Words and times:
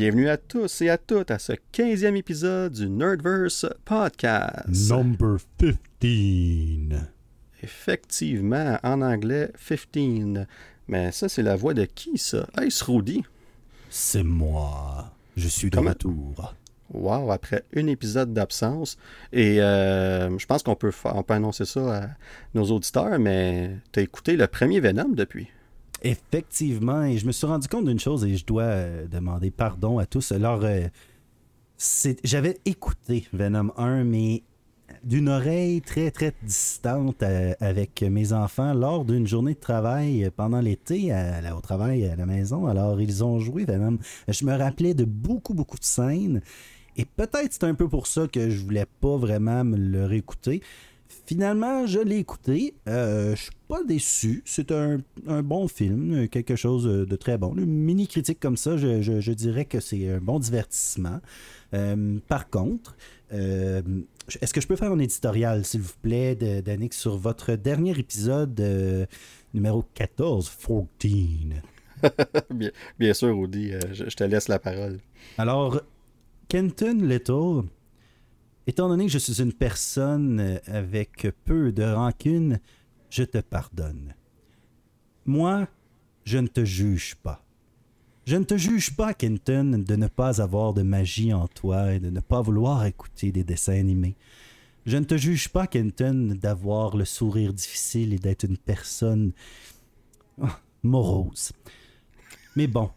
Bienvenue 0.00 0.30
à 0.30 0.38
tous 0.38 0.80
et 0.80 0.88
à 0.88 0.96
toutes 0.96 1.30
à 1.30 1.38
ce 1.38 1.52
15e 1.74 2.16
épisode 2.16 2.72
du 2.72 2.88
Nerdverse 2.88 3.66
Podcast. 3.84 4.64
Number 4.90 5.36
15. 5.58 7.02
Effectivement, 7.62 8.78
en 8.82 9.02
anglais, 9.02 9.52
15. 9.92 10.46
Mais 10.88 11.12
ça, 11.12 11.28
c'est 11.28 11.42
la 11.42 11.54
voix 11.54 11.74
de 11.74 11.84
qui, 11.84 12.16
ça? 12.16 12.46
Est-ce 12.62 12.82
Rudy? 12.82 13.22
C'est 13.90 14.22
moi. 14.22 15.12
Je 15.36 15.48
suis 15.48 15.68
de 15.68 15.76
Comment- 15.76 15.90
retour. 15.90 16.54
Wow, 16.94 17.30
après 17.30 17.64
un 17.76 17.86
épisode 17.86 18.32
d'absence. 18.32 18.96
Et 19.34 19.60
euh, 19.60 20.38
je 20.38 20.46
pense 20.46 20.62
qu'on 20.62 20.76
peut, 20.76 20.92
fa- 20.92 21.12
on 21.14 21.22
peut 21.22 21.34
annoncer 21.34 21.66
ça 21.66 22.04
à 22.04 22.08
nos 22.54 22.64
auditeurs, 22.70 23.18
mais 23.18 23.76
t'as 23.92 24.00
écouté 24.00 24.38
le 24.38 24.46
premier 24.46 24.80
Venom 24.80 25.10
depuis? 25.10 25.48
Effectivement, 26.02 27.04
et 27.04 27.18
je 27.18 27.26
me 27.26 27.32
suis 27.32 27.46
rendu 27.46 27.68
compte 27.68 27.84
d'une 27.84 28.00
chose 28.00 28.24
et 28.24 28.36
je 28.36 28.46
dois 28.46 28.62
euh, 28.62 29.06
demander 29.06 29.50
pardon 29.50 29.98
à 29.98 30.06
tous. 30.06 30.32
Alors, 30.32 30.60
euh, 30.64 30.86
j'avais 32.24 32.58
écouté 32.64 33.26
Venom 33.34 33.72
1, 33.76 34.04
mais 34.04 34.42
d'une 35.04 35.28
oreille 35.28 35.82
très 35.82 36.10
très 36.10 36.32
distante 36.42 37.22
euh, 37.22 37.52
avec 37.60 38.02
mes 38.02 38.32
enfants 38.32 38.72
lors 38.72 39.04
d'une 39.04 39.26
journée 39.26 39.54
de 39.54 39.60
travail 39.60 40.30
pendant 40.36 40.60
l'été 40.60 41.12
au 41.54 41.60
travail 41.60 42.06
à 42.06 42.16
la 42.16 42.26
maison. 42.26 42.66
Alors, 42.66 43.00
ils 43.00 43.22
ont 43.22 43.38
joué 43.38 43.66
Venom. 43.66 43.98
Je 44.26 44.44
me 44.46 44.56
rappelais 44.56 44.94
de 44.94 45.04
beaucoup 45.04 45.52
beaucoup 45.52 45.78
de 45.78 45.84
scènes 45.84 46.40
et 46.96 47.04
peut-être 47.04 47.52
c'est 47.52 47.64
un 47.64 47.74
peu 47.74 47.88
pour 47.88 48.06
ça 48.06 48.26
que 48.26 48.50
je 48.50 48.62
voulais 48.62 48.86
pas 49.00 49.16
vraiment 49.16 49.64
me 49.64 49.76
le 49.76 50.06
réécouter. 50.06 50.62
Finalement, 51.30 51.86
je 51.86 52.00
l'ai 52.00 52.16
écouté. 52.16 52.74
Euh, 52.88 53.36
je 53.36 53.42
suis 53.42 53.52
pas 53.68 53.84
déçu. 53.84 54.42
C'est 54.44 54.72
un, 54.72 54.98
un 55.28 55.44
bon 55.44 55.68
film, 55.68 56.26
quelque 56.26 56.56
chose 56.56 56.82
de 56.86 57.14
très 57.16 57.38
bon. 57.38 57.54
Une 57.56 57.66
mini 57.66 58.08
critique 58.08 58.40
comme 58.40 58.56
ça, 58.56 58.76
je, 58.76 59.00
je- 59.00 59.20
je 59.20 59.32
dirais 59.32 59.64
que 59.64 59.78
c'est 59.78 60.08
un 60.10 60.18
bon 60.18 60.40
divertissement. 60.40 61.20
Euh, 61.72 62.18
par 62.26 62.50
contre, 62.50 62.96
euh, 63.32 63.80
est-ce 64.42 64.52
que 64.52 64.60
je 64.60 64.66
peux 64.66 64.74
faire 64.74 64.90
un 64.90 64.98
éditorial, 64.98 65.64
s'il 65.64 65.82
vous 65.82 65.92
plaît, 66.02 66.34
d'Annick, 66.34 66.94
sur 66.94 67.16
votre 67.16 67.54
dernier 67.54 67.96
épisode 67.96 68.58
euh, 68.58 69.06
numéro 69.54 69.84
14, 69.94 70.50
14? 70.50 70.90
bien, 72.52 72.70
bien 72.98 73.14
sûr, 73.14 73.28
euh, 73.28 73.78
je, 73.92 74.10
je 74.10 74.16
te 74.16 74.24
laisse 74.24 74.48
la 74.48 74.58
parole. 74.58 74.98
Alors, 75.38 75.80
Kenton 76.48 76.98
Little, 77.02 77.68
étant 78.66 78.88
donné 78.88 79.06
que 79.06 79.12
je 79.12 79.18
suis 79.18 79.40
une 79.40 79.52
personne 79.52 80.40
euh, 80.40 80.58
avec 80.66 81.28
peu 81.44 81.72
de 81.72 81.82
rancune, 81.82 82.60
je 83.10 83.24
te 83.24 83.38
pardonne. 83.38 84.14
Moi, 85.26 85.68
je 86.24 86.38
ne 86.38 86.46
te 86.46 86.64
juge 86.64 87.16
pas. 87.16 87.44
Je 88.26 88.36
ne 88.36 88.44
te 88.44 88.56
juge 88.56 88.94
pas, 88.94 89.14
Kenton, 89.14 89.82
de 89.84 89.96
ne 89.96 90.06
pas 90.06 90.40
avoir 90.40 90.72
de 90.72 90.82
magie 90.82 91.32
en 91.32 91.48
toi 91.48 91.94
et 91.94 92.00
de 92.00 92.10
ne 92.10 92.20
pas 92.20 92.40
vouloir 92.40 92.84
écouter 92.84 93.32
des 93.32 93.44
dessins 93.44 93.78
animés. 93.78 94.14
Je 94.86 94.96
ne 94.96 95.04
te 95.04 95.16
juge 95.16 95.48
pas, 95.48 95.66
Kenton, 95.66 96.36
d'avoir 96.40 96.96
le 96.96 97.04
sourire 97.04 97.52
difficile 97.52 98.12
et 98.12 98.18
d'être 98.18 98.44
une 98.44 98.56
personne 98.56 99.32
ah, 100.40 100.60
morose. 100.82 101.52
Mais 102.56 102.66
bon, 102.66 102.90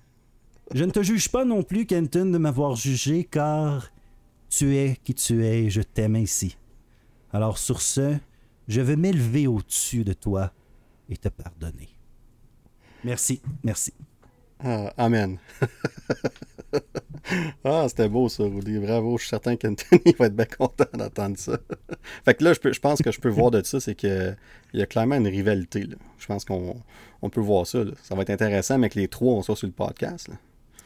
je 0.74 0.84
ne 0.84 0.92
te 0.92 1.04
juge 1.04 1.30
pas 1.30 1.46
non 1.46 1.64
plus, 1.64 1.86
Kenton, 1.86 2.26
de 2.26 2.38
m'avoir 2.38 2.76
jugé, 2.76 3.24
car 3.24 3.92
tu 4.58 4.76
es 4.78 4.98
qui 5.04 5.14
tu 5.14 5.46
es 5.46 5.64
et 5.66 5.70
je 5.70 5.82
t'aime 5.82 6.16
ainsi. 6.16 6.58
Alors 7.32 7.58
sur 7.58 7.82
ce, 7.82 8.16
je 8.68 8.82
vais 8.82 8.96
m'élever 8.96 9.48
au-dessus 9.48 10.04
de 10.04 10.14
toi 10.14 10.52
et 11.10 11.18
te 11.18 11.30
pardonner. 11.30 11.90
Merci, 13.04 13.42
merci. 13.64 13.94
Ah, 14.64 14.94
amen. 14.98 15.38
ah, 17.66 17.86
c'était 17.90 18.08
beau 18.08 18.30
ça, 18.30 18.44
Rudy. 18.44 18.78
Bravo. 18.80 19.18
Je 19.18 19.24
suis 19.24 19.30
certain 19.30 19.56
qu'Anthony 19.58 20.14
va 20.20 20.28
être 20.28 20.36
bien 20.36 20.46
content 20.46 20.86
d'entendre 20.94 21.38
ça. 21.38 21.58
fait 22.26 22.36
que 22.36 22.44
là, 22.44 22.54
je, 22.54 22.60
peux- 22.60 22.72
je 22.72 22.80
pense 22.80 23.02
que 23.02 23.12
je 23.12 23.20
peux 23.20 23.30
voir 23.30 23.52
de 23.52 23.62
ça, 23.64 23.80
c'est 23.80 23.96
qu'il 23.96 24.38
y 24.74 24.82
a 24.82 24.86
clairement 24.86 25.16
une 25.16 25.28
rivalité. 25.28 25.84
là. 25.84 25.96
Je 26.18 26.26
pense 26.28 26.46
qu'on 26.46 26.78
on 27.22 27.30
peut 27.30 27.42
voir 27.42 27.68
ça. 27.68 27.84
là. 27.84 27.92
Ça 28.04 28.16
va 28.16 28.22
être 28.22 28.30
intéressant, 28.30 28.78
mais 28.78 28.90
que 28.90 29.00
les 29.00 29.08
trois, 29.10 29.34
on 29.34 29.42
soit 29.42 29.56
sur 29.56 29.68
le 29.68 29.74
podcast. 29.74 30.30
là. 30.30 30.36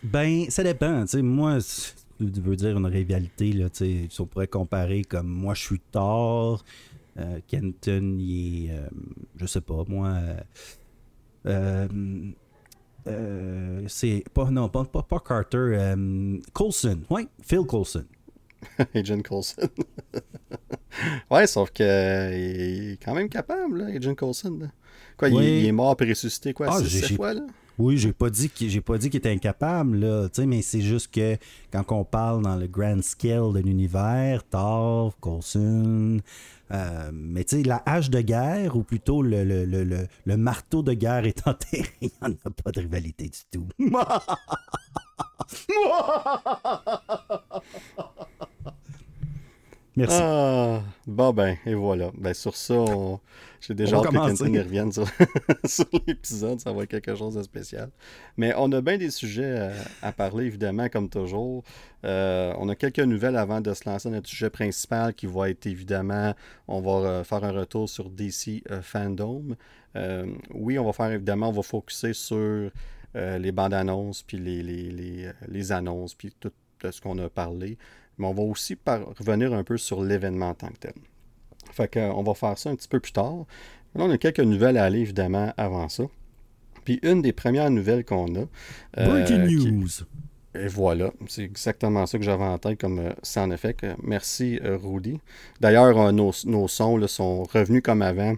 Ben, 0.04 0.50
ça 0.50 0.64
dépend. 0.64 1.02
Tu 1.02 1.08
sais, 1.10 1.22
moi, 1.22 1.58
veux 2.20 2.56
dire 2.56 2.78
une 2.78 2.86
rivalité, 2.86 3.52
là, 3.54 3.68
si 3.72 4.08
on 4.20 4.26
pourrait 4.26 4.48
comparer 4.48 5.04
comme 5.04 5.28
moi, 5.28 5.54
je 5.54 5.62
suis 5.64 5.80
tard, 5.80 6.64
euh, 7.18 7.40
Kenton, 7.48 8.18
il 8.20 8.66
est, 8.68 8.72
euh, 8.72 8.88
je 9.38 9.46
sais 9.46 9.62
pas, 9.62 9.84
moi, 9.88 10.18
euh, 11.46 11.88
c'est 13.88 14.24
pas, 14.34 14.50
non, 14.52 14.70
pas, 14.70 14.86
pas, 14.86 15.04
pas 15.04 15.20
Carter, 15.20 15.94
Coulson, 16.54 17.00
oui, 17.10 17.28
Phil 17.42 17.64
Coulson. 17.66 18.06
Agent 18.96 19.22
Coulson. 19.22 19.70
ouais, 21.32 21.48
sauf 21.48 21.72
que 21.72 21.84
euh, 21.84 22.36
il 22.38 22.92
est 22.94 23.04
quand 23.04 23.14
même 23.14 23.30
capable, 23.30 23.80
là, 23.84 23.86
Agent 23.96 24.16
Coulson. 24.16 24.58
là. 24.62 24.68
Quoi, 25.16 25.30
il- 25.30 25.36
Oui. 25.36 25.60
il, 25.62 25.66
est 25.68 25.72
mort 25.72 25.96
puis 25.96 26.10
ressuscité, 26.10 26.54
quoi, 26.54 26.68
Ah, 26.70 26.82
fois, 27.16 27.34
là? 27.34 27.42
Oui, 27.78 27.98
j'ai 27.98 28.14
pas 28.14 28.30
dit 28.32 28.50
qu'il 28.50 28.70
j'ai 28.70 28.82
pas 28.82 28.98
dit 28.98 29.10
qu'il 29.10 29.20
était 29.20 29.32
incapable 29.32 29.98
là, 30.00 30.28
mais 30.48 30.62
c'est 30.64 30.82
juste 30.82 31.12
que 31.14 31.38
quand 31.72 31.84
on 31.92 32.04
parle 32.04 32.42
dans 32.42 32.56
le 32.56 32.66
grand 32.68 33.04
scale 33.04 33.54
de 33.54 33.60
l'univers, 33.60 34.44
Thor, 34.50 35.16
Coulson, 35.20 36.20
euh, 36.72 37.12
mais 37.14 37.44
tu 37.44 37.58
sais 37.58 37.64
la 37.64 37.84
hache 37.86 38.10
de 38.10 38.22
guerre 38.22 38.76
ou 38.76 38.84
plutôt 38.84 39.22
le, 39.22 39.44
le, 39.44 39.66
le, 39.66 39.84
le, 39.84 40.08
le 40.26 40.38
marteau 40.38 40.82
de 40.82 40.94
guerre 40.94 41.26
est 41.26 41.48
enterré, 41.48 41.90
il 42.02 42.10
n'y 42.22 42.30
en 42.30 42.34
a 42.46 42.50
pas 42.50 42.72
de 42.72 42.82
rivalité 42.82 43.30
du 43.30 43.40
tout. 43.52 43.68
Merci. 49.97 50.19
Ah, 50.22 50.84
bon 51.08 51.34
ben, 51.34 51.58
et 51.66 51.74
voilà. 51.74 52.12
Ben 52.16 52.34
sur 52.34 52.56
ça, 52.56 52.75
on- 52.75 53.19
j'ai 53.59 53.74
déjà 53.74 53.97
On 53.97 54.03
hâte 54.03 54.12
que. 54.12 54.16
Quentin 54.16 54.52
revienne 54.63 54.91
sur, 54.91 55.08
sur 55.66 55.85
l'épisode. 56.06 56.59
Ça 56.59 56.72
va 56.72 56.84
être 56.84 56.90
quelque 56.91 57.16
chose 57.16 57.34
de 57.34 57.41
spécial. 57.41 57.90
Mais 58.38 58.53
on 58.57 58.72
a 58.74 58.81
bien 58.81 58.97
des 59.00 59.09
sujets 59.09 59.44
euh, 59.59 59.74
à 60.03 60.12
parler, 60.12 60.46
évidemment, 60.46 60.88
comme 60.88 61.09
toujours. 61.09 61.63
Euh, 62.06 62.53
on 62.59 62.69
a 62.69 62.75
quelques 62.75 63.00
nouvelles 63.00 63.36
avant 63.38 63.59
de 63.59 63.74
se 63.74 63.90
lancer 63.90 64.07
dans 64.09 64.16
notre 64.16 64.30
sujet 64.30 64.52
principal 64.52 65.16
qui 65.16 65.25
va 65.25 65.50
être 65.50 65.66
évidemment, 65.66 66.36
on 66.68 66.80
va 66.80 66.91
euh, 67.09 67.24
faire 67.24 67.44
un 67.44 67.52
retour 67.52 67.90
sur 67.90 68.12
DC 68.12 68.63
Fandom. 68.84 69.56
Euh, 69.96 70.28
oui, 70.53 70.78
on 70.78 70.86
va 70.86 70.94
faire 70.94 71.12
évidemment, 71.12 71.50
on 71.50 71.53
va 71.53 71.63
focuser 71.63 72.13
sur 72.13 72.38
euh, 72.38 73.38
les 73.40 73.52
bandes 73.52 73.74
annonces, 73.74 74.22
puis 74.22 74.38
les, 74.38 74.62
les, 74.62 74.91
les, 74.91 75.31
les 75.47 75.72
annonces, 75.72 76.13
puis 76.13 76.31
tout 76.40 76.52
de 76.84 76.91
ce 76.91 77.02
qu'on 77.02 77.18
a 77.18 77.30
parlé. 77.30 77.80
Mais 78.18 78.28
on 78.28 78.34
va 78.34 78.44
aussi 78.44 78.76
par- 78.76 79.06
revenir 79.18 79.54
un 79.54 79.64
peu 79.64 79.78
sur 79.78 80.04
l'événement 80.04 80.50
en 80.50 80.54
tant 80.56 80.68
que 80.70 80.78
tel. 80.80 80.94
Fait 81.72 81.88
que, 81.88 82.00
euh, 82.00 82.12
on 82.14 82.24
va 82.24 82.34
faire 82.34 82.58
ça 82.58 82.70
un 82.70 82.76
petit 82.76 82.88
peu 82.88 83.00
plus 83.00 83.12
tard. 83.12 83.46
Là, 83.96 84.04
on 84.06 84.10
a 84.10 84.18
quelques 84.18 84.40
nouvelles 84.40 84.78
à 84.78 84.86
aller, 84.86 85.00
évidemment, 85.00 85.54
avant 85.58 85.88
ça. 85.90 86.04
Puis 86.86 87.00
une 87.04 87.22
des 87.22 87.34
premières 87.34 87.70
nouvelles 87.70 88.06
qu'on 88.06 88.34
a. 88.36 88.46
euh, 88.98 89.06
Breaking 89.26 89.48
qui- 89.48 89.72
news. 89.72 89.88
et 90.56 90.68
voilà, 90.68 91.12
c'est 91.28 91.44
exactement 91.44 92.06
ça 92.06 92.18
que 92.18 92.24
j'avais 92.24 92.44
en 92.46 92.58
tête 92.58 92.80
comme 92.80 93.00
euh, 93.00 93.14
c'est 93.22 93.40
en 93.42 93.52
effet. 93.52 93.75
merci 94.02 94.60
euh, 94.63 94.78
Rudy. 94.78 95.20
D'ailleurs, 95.60 96.12
nos, 96.13 96.31
nos 96.46 96.68
sons 96.68 96.98
là, 96.98 97.08
sont 97.08 97.44
revenus 97.44 97.81
comme 97.84 98.02
avant. 98.02 98.34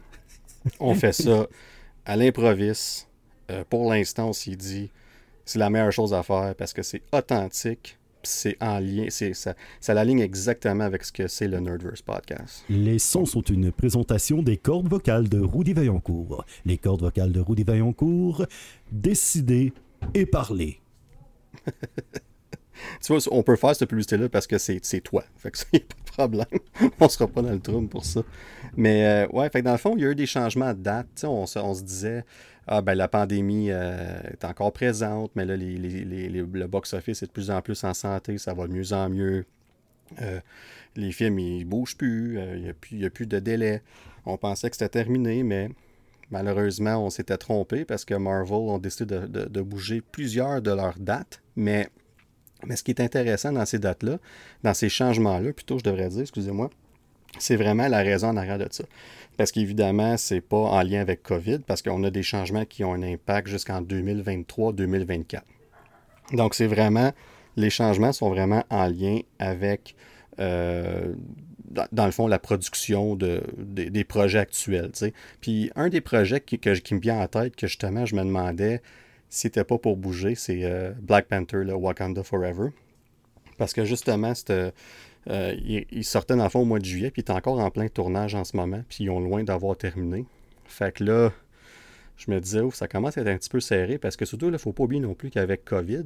On 0.80 0.94
fait 0.96 1.14
ça 1.14 1.48
à 2.06 2.16
l'improviste. 2.18 3.08
Pour 3.70 3.90
l'instant, 3.92 4.30
on 4.30 4.34
s'est 4.34 4.56
dit 4.56 4.92
c'est 5.46 5.58
la 5.60 5.70
meilleure 5.70 5.92
chose 5.92 6.14
à 6.14 6.22
faire 6.24 6.54
parce 6.56 6.74
que 6.74 6.82
c'est 6.84 7.02
authentique. 7.14 7.98
C'est 8.24 8.57
en 8.62 8.80
lien, 8.80 9.06
c'est 9.10 9.33
ça, 9.33 9.56
ça 9.80 9.94
l'aligne 9.94 10.19
exactement 10.19 10.83
avec 10.83 11.04
ce 11.06 11.12
que 11.12 11.27
c'est 11.27 11.48
le 11.48 11.60
Nerdverse 11.60 12.01
podcast. 12.01 12.63
Les 12.69 13.00
sons 13.00 13.25
sont 13.25 13.42
une 13.42 13.71
présentation 13.71 14.42
des 14.42 14.57
cordes 14.57 14.89
vocales 14.89 15.30
de 15.30 15.39
Rudy 15.39 15.74
Vaillancourt. 15.74 16.44
Les 16.66 16.77
cordes 16.77 17.01
vocales 17.01 17.31
de 17.31 17.39
Rudy 17.39 17.63
Vaillancourt, 17.63 18.45
décider 18.92 19.74
et 20.13 20.25
parler. 20.25 20.81
Tu 23.01 23.13
vois, 23.13 23.21
on 23.31 23.44
peut 23.44 23.56
faire 23.56 23.75
cette 23.75 23.89
publicité-là 23.89 24.30
parce 24.30 24.48
que 24.48 24.57
c'est 24.57 24.80
c'est 24.83 25.01
toi. 25.01 25.24
Fait 25.38 25.51
que 25.51 25.57
c'est 25.57 25.69
pas 25.72 25.77
de 25.77 26.12
problème. 26.12 26.92
on 27.00 27.10
sera 27.10 27.27
pas 27.27 27.42
dans 27.42 27.51
le 27.51 27.60
trouble 27.60 27.88
pour 27.89 28.06
ça. 28.06 28.22
Mais 28.75 29.06
euh, 29.06 29.27
ouais, 29.30 29.50
fait 29.50 29.60
que 29.60 29.65
dans 29.65 29.74
le 29.74 29.77
fond, 29.77 29.95
il 29.98 30.04
y 30.04 30.06
a 30.06 30.12
eu 30.12 30.15
des 30.15 30.25
changements 30.25 30.74
de 30.74 30.80
date. 30.80 31.24
On, 31.24 31.45
se, 31.45 31.60
on 31.60 31.74
se 31.74 31.83
disait, 31.83 32.24
ah 32.71 32.81
ben 32.81 32.94
la 32.94 33.07
pandémie 33.07 33.71
euh, 33.71 34.19
est 34.31 34.45
encore 34.45 34.71
présente, 34.71 35.31
mais 35.36 35.44
là, 35.45 35.56
les, 35.57 35.75
les- 35.77 36.06
les- 36.06 36.30
le 36.30 36.68
box-office 36.68 37.24
est 37.24 37.25
de 37.25 37.31
plus 37.31 37.50
en 37.50 37.62
plus 37.62 37.83
en 37.83 37.94
santé, 37.95 38.38
ça 38.38 38.54
va 38.54 38.68
de 38.68 38.74
mieux 38.74 38.94
en 38.94 39.10
mieux. 39.10 39.45
Euh, 40.21 40.39
les 40.95 41.12
films, 41.12 41.39
ils 41.39 41.66
bougent 41.66 41.98
plus, 41.98 42.38
euh, 42.38 42.56
il 42.92 42.98
n'y 43.00 43.04
a, 43.04 43.07
a 43.07 43.10
plus 43.10 43.25
de 43.27 43.39
délai. 43.39 43.81
On 44.25 44.38
pensait 44.38 44.69
que 44.69 44.75
c'était 44.75 44.89
terminé, 44.89 45.42
mais 45.44 45.69
malheureusement, 46.30 47.04
on 47.06 47.10
s'était 47.10 47.38
trompé 47.38 47.86
parce 47.86 48.06
que 48.06 48.13
Marvel 48.13 48.54
ont 48.54 48.77
décidé 48.77 49.06
de, 49.18 49.25
de- 49.27 49.45
de 49.45 49.62
bouger 49.62 50.01
plusieurs 50.01 50.62
de 50.62 50.72
leurs 50.72 51.00
dates. 51.00 51.42
Mais, 51.56 51.89
mais 52.68 52.75
ce 52.75 52.83
qui 52.83 52.92
est 52.92 53.01
intéressant 53.01 53.51
dans 53.51 53.65
ces 53.65 53.80
dates-là, 53.80 54.19
dans 54.63 54.74
ces 54.75 54.89
changements-là, 54.89 55.54
plutôt, 55.54 55.80
je 55.80 55.83
devrais 55.83 56.10
dire, 56.10 56.22
excusez-moi, 56.22 56.69
c'est 57.38 57.56
vraiment 57.56 57.88
la 57.88 58.00
raison 58.00 58.30
en 58.30 58.38
arrière 58.38 58.58
de 58.58 58.68
ça. 58.70 58.84
Parce 59.38 59.52
qu'évidemment, 59.52 60.18
c'est 60.18 60.42
pas 60.42 60.58
en 60.58 60.81
lien 60.81 61.00
avec 61.00 61.24
COVID, 61.24 61.60
parce 61.60 61.81
qu'on 61.81 62.04
a 62.04 62.10
des 62.10 62.24
changements 62.24 62.66
qui 62.66 62.84
ont 62.84 62.94
un 62.94 63.04
impact 63.04 63.48
jusqu'en 63.48 63.81
2023-2024. 63.81 65.42
Donc, 66.34 66.56
c'est 66.56 66.68
vraiment 66.68 67.14
les 67.56 67.70
changements 67.70 68.12
sont 68.12 68.30
vraiment 68.30 68.64
en 68.70 68.88
lien 68.88 69.20
avec, 69.38 69.96
euh, 70.40 71.14
dans, 71.92 72.06
le 72.06 72.12
fond, 72.12 72.28
la 72.28 72.40
production 72.40 73.16
de, 73.16 73.44
des 73.58 74.04
projets 74.04 74.40
actuels. 74.40 74.92
Puis 75.42 75.72
un 75.75 75.90
des 75.90 76.02
projets 76.02 76.42
qui, 76.42 76.58
qui 76.58 76.96
me 76.96 77.00
vient 77.00 77.20
en 77.20 77.28
tête, 77.28 77.56
que 77.56 77.68
justement, 77.68 78.06
je 78.06 78.16
me 78.16 78.24
demandais 78.24 78.82
si 79.30 79.42
c'était 79.42 79.64
pas 79.64 79.78
pour 79.78 79.96
bouger, 79.96 80.34
c'est 80.34 80.64
euh, 80.64 80.92
Black 81.00 81.28
Panther, 81.28 81.64
le 81.64 81.74
Wakanda 81.75 82.24
Forever. 82.24 82.70
Parce 83.58 83.74
que 83.74 83.86
justement, 83.86 84.34
c'était 84.34 84.72
euh, 85.30 85.56
il, 85.92 86.04
sortait 86.04 86.36
dans 86.36 86.44
le 86.44 86.50
fond 86.50 86.62
au 86.62 86.66
mois 86.66 86.80
de 86.80 86.86
juillet, 86.86 87.12
puis 87.12 87.22
il 87.22 87.31
est 87.31 87.36
encore 87.36 87.60
en 87.60 87.70
plein 87.70 87.88
tournage 87.88 88.36
en 88.36 88.44
ce 88.44 88.58
moment, 88.58 88.84
puis 88.90 89.04
ils 89.04 89.10
ont 89.10 89.20
loin 89.20 89.44
d'avoir 89.44 89.78
terminé. 89.78 90.26
Fait 90.66 90.92
que 90.94 91.04
là, 91.04 91.31
je 92.18 92.31
me 92.31 92.40
disais, 92.40 92.62
ça 92.74 92.88
commence 92.88 93.18
à 93.18 93.22
être 93.22 93.28
un 93.28 93.38
petit 93.38 93.50
peu 93.50 93.60
serré, 93.60 93.98
parce 93.98 94.16
que 94.16 94.26
surtout, 94.26 94.48
il 94.48 94.52
ne 94.52 94.58
faut 94.58 94.74
pas 94.74 94.84
oublier 94.84 95.02
non 95.02 95.14
plus 95.14 95.30
qu'avec 95.30 95.66
COVID, 95.66 96.06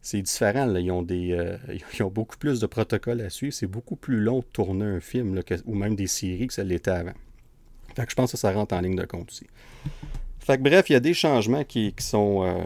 c'est 0.00 0.22
différent. 0.22 0.74
Ils, 0.74 0.90
ont 0.90 1.02
des, 1.02 1.32
euh, 1.32 1.56
ils 1.94 2.02
ont 2.02 2.10
beaucoup 2.10 2.36
plus 2.36 2.60
de 2.60 2.66
protocoles 2.66 3.20
à 3.20 3.30
suivre. 3.30 3.52
C'est 3.52 3.66
beaucoup 3.66 3.96
plus 3.96 4.20
long 4.20 4.38
de 4.38 4.46
tourner 4.52 4.86
un 4.86 5.00
film, 5.00 5.40
ou 5.66 5.74
même 5.74 5.94
des 5.94 6.06
séries 6.06 6.46
que 6.46 6.54
ça 6.54 6.64
l'était 6.64 6.90
avant. 6.90 7.14
Fait 7.94 8.04
que 8.04 8.10
je 8.10 8.16
pense 8.16 8.32
que 8.32 8.38
ça 8.38 8.52
rentre 8.52 8.74
en 8.74 8.80
ligne 8.80 8.96
de 8.96 9.04
compte 9.04 9.30
aussi. 9.30 9.46
Fait 10.44 10.58
que 10.58 10.62
bref, 10.62 10.90
il 10.90 10.94
y 10.94 10.96
a 10.96 11.00
des 11.00 11.14
changements 11.14 11.62
qui, 11.62 11.94
sont, 12.00 12.42
euh, 12.44 12.60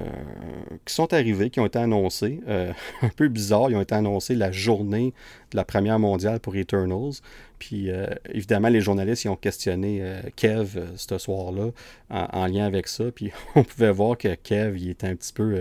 qui 0.86 0.94
sont 0.94 1.12
arrivés, 1.12 1.50
qui 1.50 1.60
ont 1.60 1.66
été 1.66 1.78
annoncés. 1.78 2.40
Euh, 2.48 2.72
un 3.02 3.10
peu 3.10 3.28
bizarre, 3.28 3.70
ils 3.70 3.76
ont 3.76 3.82
été 3.82 3.94
annoncés 3.94 4.34
la 4.34 4.50
journée 4.50 5.12
de 5.50 5.56
la 5.58 5.64
première 5.64 5.98
mondiale 5.98 6.40
pour 6.40 6.56
Eternals. 6.56 7.20
Puis 7.58 7.90
euh, 7.90 8.06
évidemment, 8.32 8.68
les 8.68 8.80
journalistes 8.80 9.24
ils 9.24 9.28
ont 9.28 9.36
questionné 9.36 10.02
Kev 10.36 10.80
ce 10.96 11.18
soir-là 11.18 11.70
en, 12.08 12.46
lien 12.46 12.64
avec 12.64 12.88
ça. 12.88 13.04
Puis 13.14 13.30
on 13.54 13.62
pouvait 13.62 13.92
voir 13.92 14.16
que 14.16 14.34
Kev, 14.34 14.78
il 14.78 14.90
était 14.90 15.08
un 15.08 15.14
petit 15.14 15.34
peu, 15.34 15.60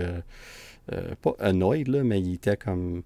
pas 1.20 1.36
annoyed, 1.38 1.88
là, 1.88 2.02
mais 2.02 2.20
il 2.20 2.34
était 2.34 2.56
comme... 2.56 3.02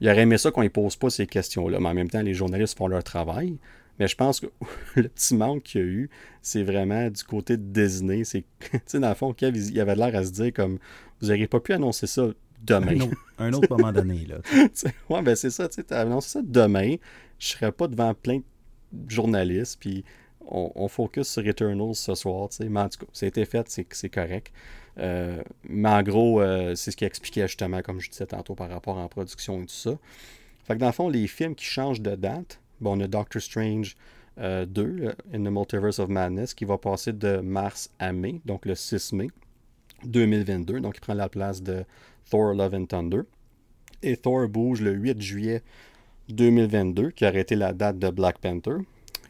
Il 0.00 0.08
aurait 0.08 0.22
aimé 0.22 0.38
ça 0.38 0.50
qu'on 0.50 0.62
ne 0.62 0.68
pose 0.68 0.96
pas 0.96 1.10
ces 1.10 1.26
questions-là. 1.26 1.80
Mais 1.80 1.88
en 1.88 1.94
même 1.94 2.10
temps, 2.10 2.22
les 2.22 2.34
journalistes 2.34 2.76
font 2.76 2.88
leur 2.88 3.04
travail. 3.04 3.58
Mais 3.98 4.08
je 4.08 4.16
pense 4.16 4.40
que 4.40 4.46
le 4.96 5.08
petit 5.08 5.34
manque 5.34 5.62
qu'il 5.62 5.80
y 5.80 5.84
a 5.84 5.86
eu, 5.86 6.10
c'est 6.42 6.62
vraiment 6.62 7.08
du 7.10 7.22
côté 7.24 7.56
de 7.56 7.62
Disney. 7.62 8.24
C'est, 8.24 8.44
tu 8.60 8.80
sais, 8.86 9.00
dans 9.00 9.08
le 9.08 9.14
fond, 9.14 9.32
Kev, 9.32 9.56
il 9.56 9.80
avait 9.80 9.94
l'air 9.94 10.14
à 10.14 10.24
se 10.24 10.30
dire 10.30 10.52
comme 10.52 10.78
vous 11.20 11.28
n'auriez 11.28 11.46
pas 11.46 11.60
pu 11.60 11.72
annoncer 11.72 12.06
ça 12.06 12.28
demain. 12.62 13.08
Un 13.38 13.52
autre, 13.52 13.76
moment 13.76 13.92
donné, 13.92 14.26
là. 14.26 14.38
ouais, 15.10 15.22
ben 15.22 15.36
c'est 15.36 15.50
ça, 15.50 15.68
tu 15.68 15.82
sais, 15.82 15.92
as 15.92 16.00
annoncé 16.00 16.30
ça 16.30 16.40
demain. 16.42 16.96
Je 17.38 17.48
serais 17.48 17.72
pas 17.72 17.88
devant 17.88 18.14
plein 18.14 18.38
de 18.92 19.10
journalistes, 19.10 19.78
puis 19.80 20.04
on, 20.46 20.88
focus 20.88 21.28
sur 21.28 21.46
Eternals 21.46 21.94
ce 21.94 22.14
soir, 22.14 22.48
tu 22.48 22.56
sais. 22.56 22.68
Mais 22.68 22.80
en 22.80 22.88
tout 22.88 23.00
cas, 23.00 23.06
c'était 23.12 23.44
fait, 23.44 23.66
c'est, 23.90 24.08
correct. 24.08 24.52
Euh, 24.98 25.42
mais 25.68 25.88
en 25.88 26.02
gros, 26.02 26.40
euh, 26.40 26.74
c'est 26.74 26.90
ce 26.90 26.96
qui 26.96 27.04
expliquait 27.04 27.48
justement, 27.48 27.82
comme 27.82 28.00
je 28.00 28.10
disais 28.10 28.26
tantôt, 28.26 28.54
par 28.54 28.68
rapport 28.68 28.96
en 28.98 29.08
production 29.08 29.62
et 29.62 29.66
tout 29.66 29.74
ça. 29.74 29.98
Fait 30.64 30.74
que 30.74 30.78
dans 30.78 30.86
le 30.86 30.92
fond, 30.92 31.08
les 31.08 31.26
films 31.26 31.54
qui 31.54 31.64
changent 31.64 32.00
de 32.00 32.14
date, 32.14 32.60
On 32.86 33.00
a 33.00 33.06
Doctor 33.06 33.40
Strange 33.40 33.96
2, 34.36 34.42
euh, 34.42 35.12
In 35.32 35.44
the 35.44 35.50
Multiverse 35.50 35.98
of 35.98 36.08
Madness, 36.08 36.54
qui 36.54 36.64
va 36.64 36.78
passer 36.78 37.12
de 37.12 37.38
mars 37.38 37.90
à 37.98 38.12
mai, 38.12 38.40
donc 38.44 38.66
le 38.66 38.74
6 38.74 39.12
mai 39.12 39.28
2022. 40.04 40.80
Donc, 40.80 40.96
il 40.96 41.00
prend 41.00 41.14
la 41.14 41.28
place 41.28 41.62
de 41.62 41.84
Thor 42.30 42.54
Love 42.54 42.74
and 42.74 42.86
Thunder. 42.86 43.22
Et 44.02 44.16
Thor 44.16 44.48
bouge 44.48 44.80
le 44.80 44.92
8 44.92 45.20
juillet 45.20 45.62
2022, 46.28 47.10
qui 47.10 47.26
aurait 47.26 47.40
été 47.40 47.56
la 47.56 47.72
date 47.72 47.98
de 47.98 48.10
Black 48.10 48.38
Panther. 48.38 48.76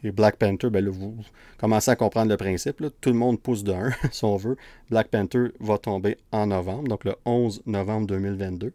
Et 0.03 0.11
Black 0.11 0.35
Panther, 0.37 0.69
ben 0.69 0.87
vous 0.87 1.17
commencez 1.57 1.89
à 1.89 1.95
comprendre 1.95 2.29
le 2.29 2.37
principe. 2.37 2.83
Tout 3.01 3.09
le 3.09 3.15
monde 3.15 3.39
pousse 3.39 3.63
de 3.63 3.73
1, 3.73 3.91
si 4.11 4.23
on 4.25 4.35
veut. 4.35 4.57
Black 4.89 5.07
Panther 5.07 5.47
va 5.59 5.77
tomber 5.77 6.17
en 6.31 6.47
novembre, 6.47 6.87
donc 6.87 7.05
le 7.05 7.15
11 7.25 7.63
novembre 7.65 8.07
2022. 8.07 8.73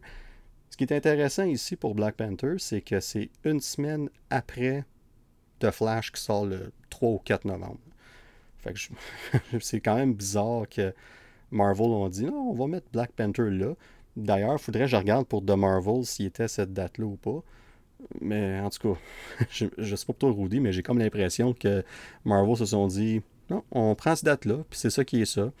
Ce 0.71 0.77
qui 0.77 0.85
est 0.85 0.93
intéressant 0.93 1.43
ici 1.43 1.75
pour 1.75 1.95
Black 1.95 2.15
Panther, 2.15 2.53
c'est 2.57 2.79
que 2.79 3.01
c'est 3.01 3.29
une 3.43 3.59
semaine 3.59 4.09
après 4.29 4.85
The 5.59 5.69
Flash 5.69 6.13
qui 6.13 6.21
sort 6.21 6.45
le 6.45 6.71
3 6.89 7.09
ou 7.09 7.19
4 7.19 7.43
novembre. 7.43 7.77
Fait 8.57 8.73
que 8.73 9.59
c'est 9.59 9.81
quand 9.81 9.95
même 9.95 10.13
bizarre 10.13 10.67
que 10.69 10.93
Marvel 11.51 11.87
ont 11.87 12.07
dit 12.07 12.23
non, 12.23 12.51
on 12.51 12.53
va 12.53 12.67
mettre 12.67 12.87
Black 12.93 13.11
Panther 13.11 13.49
là. 13.49 13.73
D'ailleurs, 14.15 14.53
il 14.53 14.59
faudrait 14.59 14.83
que 14.83 14.87
je 14.87 14.95
regarde 14.95 15.27
pour 15.27 15.45
The 15.45 15.51
Marvel 15.51 16.05
s'il 16.05 16.27
était 16.27 16.47
cette 16.47 16.71
date-là 16.71 17.05
ou 17.05 17.17
pas. 17.17 17.43
Mais 18.21 18.61
en 18.61 18.69
tout 18.69 18.93
cas, 18.93 18.99
je, 19.51 19.65
ne 19.77 19.95
sais 19.95 20.05
pas 20.05 20.13
pour 20.13 20.17
toi, 20.17 20.31
Rudy, 20.31 20.61
mais 20.61 20.71
j'ai 20.71 20.83
comme 20.83 20.99
l'impression 20.99 21.53
que 21.53 21.83
Marvel 22.23 22.55
se 22.55 22.65
sont 22.65 22.87
dit 22.87 23.21
non, 23.49 23.65
on 23.71 23.93
prend 23.95 24.15
cette 24.15 24.25
date-là, 24.25 24.59
puis 24.69 24.79
c'est 24.79 24.89
ça 24.89 25.03
qui 25.03 25.21
est 25.21 25.25
ça. 25.25 25.51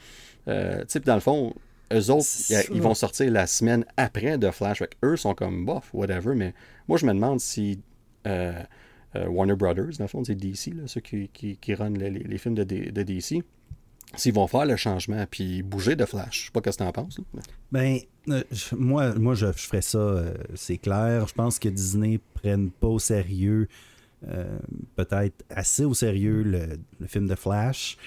Euh, 0.47 0.79
tu 0.79 0.85
sais, 0.87 0.99
dans 1.01 1.15
le 1.15 1.19
fond, 1.19 1.53
eux 1.93 2.11
autres, 2.11 2.27
ils 2.73 2.81
vont 2.81 2.93
sortir 2.93 3.31
la 3.31 3.47
semaine 3.47 3.85
après 3.97 4.37
de 4.37 4.49
Flash. 4.51 4.83
eux 5.03 5.17
sont 5.17 5.33
comme 5.33 5.65
bof, 5.65 5.89
whatever. 5.93 6.35
Mais 6.35 6.53
moi, 6.87 6.97
je 6.97 7.05
me 7.05 7.13
demande 7.13 7.39
si 7.39 7.79
euh, 8.27 8.61
euh, 9.15 9.27
Warner 9.27 9.55
Brothers, 9.55 9.97
dans 9.97 10.05
le 10.05 10.07
fond, 10.07 10.23
c'est 10.23 10.35
DC, 10.35 10.73
ceux 10.85 11.01
qui, 11.01 11.29
qui, 11.29 11.57
qui 11.57 11.73
runnent 11.73 11.97
les, 11.97 12.37
films 12.37 12.55
de, 12.55 12.63
DC, 12.63 13.43
s'ils 14.15 14.33
vont 14.33 14.47
faire 14.47 14.65
le 14.65 14.75
changement 14.75 15.25
puis 15.29 15.63
bouger 15.63 15.95
de 15.95 16.05
Flash. 16.05 16.39
Je 16.39 16.45
sais 16.45 16.51
pas 16.51 16.61
ce 16.71 16.77
que 16.77 16.83
tu 16.83 16.87
en 16.87 16.91
penses. 16.91 17.19
Ben, 17.71 17.99
euh, 18.29 18.43
moi, 18.77 19.13
moi 19.15 19.33
je, 19.33 19.51
ferais 19.51 19.81
ça, 19.81 20.23
c'est 20.55 20.77
clair. 20.77 21.27
Je 21.27 21.33
pense 21.33 21.59
que 21.59 21.69
Disney 21.69 22.19
prenne 22.33 22.71
pas 22.71 22.87
au 22.87 22.99
sérieux, 22.99 23.67
peut-être 24.95 25.43
assez 25.49 25.83
au 25.83 25.93
sérieux, 25.93 26.43
le, 26.43 27.07
film 27.07 27.27
de 27.27 27.35
Flash 27.35 27.97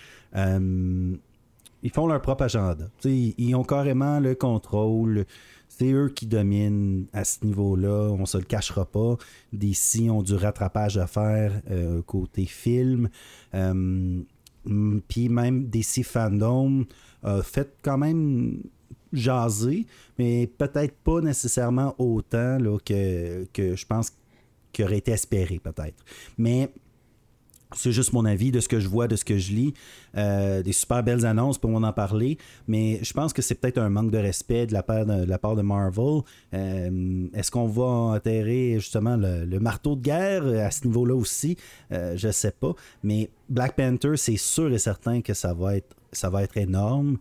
ils 1.84 1.90
font 1.90 2.06
leur 2.06 2.20
propre 2.22 2.44
agenda. 2.44 2.88
ils 3.04 3.54
ont 3.54 3.62
carrément 3.62 4.18
le 4.18 4.34
contrôle. 4.34 5.26
C'est 5.68 5.92
eux 5.92 6.08
qui 6.08 6.26
dominent 6.26 7.06
à 7.12 7.24
ce 7.24 7.44
niveau-là. 7.44 8.10
On 8.18 8.24
se 8.24 8.38
le 8.38 8.44
cachera 8.44 8.86
pas. 8.86 9.16
DC 9.52 10.08
ont 10.10 10.22
du 10.22 10.34
rattrapage 10.34 10.96
à 10.96 11.06
faire 11.06 11.60
euh, 11.70 12.00
côté 12.02 12.46
film. 12.46 13.10
Euh, 13.54 14.22
puis 15.08 15.28
même 15.28 15.66
DC 15.66 16.04
Fandom 16.04 16.86
a 17.22 17.42
fait 17.42 17.76
quand 17.82 17.98
même 17.98 18.62
jaser, 19.12 19.86
mais 20.18 20.46
peut-être 20.46 20.96
pas 20.96 21.20
nécessairement 21.20 21.94
autant 21.98 22.58
là, 22.58 22.78
que, 22.78 23.44
que 23.52 23.76
je 23.76 23.86
pense 23.86 24.10
qu'il 24.72 24.86
aurait 24.86 24.98
été 24.98 25.12
espéré, 25.12 25.58
peut-être. 25.58 26.02
Mais 26.38 26.70
c'est 27.72 27.92
juste 27.92 28.12
mon 28.12 28.24
avis 28.24 28.52
de 28.52 28.60
ce 28.60 28.68
que 28.68 28.80
je 28.80 28.88
vois, 28.88 29.08
de 29.08 29.16
ce 29.16 29.24
que 29.24 29.38
je 29.38 29.52
lis. 29.52 29.74
Euh, 30.16 30.62
des 30.62 30.72
super 30.72 31.02
belles 31.02 31.26
annonces 31.26 31.58
pour 31.58 31.74
en 31.74 31.92
parler, 31.92 32.38
mais 32.68 33.00
je 33.02 33.12
pense 33.12 33.32
que 33.32 33.42
c'est 33.42 33.56
peut-être 33.56 33.78
un 33.78 33.90
manque 33.90 34.10
de 34.10 34.18
respect 34.18 34.66
de 34.66 34.72
la 34.72 34.82
part 34.82 35.06
de, 35.56 35.62
Marvel. 35.62 36.22
Euh, 36.52 37.26
est-ce 37.34 37.50
qu'on 37.50 37.66
va 37.66 37.84
enterrer 37.84 38.74
justement 38.76 39.16
le, 39.16 39.58
marteau 39.58 39.96
de 39.96 40.02
guerre 40.02 40.46
à 40.46 40.70
ce 40.70 40.86
niveau-là 40.86 41.14
aussi? 41.14 41.56
Euh, 41.92 42.16
Je 42.16 42.30
sais 42.30 42.52
pas. 42.52 42.74
Mais 43.02 43.30
Black 43.48 43.76
Panther, 43.76 44.16
c'est 44.16 44.36
sûr 44.36 44.72
et 44.72 44.78
certain 44.78 45.20
que 45.20 45.34
ça 45.34 45.52
va 45.52 45.76
être, 45.76 45.96
ça 46.12 46.30
va 46.30 46.42
être 46.44 46.56
énorme. 46.56 47.18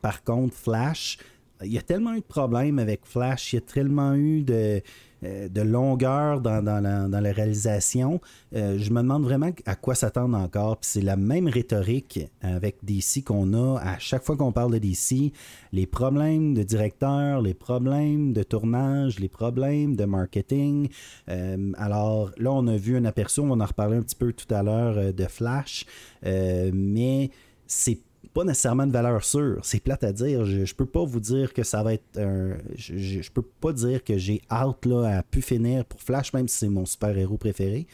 par 0.00 0.22
contre, 0.22 0.54
Flash, 0.54 1.18
il 1.62 1.72
y 1.72 1.78
a 1.78 1.82
tellement 1.82 2.14
eu 2.14 2.20
de 2.20 2.24
problèmes 2.24 2.78
avec 2.78 3.00
Flash, 3.04 3.52
il 3.52 3.56
y 3.56 3.58
a 3.58 3.62
tellement 3.62 4.14
eu 4.14 4.42
de 4.42 4.54
euh, 4.54 4.80
de 5.22 5.60
longueur 5.60 6.40
dans, 6.40 6.62
la, 6.64 7.32
réalisation. 7.32 8.20
Euh, 8.54 8.78
je 8.78 8.90
me 8.90 9.02
demande 9.02 9.24
vraiment 9.24 9.50
à 9.66 9.76
quoi 9.76 9.94
s'attendre 9.94 10.36
encore. 10.36 10.78
C'est 10.80 11.02
la 11.02 11.16
même 11.16 11.48
rhétorique 11.48 12.20
avec 12.40 12.84
DC 12.84 13.24
qu'on 13.24 13.52
a 13.54 13.80
à 13.80 13.98
chaque 13.98 14.24
fois 14.24 14.36
qu'on 14.36 14.52
parle 14.52 14.72
de 14.72 14.78
DC. 14.78 15.32
Les 15.72 15.86
problèmes 15.86 16.54
de 16.54 16.62
directeur, 16.62 17.42
les 17.42 17.54
problèmes 17.54 18.32
de 18.32 18.42
tournage, 18.42 19.18
les 19.18 19.28
problèmes 19.28 19.96
de 19.96 20.04
marketing. 20.04 20.88
Euh, 21.28 21.72
alors 21.76 22.30
là, 22.38 22.52
on 22.52 22.66
a 22.66 22.76
vu 22.76 22.96
un 22.96 23.04
aperçu, 23.04 23.40
on 23.40 23.54
va 23.54 23.64
en 23.64 23.66
reparler 23.66 23.96
un 23.96 24.02
petit 24.02 24.16
peu 24.16 24.32
tout 24.32 24.52
à 24.54 24.62
l'heure 24.62 25.12
de 25.12 25.24
Flash. 25.24 25.86
mais 26.22 27.30
c'est 27.66 28.00
pas 28.32 28.44
nécessairement 28.44 28.86
de 28.86 28.92
valeur 28.92 29.24
sûre. 29.24 29.60
C'est 29.62 29.80
plate 29.80 30.04
à 30.04 30.12
dire. 30.12 30.44
Je, 30.44 30.64
je 30.64 30.74
peux 30.74 30.86
pas 30.86 31.04
vous 31.04 31.20
dire 31.20 31.52
que 31.52 31.62
ça 31.62 31.82
va 31.82 31.94
être 31.94 32.18
un. 32.18 32.56
Je, 32.76 32.96
je 32.96 33.30
peux 33.30 33.42
pas 33.42 33.72
dire 33.72 34.04
que 34.04 34.16
j'ai 34.18 34.42
hâte 34.50 34.86
là, 34.86 35.18
à 35.18 35.22
pu 35.22 35.42
finir 35.42 35.84
pour 35.84 36.00
Flash, 36.00 36.32
même 36.32 36.48
si 36.48 36.58
c'est 36.58 36.68
mon 36.68 36.86
super-héros 36.86 37.38
préféré. 37.38 37.86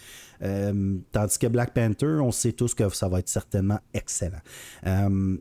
Euh, 0.42 0.96
tandis 1.12 1.38
que 1.38 1.46
Black 1.46 1.72
Panther, 1.74 2.18
on 2.20 2.30
sait 2.30 2.52
tous 2.52 2.74
que 2.74 2.88
ça 2.90 3.08
va 3.08 3.20
être 3.20 3.28
certainement 3.28 3.78
excellent. 3.94 4.40
Euh, 4.86 5.36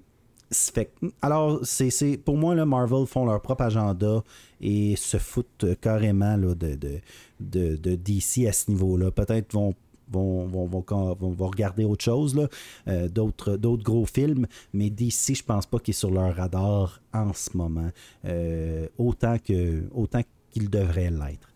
alors, 1.21 1.59
c'est, 1.63 2.17
pour 2.17 2.37
moi, 2.37 2.55
là, 2.55 2.65
Marvel 2.65 3.05
font 3.07 3.25
leur 3.25 3.41
propre 3.41 3.63
agenda 3.63 4.23
et 4.61 4.95
se 4.95 5.17
foutent 5.17 5.65
carrément 5.81 6.37
là, 6.37 6.55
de, 6.55 6.75
de, 6.75 6.99
de, 7.39 7.75
de, 7.75 7.95
DC 7.95 8.47
à 8.47 8.53
ce 8.53 8.71
niveau-là. 8.71 9.11
Peut-être 9.11 9.53
vont 9.53 9.73
vont, 10.15 10.65
vont, 10.67 11.15
vont, 11.15 11.47
regarder 11.47 11.85
autre 11.85 12.03
chose, 12.03 12.35
là, 12.35 12.47
euh, 12.87 13.07
d'autres, 13.07 13.57
d'autres 13.57 13.83
gros 13.83 14.05
films, 14.05 14.47
mais 14.73 14.89
DC, 14.89 15.35
je 15.35 15.43
pense 15.43 15.65
pas 15.65 15.79
qu'il 15.79 15.93
est 15.93 15.97
sur 15.97 16.11
leur 16.11 16.35
radar 16.35 17.01
en 17.13 17.33
ce 17.33 17.55
moment, 17.55 17.89
euh, 18.25 18.87
autant, 18.97 19.37
que, 19.37 19.83
autant 19.93 20.21
qu'il 20.51 20.69
devrait 20.69 21.11
l'être. 21.11 21.49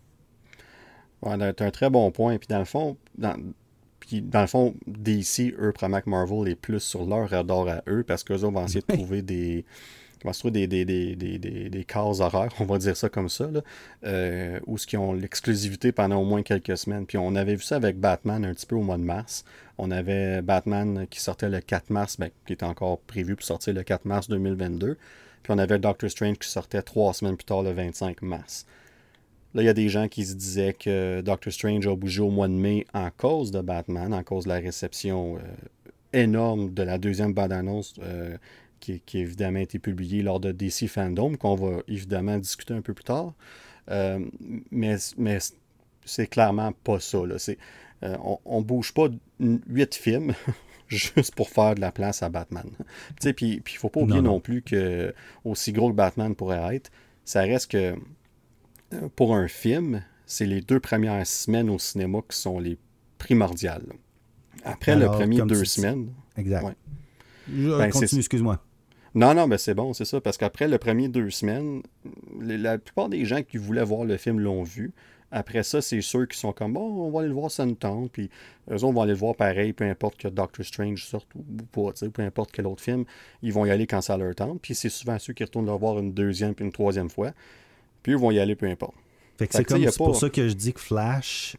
Ouais, 1.22 1.36
c'est 1.38 1.62
un 1.62 1.70
très 1.70 1.90
bon 1.90 2.10
point. 2.10 2.38
Puis 2.38 2.48
dans 2.48 2.58
le 2.58 2.64
fond, 2.64 2.96
dans, 3.18 3.36
puis 4.00 4.22
dans 4.22 4.40
le 4.40 4.46
fond, 4.46 4.74
DC, 4.86 5.54
eux, 5.58 5.72
Pramac 5.72 6.06
Marvel 6.06 6.48
est 6.48 6.56
plus 6.56 6.80
sur 6.80 7.04
leur 7.04 7.28
radar 7.28 7.68
à 7.68 7.82
eux 7.88 8.02
parce 8.02 8.24
qu'eux 8.24 8.36
vont 8.36 8.64
essayer 8.64 8.82
de 8.86 8.94
trouver 8.94 9.22
des, 9.22 9.64
comment 10.20 10.32
se 10.32 10.40
trouve 10.40 10.50
des, 10.50 10.66
des, 10.66 10.84
des, 10.84 11.16
des, 11.16 11.38
des 11.38 11.84
cases 11.84 12.20
horaires, 12.20 12.52
on 12.60 12.64
va 12.64 12.78
dire 12.78 12.96
ça 12.96 13.08
comme 13.08 13.28
ça, 13.28 13.50
là, 13.50 13.62
euh, 14.04 14.60
où 14.66 14.78
ce 14.78 14.86
qui 14.86 14.96
ont 14.96 15.12
l'exclusivité 15.12 15.92
pendant 15.92 16.20
au 16.20 16.24
moins 16.24 16.42
quelques 16.42 16.76
semaines. 16.76 17.06
Puis 17.06 17.18
on 17.18 17.34
avait 17.34 17.54
vu 17.54 17.62
ça 17.62 17.76
avec 17.76 17.98
Batman 17.98 18.44
un 18.44 18.54
petit 18.54 18.66
peu 18.66 18.76
au 18.76 18.82
mois 18.82 18.98
de 18.98 19.02
mars. 19.02 19.44
On 19.78 19.90
avait 19.90 20.42
Batman 20.42 21.06
qui 21.08 21.20
sortait 21.20 21.48
le 21.48 21.60
4 21.60 21.90
mars, 21.90 22.16
ben, 22.18 22.30
qui 22.46 22.52
était 22.52 22.64
encore 22.64 22.98
prévu 23.00 23.34
pour 23.36 23.44
sortir 23.44 23.72
le 23.74 23.82
4 23.82 24.04
mars 24.04 24.28
2022. 24.28 24.96
Puis 25.42 25.52
on 25.52 25.58
avait 25.58 25.78
Doctor 25.78 26.10
Strange 26.10 26.38
qui 26.38 26.48
sortait 26.48 26.82
trois 26.82 27.14
semaines 27.14 27.36
plus 27.36 27.46
tard, 27.46 27.62
le 27.62 27.72
25 27.72 28.22
mars. 28.22 28.66
Là, 29.54 29.62
il 29.62 29.64
y 29.64 29.68
a 29.68 29.74
des 29.74 29.88
gens 29.88 30.06
qui 30.06 30.24
se 30.24 30.34
disaient 30.34 30.74
que 30.74 31.22
Doctor 31.22 31.52
Strange 31.52 31.86
a 31.86 31.96
bougé 31.96 32.20
au 32.20 32.30
mois 32.30 32.46
de 32.46 32.52
mai 32.52 32.86
en 32.94 33.10
cause 33.10 33.50
de 33.50 33.60
Batman, 33.60 34.14
en 34.14 34.22
cause 34.22 34.44
de 34.44 34.50
la 34.50 34.56
réception 34.56 35.38
euh, 35.38 35.40
énorme 36.12 36.72
de 36.72 36.82
la 36.82 36.98
deuxième 36.98 37.32
bande-annonce 37.32 37.94
euh, 38.02 38.36
qui, 38.80 39.00
qui, 39.00 39.18
évidemment 39.18 39.58
a 39.58 39.62
été 39.62 39.78
publiée 39.78 40.22
lors 40.22 40.40
de 40.40 40.52
DC 40.52 40.88
Fandom, 40.88 41.36
qu'on 41.36 41.54
va 41.54 41.82
évidemment 41.86 42.38
discuter 42.38 42.74
un 42.74 42.80
peu 42.80 42.94
plus 42.94 43.04
tard. 43.04 43.34
Euh, 43.90 44.24
mais 44.70 44.96
mais 45.16 45.38
c'est 46.04 46.26
clairement 46.26 46.72
pas 46.72 47.00
ça. 47.00 47.18
Là. 47.26 47.36
on 48.44 48.58
ne 48.58 48.64
bouge 48.64 48.92
pas 48.92 49.08
huit 49.38 49.94
films 49.94 50.34
juste 50.88 51.34
pour 51.34 51.48
faire 51.48 51.74
de 51.74 51.80
la 51.80 51.92
place 51.92 52.22
à 52.22 52.28
Batman. 52.28 52.68
Puis 53.20 53.34
il 53.40 53.56
ne 53.56 53.78
faut 53.78 53.88
pas 53.88 54.00
oublier 54.00 54.20
non, 54.20 54.32
non 54.32 54.40
plus 54.40 54.62
que, 54.62 55.14
aussi 55.44 55.72
gros 55.72 55.90
que 55.90 55.96
Batman 55.96 56.34
pourrait 56.34 56.76
être, 56.76 56.90
ça 57.24 57.42
reste 57.42 57.70
que 57.70 57.94
euh, 58.92 59.08
pour 59.14 59.34
un 59.34 59.48
film, 59.48 60.02
c'est 60.26 60.46
les 60.46 60.60
deux 60.60 60.80
premières 60.80 61.26
semaines 61.26 61.70
au 61.70 61.78
cinéma 61.78 62.20
qui 62.28 62.36
sont 62.36 62.58
les 62.58 62.78
primordiales. 63.18 63.86
Après 64.64 64.96
le 64.96 65.06
premier 65.06 65.42
deux 65.42 65.64
semaines. 65.64 66.12
Exact. 66.36 66.64
Ouais. 66.64 66.76
Je 67.52 67.78
ben, 67.78 67.90
continue, 67.90 68.20
excuse-moi. 68.20 68.62
Non, 69.14 69.34
non, 69.34 69.46
mais 69.46 69.58
c'est 69.58 69.74
bon, 69.74 69.92
c'est 69.92 70.04
ça. 70.04 70.20
Parce 70.20 70.36
qu'après 70.36 70.68
le 70.68 70.78
premier 70.78 71.08
deux 71.08 71.30
semaines, 71.30 71.82
la 72.38 72.78
plupart 72.78 73.08
des 73.08 73.24
gens 73.24 73.42
qui 73.42 73.56
voulaient 73.58 73.84
voir 73.84 74.04
le 74.04 74.16
film 74.16 74.38
l'ont 74.40 74.62
vu. 74.62 74.92
Après 75.32 75.62
ça, 75.62 75.80
c'est 75.80 76.00
ceux 76.00 76.26
qui 76.26 76.36
sont 76.36 76.52
comme, 76.52 76.72
bon, 76.72 77.06
on 77.06 77.10
va 77.10 77.20
aller 77.20 77.28
le 77.28 77.34
voir, 77.34 77.50
ça 77.50 77.64
nous 77.64 77.74
tente. 77.74 78.10
Puis 78.10 78.30
eux 78.70 78.74
autres 78.74 78.92
vont 78.92 79.02
aller 79.02 79.12
le 79.12 79.18
voir 79.18 79.36
pareil, 79.36 79.72
peu 79.72 79.84
importe 79.84 80.16
que 80.16 80.28
Doctor 80.28 80.64
Strange 80.64 81.04
sorte 81.04 81.28
ou 81.36 81.64
pas, 81.70 81.92
peu 82.12 82.22
importe 82.22 82.50
quel 82.52 82.66
autre 82.66 82.82
film, 82.82 83.04
ils 83.42 83.52
vont 83.52 83.64
y 83.64 83.70
aller 83.70 83.86
quand 83.86 84.00
ça 84.00 84.16
leur 84.16 84.34
tente. 84.34 84.60
Puis 84.60 84.74
c'est 84.74 84.88
souvent 84.88 85.18
ceux 85.18 85.32
qui 85.32 85.44
retournent 85.44 85.66
le 85.66 85.72
voir 85.72 85.98
une 85.98 86.12
deuxième 86.12 86.54
puis 86.54 86.64
une 86.64 86.72
troisième 86.72 87.10
fois. 87.10 87.32
Puis 88.02 88.12
ils 88.12 88.18
vont 88.18 88.30
y 88.32 88.40
aller 88.40 88.56
peu 88.56 88.66
importe. 88.66 88.94
Fait 89.38 89.46
que 89.46 89.54
c'est 89.54 89.64
comme 89.64 89.84
pour 89.96 90.16
ça 90.16 90.28
que 90.28 90.48
je 90.48 90.54
dis 90.54 90.72
que 90.72 90.80
Flash, 90.80 91.56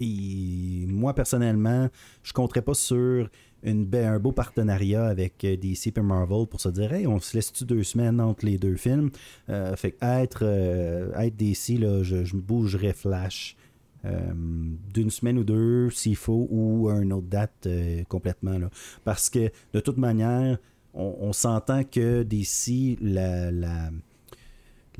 moi 0.00 1.14
personnellement, 1.14 1.88
je 2.22 2.32
compterais 2.32 2.62
pas 2.62 2.74
sur 2.74 3.28
un 3.64 4.18
beau 4.18 4.32
partenariat 4.32 5.06
avec 5.06 5.44
euh, 5.44 5.56
DC 5.56 5.92
et 5.96 6.00
Marvel 6.00 6.46
pour 6.46 6.60
se 6.60 6.68
dire 6.68 6.92
hey, 6.92 7.06
on 7.06 7.20
se 7.20 7.36
laisse-tu 7.36 7.64
deux 7.64 7.82
semaines 7.82 8.20
entre 8.20 8.46
les 8.46 8.58
deux 8.58 8.76
films? 8.76 9.10
Euh, 9.48 9.76
fait 9.76 9.96
être, 10.00 10.40
euh, 10.42 11.12
être 11.14 11.36
DC, 11.36 11.78
là, 11.78 12.02
je, 12.02 12.24
je 12.24 12.36
bougerais 12.36 12.92
Flash. 12.92 13.56
d'une 14.02 15.10
semaine 15.10 15.36
ou 15.38 15.44
deux 15.44 15.90
s'il 15.90 16.16
faut 16.16 16.48
ou 16.50 16.88
une 16.88 17.12
autre 17.12 17.26
date 17.26 17.68
complètement 18.08 18.58
là. 18.58 18.70
parce 19.04 19.28
que 19.28 19.50
de 19.74 19.80
toute 19.80 19.98
manière 19.98 20.56
on, 20.94 21.34
s'entend 21.34 21.84
que 21.84 22.22
DC 22.22 22.96
la 23.02 23.90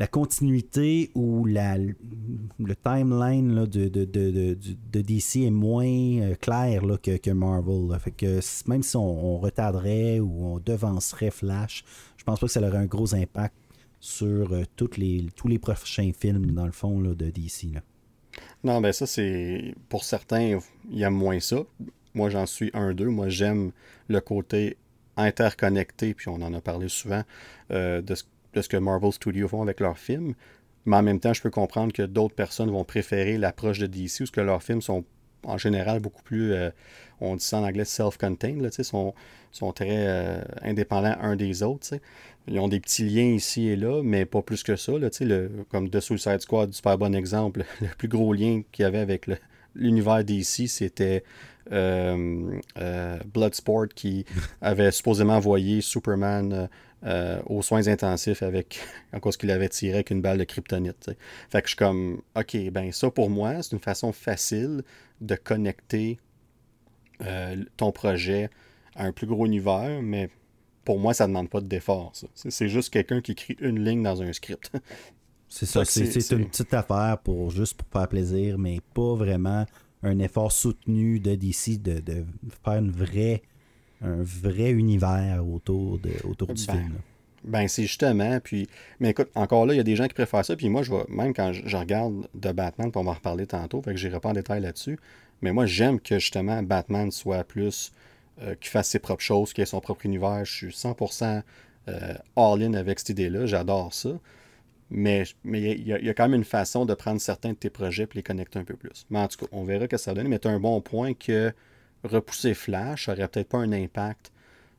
la 0.01 0.07
continuité 0.07 1.11
ou 1.15 1.45
la, 1.45 1.77
le 1.77 2.75
timeline 2.83 3.67
de, 3.67 3.87
de, 3.87 5.01
DC 5.03 5.37
est 5.37 5.51
moins 5.51 5.85
euh, 5.87 6.35
clair 6.37 6.87
là, 6.87 6.97
que, 6.97 7.19
que, 7.19 7.31
Marvel. 7.31 7.95
Fait 8.01 8.11
que 8.11 8.41
même 8.67 8.83
si 8.83 8.97
on, 8.97 9.39
retarderait 9.39 10.19
ou 10.19 10.55
on 10.55 10.59
devancerait 10.59 11.31
Flash, 11.31 11.85
je 12.17 12.25
pense 12.25 12.41
pas 12.41 12.47
que 12.47 12.53
ça 12.53 12.63
aurait 12.63 12.79
un 12.79 12.87
gros 12.87 13.15
impact 13.15 13.55
sur 14.01 14.55
euh, 14.55 14.63
toutes 14.75 14.97
les, 14.97 15.29
tous 15.37 15.49
les 15.49 15.59
prochains 15.59 16.13
films, 16.19 16.47
dans 16.53 16.65
le 16.65 16.73
fond, 16.73 16.99
là, 16.99 17.15
de 17.15 17.29
DC. 17.29 17.75
Là. 17.75 17.83
Non, 18.65 18.81
ben 18.81 18.93
ça, 18.93 19.07
c'est. 19.07 19.75
Pour 19.91 20.05
certains, 20.05 20.61
il 20.91 20.99
y 20.99 21.05
a 21.05 21.11
moins 21.11 21.41
ça. 21.41 21.59
Moi, 22.15 22.31
j'en 22.31 22.47
suis 22.47 22.71
un, 22.73 22.95
deux. 22.95 23.11
Moi, 23.11 23.29
j'aime 23.29 23.71
le 24.09 24.23
côté 24.23 24.79
interconnecté, 25.19 26.15
puis 26.15 26.29
on 26.29 26.41
en 26.41 26.55
a 26.55 26.63
parlé 26.63 26.89
souvent, 26.89 27.23
euh, 27.71 28.01
de 28.01 28.15
de 28.55 28.63
ce 28.63 28.69
que 28.69 28.77
Marvel 28.77 29.13
Studios 29.13 29.49
font 29.49 29.63
avec 29.63 29.81
leurs 29.81 29.99
films. 29.99 30.35
Mais 30.87 30.97
en 30.97 31.03
même 31.03 31.21
temps, 31.21 31.33
je 31.33 31.43
peux 31.43 31.51
comprendre 31.51 31.93
que 31.93 32.03
d'autres 32.03 32.35
personnes 32.35 32.71
vont 32.71 32.85
préférer 32.85 33.37
l'approche 33.39 33.79
de 33.79 33.87
DC, 33.87 34.21
où 34.21 34.25
que 34.33 34.41
leurs 34.41 34.63
films 34.63 34.81
sont 34.81 35.05
en 35.45 35.59
général 35.59 36.01
beaucoup 36.01 36.23
plus, 36.23 36.53
euh, 36.53 36.71
on 37.21 37.37
dit 37.37 37.45
ça 37.45 37.59
en 37.59 37.65
anglais, 37.65 37.85
self-contained, 37.85 38.71
sont, 38.83 39.15
sont 39.53 39.73
très 39.73 40.07
euh, 40.07 40.43
indépendants 40.63 41.17
un 41.21 41.37
des 41.37 41.63
autres. 41.63 41.95
Ils 42.49 42.59
ont 42.59 42.69
des 42.69 42.81
petits 42.81 43.05
liens 43.05 43.35
ici 43.35 43.69
et 43.69 43.77
là, 43.77 44.03
mais 44.03 44.25
pas 44.25 44.43
plus 44.43 44.63
que 44.63 44.77
ça. 44.77 44.93
Le, 44.93 45.65
comme 45.71 45.91
The 45.91 46.01
Suicide 46.01 46.41
Squad, 46.41 46.73
super 46.73 46.99
bon 46.99 47.15
exemple. 47.15 47.65
Le 47.81 47.89
plus 47.97 48.09
gros 48.09 48.33
lien 48.33 48.63
qu'il 48.73 48.83
y 48.83 48.87
avait 48.87 48.99
avec 48.99 49.27
l'univers 49.75 50.25
DC, 50.25 50.69
c'était 50.69 51.23
Bloodsport 51.71 53.89
qui 53.95 54.25
avait 54.61 54.91
supposément 54.91 55.37
envoyé 55.37 55.81
Superman 55.81 56.69
euh, 57.03 57.41
aux 57.47 57.63
soins 57.63 57.89
intensifs 57.89 58.43
avec 58.43 58.79
en 59.15 59.21
cause 59.21 59.39
qu'il 59.39 59.51
avait 59.51 59.71
tiré 59.71 59.95
avec 59.95 60.11
une 60.11 60.21
balle 60.21 60.37
de 60.37 60.45
kryptonite. 60.45 61.11
Fait 61.49 61.63
que 61.63 61.67
je 61.67 61.71
suis 61.71 61.77
comme 61.77 62.21
OK, 62.37 62.59
ben 62.71 62.93
ça 62.93 63.11
pour 63.11 63.31
moi, 63.31 63.63
c'est 63.63 63.73
une 63.73 63.81
façon 63.81 64.13
facile 64.13 64.83
de 65.23 65.35
connecter 65.35 66.19
euh, 67.23 67.57
ton 67.79 67.91
projet 67.91 68.51
à 68.95 69.07
un 69.07 69.13
plus 69.13 69.27
gros 69.27 69.47
univers, 69.47 70.03
mais 70.03 70.29
pour 70.85 70.99
moi, 70.99 71.15
ça 71.15 71.27
ne 71.27 71.33
demande 71.33 71.49
pas 71.49 71.63
d'effort. 71.63 72.13
C'est 72.35 72.69
juste 72.69 72.91
quelqu'un 72.91 73.23
qui 73.23 73.33
écrit 73.33 73.57
une 73.61 73.83
ligne 73.83 74.03
dans 74.03 74.21
un 74.21 74.35
script. 74.35 74.71
c'est 75.49 75.65
ça, 75.65 75.87
c'est 75.87 76.33
une 76.33 76.49
petite 76.49 76.75
affaire 76.75 77.17
pour 77.25 77.51
juste 77.51 77.81
pour 77.81 77.89
faire 77.99 78.09
plaisir, 78.09 78.59
mais 78.59 78.79
pas 78.93 79.15
vraiment 79.15 79.65
un 80.03 80.19
effort 80.19 80.53
soutenu 80.53 81.21
de 81.21 81.35
DC 81.35 81.81
de, 81.83 82.01
de 82.01 82.25
faire 82.65 82.79
une 82.79 82.91
vraie 82.91 83.43
un 84.03 84.23
vrai 84.23 84.71
univers 84.71 85.45
autour, 85.47 85.99
de, 85.99 86.11
autour 86.25 86.49
du 86.49 86.67
ben, 86.67 86.73
film. 86.73 86.95
Ben, 87.45 87.69
c'est 87.69 87.83
justement. 87.83 88.41
Puis, 88.41 88.69
mais 88.99 89.11
écoute, 89.11 89.29
encore 89.35 89.67
là, 89.67 89.75
il 89.75 89.77
y 89.77 89.81
a 89.81 89.85
des 89.85 89.97
gens 89.97 90.07
qui 90.07 90.15
préfèrent 90.15 90.45
ça. 90.45 90.57
Puis 90.57 90.69
moi, 90.69 90.83
je 90.83 90.91
vois, 90.91 91.07
même 91.09 91.35
quand 91.35 91.53
je, 91.53 91.77
regarde 91.77 92.29
de 92.35 92.53
Batman, 92.53 92.91
on 92.95 93.03
va 93.03 93.11
en 93.11 93.15
reparler 93.15 93.47
tantôt, 93.47 93.83
fait 93.83 93.93
que 93.93 93.97
j'irai 93.97 94.21
pas 94.21 94.31
en 94.31 94.35
détail 94.35 94.61
là-dessus. 94.61 94.99
Mais 95.43 95.53
moi, 95.53 95.67
j'aime 95.67 96.01
que 96.01 96.19
justement 96.19 96.63
Batman 96.63 97.11
soit 97.11 97.45
plus. 97.45 97.93
Euh, 98.43 98.55
qu'il 98.55 98.71
fasse 98.71 98.89
ses 98.89 99.01
propres 99.01 99.23
choses, 99.23 99.53
qu'il 99.53 99.61
ait 99.61 99.67
son 99.67 99.81
propre 99.81 100.07
univers. 100.07 100.47
Je 100.47 100.51
suis 100.51 100.67
100% 100.69 101.43
euh, 101.89 102.15
all-in 102.37 102.73
avec 102.73 102.99
cette 102.99 103.11
idée-là. 103.11 103.45
J'adore 103.45 103.93
ça. 103.93 104.19
Mais 104.91 105.23
il 105.45 105.51
mais 105.51 105.61
y, 105.61 105.89
y, 105.89 106.11
a 106.11 106.15
quand 106.15 106.29
même 106.29 106.41
une 106.41 106.45
façon 106.45 106.85
de 106.85 106.95
prendre 106.95 107.21
certains 107.21 107.51
de 107.51 107.55
tes 107.55 107.71
projets 107.71 108.05
et 108.05 108.15
les 108.15 108.23
connecter 108.23 108.59
un 108.59 108.65
peu 108.65 108.75
plus. 108.75 109.07
Mais 109.09 109.21
en 109.21 109.29
tout 109.29 109.39
cas, 109.39 109.47
on 109.53 109.65
verra 109.65 109.85
ce 109.85 109.89
que 109.89 109.97
ça 109.97 110.15
donne. 110.15 110.29
Mais 110.29 110.41
tu 110.41 110.49
as 110.49 110.51
un 110.51 110.59
bon 110.59 110.81
point 110.81 111.15
que 111.15 111.53
repousser 112.03 112.55
Flash 112.55 113.09
n'aurait 113.09 113.29
peut-être 113.29 113.49
pas 113.49 113.59
un 113.59 113.73
impact 113.73 114.33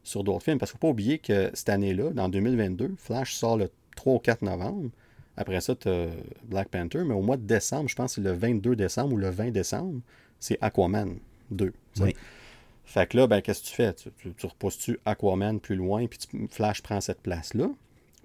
sur 0.03 0.23
d'autres 0.23 0.43
films. 0.43 0.57
Parce 0.57 0.71
qu'il 0.71 0.77
ne 0.77 0.81
faut 0.81 0.87
pas 0.87 0.91
oublier 0.91 1.19
que 1.19 1.49
cette 1.53 1.69
année-là, 1.69 2.11
dans 2.11 2.29
2022, 2.29 2.95
Flash 2.97 3.33
sort 3.33 3.57
le 3.57 3.69
3 3.95 4.15
ou 4.15 4.19
4 4.19 4.41
novembre. 4.41 4.89
Après 5.37 5.61
ça, 5.61 5.75
tu 5.75 5.87
as 5.87 6.07
Black 6.43 6.69
Panther, 6.69 7.03
mais 7.05 7.13
au 7.13 7.21
mois 7.21 7.37
de 7.37 7.43
décembre, 7.43 7.89
je 7.89 7.95
pense 7.95 8.15
que 8.15 8.21
c'est 8.21 8.29
le 8.29 8.35
22 8.35 8.75
décembre 8.75 9.13
ou 9.13 9.17
le 9.17 9.29
20 9.29 9.51
décembre, 9.51 10.01
c'est 10.39 10.57
Aquaman 10.61 11.17
2. 11.51 11.73
Fait 12.83 13.07
que 13.07 13.15
là, 13.15 13.27
ben, 13.27 13.41
qu'est-ce 13.41 13.61
que 13.61 13.67
tu 13.67 13.73
fais? 13.73 13.93
Tu, 13.93 14.45
repousses-tu 14.45 14.99
Aquaman 15.05 15.61
plus 15.61 15.75
loin, 15.75 16.07
puis 16.07 16.19
Flash 16.49 16.81
prend 16.81 16.99
cette 16.99 17.21
place-là? 17.21 17.69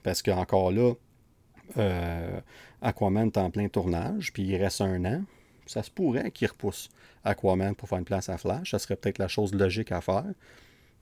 Parce 0.02 0.22
qu'encore 0.22 0.72
là, 0.72 0.94
euh, 1.76 2.40
Aquaman 2.82 3.28
est 3.28 3.38
en 3.38 3.50
plein 3.50 3.68
tournage, 3.68 4.32
puis 4.32 4.42
il 4.44 4.56
reste 4.56 4.80
un 4.80 5.04
an. 5.04 5.22
Ça 5.66 5.82
se 5.82 5.90
pourrait 5.90 6.30
qu'il 6.30 6.48
repousse 6.48 6.88
Aquaman 7.24 7.74
pour 7.74 7.88
faire 7.88 7.98
une 7.98 8.04
place 8.04 8.28
à 8.28 8.38
Flash. 8.38 8.70
Ça 8.70 8.78
serait 8.78 8.96
peut-être 8.96 9.18
la 9.18 9.28
chose 9.28 9.54
logique 9.54 9.92
à 9.92 10.00
faire. 10.00 10.24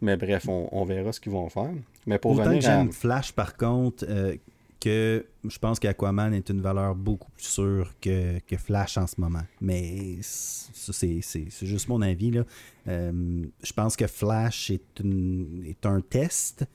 Mais 0.00 0.16
bref, 0.16 0.48
on, 0.48 0.84
verra 0.84 1.12
ce 1.12 1.20
qu'ils 1.20 1.32
vont 1.32 1.48
faire. 1.48 1.70
Mais 2.06 2.18
pour 2.18 2.32
Autant 2.32 2.54
que 2.54 2.60
j'aime 2.60 2.92
Flash, 2.92 3.32
par 3.32 3.56
contre, 3.56 4.04
euh, 4.08 4.36
que 4.84 5.24
je 5.48 5.58
pense 5.58 5.78
qu'Aquaman 5.78 6.34
est 6.34 6.50
une 6.50 6.60
valeur 6.60 6.94
beaucoup 6.94 7.30
plus 7.30 7.46
sûre 7.46 7.94
que, 8.02 8.38
Flash 8.58 8.98
en 8.98 9.06
ce 9.06 9.18
moment. 9.18 9.44
Mais 9.60 10.18
c'est 10.20 11.22
juste 11.62 11.88
mon 11.88 12.02
avis. 12.02 12.30
Là. 12.30 12.44
Euh, 12.88 13.46
je 13.62 13.72
pense 13.72 13.96
que 13.96 14.06
Flash 14.06 14.70
est, 14.70 15.00
une, 15.00 15.64
est 15.66 15.86
un 15.86 16.00
test. 16.02 16.66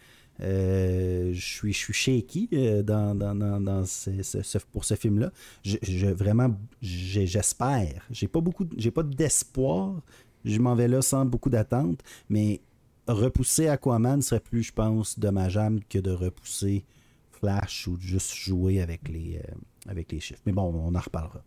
Euh, 0.41 1.31
je 1.33 1.45
suis, 1.45 1.73
je 1.73 1.77
suis 1.77 1.93
shaky 1.93 2.49
euh, 2.53 2.81
dans, 2.81 3.13
dans, 3.15 3.35
dans, 3.35 3.85
ce, 3.85 4.57
pour 4.71 4.85
ce 4.85 4.95
film-là. 4.95 5.31
Je, 5.63 6.07
vraiment, 6.07 6.55
j'espère. 6.81 8.05
J'ai 8.09 8.27
pas 8.27 8.41
beaucoup, 8.41 8.65
j'ai 8.77 8.91
pas 8.91 9.03
d'espoir. 9.03 10.01
Je 10.45 10.59
m'en 10.59 10.75
vais 10.75 10.87
là 10.87 11.01
sans 11.01 11.25
beaucoup 11.25 11.49
d'attente, 11.49 12.01
mais 12.29 12.61
repousser 13.07 13.67
Aquaman 13.67 14.21
serait 14.21 14.39
plus, 14.39 14.63
je 14.63 14.71
pense, 14.71 15.19
dommageable 15.19 15.81
que 15.89 15.99
de 15.99 16.11
repousser 16.11 16.85
Flash 17.31 17.87
ou 17.87 17.97
juste 17.99 18.33
jouer 18.33 18.81
avec 18.81 19.07
les, 19.09 19.37
euh, 19.37 19.89
avec 19.89 20.11
les 20.11 20.19
chiffres. 20.19 20.41
Mais 20.45 20.53
bon, 20.53 20.73
on 20.73 20.95
en 20.95 20.99
reparlera. 20.99 21.43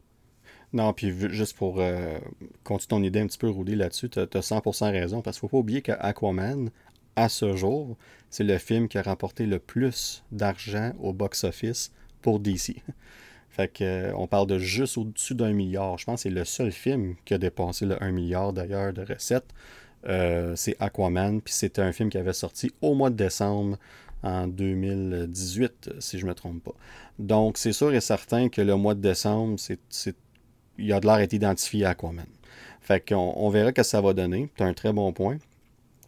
Non, 0.75 0.93
puis 0.95 1.15
juste 1.31 1.55
pour 1.57 1.83
continuer 2.65 2.89
ton 2.89 3.03
idée 3.03 3.21
un 3.21 3.27
petit 3.27 3.37
peu 3.37 3.51
rouler 3.51 3.77
là-dessus, 3.77 4.09
tu 4.09 4.19
as, 4.19 4.25
100% 4.25 4.91
raison, 4.91 5.21
parce 5.21 5.39
qu'il 5.39 5.47
ne 5.47 5.51
faut 5.51 5.57
pas 5.57 5.61
oublier 5.61 5.83
qu'Aquaman, 5.83 6.71
à 7.15 7.29
ce 7.29 7.55
jour, 7.57 7.99
c'est 8.33 8.45
le 8.45 8.57
film 8.59 8.89
qui 8.89 8.97
a 8.99 9.03
remporté 9.03 9.45
le 9.47 9.59
plus 9.59 10.25
d'argent 10.33 10.93
au 10.99 11.13
box-office 11.13 11.93
pour 12.23 12.41
DC. 12.41 12.77
Fait 13.51 13.69
que, 13.69 13.85
euh, 13.85 14.13
on 14.17 14.27
parle 14.27 14.47
de 14.47 14.59
juste 14.59 14.97
au-dessus 14.97 15.35
d'un 15.35 15.53
milliard. 15.53 15.99
Je 15.99 16.07
pense 16.07 16.21
que 16.21 16.23
c'est 16.23 16.35
le 16.35 16.47
seul 16.47 16.73
film 16.73 17.15
qui 17.27 17.35
a 17.35 17.39
dépassé 17.39 17.85
le 17.85 18.03
1 18.03 18.11
milliard 18.11 18.55
d'ailleurs 18.55 18.95
de 18.95 19.03
recettes. 19.03 19.53
Euh, 20.09 20.57
c'est 20.57 20.75
Aquaman, 20.81 21.43
puis 21.43 21.53
c'était 21.53 21.83
un 21.83 21.93
film 21.93 22.09
qui 22.09 22.17
avait 22.17 22.33
sorti 22.33 22.73
au 22.81 22.95
mois 22.95 23.11
de 23.11 23.17
décembre 23.17 23.77
en 24.23 24.47
2018, 24.47 25.91
si 25.99 26.19
je 26.19 26.25
ne 26.25 26.31
me 26.31 26.35
trompe 26.35 26.65
pas. 26.65 26.75
Donc, 27.19 27.59
c'est 27.59 27.75
sûr 27.75 27.93
et 27.93 28.01
certain 28.01 28.49
que 28.49 28.63
le 28.63 28.77
mois 28.77 28.95
de 28.95 29.01
décembre, 29.01 29.59
c'est, 29.59 29.79
il 30.79 30.91
a 30.91 31.01
de 31.01 31.07
l'air 31.07 31.19
d'être 31.19 31.35
identifié 31.35 31.85
à 31.85 31.91
Aquaman. 31.91 32.25
Fait 32.81 33.07
qu'on 33.07 33.35
on 33.37 33.51
verra 33.51 33.73
que 33.73 33.83
ça 33.83 34.01
va 34.01 34.15
donner. 34.15 34.49
C'est 34.57 34.65
un 34.65 34.73
très 34.73 34.95
bon 34.95 35.13
point. 35.13 35.37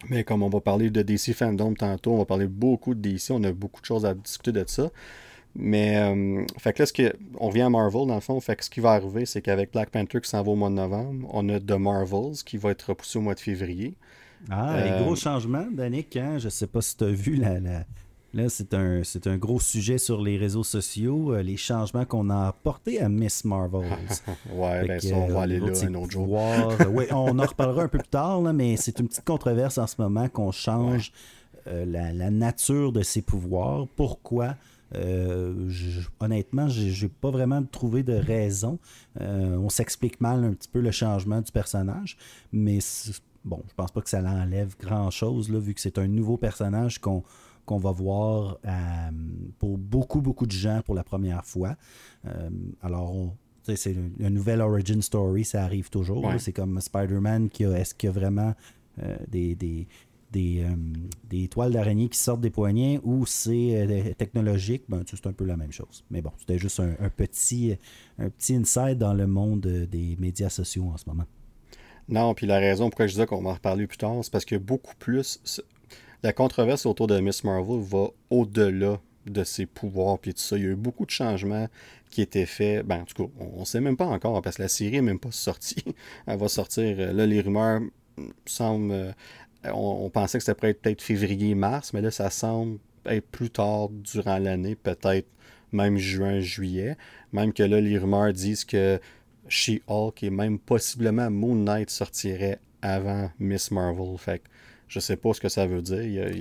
Mais 0.09 0.23
comme 0.23 0.43
on 0.43 0.49
va 0.49 0.61
parler 0.61 0.89
de 0.89 1.01
DC 1.01 1.33
Fandom 1.33 1.73
tantôt, 1.73 2.13
on 2.13 2.17
va 2.17 2.25
parler 2.25 2.47
beaucoup 2.47 2.93
de 2.93 2.99
DC, 2.99 3.31
on 3.31 3.43
a 3.43 3.51
beaucoup 3.51 3.81
de 3.81 3.85
choses 3.85 4.05
à 4.05 4.13
discuter 4.13 4.51
de 4.51 4.63
ça. 4.67 4.89
Mais, 5.57 5.97
euh, 5.97 6.43
fait 6.57 6.73
que 6.73 6.81
là, 6.81 6.85
ce 6.85 6.93
que, 6.93 7.15
on 7.39 7.47
revient 7.47 7.61
à 7.61 7.69
Marvel, 7.69 8.07
dans 8.07 8.15
le 8.15 8.21
fond. 8.21 8.39
Fait 8.41 8.57
que 8.57 8.65
ce 8.65 8.69
qui 8.69 8.81
va 8.81 8.91
arriver, 8.91 9.25
c'est 9.25 9.41
qu'avec 9.41 9.71
Black 9.71 9.89
Panther 9.89 10.19
qui 10.19 10.29
s'en 10.29 10.43
va 10.43 10.51
au 10.51 10.55
mois 10.55 10.69
de 10.69 10.75
novembre, 10.75 11.29
on 11.31 11.47
a 11.47 11.59
The 11.59 11.71
Marvels 11.71 12.43
qui 12.45 12.57
va 12.57 12.71
être 12.71 12.89
repoussé 12.89 13.17
au 13.19 13.21
mois 13.21 13.35
de 13.35 13.39
février. 13.39 13.95
Ah, 14.49 14.77
les 14.83 15.03
gros 15.03 15.13
euh, 15.13 15.15
changements, 15.15 15.65
Danick. 15.71 16.15
Hein? 16.17 16.37
Je 16.39 16.49
sais 16.49 16.67
pas 16.67 16.81
si 16.81 16.97
tu 16.97 17.05
as 17.05 17.07
vu 17.07 17.35
la, 17.35 17.55
Là, 18.35 18.49
c'est 18.49 18.73
un, 18.73 19.01
c'est 19.05 19.27
un 19.27 19.37
gros 19.37 19.61
sujet 19.61 19.97
sur 19.97 20.21
les 20.21 20.37
réseaux 20.37 20.65
sociaux, 20.65 21.33
euh, 21.33 21.41
les 21.41 21.55
changements 21.55 22.03
qu'on 22.03 22.29
a 22.29 22.47
apportés 22.47 22.99
à 22.99 23.07
Miss 23.07 23.45
Marvel. 23.45 23.89
ouais, 24.53 24.85
ben 24.85 24.99
ça, 24.99 25.15
on 25.15 25.27
va 25.27 25.43
aller 25.43 25.57
là 25.57 25.71
un 25.81 25.93
autre 25.95 26.11
jour. 26.11 26.37
oui, 26.91 27.05
on 27.11 27.39
en 27.39 27.45
reparlera 27.45 27.83
un 27.83 27.87
peu 27.87 27.97
plus 27.97 28.09
tard, 28.09 28.41
là, 28.41 28.51
mais 28.51 28.75
c'est 28.75 28.99
une 28.99 29.07
petite 29.07 29.23
controverse 29.23 29.77
en 29.77 29.87
ce 29.87 29.95
moment 29.99 30.27
qu'on 30.27 30.51
change 30.51 31.13
euh, 31.67 31.85
la, 31.85 32.11
la, 32.11 32.29
nature 32.29 32.91
de 32.91 33.03
ses 33.03 33.21
pouvoirs. 33.21 33.87
Pourquoi? 33.95 34.55
Euh, 34.95 35.53
honnêtement, 36.19 36.67
j'ai 36.67 37.07
pas 37.07 37.31
vraiment 37.31 37.63
trouvé 37.63 38.03
de 38.03 38.15
raison. 38.15 38.79
on 39.17 39.69
s'explique 39.69 40.19
mal 40.19 40.43
un 40.43 40.51
petit 40.51 40.67
peu 40.67 40.81
le 40.81 40.91
changement 40.91 41.39
du 41.39 41.53
personnage, 41.53 42.17
mais 42.51 42.79
bon, 43.45 43.63
je 43.69 43.73
pense 43.75 43.91
pas 43.91 44.01
que 44.01 44.09
ça 44.09 44.19
l'enlève 44.19 44.75
grand 44.77 45.09
chose, 45.09 45.49
là, 45.49 45.59
vu 45.59 45.73
que 45.73 45.79
c'est 45.79 45.97
un 45.99 46.07
nouveau 46.07 46.35
personnage 46.35 46.99
qu'on 46.99 47.23
qu'on 47.65 47.77
va 47.77 47.91
voir 47.91 48.57
euh, 48.65 48.71
pour 49.59 49.77
beaucoup, 49.77 50.21
beaucoup 50.21 50.45
de 50.45 50.51
gens 50.51 50.81
pour 50.85 50.95
la 50.95 51.03
première 51.03 51.45
fois. 51.45 51.75
Euh, 52.25 52.49
alors, 52.81 53.35
c'est 53.63 53.93
une, 53.93 54.29
nouvelle 54.29 54.61
origin 54.61 55.01
story, 55.01 55.43
ça 55.43 55.63
arrive 55.63 55.89
toujours. 55.89 56.31
C'est 56.37 56.53
comme 56.53 56.79
Spider-Man 56.79 57.49
qui 57.49 57.65
a, 57.65 57.71
est-ce 57.71 57.95
qu'il 57.95 58.07
y 58.07 58.09
a 58.09 58.13
vraiment 58.13 58.53
euh, 59.01 59.17
des, 59.27 59.55
des, 59.55 59.87
des, 60.31 61.47
toiles 61.47 61.71
d'araignée 61.71 62.09
qui 62.09 62.19
sortent 62.19 62.41
des 62.41 62.49
poignets 62.49 62.99
ou 63.03 63.25
c'est 63.25 64.15
technologique, 64.17 64.83
ben, 64.89 65.03
c'est 65.05 65.25
un 65.25 65.33
peu 65.33 65.45
la 65.45 65.57
même 65.57 65.71
chose. 65.71 66.03
Mais 66.11 66.21
bon, 66.21 66.31
c'était 66.37 66.59
juste 66.59 66.79
un, 66.79 67.09
petit, 67.09 67.75
un 68.19 68.29
petit 68.29 68.55
insight 68.55 68.97
dans 68.97 69.13
le 69.13 69.27
monde 69.27 69.61
des 69.61 70.15
médias 70.19 70.49
sociaux 70.49 70.91
en 70.93 70.97
ce 70.97 71.05
moment. 71.07 71.25
Non, 72.07 72.35
puis 72.35 72.45
la 72.45 72.59
raison 72.59 72.89
pourquoi 72.89 73.07
je 73.07 73.13
disais 73.13 73.25
qu'on 73.25 73.41
va 73.41 73.51
en 73.51 73.53
reparler 73.53 73.87
plus 73.87 73.97
tard, 73.97 74.13
c'est 74.21 74.31
parce 74.31 74.45
que 74.45 74.55
beaucoup 74.55 74.93
plus, 74.99 75.63
la 76.25 76.33
controverse 76.33 76.87
autour 76.87 77.05
de 77.05 77.19
Miss 77.19 77.43
Marvel 77.43 77.79
va 77.81 78.07
au-delà 78.31 78.99
de 79.27 79.43
ses 79.43 79.67
pouvoirs 79.67 80.17
puis 80.17 80.33
tout 80.33 80.39
ça. 80.39 80.57
Il 80.57 80.63
y 80.63 80.65
a 80.65 80.71
eu 80.71 80.75
beaucoup 80.75 81.05
de 81.05 81.11
changements 81.11 81.67
qui 82.09 82.23
étaient 82.23 82.47
faits. 82.47 82.83
Ben, 82.83 83.01
en 83.01 83.05
tout 83.05 83.27
cas, 83.27 83.31
on 83.39 83.59
ne 83.59 83.65
sait 83.65 83.79
même 83.79 83.95
pas 83.95 84.07
encore 84.07 84.41
parce 84.41 84.55
que 84.55 84.63
la 84.63 84.67
série 84.67 84.93
n'est 84.93 85.01
même 85.03 85.19
pas 85.19 85.31
sortie. 85.31 85.85
Elle 86.25 86.39
va 86.39 86.47
sortir. 86.47 86.95
Euh, 86.97 87.13
là, 87.13 87.27
les 87.27 87.41
rumeurs 87.41 87.81
semblent. 88.47 88.91
Euh, 88.91 89.11
on, 89.71 90.09
pensait 90.09 90.39
que 90.39 90.43
c'était 90.43 90.73
peut-être 90.73 91.03
février-mars, 91.03 91.93
mais 91.93 92.01
là, 92.01 92.09
ça 92.09 92.31
semble 92.31 92.79
être 93.05 93.27
plus 93.27 93.51
tard 93.51 93.89
durant 93.89 94.39
l'année, 94.39 94.73
peut-être 94.73 95.27
même 95.73 95.97
juin, 95.97 96.39
juillet. 96.39 96.97
Même 97.33 97.53
que 97.53 97.61
là, 97.61 97.79
les 97.81 97.99
rumeurs 97.99 98.33
disent 98.33 98.65
que 98.65 98.99
She-Hulk 99.47 100.23
et 100.23 100.31
même 100.31 100.57
possiblement 100.57 101.29
Moon 101.29 101.55
Knight 101.55 101.91
sortirait 101.91 102.59
avant 102.81 103.29
Miss 103.39 103.69
Marvel. 103.69 104.17
Fait 104.17 104.41
je 104.87 104.99
sais 104.99 105.17
pas 105.17 105.33
ce 105.33 105.41
que 105.41 105.49
ça 105.49 105.65
veut 105.65 105.81
dire. 105.81 106.31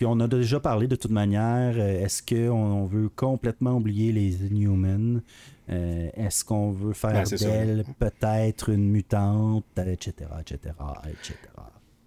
Puis 0.00 0.06
on 0.06 0.18
a 0.20 0.28
déjà 0.28 0.60
parlé 0.60 0.88
de 0.88 0.96
toute 0.96 1.10
manière. 1.10 1.74
Euh, 1.76 2.02
est-ce 2.02 2.22
qu'on 2.22 2.86
veut 2.86 3.10
complètement 3.10 3.72
oublier 3.76 4.12
les 4.12 4.46
Inhumans? 4.46 5.20
Euh, 5.68 6.08
Est-ce 6.14 6.42
qu'on 6.42 6.70
veut 6.70 6.94
faire 6.94 7.22
ben, 7.24 7.36
d'elle 7.38 7.84
peut-être 7.98 8.70
une 8.70 8.88
mutante, 8.90 9.66
etc., 9.76 10.30
etc., 10.40 10.74
etc. 11.06 11.36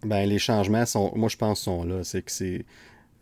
Ben, 0.03 0.27
les 0.27 0.39
changements 0.39 0.87
sont, 0.87 1.13
moi 1.15 1.29
je 1.29 1.37
pense, 1.37 1.61
sont 1.61 1.83
là. 1.83 2.03
C'est 2.03 2.23
que 2.23 2.31
c'est 2.31 2.65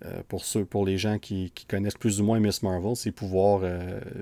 euh, 0.06 0.22
pour 0.30 0.46
ceux, 0.46 0.64
pour 0.64 0.86
les 0.86 0.98
gens 0.98 1.20
qui, 1.20 1.52
connaissent 1.68 1.96
plus 1.96 2.22
ou 2.22 2.24
moins 2.24 2.40
Miss 2.40 2.64
Marvel, 2.64 2.96
ses 2.96 3.12
pouvoirs 3.12 3.64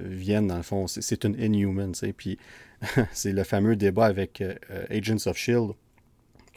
viennent 0.03 0.47
dans 0.47 0.57
le 0.57 0.63
fond. 0.63 0.87
C'est 0.87 1.25
une 1.25 1.39
Inhuman, 1.39 1.91
Puis 2.17 2.39
c'est 3.11 3.33
le 3.33 3.43
fameux 3.43 3.75
débat 3.75 4.07
avec 4.07 4.43
Agents 4.89 5.27
of 5.27 5.37
Shield 5.37 5.73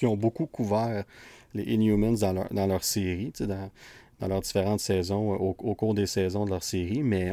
qui 0.03 0.07
ont 0.07 0.17
beaucoup 0.17 0.47
couvert 0.47 1.05
les 1.55 1.62
Inhumans 1.62 2.19
dans 2.19 2.33
leur, 2.33 2.53
dans 2.53 2.67
leur 2.67 2.83
série, 2.83 3.33
dans, 3.38 3.71
dans 4.19 4.27
leurs 4.27 4.41
différentes 4.41 4.81
saisons, 4.81 5.33
au, 5.33 5.75
cours 5.77 5.95
des 5.95 6.07
saisons 6.07 6.45
de 6.45 6.51
leur 6.51 6.65
série, 6.65 7.05
mais, 7.05 7.33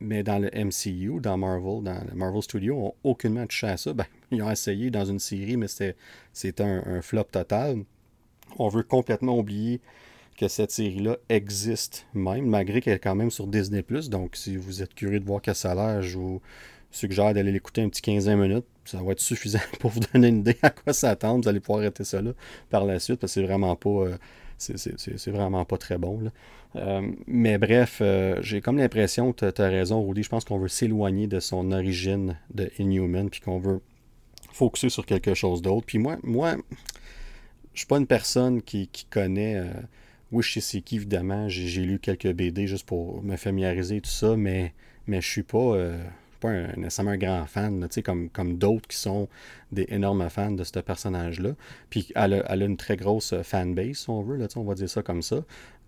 mais 0.00 0.22
dans 0.22 0.38
le 0.38 0.50
MCU, 0.54 1.18
dans 1.22 1.38
Marvel, 1.38 1.82
dans 1.82 2.04
le 2.06 2.14
Marvel 2.14 2.42
Studios, 2.42 2.76
ont 2.76 2.94
aucunement 3.04 3.46
touché 3.46 3.68
à 3.68 3.78
ça. 3.78 3.94
Ben, 3.94 4.04
ils 4.30 4.42
ont 4.42 4.50
essayé 4.50 4.90
dans 4.90 5.06
une 5.06 5.18
série, 5.18 5.56
mais 5.56 5.66
c'était 5.66 6.62
un, 6.62 6.82
un 6.84 7.00
flop 7.00 7.24
total. 7.24 7.84
On 8.58 8.68
veut 8.68 8.82
complètement 8.82 9.38
oublier 9.38 9.80
que 10.36 10.46
cette 10.46 10.72
série-là 10.72 11.16
existe 11.30 12.06
même, 12.12 12.44
malgré 12.44 12.82
qu'elle 12.82 12.96
est 12.96 12.98
quand 12.98 13.14
même 13.14 13.30
sur 13.30 13.46
Disney+. 13.46 13.82
Donc, 14.10 14.36
si 14.36 14.58
vous 14.58 14.82
êtes 14.82 14.92
curieux 14.92 15.20
de 15.20 15.24
voir 15.24 15.40
que 15.40 15.54
ça 15.54 15.70
a 15.70 15.74
l'air, 15.74 16.02
je 16.02 16.18
vous 16.18 16.42
suggère 16.90 17.32
d'aller 17.32 17.50
l'écouter 17.50 17.80
un 17.80 17.88
petit 17.88 18.02
15 18.02 18.28
minutes 18.28 18.66
ça 18.84 19.02
va 19.02 19.12
être 19.12 19.20
suffisant 19.20 19.60
pour 19.80 19.90
vous 19.90 20.00
donner 20.12 20.28
une 20.28 20.38
idée 20.38 20.56
à 20.62 20.70
quoi 20.70 20.92
s'attendre. 20.92 21.42
Vous 21.42 21.48
allez 21.48 21.60
pouvoir 21.60 21.80
arrêter 21.80 22.04
ça 22.04 22.22
là 22.22 22.32
par 22.70 22.84
la 22.84 22.98
suite 22.98 23.20
parce 23.20 23.34
que 23.34 23.40
c'est 23.40 23.46
vraiment 23.46 23.76
pas. 23.76 23.88
Euh, 23.88 24.16
c'est 24.56 25.30
vraiment 25.30 25.64
pas 25.64 25.78
très 25.78 25.98
bon. 25.98 26.30
Euh, 26.76 27.10
mais 27.26 27.58
bref, 27.58 27.98
euh, 28.00 28.38
j'ai 28.40 28.60
comme 28.60 28.78
l'impression 28.78 29.32
tu 29.32 29.44
as 29.44 29.68
raison, 29.68 30.06
Rudy. 30.06 30.22
Je 30.22 30.28
pense 30.28 30.44
qu'on 30.44 30.58
veut 30.58 30.68
s'éloigner 30.68 31.26
de 31.26 31.40
son 31.40 31.72
origine 31.72 32.38
de 32.52 32.70
Inhuman, 32.78 33.30
puis 33.30 33.40
qu'on 33.40 33.58
veut 33.58 33.80
focuser 34.52 34.90
sur 34.90 35.06
quelque 35.06 35.34
chose 35.34 35.60
d'autre. 35.60 35.86
Puis 35.86 35.98
moi, 35.98 36.18
moi 36.22 36.56
je 37.74 37.80
suis 37.80 37.86
pas 37.86 37.98
une 37.98 38.06
personne 38.06 38.62
qui, 38.62 38.88
connaît. 39.10 39.60
oui, 40.30 40.42
je 40.44 40.52
sais 40.52 40.60
c'est 40.60 40.80
qui, 40.80 40.96
évidemment. 40.96 41.48
J'ai 41.48 41.82
lu 41.82 41.98
quelques 41.98 42.32
BD 42.32 42.68
juste 42.68 42.86
pour 42.86 43.22
me 43.22 43.36
familiariser 43.36 43.96
et 43.96 44.00
tout 44.00 44.10
ça, 44.10 44.36
mais, 44.36 44.72
mais 45.08 45.20
je 45.20 45.28
suis 45.28 45.42
pas 45.42 45.76
un, 46.50 47.08
un 47.08 47.16
grand 47.16 47.46
fan, 47.46 47.88
comme, 48.04 48.28
comme 48.30 48.58
d'autres 48.58 48.88
qui 48.88 48.96
sont 48.96 49.28
des 49.72 49.86
énormes 49.88 50.28
fans 50.30 50.52
de 50.52 50.64
ce 50.64 50.78
personnage-là. 50.78 51.50
Puis 51.90 52.12
elle 52.14 52.34
a, 52.34 52.56
une 52.56 52.76
très 52.76 52.96
grosse 52.96 53.34
fanbase, 53.42 53.96
si 53.96 54.10
on 54.10 54.22
veut, 54.22 54.38
on 54.56 54.64
va 54.64 54.74
dire 54.74 54.88
ça 54.88 55.02
comme 55.02 55.22
ça. 55.22 55.44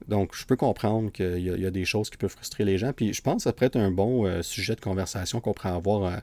Donc, 0.09 0.35
je 0.35 0.45
peux 0.45 0.57
comprendre 0.57 1.11
qu'il 1.11 1.39
y, 1.39 1.67
a 1.67 1.71
des 1.71 1.85
choses 1.85 2.11
qui 2.11 2.17
peuvent 2.17 2.31
frustrer 2.31 2.65
les 2.65 2.79
gens. 2.79 2.93
Puis, 2.93 3.13
je 3.13 3.21
pense 3.21 3.37
que 3.37 3.43
ça 3.43 3.53
pourrait 3.53 3.67
être 3.67 3.77
un 3.77 3.91
bon 3.91 4.25
euh, 4.25 4.43
sujet 4.43 4.77
de 4.77 4.81
conversation 4.81 5.41
qu'on 5.41 5.53
pourrait 5.53 5.71
avoir 5.71 6.05
euh, 6.05 6.17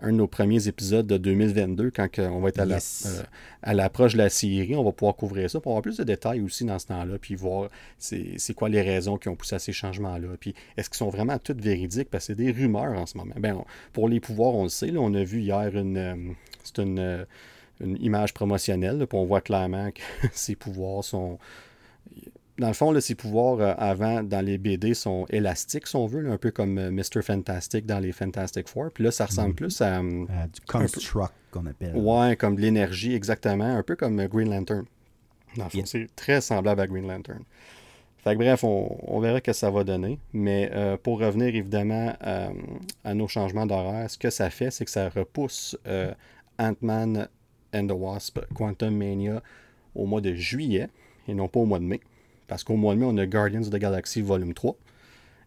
un 0.00 0.12
de 0.12 0.16
nos 0.16 0.26
premiers 0.26 0.68
épisodes 0.68 1.06
de 1.06 1.18
2022, 1.18 1.90
quand 1.90 2.08
on 2.18 2.40
va 2.40 2.48
être 2.48 2.60
euh, 2.60 3.22
à 3.62 3.74
l'approche 3.74 4.14
de 4.14 4.18
la 4.18 4.30
série. 4.30 4.74
On 4.74 4.84
va 4.84 4.92
pouvoir 4.92 5.16
couvrir 5.16 5.50
ça 5.50 5.60
pour 5.60 5.72
avoir 5.72 5.82
plus 5.82 5.98
de 5.98 6.04
détails 6.04 6.40
aussi 6.40 6.64
dans 6.64 6.78
ce 6.78 6.86
temps-là, 6.86 7.18
puis 7.20 7.34
voir 7.34 7.68
c'est 7.98 8.54
quoi 8.54 8.68
les 8.68 8.80
raisons 8.80 9.18
qui 9.18 9.28
ont 9.28 9.36
poussé 9.36 9.56
à 9.56 9.58
ces 9.58 9.72
changements-là. 9.72 10.28
Puis, 10.40 10.54
est-ce 10.76 10.88
qu'ils 10.88 10.98
sont 10.98 11.10
vraiment 11.10 11.38
toutes 11.38 11.60
véridiques? 11.60 12.08
Parce 12.10 12.28
que 12.28 12.34
c'est 12.34 12.42
des 12.42 12.52
rumeurs 12.52 12.98
en 12.98 13.06
ce 13.06 13.18
moment. 13.18 13.34
Ben, 13.38 13.62
pour 13.92 14.08
les 14.08 14.20
pouvoirs, 14.20 14.54
on 14.54 14.64
le 14.64 14.68
sait. 14.70 14.90
on 14.96 15.12
a 15.12 15.24
vu 15.24 15.40
hier 15.40 15.76
une. 15.76 16.34
c'est 16.64 16.78
une 16.78 17.26
une 17.80 18.02
image 18.02 18.32
promotionnelle, 18.32 19.06
puis 19.06 19.18
on 19.18 19.26
voit 19.26 19.40
clairement 19.40 19.90
que 19.90 20.00
ces 20.32 20.56
pouvoirs 20.56 21.04
sont 21.04 21.38
dans 22.58 22.68
le 22.68 22.72
fond, 22.72 22.90
là, 22.90 23.00
ses 23.00 23.14
pouvoirs 23.14 23.60
euh, 23.60 23.74
avant 23.76 24.22
dans 24.22 24.44
les 24.44 24.56
BD 24.56 24.94
sont 24.94 25.26
élastiques, 25.28 25.86
si 25.86 25.96
on 25.96 26.06
veut, 26.06 26.30
un 26.30 26.38
peu 26.38 26.50
comme 26.50 26.78
euh, 26.78 26.90
Mr. 26.90 27.22
Fantastic 27.22 27.84
dans 27.84 27.98
les 27.98 28.12
Fantastic 28.12 28.68
Four. 28.68 28.90
Puis 28.92 29.04
là, 29.04 29.10
ça 29.10 29.26
ressemble 29.26 29.50
mhm. 29.50 29.54
plus 29.54 29.80
à. 29.82 29.98
Euh, 29.98 30.00
du 30.00 30.60
construct 30.66 31.34
qu'on 31.50 31.66
appelle. 31.66 31.94
Ouais, 31.96 32.36
comme 32.36 32.56
de 32.56 32.62
l'énergie, 32.62 33.14
exactement. 33.14 33.76
Un 33.76 33.82
peu 33.82 33.94
comme 33.96 34.24
Green 34.26 34.50
Lantern. 34.50 34.84
Dans 35.56 35.64
le 35.64 35.70
fond, 35.70 35.82
c'est 35.84 36.08
très 36.16 36.40
semblable 36.40 36.80
à 36.80 36.86
Green 36.86 37.06
Lantern. 37.06 37.42
Fait 38.18 38.32
que 38.32 38.38
bref, 38.38 38.64
on, 38.64 39.20
verra 39.20 39.38
ce 39.38 39.42
que 39.42 39.52
ça 39.52 39.70
va 39.70 39.84
donner. 39.84 40.18
Mais 40.32 40.70
pour 41.02 41.20
revenir 41.20 41.54
évidemment 41.54 42.12
à 43.04 43.14
nos 43.14 43.28
changements 43.28 43.66
d'horaire, 43.66 44.10
ce 44.10 44.18
que 44.18 44.30
ça 44.30 44.50
fait, 44.50 44.70
c'est 44.70 44.84
que 44.84 44.90
ça 44.90 45.08
repousse 45.08 45.78
Ant-Man 46.58 47.28
and 47.72 47.86
the 47.86 47.92
Wasp 47.92 48.40
Quantum 48.52 48.96
Mania 48.96 49.42
au 49.94 50.06
mois 50.06 50.20
de 50.20 50.34
juillet 50.34 50.88
et 51.28 51.34
non 51.34 51.48
pas 51.48 51.60
au 51.60 51.66
mois 51.66 51.78
de 51.78 51.84
mai. 51.84 52.00
Parce 52.48 52.64
qu'au 52.64 52.76
mois 52.76 52.94
de 52.94 53.00
mai, 53.00 53.06
on 53.06 53.16
a 53.18 53.26
Guardians 53.26 53.62
of 53.62 53.70
the 53.70 53.76
Galaxy 53.76 54.20
Volume 54.20 54.54
3. 54.54 54.76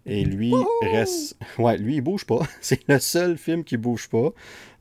Et 0.05 0.23
lui 0.25 0.53
reste. 0.81 1.37
Ouais, 1.57 1.77
lui, 1.77 1.95
il 1.95 2.01
bouge 2.01 2.25
pas. 2.25 2.39
C'est 2.61 2.87
le 2.87 2.99
seul 2.99 3.37
film 3.37 3.63
qui 3.63 3.77
bouge 3.77 4.09
pas. 4.09 4.33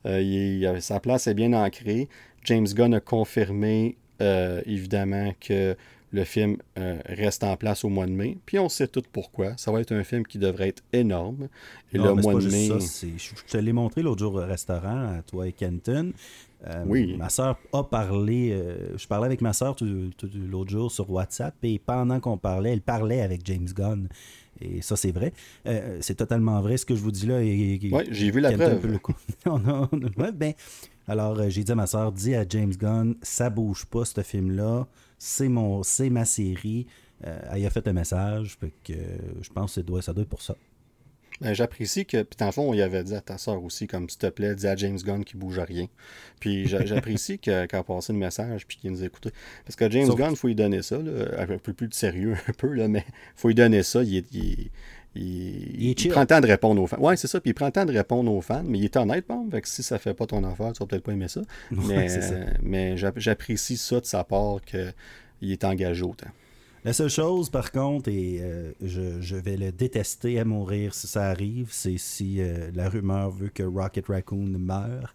Euh, 0.05 0.79
sa 0.79 0.99
place 0.99 1.27
est 1.27 1.33
bien 1.33 1.53
ancrée. 1.53 2.07
James 2.45 2.67
Gunn 2.67 2.93
a 2.93 2.99
confirmé, 2.99 3.97
euh, 4.21 4.61
évidemment, 4.65 5.33
que 5.39 5.75
le 6.11 6.23
film 6.23 6.57
euh, 6.77 6.97
reste 7.05 7.43
en 7.43 7.55
place 7.57 7.83
au 7.83 7.89
mois 7.89 8.07
de 8.07 8.11
mai. 8.11 8.37
Puis 8.45 8.57
on 8.59 8.69
sait 8.69 8.87
tout 8.87 9.03
pourquoi. 9.11 9.53
Ça 9.57 9.71
va 9.71 9.81
être 9.81 9.91
un 9.91 10.03
film 10.03 10.25
qui 10.25 10.39
devrait 10.39 10.69
être 10.69 10.83
énorme. 10.93 11.49
Et 11.93 11.97
le 11.97 12.13
mois 12.15 12.35
de 12.35 12.49
mai. 12.49 12.69
je 12.69 13.43
te 13.45 13.57
l'ai 13.57 13.73
montré 13.73 14.01
l'autre 14.01 14.19
jour 14.19 14.35
au 14.35 14.45
restaurant, 14.45 15.17
à 15.17 15.21
toi 15.21 15.47
et 15.47 15.51
Kenton. 15.51 16.13
Euh, 16.67 16.83
oui. 16.85 17.15
Ma 17.17 17.29
soeur 17.29 17.57
a 17.73 17.83
parlé. 17.83 18.51
Euh, 18.51 18.97
je 18.97 19.07
parlais 19.07 19.27
avec 19.27 19.41
ma 19.41 19.53
soeur 19.53 19.75
l'autre 19.81 20.71
jour 20.71 20.91
sur 20.91 21.09
WhatsApp 21.09 21.55
et 21.63 21.79
pendant 21.79 22.19
qu'on 22.19 22.37
parlait, 22.37 22.73
elle 22.73 22.81
parlait 22.81 23.21
avec 23.21 23.45
James 23.45 23.67
Gunn. 23.73 24.09
Et 24.61 24.81
ça, 24.81 24.97
c'est 24.97 25.11
vrai. 25.11 25.31
c'est 26.01 26.15
totalement 26.15 26.59
vrai 26.61 26.75
ce 26.75 26.85
que 26.85 26.93
je 26.93 27.01
vous 27.01 27.11
dis 27.11 27.25
là. 27.25 27.37
Oui, 27.37 27.89
j'ai 28.11 28.29
vu 28.29 28.41
la 28.41 28.51
preuve. 28.51 28.99
ben, 30.33 30.53
alors, 31.07 31.49
j'ai 31.49 31.63
dit 31.63 31.71
à 31.71 31.75
ma 31.75 31.87
soeur, 31.87 32.11
dis 32.11 32.35
à 32.35 32.45
James 32.47 32.73
Gunn, 32.73 33.15
ça 33.21 33.49
bouge 33.49 33.85
pas 33.85 34.03
ce 34.03 34.21
film-là 34.21 34.85
c'est 35.19 35.49
mon 35.49 35.83
c'est 35.83 36.09
ma 36.09 36.25
série. 36.25 36.87
Euh, 37.25 37.37
elle 37.51 37.65
a 37.65 37.69
fait 37.69 37.85
un 37.87 37.93
message, 37.93 38.57
que 38.83 38.93
je 39.41 39.49
pense 39.49 39.75
que 39.75 39.81
ça 39.81 39.83
doit, 39.83 40.01
ça 40.01 40.13
doit 40.13 40.23
être 40.23 40.29
pour 40.29 40.41
ça. 40.41 40.55
Ben, 41.41 41.53
j'apprécie 41.53 42.05
que, 42.05 42.23
puis 42.23 42.37
dans 42.37 42.51
fond, 42.51 42.73
il 42.73 42.81
avait 42.81 43.03
dit 43.03 43.15
à 43.15 43.21
ta 43.21 43.37
soeur 43.37 43.63
aussi, 43.63 43.87
comme 43.87 44.09
s'il 44.09 44.19
te 44.19 44.27
plaît, 44.27 44.55
dis 44.55 44.67
à 44.67 44.75
James 44.75 44.97
Gunn 44.97 45.23
qui 45.23 45.37
bouge 45.37 45.57
à 45.59 45.63
rien. 45.63 45.87
Puis 46.39 46.67
j'apprécie 46.85 47.39
qu'elle 47.39 47.67
a 47.71 47.83
passé 47.83 48.13
le 48.13 48.19
message 48.19 48.65
puis 48.67 48.77
qu'il 48.77 48.91
nous 48.91 49.03
a 49.03 49.05
écouté. 49.05 49.31
Parce 49.65 49.75
que 49.75 49.89
James 49.89 50.09
Gunn, 50.09 50.31
il 50.31 50.35
faut 50.35 50.47
lui 50.47 50.55
donner 50.55 50.81
ça, 50.81 50.97
là, 50.97 51.41
un 51.41 51.57
peu 51.57 51.73
plus 51.73 51.87
de 51.87 51.93
sérieux, 51.93 52.35
un 52.47 52.53
peu, 52.53 52.73
là, 52.73 52.87
mais 52.87 53.05
il 53.07 53.41
faut 53.41 53.47
lui 53.47 53.55
donner 53.55 53.83
ça. 53.83 54.03
Il, 54.03 54.23
il, 54.31 54.69
il, 55.15 56.09
prend 56.09 56.21
le 56.21 56.27
temps 56.27 56.39
de 56.39 56.47
répondre 56.47 56.81
aux 56.81 56.87
fans. 56.87 56.99
Ouais, 56.99 57.17
c'est 57.17 57.27
ça. 57.27 57.39
Puis 57.39 57.51
il 57.51 57.53
prend 57.53 57.65
le 57.65 57.71
temps 57.71 57.85
de 57.85 57.91
répondre 57.91 58.31
aux 58.31 58.41
fans, 58.41 58.63
mais 58.63 58.77
il 58.77 58.85
est 58.85 58.95
honnête, 58.95 59.25
bon. 59.27 59.49
Fait 59.49 59.61
que 59.61 59.67
si 59.67 59.81
ça 59.81 59.97
fait 59.97 60.13
pas 60.13 60.27
ton 60.27 60.43
affaire, 60.43 60.71
tu 60.73 60.79
vas 60.79 60.85
peut-être 60.85 61.03
pas 61.03 61.13
aimer 61.13 61.27
ça. 61.27 61.41
mais, 62.61 62.95
j'apprécie 62.95 63.77
ça 63.77 63.99
de 63.99 64.05
sa 64.05 64.23
part 64.23 64.59
qu'il 64.61 65.51
est 65.51 65.63
engagé 65.63 66.03
autant. 66.03 66.29
La 66.89 66.93
seule 66.93 67.09
chose, 67.11 67.51
par 67.51 67.71
contre, 67.71 68.09
et 68.09 68.39
euh, 68.41 68.71
je, 68.81 69.35
vais 69.35 69.57
le 69.57 69.71
détester 69.71 70.39
à 70.39 70.43
mourir 70.43 70.95
si 70.95 71.05
ça 71.05 71.25
arrive, 71.25 71.67
c'est 71.69 71.99
si 71.99 72.41
euh, 72.41 72.71
la 72.73 72.89
rumeur 72.89 73.29
veut 73.29 73.49
que 73.49 73.61
Rocket 73.61 74.07
Raccoon 74.07 74.57
meure. 74.57 75.13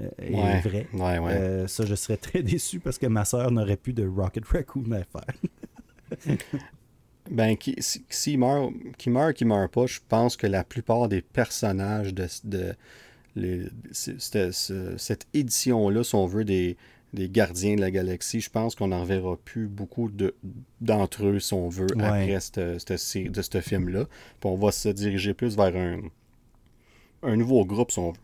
Euh, 0.00 0.08
est 0.20 0.60
vrai. 0.60 0.86
Ouais, 0.92 1.66
ça, 1.66 1.84
je 1.84 1.96
serais 1.96 2.18
très 2.18 2.42
déçu 2.44 2.78
parce 2.78 2.98
que 2.98 3.08
ma 3.08 3.24
soeur 3.24 3.50
n'aurait 3.50 3.76
plus 3.76 3.94
de 3.94 4.06
Rocket 4.06 4.46
Raccoon 4.46 4.92
à 4.92 5.02
faire. 5.02 6.28
Ben, 7.32 7.56
qui, 7.56 7.74
si, 7.80 8.36
meurt, 8.36 8.72
qui 8.96 9.10
meurt, 9.10 9.34
qui 9.34 9.44
meurt 9.44 9.72
pas, 9.72 9.86
je 9.86 9.98
pense 10.08 10.36
que 10.36 10.46
la 10.46 10.62
plupart 10.62 11.08
des 11.08 11.20
personnages 11.20 12.14
de, 12.14 12.28
de 13.34 13.70
cette 13.92 15.26
édition-là, 15.34 16.04
si 16.04 16.14
on 16.14 16.26
veut, 16.26 16.44
des, 16.44 16.76
des 17.14 17.28
gardiens 17.28 17.76
de 17.76 17.80
la 17.80 17.90
galaxie, 17.90 18.40
je 18.40 18.50
pense 18.50 18.74
qu'on 18.74 18.88
n'en 18.88 19.04
verra 19.04 19.36
plus 19.36 19.66
beaucoup 19.66 20.10
d'entre 20.80 21.26
eux, 21.26 21.40
si 21.40 21.54
on 21.54 21.68
veut, 21.68 21.86
après 21.98 22.38
de 22.54 22.78
ce 22.78 23.60
film-là. 23.60 24.04
Puis 24.40 24.50
on 24.50 24.56
va 24.56 24.72
se 24.72 24.88
diriger 24.88 25.34
plus 25.34 25.56
vers 25.56 25.74
un, 25.74 26.00
un 27.22 27.36
nouveau 27.36 27.64
groupe, 27.64 27.90
si 27.90 27.98
on 27.98 28.10
veut. 28.10 28.18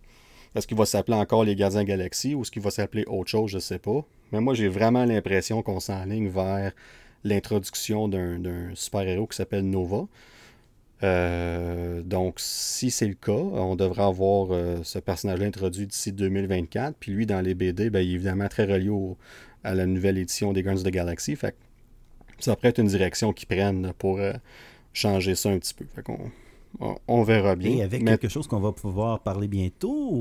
Est-ce 0.55 0.67
qu'il 0.67 0.77
va 0.77 0.87
s'appeler 0.87 1.17
encore 1.17 1.45
les 1.45 1.57
Gardiens 1.57 1.83
de 1.83 1.89
la 1.89 1.97
Galaxie 1.97 2.35
ou 2.35 2.43
est-ce 2.43 2.51
qu'il 2.51 2.63
va 2.63 2.71
s'appeler 2.71 3.05
autre 3.07 3.31
chose, 3.31 3.51
je 3.51 3.57
ne 3.57 3.61
sais 3.61 3.79
pas. 3.79 4.05
Mais 4.31 4.41
moi, 4.41 4.55
j'ai 4.55 4.69
vraiment 4.69 5.05
l'impression 5.05 5.63
qu'on 5.63 5.81
s'enligne 5.81 6.29
vers 6.29 6.73
l'introduction 7.25 8.07
d'un 8.09 8.71
super-héros 8.75 9.27
qui 9.27 9.37
s'appelle 9.37 9.69
Nova. 9.69 10.07
Euh, 11.03 12.03
donc, 12.03 12.37
si 12.39 12.91
c'est 12.91 13.09
le 13.09 13.15
cas, 13.15 13.33
on 13.33 13.77
devrait 13.77 14.05
avoir 14.05 14.49
euh, 14.51 14.79
ce 14.85 14.99
personnage-là 14.99 15.47
introduit 15.47 15.87
d'ici 15.87 16.13
2024. 16.13 16.97
Puis 16.99 17.13
lui, 17.13 17.27
dans 17.27 17.41
les 17.41 17.55
BD, 17.55 17.91
ben, 17.91 18.01
il 18.01 18.13
est 18.13 18.15
évidemment 18.15 18.49
très 18.49 18.65
relié 18.65 18.91
à 19.65 19.75
la 19.75 19.87
nouvelle 19.87 20.19
édition 20.19 20.53
des 20.53 20.63
Guns 20.63 20.77
of 20.77 20.85
the 20.85 20.91
Galaxy. 20.91 21.37
Fait 21.37 21.57
ça 22.39 22.57
pourrait 22.57 22.69
être 22.69 22.81
une 22.81 22.89
direction 22.89 23.33
qu'ils 23.33 23.49
prennent 23.49 23.93
pour 23.99 24.19
euh, 24.19 24.33
changer 24.93 25.35
ça 25.35 25.51
un 25.51 25.59
petit 25.59 25.75
peu. 25.75 25.87
Fait 25.95 26.03
qu'on 26.03 26.31
on, 27.07 27.23
verra 27.23 27.55
bien. 27.55 27.79
Et 27.79 27.83
avec 27.83 28.05
quelque 28.05 28.29
chose 28.29 28.47
qu'on 28.47 28.61
va 28.61 28.73
pouvoir 28.73 29.21
parler 29.21 29.49
bientôt 29.49 30.13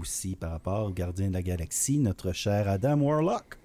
aussi 0.00 0.36
par 0.36 0.50
rapport 0.50 0.86
au 0.86 0.90
Gardien 0.90 1.28
de 1.28 1.34
la 1.34 1.42
Galaxie, 1.42 1.98
notre 1.98 2.32
cher 2.32 2.68
Adam 2.68 3.00
Warlock. 3.00 3.59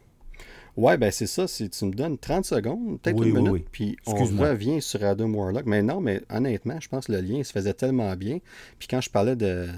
Ouais, 0.78 0.98
ben 0.98 1.10
c'est 1.10 1.28
ça. 1.28 1.48
Si 1.48 1.70
tu 1.70 1.86
me 1.86 1.94
donnes 1.94 2.18
30 2.18 2.46
secondes, 2.46 3.00
peut-être 3.02 3.24
une 3.24 3.34
minute, 3.34 3.68
puis 3.72 3.98
on 4.06 4.16
revient 4.16 4.82
sur 4.82 5.04
Adam 5.04 5.30
Warlock. 5.30 5.66
Mais 5.66 5.82
non, 5.82 6.02
mais 6.02 6.22
honnêtement, 6.30 6.80
je 6.82 6.90
pense 6.90 7.08
que 7.08 7.14
le 7.14 7.22
lien 7.22 7.44
se 7.44 7.52
faisait 7.52 7.74
tellement 7.74 8.14
bien. 8.16 8.40
Puis 8.78 8.88
quand 8.90 9.00
je 9.00 9.10
parlais 9.10 9.38
de, 9.38 9.70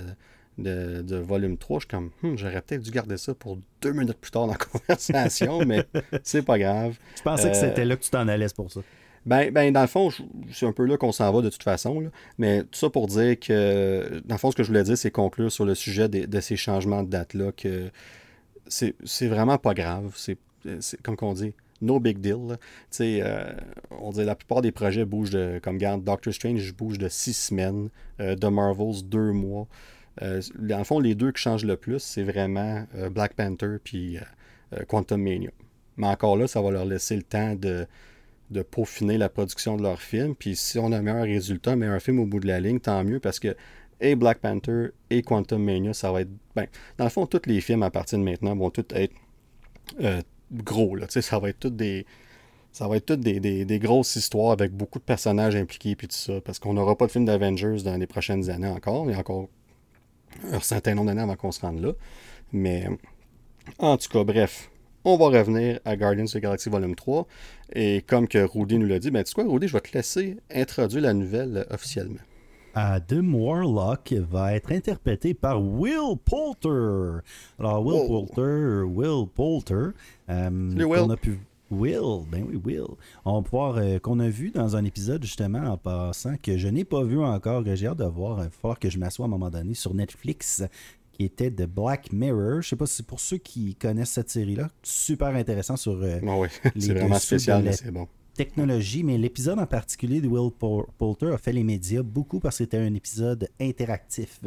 de, 0.57 1.15
volume 1.17 1.57
3, 1.57 1.79
je 1.79 1.81
suis 1.81 1.87
comme, 1.87 2.09
hmm, 2.23 2.35
j'aurais 2.35 2.61
peut-être 2.61 2.81
dû 2.81 2.91
garder 2.91 3.17
ça 3.17 3.35
pour 3.35 3.59
deux 3.81 3.91
minutes 3.91 4.17
plus 4.17 4.31
tard 4.31 4.47
dans 4.47 4.53
la 4.53 4.57
conversation, 4.87 5.63
mais 5.65 5.85
c'est 6.23 6.41
pas 6.41 6.57
grave. 6.57 6.97
Je 7.15 7.21
pensais 7.21 7.51
que 7.51 7.57
c'était 7.57 7.85
là 7.85 7.95
que 7.95 8.03
tu 8.03 8.09
t'en 8.09 8.27
allais 8.27 8.47
pour 8.55 8.71
ça. 8.71 8.81
Ben, 9.27 9.51
ben, 9.51 9.73
dans 9.73 9.81
le 9.81 9.87
fond, 9.87 10.09
c'est 10.53 10.65
un 10.65 10.71
peu 10.71 10.85
là 10.85 10.95
qu'on 10.95 11.11
s'en 11.11 11.31
va 11.33 11.41
de 11.41 11.49
toute 11.49 11.63
façon. 11.63 12.01
Mais 12.37 12.63
tout 12.63 12.79
ça 12.79 12.89
pour 12.89 13.07
dire 13.07 13.37
que, 13.37 14.21
dans 14.25 14.35
le 14.35 14.39
fond, 14.39 14.51
ce 14.51 14.55
que 14.55 14.63
je 14.63 14.69
voulais 14.69 14.83
dire, 14.83 14.97
c'est 14.97 15.11
conclure 15.11 15.51
sur 15.51 15.65
le 15.65 15.75
sujet 15.75 16.07
de, 16.07 16.25
de 16.25 16.39
ces 16.39 16.55
changements 16.55 17.03
de 17.03 17.09
date-là, 17.09 17.51
que 17.51 17.91
c'est 18.67 19.27
vraiment 19.27 19.57
pas 19.57 19.73
grave. 19.73 20.13
C'est 20.15 20.37
c'est 20.46 20.46
comme 21.03 21.15
qu'on 21.15 21.33
dit, 21.33 21.53
no 21.81 21.99
big 21.99 22.19
deal. 22.19 22.57
Euh, 23.01 23.53
on 23.91 24.11
dit 24.11 24.23
la 24.23 24.35
plupart 24.35 24.61
des 24.61 24.71
projets 24.71 25.05
bougent 25.05 25.31
de, 25.31 25.59
comme 25.61 25.77
garde 25.77 26.03
Doctor 26.03 26.33
Strange 26.33 26.73
bouge 26.73 26.97
de 26.97 27.07
six 27.07 27.33
semaines, 27.33 27.89
euh, 28.19 28.35
The 28.35 28.45
Marvels 28.45 29.03
deux 29.03 29.31
mois. 29.31 29.67
Euh, 30.21 30.41
dans 30.57 30.79
le 30.79 30.83
fond, 30.83 30.99
les 30.99 31.15
deux 31.15 31.31
qui 31.31 31.41
changent 31.41 31.65
le 31.65 31.77
plus, 31.77 31.99
c'est 31.99 32.23
vraiment 32.23 32.85
euh, 32.95 33.09
Black 33.09 33.33
Panther 33.33 33.77
puis 33.83 34.17
Quantum 34.87 35.21
Mania. 35.21 35.51
Mais 35.95 36.07
encore 36.07 36.37
là, 36.37 36.47
ça 36.47 36.61
va 36.61 36.71
leur 36.71 36.85
laisser 36.85 37.15
le 37.15 37.23
temps 37.23 37.55
de, 37.55 37.87
de 38.51 38.61
peaufiner 38.61 39.17
la 39.17 39.29
production 39.29 39.77
de 39.77 39.83
leur 39.83 40.01
film. 40.01 40.35
Puis 40.35 40.55
si 40.55 40.77
on 40.77 40.91
a 40.91 40.97
un 40.97 41.01
meilleur 41.01 41.23
résultat, 41.23 41.71
un 41.71 41.99
film 41.99 42.19
au 42.19 42.25
bout 42.25 42.39
de 42.39 42.47
la 42.47 42.59
ligne, 42.59 42.79
tant 42.79 43.03
mieux 43.03 43.19
parce 43.19 43.39
que 43.39 43.55
et 43.99 44.15
Black 44.15 44.37
Panther 44.39 44.89
et 45.09 45.23
Quantum 45.23 45.63
Mania, 45.63 45.91
ça 45.91 46.11
va 46.11 46.21
être. 46.21 46.29
Ben, 46.55 46.67
dans 46.99 47.05
le 47.05 47.09
fond, 47.09 47.25
tous 47.25 47.41
les 47.47 47.61
films 47.61 47.81
à 47.81 47.89
partir 47.89 48.19
de 48.19 48.23
maintenant 48.23 48.55
vont 48.55 48.69
tous 48.69 48.85
être 48.93 49.15
gros. 50.51 50.95
Là, 50.95 51.07
ça 51.09 51.39
va 51.39 51.49
être 51.49 51.59
toutes 51.59 51.75
des. 51.75 52.05
Ça 52.71 52.87
va 52.87 52.97
être 52.97 53.07
toutes 53.07 53.21
des, 53.21 53.79
grosses 53.79 54.15
histoires 54.15 54.51
avec 54.51 54.71
beaucoup 54.71 54.99
de 54.99 55.03
personnages 55.03 55.55
impliqués 55.55 55.95
puis 55.95 56.07
tout 56.07 56.15
ça. 56.15 56.41
Parce 56.41 56.59
qu'on 56.59 56.73
n'aura 56.73 56.95
pas 56.95 57.07
de 57.07 57.11
film 57.11 57.25
d'Avengers 57.25 57.81
dans 57.83 57.97
les 57.97 58.05
prochaines 58.05 58.49
années 58.49 58.67
encore. 58.67 59.05
Il 59.09 59.13
y 59.13 59.15
a 59.15 59.19
encore 59.19 59.49
un 60.51 60.59
certain 60.59 60.93
nombre 60.93 61.07
d'années 61.07 61.21
avant 61.21 61.35
qu'on 61.35 61.51
se 61.51 61.61
rende 61.61 61.81
là. 61.81 61.93
Mais 62.53 62.87
en 63.79 63.97
tout 63.97 64.09
cas, 64.09 64.23
bref, 64.23 64.69
on 65.05 65.17
va 65.17 65.39
revenir 65.39 65.79
à 65.85 65.95
Guardians 65.95 66.25
of 66.25 66.33
the 66.33 66.37
Galaxy 66.37 66.69
Volume 66.69 66.95
3. 66.95 67.27
Et 67.73 68.03
comme 68.03 68.27
que 68.27 68.39
Rudy 68.39 68.77
nous 68.77 68.87
l'a 68.87 68.99
dit, 68.99 69.09
ben 69.09 69.23
tu 69.23 69.29
sais 69.29 69.35
quoi, 69.35 69.51
Rudy, 69.51 69.67
je 69.67 69.73
vais 69.73 69.81
te 69.81 69.97
laisser 69.97 70.37
introduire 70.53 71.01
la 71.01 71.13
nouvelle 71.13 71.65
officiellement. 71.71 72.21
Adam 72.79 73.33
Warlock 73.33 74.13
va 74.29 74.53
être 74.53 74.71
interprété 74.71 75.33
par 75.33 75.59
Will 75.59 76.15
Poulter. 76.23 77.23
Alors, 77.57 77.83
Will 77.83 78.05
Poulter, 78.05 78.83
Will 78.83 79.27
Poulter, 79.33 79.95
euh, 80.29 80.85
Will. 80.85 81.11
a 81.11 81.17
pu 81.17 81.39
Will, 81.71 82.27
ben 82.31 82.45
oui, 82.47 82.61
Will. 82.63 82.85
On 83.25 83.37
va 83.37 83.41
pouvoir, 83.41 83.77
euh, 83.77 83.97
qu'on 83.97 84.19
a 84.19 84.29
vu 84.29 84.51
dans 84.51 84.75
un 84.75 84.85
épisode 84.85 85.23
justement 85.23 85.63
en 85.63 85.77
passant, 85.77 86.35
que 86.37 86.59
je 86.59 86.67
n'ai 86.67 86.83
pas 86.83 87.01
vu 87.03 87.19
encore, 87.19 87.63
que 87.63 87.73
j'ai 87.73 87.87
hâte 87.87 87.97
de 87.97 88.05
voir. 88.05 88.37
Il 88.37 88.43
va 88.43 88.49
falloir 88.51 88.77
que 88.77 88.91
je 88.91 88.99
m'assoie 88.99 89.25
à 89.25 89.27
un 89.27 89.31
moment 89.31 89.49
donné 89.49 89.73
sur 89.73 89.95
Netflix, 89.95 90.63
qui 91.13 91.23
était 91.23 91.49
de 91.49 91.65
Black 91.65 92.13
Mirror. 92.13 92.61
Je 92.61 92.69
sais 92.69 92.75
pas 92.75 92.85
si 92.85 92.97
c'est 92.97 93.07
pour 93.07 93.19
ceux 93.19 93.37
qui 93.37 93.73
connaissent 93.73 94.11
cette 94.11 94.29
série-là, 94.29 94.69
super 94.83 95.29
intéressant 95.29 95.77
sur 95.77 95.93
euh, 95.93 96.19
ah 96.27 96.37
oui, 96.37 96.49
c'est 96.77 96.93
vraiment 96.93 97.17
spécial, 97.17 97.73
c'est 97.73 97.89
bon 97.89 98.07
technologie, 98.37 99.03
mais 99.03 99.17
l'épisode 99.17 99.57
en 99.57 99.65
particulier 99.65 100.21
de 100.21 100.27
Will 100.27 100.51
Poulter 100.51 101.33
a 101.33 101.37
fait 101.37 101.51
les 101.51 101.63
médias 101.63 102.03
beaucoup 102.03 102.39
parce 102.39 102.57
que 102.57 102.63
c'était 102.63 102.77
un 102.77 102.93
épisode 102.93 103.49
interactif 103.59 104.39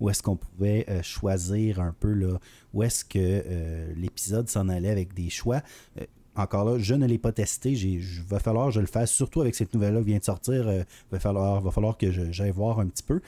où 0.00 0.08
est-ce 0.08 0.22
qu'on 0.22 0.36
pouvait 0.36 0.86
euh, 0.88 1.02
choisir 1.02 1.78
un 1.78 1.94
peu 2.00 2.12
là, 2.12 2.40
où 2.72 2.82
est-ce 2.82 3.04
que 3.04 3.18
euh, 3.18 3.92
l'épisode 3.96 4.48
s'en 4.48 4.68
allait 4.70 4.90
avec 4.90 5.12
des 5.12 5.28
choix. 5.28 5.62
Euh, 6.36 6.42
encore 6.42 6.64
là, 6.64 6.78
je 6.78 6.94
ne 6.94 7.06
l'ai 7.06 7.18
pas 7.18 7.32
testé. 7.32 7.72
Il 7.72 8.00
va 8.28 8.38
falloir 8.38 8.66
que 8.66 8.74
je 8.74 8.80
le 8.80 8.86
fasse, 8.86 9.10
surtout 9.10 9.40
avec 9.40 9.54
cette 9.54 9.72
nouvelle-là 9.74 10.00
qui 10.00 10.06
vient 10.06 10.18
de 10.18 10.24
sortir. 10.24 10.70
Il 10.70 10.84
va, 11.10 11.18
falloir, 11.18 11.60
va 11.60 11.70
falloir 11.70 11.96
que 11.96 12.10
j'aille 12.32 12.50
voir 12.50 12.80
un 12.80 12.86
petit 12.86 13.02
peu. 13.02 13.20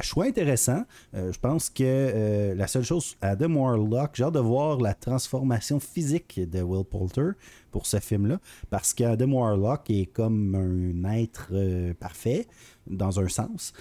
choix 0.00 0.24
intéressant. 0.26 0.84
je 1.14 1.38
pense 1.38 1.70
que 1.70 2.54
la 2.56 2.66
seule 2.66 2.84
chose, 2.84 3.16
Adam 3.20 3.54
Warlock, 3.54 4.10
j'ai 4.14 4.24
hâte 4.24 4.34
de 4.34 4.40
voir 4.40 4.80
la 4.80 4.94
transformation 4.94 5.80
physique 5.80 6.40
de 6.40 6.62
Will 6.62 6.84
Poulter 6.84 7.32
pour 7.72 7.86
ce 7.86 7.98
film-là, 7.98 8.38
parce 8.70 8.94
qu'Adam 8.94 9.32
Warlock 9.32 9.90
est 9.90 10.06
comme 10.06 10.54
un 10.54 11.10
être 11.14 11.48
euh, 11.52 11.94
parfait, 11.94 12.46
dans 12.86 13.18
un 13.18 13.28
sens. 13.28 13.72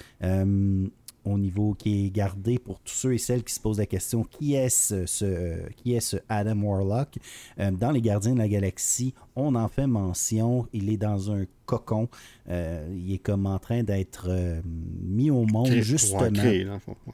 Euh, 1.25 1.31
au 1.31 1.37
niveau 1.37 1.73
qui 1.73 2.05
est 2.05 2.09
gardé 2.09 2.57
pour 2.57 2.79
tous 2.79 2.93
ceux 2.93 3.13
et 3.13 3.17
celles 3.17 3.43
qui 3.43 3.53
se 3.53 3.59
posent 3.59 3.77
la 3.77 3.85
question 3.85 4.23
qui 4.23 4.55
est 4.55 4.69
ce, 4.69 5.05
euh, 5.23 5.67
qui 5.77 5.93
est 5.93 5.99
ce 5.99 6.17
Adam 6.29 6.61
Warlock? 6.61 7.17
Dans 7.57 7.91
les 7.91 8.01
Gardiens 8.01 8.33
de 8.33 8.39
la 8.39 8.47
Galaxie 8.47 9.13
on 9.35 9.55
en 9.55 9.67
fait 9.67 9.87
mention. 9.87 10.67
Il 10.73 10.89
est 10.89 10.97
dans 10.97 11.31
un 11.31 11.45
cocon. 11.65 12.09
Il 12.49 13.13
est 13.13 13.21
comme 13.21 13.45
en 13.45 13.59
train 13.59 13.83
d'être 13.83 14.29
mis 14.65 15.31
au 15.31 15.45
monde 15.45 15.71
justement. 15.81 16.31
créé, 16.31 16.67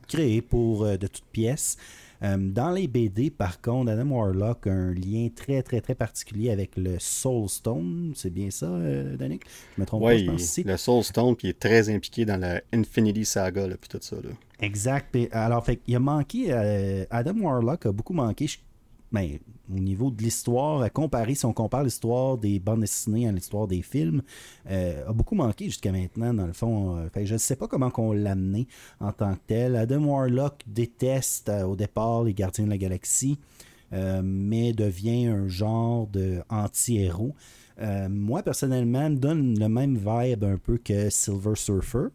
créé, 0.08 0.41
pour 0.41 0.86
de 0.86 1.08
toutes 1.08 1.26
pièces. 1.32 1.78
Euh, 1.78 2.07
dans 2.21 2.71
les 2.71 2.88
BD, 2.88 3.30
par 3.30 3.62
contre, 3.62 3.91
Adam 3.91 4.10
Warlock 4.10 4.67
a 4.67 4.71
un 4.71 4.93
lien 4.93 5.30
très, 5.36 5.62
très, 5.62 5.82
très 5.82 5.95
particulier 5.95 6.49
avec 6.51 6.75
le 6.77 6.97
Soul 6.99 7.47
Stone. 7.49 8.13
C'est 8.15 8.30
bien 8.30 8.49
ça, 8.49 8.67
euh, 8.67 9.15
Danick? 9.17 9.43
Je 9.75 9.82
me 9.82 9.86
trompe 9.86 10.03
pas, 10.03 10.17
je 10.17 10.25
pense. 10.25 10.58
le 10.58 10.77
Soul 10.77 11.03
Stone 11.03 11.36
qui 11.36 11.49
est 11.49 11.60
très 11.60 11.89
impliqué 11.89 12.25
dans 12.25 12.39
la 12.39 12.62
Infinity 12.73 13.25
Saga, 13.25 13.67
puis 13.67 13.89
tout 13.89 13.99
ça. 14.01 14.15
Là. 14.15 14.30
Exact. 14.60 15.15
alors, 15.32 15.63
fait, 15.63 15.80
il 15.88 15.95
a 15.95 15.99
manqué, 15.99 16.51
Adam 17.12 17.36
Warlock 17.39 17.86
a 17.86 17.91
beaucoup 17.91 18.13
manqué, 18.13 18.47
ben, 19.12 19.38
au 19.74 19.80
niveau 19.80 20.12
de 20.12 20.22
l'histoire, 20.22 20.82
à 20.82 20.89
comparer, 20.89 21.36
si 21.36 21.46
on 21.46 21.54
compare 21.54 21.84
l'histoire 21.84 22.38
des 22.38 22.60
bandes 22.60 22.82
dessinées 22.82 23.28
à 23.28 23.32
l'histoire 23.32 23.67
des 23.67 23.82
films, 23.82 24.22
euh, 24.70 25.08
a 25.08 25.13
beaucoup 25.13 25.36
manqué 25.36 25.65
jusqu'à 25.65 25.91
maintenant, 25.91 26.34
dans 26.34 26.48
le 26.48 26.54
fond. 26.54 26.98
Euh, 26.98 27.26
je 27.26 27.34
ne 27.34 27.38
sais 27.38 27.56
pas 27.56 27.67
comment 27.67 27.91
on 27.98 28.12
l'a 28.12 28.32
amené 28.32 28.67
en 29.00 29.12
tant 29.12 29.34
que 29.34 29.41
tel. 29.48 29.76
Adam 29.76 30.04
Warlock 30.04 30.62
déteste 30.67 31.50
euh, 31.50 31.63
au 31.63 31.76
départ 31.76 32.24
les 32.24 32.34
Gardiens 32.34 32.65
de 32.65 32.70
la 32.70 32.78
Galaxie, 32.78 33.39
mais 33.91 34.74
devient 34.74 35.28
un 35.28 35.48
genre 35.48 36.08
de 36.08 36.41
anti-héros. 36.50 37.34
moi, 38.10 38.43
personnellement, 38.43 39.10
me 39.10 39.15
donne 39.15 39.58
le 39.58 39.70
même 39.70 39.96
vibe 39.96 40.43
un 40.43 40.58
peu 40.58 40.78
que 40.78 41.10
Silver 41.10 41.56
Surfer. 41.56 42.10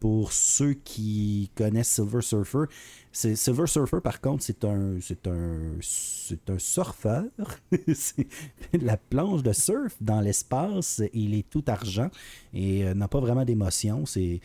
Pour 0.00 0.32
ceux 0.32 0.74
qui 0.74 1.50
connaissent 1.54 1.88
Silver 1.88 2.22
Surfer, 2.22 2.66
Silver 3.12 3.66
Surfer, 3.66 4.00
par 4.02 4.20
contre, 4.20 4.44
c'est 4.44 4.64
un, 4.64 4.98
c'est 5.00 5.26
un, 5.26 5.72
c'est 5.80 6.50
un 6.50 6.58
surfeur. 6.58 7.24
la 8.80 8.96
planche 8.96 9.42
de 9.42 9.52
surf 9.52 9.96
dans 10.00 10.20
l'espace. 10.20 11.02
Il 11.12 11.34
est 11.34 11.48
tout 11.48 11.64
argent 11.66 12.10
et 12.52 12.84
euh, 12.84 12.94
n'a 12.94 13.08
pas 13.08 13.20
vraiment 13.20 13.44
d'émotion. 13.44 14.04
C'est, 14.06 14.40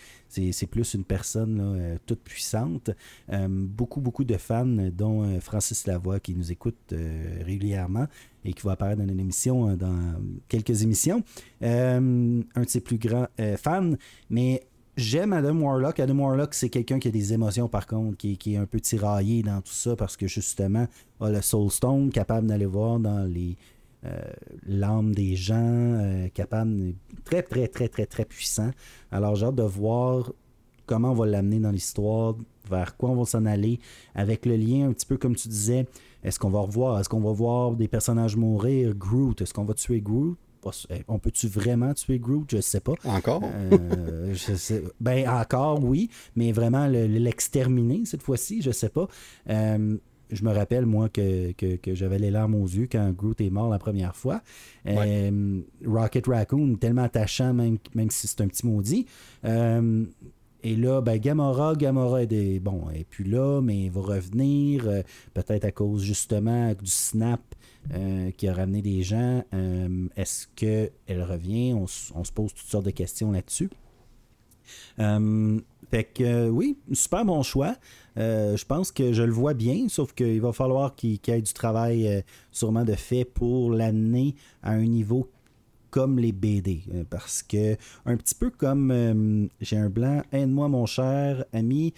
plus 0.72 0.94
une 0.96 1.04
personne 1.04 1.60
euh, 1.62 1.98
toute 2.06 2.22
puissante. 2.22 2.90
Euh, 3.32 3.48
beaucoup, 3.50 4.02
beaucoup 4.02 4.24
de 4.24 4.38
fans, 4.38 4.66
dont 4.66 5.40
Francis 5.40 5.86
Lavoie, 5.86 6.20
qui 6.20 6.34
nous 6.34 6.52
écoute 6.52 6.94
régulièrement 7.42 8.08
et 8.46 8.54
qui 8.54 8.64
va 8.64 8.74
apparaître 8.74 9.02
dans 9.02 9.08
une 9.08 9.20
émission, 9.20 9.76
dans 9.78 10.16
quelques 10.50 10.82
émissions. 10.82 11.24
un 11.62 12.02
de 12.02 12.68
ses 12.68 12.82
plus 12.82 12.98
grands 12.98 13.28
fans. 13.58 13.94
Mais 14.30 14.53
J'aime 14.96 15.34
Adam 15.34 15.56
Warlock. 15.56 16.00
Adam 16.00 16.20
Warlock, 16.20 16.54
c'est 16.54 16.70
quelqu'un 16.70 17.00
qui 17.00 17.08
a 17.08 17.12
des 17.12 17.34
émotions, 17.34 17.68
par 17.68 17.88
contre, 17.88 18.16
qui, 18.16 18.38
est 18.54 18.58
un 18.58 18.68
peu 18.68 18.80
tiraillé 18.80 19.42
dans 19.42 19.60
tout 19.60 19.74
ça 19.74 19.96
parce 19.96 20.16
que 20.16 20.28
justement, 20.28 20.88
a 21.20 21.30
le 21.32 21.42
Soul 21.42 21.72
Stone, 21.72 22.12
capable 22.12 22.48
d'aller 22.48 22.68
voir 22.68 23.00
dans 23.00 23.24
les 23.24 23.58
euh, 24.06 24.22
l'âme 24.68 25.16
des 25.16 25.36
gens, 25.36 25.56
euh, 25.58 26.28
capable, 26.30 26.94
très, 27.26 27.42
très, 27.42 27.68
très, 27.68 27.88
très, 27.88 28.06
très 28.06 28.26
puissant. 28.26 28.70
Alors, 29.12 29.36
j'ai 29.36 29.48
hâte 29.48 29.56
de 29.56 29.64
voir 29.64 30.32
comment 30.86 31.12
on 31.12 31.16
va 31.16 31.26
l'amener 31.26 31.60
dans 31.60 31.72
l'histoire, 31.72 32.36
vers 32.70 32.96
quoi 32.96 33.10
on 33.10 33.16
va 33.16 33.26
s'en 33.26 33.46
aller, 33.48 33.80
avec 34.14 34.46
le 34.46 34.56
lien, 34.58 34.90
un 34.90 34.94
petit 34.94 35.08
peu 35.08 35.18
comme 35.18 35.36
tu 35.36 35.48
disais. 35.48 35.88
Est-ce 36.24 36.38
qu'on 36.38 36.52
va 36.52 36.60
revoir, 36.60 37.00
est-ce 37.00 37.10
qu'on 37.10 37.22
va 37.22 37.32
voir 37.32 37.72
des 37.72 37.88
personnages 37.88 38.36
mourir, 38.36 38.94
Groot, 38.94 39.42
est-ce 39.42 39.56
qu'on 39.56 39.66
va 39.66 39.74
tuer 39.74 40.02
Groot? 40.02 40.38
Eh, 40.90 41.04
on 41.08 41.20
peut-tu 41.20 41.48
vraiment 41.48 41.94
tuer 41.94 42.20
Groot? 42.20 42.50
Je 42.52 42.62
sais 42.62 42.80
pas. 42.80 42.94
Encore? 43.06 43.44
Euh, 43.44 44.34
ben, 45.00 45.28
encore, 45.28 45.84
oui, 45.84 46.10
mais 46.36 46.52
vraiment 46.52 46.88
l'exterminer 46.88 48.04
cette 48.06 48.24
fois-ci, 48.24 48.62
je 48.62 48.72
sais 48.72 48.90
pas. 48.90 49.08
Euh, 49.50 49.98
je 50.32 50.44
me 50.44 50.52
rappelle, 50.52 50.86
moi, 50.86 51.10
que, 51.10 51.54
j'avais 51.88 52.18
les 52.18 52.32
larmes 52.32 52.56
aux 52.56 52.66
yeux 52.66 52.88
quand 52.92 53.12
Groot 53.12 53.40
est 53.42 53.50
mort 53.50 53.70
la 53.70 53.80
première 53.80 54.16
fois. 54.16 54.42
Euh, 54.88 55.62
Rocket 55.86 56.26
Raccoon, 56.28 56.76
tellement 56.76 57.04
attachant, 57.04 57.54
même, 57.54 57.78
même 57.94 58.10
si 58.10 58.28
c'est 58.28 58.42
un 58.42 58.48
petit 58.48 58.66
maudit. 58.66 59.06
et 59.44 60.76
là, 60.76 61.02
ben, 61.02 61.18
Gamora, 61.18 61.76
Gamora 61.76 62.24
est 62.24 62.60
bon, 62.60 62.90
et 62.90 63.04
puis 63.04 63.26
là, 63.26 63.62
mais 63.62 63.86
il 63.86 63.92
va 63.92 64.02
revenir, 64.02 64.88
peut-être 65.34 65.66
à 65.66 65.72
cause 65.72 66.02
justement 66.02 66.74
du 66.74 66.90
snap 66.90 67.42
euh, 67.92 68.32
qui 68.32 68.48
a 68.48 68.54
ramené 68.54 68.82
des 68.82 69.04
gens. 69.04 69.44
Euh, 69.54 70.08
est-ce 70.16 70.48
qu'elle 70.56 71.24
revient? 71.24 71.74
On, 71.74 71.86
se 71.88 72.32
pose 72.32 72.54
toutes 72.54 72.68
sortes 72.68 72.86
de 72.86 72.92
questions 72.92 73.32
là-dessus. 73.32 73.70
Euh, 75.00 75.60
fait 75.92 76.06
que 76.06 76.50
oui, 76.50 76.78
super 76.94 77.26
bon 77.26 77.44
choix. 77.44 77.76
je 78.16 78.66
pense 78.66 78.92
que 78.92 79.12
je 79.12 79.22
le 79.22 79.34
vois 79.34 79.54
bien, 79.54 79.90
sauf 79.90 80.14
qu'il 80.14 80.40
va 80.42 80.54
falloir 80.54 80.96
qu'il 80.96 81.20
y 81.28 81.32
ait 81.32 81.42
du 81.42 81.54
travail 81.54 82.24
sûrement 82.52 82.86
de 82.86 82.94
fait 82.94 83.26
pour 83.26 83.72
l'amener 83.72 84.36
à 84.64 84.72
un 84.72 84.86
niveau 84.86 85.30
comme 85.92 86.18
les 86.18 86.32
BD. 86.32 86.84
Parce 87.12 87.44
que, 87.44 87.76
un 88.06 88.18
petit 88.18 88.34
peu 88.34 88.50
comme 88.50 89.50
j'ai 89.62 89.78
un 89.78 89.90
blanc, 89.90 90.24
aide-moi 90.32 90.70
mon 90.70 90.86
cher 90.86 91.46
ami, 91.54 91.94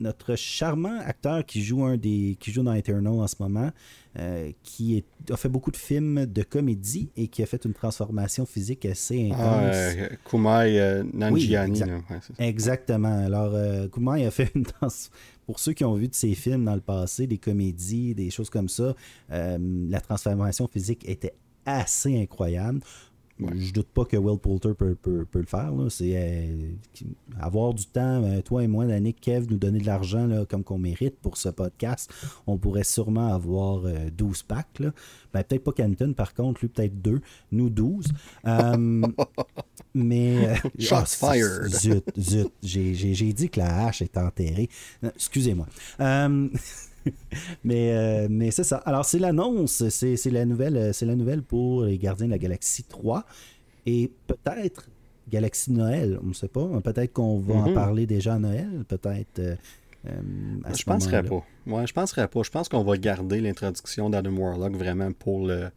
notre 0.00 0.36
charmant 0.36 1.00
acteur 1.00 1.44
qui 1.44 1.62
joue 1.62 1.84
un 1.84 1.96
des 1.96 2.36
qui 2.38 2.52
joue 2.52 2.62
dans 2.62 2.74
Eternal 2.74 3.12
en 3.14 3.26
ce 3.26 3.36
moment, 3.40 3.70
euh, 4.18 4.50
qui 4.62 5.04
a 5.30 5.36
fait 5.36 5.48
beaucoup 5.48 5.70
de 5.70 5.76
films 5.76 6.26
de 6.26 6.42
comédie 6.42 7.10
et 7.16 7.28
qui 7.28 7.42
a 7.42 7.46
fait 7.46 7.64
une 7.64 7.74
transformation 7.74 8.46
physique 8.46 8.84
assez 8.86 9.30
ah, 9.32 9.60
intense. 9.60 9.96
Ah, 10.10 10.16
Kumai 10.28 10.80
euh, 10.80 11.04
Nanjiani. 11.12 11.82
exactement. 12.38 13.24
Alors, 13.24 13.54
Kumai 13.90 14.26
a 14.26 14.30
fait 14.30 14.50
une 14.54 14.64
Pour 15.46 15.58
ceux 15.58 15.72
qui 15.72 15.84
ont 15.84 15.94
vu 15.94 16.08
de 16.08 16.14
ses 16.14 16.34
films 16.34 16.64
dans 16.64 16.74
le 16.74 16.80
passé, 16.80 17.26
des 17.26 17.38
comédies, 17.38 18.14
des 18.14 18.30
choses 18.30 18.50
comme 18.50 18.68
ça, 18.68 18.94
la 19.30 20.00
transformation 20.00 20.66
physique 20.68 21.08
était 21.08 21.34
assez 21.68 22.20
incroyable. 22.20 22.80
Je 23.40 23.72
doute 23.72 23.88
pas 23.88 24.04
que 24.04 24.16
Will 24.16 24.38
Poulter 24.38 24.74
peut, 24.74 24.96
le 25.04 25.46
faire. 25.46 25.72
C'est 25.90 26.12
euh, 26.16 26.72
avoir 27.40 27.72
du 27.72 27.86
temps, 27.86 28.24
euh, 28.24 28.40
toi 28.40 28.64
et 28.64 28.66
moi, 28.66 28.86
Danick, 28.86 29.20
Kev, 29.20 29.46
nous 29.48 29.58
donner 29.58 29.78
de 29.78 29.86
l'argent 29.86 30.44
comme 30.48 30.64
qu'on 30.64 30.78
mérite 30.78 31.16
pour 31.20 31.36
ce 31.36 31.48
podcast. 31.48 32.12
On 32.46 32.58
pourrait 32.58 32.84
sûrement 32.84 33.32
avoir 33.32 33.82
12 33.82 33.86
euh, 33.90 34.44
packs. 34.46 34.82
Ben, 35.32 35.44
peut-être 35.44 35.62
pas 35.62 35.72
Canton, 35.72 36.14
par 36.14 36.34
contre, 36.34 36.60
lui, 36.62 36.68
peut-être 36.68 37.00
deux. 37.00 37.20
Nous, 37.52 37.70
12. 37.70 38.08
mais. 39.94 40.56
Shots 40.78 40.96
ah, 40.96 41.04
fired. 41.06 41.68
Zut, 41.68 42.04
zut. 42.18 42.52
J'ai 42.62 43.32
dit 43.32 43.48
que 43.50 43.60
la 43.60 43.86
hache 43.86 44.02
est 44.02 44.16
enterrée. 44.16 44.68
Excusez-moi. 45.02 45.66
mais 47.64 47.92
euh, 47.92 48.26
mais 48.30 48.50
c'est 48.50 48.64
ça. 48.64 48.76
Alors, 48.78 49.04
c'est 49.04 49.18
l'annonce, 49.18 49.88
c'est 49.88 50.30
la 50.30 50.44
nouvelle 50.44 50.92
c'est 50.94 51.06
la 51.06 51.14
nouvelle 51.14 51.42
pour 51.42 51.84
les 51.84 51.98
Gardiens 51.98 52.26
de 52.26 52.32
la 52.32 52.38
Galaxie 52.38 52.84
3 52.84 53.24
et 53.86 54.10
peut-être 54.26 54.88
Galaxie 55.30 55.72
Noël, 55.72 56.18
on 56.22 56.28
ne 56.28 56.32
sait 56.32 56.48
pas. 56.48 56.66
Peut-être 56.82 57.12
qu'on 57.12 57.38
va 57.38 57.54
en 57.54 57.68
mhm. 57.68 57.74
parler 57.74 58.06
déjà 58.06 58.34
à 58.34 58.38
Noël, 58.38 58.84
peut-être. 58.88 59.38
Euh, 59.38 59.56
euh, 60.06 60.20
je 60.74 60.84
penserais 60.84 61.22
pas. 61.22 61.44
Ouais, 61.66 61.86
je 61.86 61.92
penserais 61.92 62.28
pas. 62.28 62.42
Je 62.42 62.50
pense 62.50 62.68
qu'on 62.68 62.84
va 62.84 62.96
garder 62.96 63.40
l'introduction 63.40 64.10
d'Adam 64.10 64.36
Warlock 64.36 64.76
vraiment 64.76 65.12
pour 65.12 65.46
le, 65.46 65.70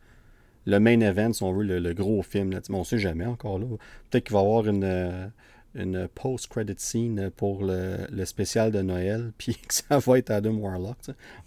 le 0.66 0.80
main 0.80 1.00
event, 1.02 1.34
si 1.34 1.44
on 1.44 1.54
veut, 1.54 1.64
le, 1.64 1.94
gros 1.94 2.22
film. 2.22 2.52
Là. 2.52 2.60
on 2.70 2.80
ne 2.80 2.84
sait 2.84 3.00
jamais 3.00 3.26
encore 3.26 3.60
là. 3.60 3.66
Peut-être 4.10 4.26
qu'il 4.26 4.34
va 4.34 4.42
y 4.42 4.44
avoir 4.44 4.68
une 4.68 5.32
une 5.76 6.08
post-credit 6.08 6.76
scene 6.78 7.30
pour 7.36 7.64
le, 7.64 8.26
spécial 8.26 8.72
de 8.72 8.82
Noël, 8.82 9.32
puis 9.38 9.56
que 9.56 9.74
ça 9.74 10.00
va 10.00 10.18
être 10.18 10.32
Adam 10.32 10.54
Warlock. 10.54 10.98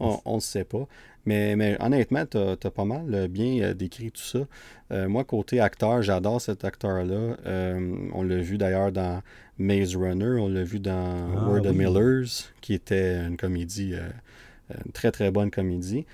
On 0.00 0.36
ne 0.36 0.40
sait 0.40 0.64
pas. 0.64 0.86
Mais, 1.26 1.56
mais 1.56 1.76
honnêtement, 1.80 2.26
tu 2.26 2.36
as, 2.38 2.56
pas 2.56 2.84
mal 2.84 3.28
bien 3.28 3.62
euh, 3.62 3.74
décrit 3.74 4.10
tout 4.10 4.22
ça. 4.22 4.40
Euh, 4.92 5.08
moi, 5.08 5.24
côté 5.24 5.60
acteur, 5.60 6.02
j'adore 6.02 6.40
cet 6.40 6.64
acteur-là. 6.64 7.36
Euh, 7.46 7.96
on 8.12 8.22
l'a 8.22 8.36
vu 8.36 8.58
d'ailleurs 8.58 8.92
dans 8.92 9.22
Maze 9.58 9.96
Runner, 9.96 10.38
on 10.40 10.48
l'a 10.48 10.64
vu 10.64 10.80
dans 10.80 11.30
ah 11.34 11.48
Word 11.48 11.66
of 11.66 11.74
Millers, 11.74 12.50
qui 12.60 12.74
était 12.74 13.24
une 13.24 13.36
comédie, 13.36 13.94
une 14.84 14.92
très 14.92 15.10
très 15.10 15.30
bonne 15.30 15.50
comédie. 15.50 16.04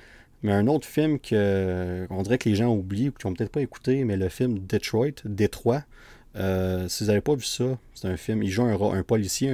Mais 0.43 0.53
un 0.53 0.69
autre 0.69 0.87
film 0.87 1.19
que 1.19 2.07
on 2.09 2.23
dirait 2.23 2.39
que 2.39 2.49
les 2.49 2.55
gens 2.55 2.75
oublient 2.75 3.09
ou 3.09 3.13
qui 3.13 3.27
n'ont 3.27 3.35
peut-être 3.35 3.53
pas 3.53 3.61
écouté, 3.61 4.05
mais 4.05 4.17
le 4.17 4.29
film 4.29 4.59
Detroit, 4.61 5.23
Détroit, 5.25 5.83
euh, 6.37 6.89
si 6.89 7.05
vous 7.05 7.09
n'avez 7.09 7.21
pas 7.21 7.35
vu 7.35 7.45
ça, 7.45 7.79
c'est 7.95 8.09
un 8.09 8.17
film. 8.17 8.43
Il 8.43 8.51
joue 8.51 8.63
un, 8.63 9.03
policier, 9.03 9.53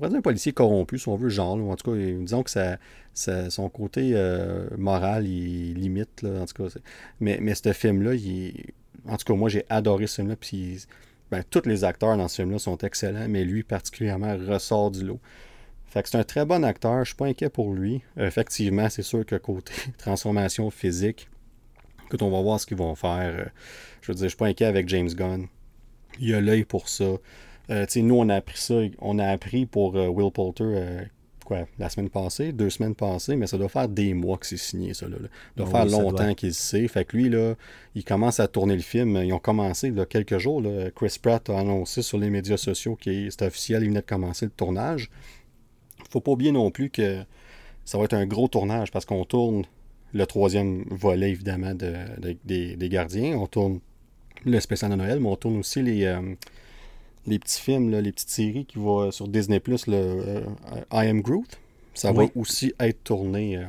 on 0.00 0.08
dire 0.08 0.18
un 0.18 0.22
policier 0.22 0.52
corrompu, 0.52 0.98
si 0.98 1.08
on 1.08 1.16
veut, 1.16 1.28
genre. 1.28 1.56
en 1.56 1.76
tout 1.76 1.92
cas, 1.92 1.96
disons 1.96 2.42
que 2.42 2.50
ça, 2.50 2.78
son 3.50 3.68
côté 3.68 4.12
euh, 4.14 4.68
moral, 4.76 5.26
il 5.26 5.74
limite. 5.74 6.24
En 6.24 6.46
tout 6.46 6.62
cas, 6.64 6.78
mais, 7.20 7.38
mais 7.40 7.54
ce 7.54 7.72
film-là, 7.72 8.12
en 9.06 9.16
tout 9.16 9.24
cas, 9.24 9.34
moi, 9.34 9.48
j'ai 9.48 9.64
adoré 9.68 10.06
ce 10.06 10.16
film-là. 10.16 10.36
Puis, 10.36 10.86
ben, 11.30 11.42
tous 11.48 11.66
les 11.66 11.84
acteurs 11.84 12.16
dans 12.16 12.28
ce 12.28 12.36
film-là 12.36 12.58
sont 12.58 12.78
excellents, 12.78 13.28
mais 13.28 13.44
lui, 13.44 13.62
particulièrement, 13.62 14.36
ressort 14.36 14.90
du 14.90 15.04
lot. 15.04 15.20
Fait 15.86 16.04
que 16.04 16.08
c'est 16.08 16.18
un 16.18 16.24
très 16.24 16.44
bon 16.44 16.64
acteur, 16.64 17.00
je 17.00 17.10
suis 17.10 17.16
pas 17.16 17.26
inquiet 17.26 17.50
pour 17.50 17.74
lui. 17.74 18.00
Effectivement, 18.16 18.88
c'est 18.88 19.02
sûr 19.02 19.26
que 19.26 19.34
côté 19.34 19.72
transformation 19.98 20.70
physique, 20.70 21.28
Écoute, 22.10 22.22
on 22.22 22.30
va 22.30 22.42
voir 22.42 22.58
ce 22.58 22.66
qu'ils 22.66 22.76
vont 22.76 22.96
faire. 22.96 23.32
Euh, 23.38 23.44
je 24.02 24.10
veux 24.10 24.16
dire, 24.16 24.24
je 24.24 24.30
suis 24.30 24.36
pas 24.36 24.46
inquiet 24.46 24.66
avec 24.66 24.88
James 24.88 25.10
Gunn. 25.10 25.46
Il 26.18 26.34
a 26.34 26.40
l'œil 26.40 26.64
pour 26.64 26.88
ça. 26.88 27.04
Euh, 27.70 27.86
nous, 27.94 28.16
on 28.16 28.28
a 28.28 28.34
appris 28.34 28.58
ça. 28.58 28.80
On 28.98 29.20
a 29.20 29.28
appris 29.28 29.64
pour 29.64 29.94
euh, 29.94 30.08
Will 30.08 30.32
Poulter 30.32 31.04
quoi, 31.44 31.68
la 31.78 31.88
semaine 31.88 32.10
passée, 32.10 32.50
deux 32.50 32.68
semaines 32.68 32.96
passées, 32.96 33.36
mais 33.36 33.46
ça 33.46 33.58
doit 33.58 33.68
faire 33.68 33.88
des 33.88 34.12
mois 34.12 34.38
que 34.38 34.46
c'est 34.46 34.56
signé, 34.56 34.92
ça. 34.92 35.06
Là, 35.06 35.18
Ça 35.20 35.28
doit 35.56 35.66
faire 35.66 35.86
longtemps 35.86 36.34
qu'il 36.34 36.52
sait. 36.52 36.88
Fait 36.88 37.04
que 37.04 37.16
lui, 37.16 37.28
là, 37.28 37.54
il 37.94 38.02
commence 38.02 38.40
à 38.40 38.48
tourner 38.48 38.74
le 38.74 38.82
film. 38.82 39.16
Ils 39.22 39.32
ont 39.32 39.38
commencé 39.38 39.86
il 39.86 39.96
y 39.96 40.00
a 40.00 40.06
quelques 40.06 40.38
jours. 40.38 40.64
Chris 40.96 41.16
Pratt 41.22 41.48
a 41.48 41.60
annoncé 41.60 42.02
sur 42.02 42.18
les 42.18 42.28
médias 42.28 42.56
sociaux 42.56 42.98
que 43.00 43.30
c'est 43.30 43.42
officiel, 43.42 43.84
il 43.84 43.90
venait 43.90 44.00
de 44.00 44.06
commencer 44.06 44.46
le 44.46 44.50
tournage. 44.50 45.12
faut 46.10 46.20
pas 46.20 46.32
oublier 46.32 46.50
non 46.50 46.72
plus 46.72 46.90
que 46.90 47.22
ça 47.84 47.98
va 47.98 48.04
être 48.04 48.14
un 48.14 48.26
gros 48.26 48.48
tournage 48.48 48.90
parce 48.90 49.04
qu'on 49.04 49.24
tourne 49.24 49.64
le 50.12 50.26
troisième 50.26 50.84
volet, 50.90 51.30
évidemment, 51.30 51.74
de, 51.74 51.94
des, 52.44 52.88
gardiens. 52.88 53.36
On 53.36 53.46
tourne 53.46 53.80
le 54.44 54.58
spécial 54.60 54.90
de 54.90 54.96
Noël, 54.96 55.20
mais 55.20 55.28
on 55.28 55.36
tourne 55.36 55.58
aussi 55.58 55.82
les, 55.82 56.04
euh, 56.04 56.34
les 57.26 57.38
petits 57.38 57.60
films, 57.60 57.90
les 57.90 58.12
petites 58.12 58.30
séries 58.30 58.64
qui 58.64 58.78
vont 58.78 59.10
sur 59.10 59.28
Disney 59.28 59.60
Plus, 59.60 59.86
le 59.86 59.94
euh, 59.94 60.40
I 60.92 61.08
Am 61.08 61.20
Groot. 61.20 61.58
Ça 61.94 62.12
va 62.12 62.24
aussi 62.34 62.72
être 62.78 63.04
tourné 63.04 63.56
euh, 63.58 63.64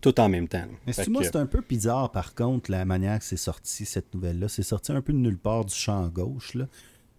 tout 0.00 0.18
en 0.20 0.28
même 0.28 0.48
temps. 0.48 0.66
Mais 0.86 0.92
moi, 1.08 1.22
c'est 1.24 1.36
un 1.36 1.46
peu 1.46 1.62
bizarre, 1.66 2.10
par 2.10 2.34
contre, 2.34 2.70
la 2.70 2.84
manière 2.84 3.18
que 3.18 3.24
c'est 3.24 3.36
sorti, 3.36 3.84
cette 3.84 4.14
nouvelle-là. 4.14 4.48
C'est 4.48 4.62
sorti 4.62 4.92
un 4.92 5.00
peu 5.00 5.12
de 5.12 5.18
nulle 5.18 5.38
part 5.38 5.64
du 5.64 5.74
champ 5.74 6.06
gauche. 6.08 6.54
Là. 6.54 6.66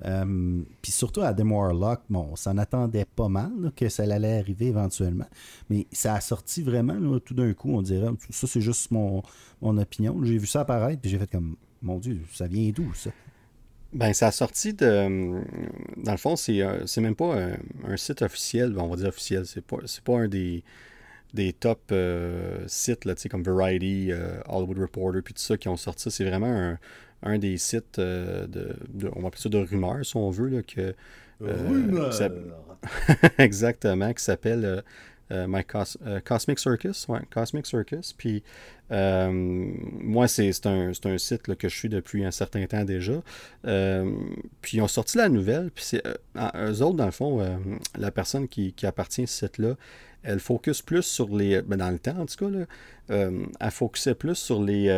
Euh, 0.06 0.62
puis 0.82 0.92
surtout 0.92 1.22
à 1.22 1.34
Dem 1.34 1.52
Warlock, 1.52 2.02
bon, 2.10 2.30
on 2.32 2.36
s'en 2.36 2.58
attendait 2.58 3.06
pas 3.06 3.28
mal 3.28 3.52
que 3.76 3.90
ça 3.90 4.04
allait 4.04 4.40
arriver 4.40 4.68
éventuellement. 4.68 5.28
Mais 5.70 5.88
ça 5.92 6.16
a 6.16 6.22
sorti 6.22 6.62
vraiment 6.62 7.20
tout 7.20 7.34
d'un 7.34 7.54
coup, 7.54 7.72
on 7.72 7.82
dirait. 7.82 8.10
Ça, 8.30 8.48
c'est 8.48 8.62
juste 8.62 8.92
mon, 8.92 9.22
mon 9.62 9.78
opinion. 9.78 10.18
J'ai 10.24 10.38
vu 10.38 10.48
ça 10.48 10.62
apparaître, 10.62 11.02
puis 11.02 11.12
j'ai 11.12 11.18
fait 11.18 11.30
comme, 11.30 11.56
mon 11.82 12.00
Dieu, 12.00 12.22
ça 12.32 12.48
vient 12.48 12.70
d'où 12.72 12.94
ça? 12.94 13.12
Ben, 13.92 14.14
ça 14.14 14.28
a 14.28 14.32
sorti 14.32 14.74
de. 14.74 15.42
Dans 15.98 16.12
le 16.12 16.18
fond, 16.18 16.36
c'est, 16.36 16.62
euh, 16.62 16.86
même 16.98 17.16
pas 17.16 17.36
un, 17.88 17.98
site 17.98 18.22
officiel, 18.22 18.78
on 18.78 18.88
va 18.88 18.96
dire 18.96 19.08
officiel. 19.08 19.46
C'est 19.48 19.66
pas, 19.66 19.78
pas 20.06 20.14
un 20.14 20.28
des, 20.28 20.64
des 21.34 21.54
top 21.54 21.82
euh, 21.92 22.64
sites, 22.68 23.06
là, 23.06 23.16
comme 23.30 23.42
Variety, 23.42 24.12
Hollywood 24.48 24.78
Reporter, 24.78 25.24
puis 25.24 25.34
tout 25.34 25.42
ça, 25.42 25.58
qui 25.58 25.68
ont 25.70 25.78
sorti. 25.78 26.12
C'est 26.12 26.24
vraiment 26.24 26.54
un, 26.54 26.78
un 27.24 27.38
des 27.38 27.58
sites 27.58 28.00
euh, 28.00 28.48
de, 28.48 28.76
on 29.16 29.22
va 29.22 29.28
appeler 29.28 29.42
ça 29.42 29.50
de 29.50 29.58
rumeurs, 29.58 30.06
si 30.06 30.16
on 30.16 30.30
veut, 30.30 30.50
là, 30.50 30.62
que... 30.62 30.94
Euh, 31.42 32.12
exactement, 33.38 34.14
qui 34.14 34.24
s'appelle 34.24 34.84
euh, 35.32 35.48
My 35.48 35.64
Cosmic 36.26 36.60
Circus. 36.60 37.08
Ouais, 37.08 37.22
Cosmic 37.34 37.66
Circus. 37.66 38.14
Puis 38.14 38.44
moi, 38.90 40.28
c'est 40.28 40.66
un, 40.66 40.92
un, 41.06 41.18
site 41.18 41.48
là, 41.48 41.56
que 41.56 41.70
je 41.70 41.76
suis 41.76 41.88
depuis 41.88 42.26
un 42.26 42.32
certain 42.32 42.66
temps 42.66 42.84
déjà. 42.84 43.22
puis 43.64 44.78
ils 44.78 44.82
ont 44.82 44.88
sorti 44.90 45.18
la 45.18 45.30
nouvelle. 45.30 45.72
Puis 45.72 45.86
c'est 45.86 46.04
eux 46.06 46.82
autres, 46.82 46.98
dans 46.98 47.06
le 47.06 47.12
fond, 47.12 47.58
la 47.98 48.12
personne 48.12 48.50
qui, 48.50 48.74
qui, 48.74 48.86
appartient 48.86 49.24
à 49.24 49.28
ce 49.28 49.48
site-là, 49.48 49.76
elle 50.24 50.42
focus 50.42 50.82
plus 50.82 51.04
sur 51.04 51.34
les. 51.34 51.62
Ben 51.62 51.78
dans 51.78 51.90
le 51.90 52.00
temps, 52.00 52.20
en 52.20 52.26
tout 52.26 52.36
cas, 52.36 52.50
là, 52.50 52.66
elle 53.62 53.72
focusait 53.72 54.16
plus 54.16 54.36
sur 54.36 54.62
les 54.62 54.90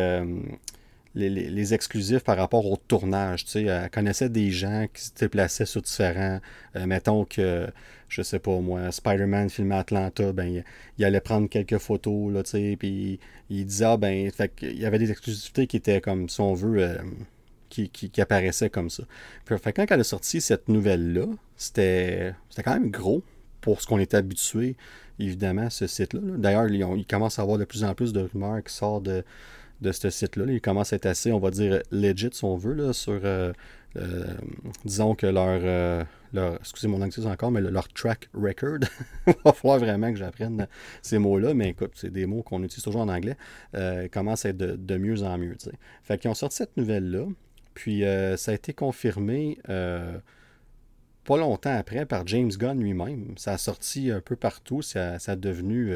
les, 1.14 1.74
exclusifs 1.74 2.24
par 2.24 2.36
rapport 2.36 2.66
au 2.66 2.76
tournage. 2.76 3.44
Tu 3.44 3.50
sais, 3.50 3.62
elle 3.64 3.90
connaissait 3.90 4.28
des 4.28 4.50
gens 4.50 4.86
qui 4.92 5.02
se 5.02 5.10
déplaçaient 5.14 5.66
sur 5.66 5.82
différents. 5.82 6.40
Euh, 6.76 6.86
mettons 6.86 7.24
que, 7.24 7.68
je 8.08 8.22
sais 8.22 8.38
pas 8.38 8.58
moi, 8.60 8.90
Spider-Man 8.90 9.50
filmé 9.50 9.74
à 9.74 9.78
Atlanta, 9.80 10.32
ben, 10.32 10.62
il, 10.98 11.04
allait 11.04 11.20
prendre 11.20 11.48
quelques 11.48 11.78
photos, 11.78 12.32
là, 12.32 12.42
tu 12.42 12.50
sais, 12.50 12.78
il 13.50 13.66
disait, 13.66 13.84
ah, 13.84 13.96
ben, 13.96 14.30
fait 14.30 14.52
il 14.62 14.78
y 14.78 14.86
avait 14.86 14.98
des 14.98 15.10
exclusivités 15.10 15.66
qui 15.66 15.76
étaient 15.76 16.00
comme, 16.00 16.28
si 16.28 16.40
on 16.40 16.54
veut, 16.54 16.82
euh, 16.82 16.98
qui, 17.68 17.88
qui, 17.88 18.20
apparaissaient 18.20 18.70
comme 18.70 18.90
ça. 18.90 19.04
Puis, 19.44 19.56
fait, 19.58 19.72
quand 19.72 19.86
elle 19.88 20.00
a 20.00 20.04
sorti 20.04 20.40
cette 20.40 20.68
nouvelle-là, 20.68 21.26
c'était 21.56 22.34
quand 22.64 22.74
même 22.74 22.90
gros 22.90 23.22
pour 23.60 23.80
ce 23.80 23.86
qu'on 23.86 23.98
était 23.98 24.16
habitué, 24.16 24.76
évidemment, 25.18 25.62
à 25.62 25.70
ce 25.70 25.86
site-là. 25.86 26.20
D'ailleurs, 26.36 26.66
il, 26.66 26.84
il, 26.96 27.06
commence 27.06 27.38
à 27.38 27.42
avoir 27.42 27.58
de 27.58 27.64
plus 27.64 27.84
en 27.84 27.94
plus 27.94 28.12
de 28.12 28.28
rumeurs 28.32 28.62
qui 28.64 28.74
sortent 28.74 29.04
de 29.04 29.24
de 29.82 29.92
ce 29.92 30.08
site-là. 30.08 30.44
Il 30.48 30.60
commence 30.60 30.92
à 30.92 30.96
être 30.96 31.06
assez, 31.06 31.32
on 31.32 31.38
va 31.38 31.50
dire, 31.50 31.82
legit 31.90 32.30
si 32.32 32.44
on 32.44 32.56
veut, 32.56 32.92
sur, 32.92 33.20
euh, 33.24 33.52
euh, 33.96 34.24
disons 34.84 35.14
que 35.14 35.26
leur, 35.26 35.60
euh, 35.62 36.04
leur 36.32 36.56
excusez 36.56 36.88
mon 36.88 37.02
anglais 37.02 37.26
encore, 37.26 37.50
mais 37.50 37.60
leur 37.60 37.88
track 37.88 38.30
record. 38.32 38.78
Il 39.26 39.34
va 39.44 39.52
falloir 39.52 39.78
vraiment 39.78 40.10
que 40.10 40.18
j'apprenne 40.18 40.66
ces 41.02 41.18
mots-là, 41.18 41.52
mais 41.52 41.70
écoute, 41.70 41.92
c'est 41.94 42.10
des 42.10 42.24
mots 42.24 42.42
qu'on 42.42 42.62
utilise 42.62 42.84
toujours 42.84 43.02
en 43.02 43.08
anglais, 43.08 43.36
commence 44.10 44.46
à 44.46 44.50
être 44.50 44.56
de, 44.56 44.96
mieux 44.96 45.22
en 45.22 45.36
mieux. 45.36 45.56
Fait 46.02 46.18
qu'ils 46.18 46.30
ont 46.30 46.34
sorti 46.34 46.56
cette 46.56 46.76
nouvelle-là, 46.76 47.26
puis 47.74 48.04
ça 48.36 48.52
a 48.52 48.54
été 48.54 48.72
confirmé 48.72 49.58
pas 51.24 51.36
longtemps 51.36 51.76
après 51.76 52.04
par 52.06 52.26
James 52.26 52.50
Gunn 52.50 52.80
lui-même. 52.80 53.34
Ça 53.36 53.52
a 53.52 53.58
sorti 53.58 54.10
un 54.10 54.20
peu 54.20 54.36
partout, 54.36 54.80
ça, 54.82 55.18
ça 55.18 55.32
a 55.32 55.36
devenu... 55.36 55.92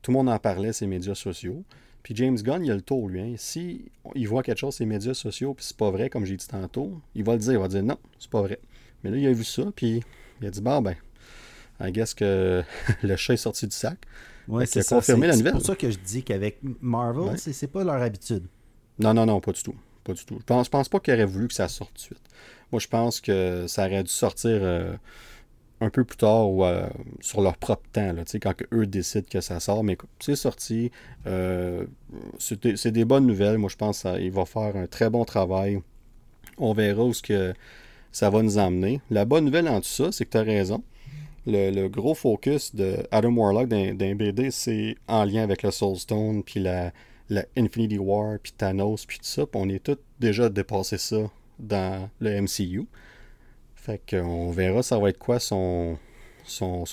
tout 0.00 0.12
le 0.12 0.16
monde 0.16 0.28
en 0.28 0.38
parlait, 0.38 0.72
ces 0.72 0.86
médias 0.86 1.14
sociaux. 1.14 1.64
Puis 2.02 2.16
James 2.16 2.36
Gunn, 2.36 2.64
il 2.64 2.70
a 2.70 2.74
le 2.74 2.82
tour, 2.82 3.08
lui. 3.08 3.20
Hein. 3.20 3.34
Si 3.36 3.84
il 4.14 4.28
voit 4.28 4.42
quelque 4.42 4.58
chose 4.58 4.74
sur 4.74 4.82
les 4.84 4.88
médias 4.88 5.14
sociaux, 5.14 5.54
puis 5.54 5.64
c'est 5.64 5.76
pas 5.76 5.90
vrai, 5.90 6.10
comme 6.10 6.24
j'ai 6.24 6.36
dit 6.36 6.46
tantôt, 6.46 7.00
il 7.14 7.24
va 7.24 7.34
le 7.34 7.38
dire. 7.38 7.52
Il 7.52 7.58
va 7.58 7.68
dire 7.68 7.82
non, 7.82 7.98
c'est 8.18 8.30
pas 8.30 8.42
vrai. 8.42 8.58
Mais 9.02 9.10
là, 9.10 9.16
il 9.16 9.26
a 9.26 9.32
vu 9.32 9.44
ça, 9.44 9.64
puis 9.74 10.02
il 10.40 10.46
a 10.46 10.50
dit 10.50 10.60
bon, 10.60 10.82
ben, 10.82 10.96
I 11.80 11.92
guess 11.92 12.14
que 12.14 12.62
le 13.02 13.16
chat 13.16 13.34
est 13.34 13.38
sorti 13.38 13.66
du 13.66 13.76
sac. 13.76 13.98
Ouais, 14.48 14.66
c'est 14.66 14.86
confirmé 14.86 15.28
la 15.28 15.36
nouvelle. 15.36 15.52
C'est 15.52 15.58
pour 15.58 15.66
ça 15.66 15.76
que 15.76 15.90
je 15.90 15.98
dis 15.98 16.24
qu'avec 16.24 16.58
Marvel, 16.80 17.38
c'est 17.38 17.66
pas 17.68 17.84
leur 17.84 18.02
habitude. 18.02 18.44
Non, 18.98 19.14
non, 19.14 19.26
non, 19.26 19.40
pas 19.40 19.52
du 19.52 19.62
tout. 19.62 19.74
Pas 20.04 20.14
du 20.14 20.24
tout. 20.24 20.38
Je 20.40 20.44
pense, 20.44 20.68
pense 20.68 20.88
pas 20.88 20.98
qu'il 20.98 21.14
aurait 21.14 21.24
voulu 21.24 21.46
que 21.46 21.54
ça 21.54 21.68
sorte 21.68 21.90
tout 21.90 21.96
de 21.96 22.00
suite. 22.00 22.22
Moi, 22.72 22.80
je 22.80 22.88
pense 22.88 23.20
que 23.20 23.66
ça 23.68 23.86
aurait 23.86 24.02
dû 24.02 24.10
sortir. 24.10 24.58
Euh, 24.62 24.94
un 25.82 25.90
peu 25.90 26.04
plus 26.04 26.16
tard 26.16 26.50
ou 26.50 26.64
euh, 26.64 26.88
sur 27.20 27.40
leur 27.40 27.56
propre 27.56 27.82
temps, 27.92 28.12
là, 28.12 28.22
quand 28.40 28.54
eux 28.72 28.86
décident 28.86 29.26
que 29.28 29.40
ça 29.40 29.58
sort. 29.60 29.82
Mais 29.82 29.98
c'est 30.20 30.36
sorti. 30.36 30.90
Euh, 31.26 31.84
c'est 32.38 32.92
des, 32.92 33.04
bonnes 33.04 33.26
nouvelles. 33.26 33.58
Moi, 33.58 33.68
je 33.68 33.76
pense 33.76 34.02
qu'il 34.02 34.30
va 34.30 34.44
faire 34.44 34.76
un 34.76 34.86
très 34.86 35.10
bon 35.10 35.24
travail. 35.24 35.80
On 36.58 36.72
verra 36.72 37.04
où 37.04 37.12
ce 37.12 37.22
que 37.22 37.54
ça 38.12 38.30
va 38.30 38.42
nous 38.42 38.58
emmener. 38.58 39.00
La 39.10 39.24
bonne 39.24 39.46
nouvelle 39.46 39.68
en 39.68 39.80
tout 39.80 39.88
ça, 39.88 40.12
c'est 40.12 40.24
que 40.24 40.30
tu 40.30 40.38
as 40.38 40.42
raison. 40.42 40.82
Le, 41.46 41.88
gros 41.88 42.14
focus 42.14 42.74
de 42.74 42.98
Adam 43.10 43.32
Warlock 43.32 43.66
d'un 43.68 44.14
BD, 44.14 44.52
c'est 44.52 44.96
en 45.08 45.24
lien 45.24 45.42
avec 45.42 45.64
le 45.64 45.72
Soulstone, 45.72 46.44
puis 46.44 46.60
la, 46.60 46.92
la 47.30 47.44
Infinity 47.56 47.98
War, 47.98 48.38
puis 48.40 48.52
Thanos, 48.52 49.06
puis 49.06 49.18
tout 49.18 49.24
ça. 49.24 49.44
on 49.54 49.68
est 49.68 49.82
tous 49.82 49.98
déjà 50.20 50.48
dépassé 50.48 50.98
ça 50.98 51.28
dans 51.58 52.08
le 52.20 52.42
MCU. 52.42 52.86
Fait 53.82 54.00
qu'on 54.08 54.52
verra 54.52 54.84
ça 54.84 54.96
va 54.96 55.08
être 55.08 55.18
quoi 55.18 55.40
son, 55.40 55.98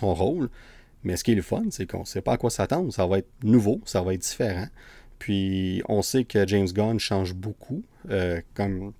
rôle. 0.01 0.49
Mais 1.03 1.17
ce 1.17 1.23
qui 1.23 1.33
est 1.33 1.35
le 1.35 1.43
fun, 1.43 1.65
c'est 1.69 1.85
qu'on 1.85 1.99
ne 1.99 2.05
sait 2.05 2.21
pas 2.21 2.33
à 2.33 2.37
quoi 2.37 2.49
s'attendre. 2.49 2.91
Ça 2.91 3.05
va 3.05 3.19
être 3.19 3.29
nouveau, 3.43 3.79
ça 3.85 4.01
va 4.01 4.15
être 4.15 4.21
différent. 4.21 4.65
Puis 5.19 5.83
on 5.87 6.01
sait 6.01 6.23
que 6.23 6.47
James 6.47 6.67
Gunn 6.67 6.99
change 6.99 7.35
beaucoup. 7.35 7.83
Euh, 8.09 8.41
comme 8.55 8.93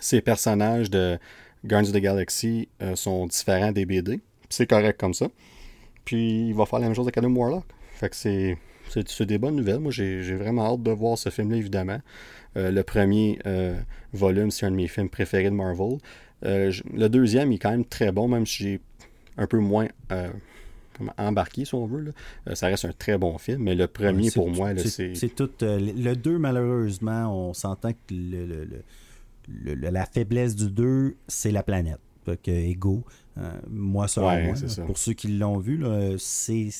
ces 0.00 0.20
personnages 0.20 0.90
de 0.90 1.16
Guardians 1.64 1.90
of 1.90 1.96
the 1.96 2.02
Galaxy 2.02 2.68
euh, 2.82 2.96
sont 2.96 3.28
différents 3.28 3.70
des 3.70 3.86
BD. 3.86 4.20
C'est 4.48 4.66
correct 4.66 4.98
comme 4.98 5.14
ça. 5.14 5.28
Puis 6.04 6.48
il 6.48 6.54
va 6.54 6.66
faire 6.66 6.80
la 6.80 6.86
même 6.86 6.96
chose 6.96 7.06
avec 7.06 7.18
Adam 7.18 7.30
Warlock. 7.30 7.66
Fait 7.92 8.08
que 8.08 8.16
c'est, 8.16 8.58
c'est, 8.88 9.26
des 9.26 9.38
bonnes 9.38 9.56
nouvelles. 9.56 9.78
Moi, 9.78 9.92
j'ai, 9.92 10.34
vraiment 10.34 10.72
hâte 10.72 10.82
de 10.82 10.90
voir 10.90 11.16
ce 11.16 11.30
film-là, 11.30 11.56
évidemment. 11.56 12.00
Euh, 12.56 12.72
le 12.72 12.82
premier 12.82 13.38
volume, 14.12 14.50
c'est 14.50 14.66
un 14.66 14.72
de 14.72 14.76
mes 14.76 14.88
films 14.88 15.08
préférés 15.08 15.50
de 15.50 15.54
Marvel. 15.54 15.98
Euh, 16.44 16.72
le 16.92 17.08
deuxième, 17.08 17.52
il 17.52 17.56
est 17.56 17.58
quand 17.58 17.70
même 17.70 17.84
très 17.84 18.12
bon, 18.12 18.28
même 18.28 18.46
si 18.46 18.62
j'ai 18.62 18.80
un 19.36 19.46
peu 19.46 19.58
moins 19.58 19.88
euh, 20.12 20.30
embarqué, 21.16 21.64
si 21.64 21.74
on 21.74 21.86
veut. 21.86 22.12
Euh, 22.48 22.54
ça 22.54 22.66
reste 22.68 22.84
un 22.84 22.92
très 22.92 23.18
bon 23.18 23.38
film, 23.38 23.62
mais 23.62 23.74
le 23.74 23.86
premier, 23.86 24.30
pour 24.30 24.50
moi, 24.50 24.76
c'est... 24.76 25.14
C'est 25.14 25.34
tout... 25.34 25.50
le 25.60 26.14
2, 26.14 26.38
malheureusement, 26.38 27.48
on 27.48 27.54
s'entend 27.54 27.92
que 27.92 28.14
la 29.64 30.06
faiblesse 30.06 30.54
du 30.54 30.70
2, 30.70 31.16
c'est 31.26 31.50
la 31.52 31.62
planète. 31.62 32.00
que 32.24 32.50
Ego, 32.50 33.04
moi, 33.68 34.08
ça, 34.08 34.20
moi, 34.20 34.54
pour 34.86 34.98
ceux 34.98 35.14
qui 35.14 35.28
l'ont 35.28 35.58
vu, 35.58 35.84
c'est 36.18 36.70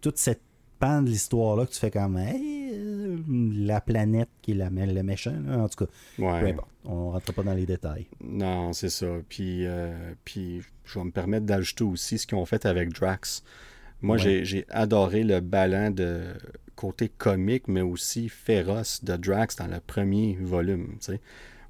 toute 0.00 0.18
cette 0.18 0.42
pan 0.78 1.02
de 1.02 1.08
l'histoire-là 1.08 1.66
que 1.66 1.72
tu 1.72 1.78
fais 1.78 1.90
comme 1.90 2.18
euh, 2.18 3.16
la 3.28 3.80
planète 3.80 4.28
qui 4.42 4.52
est 4.52 4.54
la, 4.54 4.70
le 4.70 5.02
méchant. 5.02 5.34
En 5.50 5.68
tout 5.68 5.84
cas, 5.84 5.90
ouais. 6.18 6.56
on 6.84 7.08
ne 7.08 7.12
rentre 7.12 7.32
pas 7.32 7.42
dans 7.42 7.54
les 7.54 7.66
détails. 7.66 8.06
Non, 8.22 8.72
c'est 8.72 8.88
ça. 8.90 9.06
Puis, 9.28 9.66
euh, 9.66 10.12
puis 10.24 10.62
je 10.84 10.98
vais 10.98 11.04
me 11.04 11.10
permettre 11.10 11.46
d'ajouter 11.46 11.84
aussi 11.84 12.18
ce 12.18 12.26
qu'ils 12.26 12.38
ont 12.38 12.46
fait 12.46 12.66
avec 12.66 12.92
Drax. 12.92 13.42
Moi, 14.00 14.16
j'ai 14.16 14.64
adoré 14.70 15.24
le 15.24 15.40
ballon 15.40 15.90
de 15.90 16.34
côté 16.76 17.08
comique, 17.08 17.66
mais 17.66 17.80
aussi 17.80 18.28
féroce 18.28 19.02
de 19.02 19.16
Drax 19.16 19.56
dans 19.56 19.66
le 19.66 19.80
premier 19.80 20.38
volume. 20.40 20.96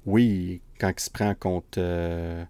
Oui, 0.05 0.61
quand 0.79 0.91
il 0.95 0.99
se 0.99 1.09
prend 1.09 1.33
contre. 1.33 1.79
Euh, 1.79 2.45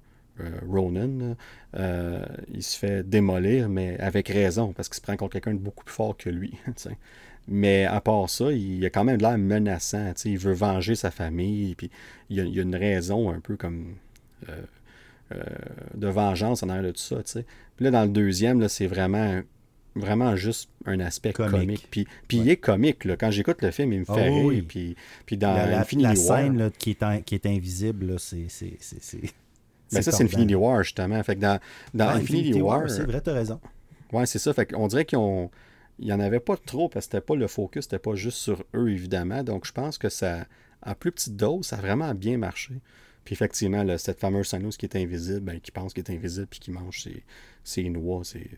Ronan, 0.68 1.36
euh, 1.78 2.24
il 2.54 2.64
se 2.64 2.78
fait 2.78 3.08
démolir, 3.08 3.70
mais 3.70 4.00
avec 4.00 4.28
raison, 4.30 4.74
parce 4.74 4.90
qu'il 4.90 4.96
se 4.96 5.02
prend 5.02 5.16
contre 5.16 5.34
quelqu'un 5.34 5.54
de 5.54 5.60
beaucoup 5.60 5.84
plus 5.84 5.94
fort 5.94 6.16
que 6.18 6.30
lui. 6.30 6.54
mais 7.48 7.86
à 7.86 8.02
part 8.02 8.30
ça, 8.30 8.52
il 8.52 8.86
a 8.86 8.90
quand 8.90 9.04
même 9.04 9.20
l'air 9.20 9.38
menaçant. 9.38 10.14
Il 10.26 10.38
veut 10.38 10.54
venger 10.54 10.96
sa 10.96 11.12
famille, 11.12 11.76
puis 11.76 11.90
il 12.30 12.38
y, 12.38 12.60
a, 12.60 12.62
une 12.62 12.76
raison 12.76 13.30
un 13.30 13.40
peu 13.40 13.58
comme 13.58 13.96
euh, 14.50 15.44
de 15.96 16.08
vengeance 16.08 16.64
en 16.64 16.70
arrière 16.70 16.86
de 16.86 16.92
tout 16.92 17.02
ça. 17.02 17.18
Puis 17.76 17.86
là, 17.86 17.92
dans 17.92 18.04
le 18.04 18.10
deuxième, 18.10 18.68
c'est 18.68 18.88
vraiment 18.88 19.42
vraiment 19.96 20.36
juste 20.36 20.70
un 20.86 21.00
aspect 21.00 21.34
comique. 21.34 21.88
Puis, 21.90 22.08
puis 22.28 22.38
il 22.38 22.50
est 22.50 22.58
comique. 22.58 23.06
Là. 23.06 23.18
Quand 23.18 23.32
j'écoute 23.32 23.62
le 23.62 23.72
film, 23.72 23.92
il 23.92 24.00
me 24.02 24.06
fait 24.06 24.30
oh 24.30 24.48
rire. 24.48 24.64
Puis, 24.68 24.96
puis 25.26 25.38
dans 25.38 25.54
la, 25.54 25.84
la, 25.84 26.16
scène 26.16 26.72
qui, 26.78 26.92
est 26.92 27.24
qui 27.24 27.36
est 27.36 27.46
invisible, 27.46 28.16
c'est 28.20 28.48
ben 29.92 30.02
ça, 30.02 30.12
c'est 30.12 30.24
Infinity 30.24 30.56
War, 30.56 30.84
justement. 30.84 31.22
Fait 31.24 31.36
que 31.36 31.42
dans, 31.42 31.60
dans 31.94 32.10
Infinity, 32.10 32.62
War. 32.62 32.90
c'est 32.90 33.04
vrai, 33.04 33.22
t'as 33.22 33.34
raison. 33.34 33.60
Ouais, 34.12 34.26
c'est 34.26 34.40
ça. 34.40 34.54
Fait 34.54 34.66
qu'on 34.66 34.88
dirait 34.88 35.06
qu'ils 35.06 35.18
ont. 35.18 35.50
Il 36.00 36.06
n'y 36.06 36.14
en 36.14 36.20
avait 36.22 36.40
pas 36.40 36.56
trop 36.56 36.88
parce 36.88 37.08
que 37.08 37.12
c'était 37.12 37.26
pas 37.26 37.36
le 37.36 37.48
focus, 37.48 37.84
c'était 37.84 38.00
pas 38.00 38.16
juste 38.16 38.38
sur 38.38 38.64
eux, 38.74 38.90
évidemment. 38.90 39.44
Donc, 39.44 39.66
je 39.66 39.74
pense 39.74 39.98
que 39.98 40.08
ça, 40.08 40.46
à 40.82 40.96
plus 40.96 41.12
petite 41.12 41.36
dose, 41.36 41.66
ça 41.66 41.76
a 41.76 41.82
vraiment 41.82 42.14
bien 42.16 42.38
marché. 42.38 42.76
Puis 43.26 43.34
effectivement, 43.34 43.86
cette 43.98 44.18
fameuse 44.18 44.48
Sanos 44.48 44.78
qui 44.78 44.86
est 44.86 44.96
invisible, 44.96 45.42
ben, 45.42 45.60
qui 45.60 45.72
pense 45.72 45.94
qu'il 45.94 46.04
est 46.04 46.12
invisible 46.12 46.48
puis 46.48 46.60
qui 46.62 46.72
mange 46.72 47.02
ses, 47.02 47.24
ses 47.66 47.90
noix, 47.90 48.22
c'est 48.24 48.50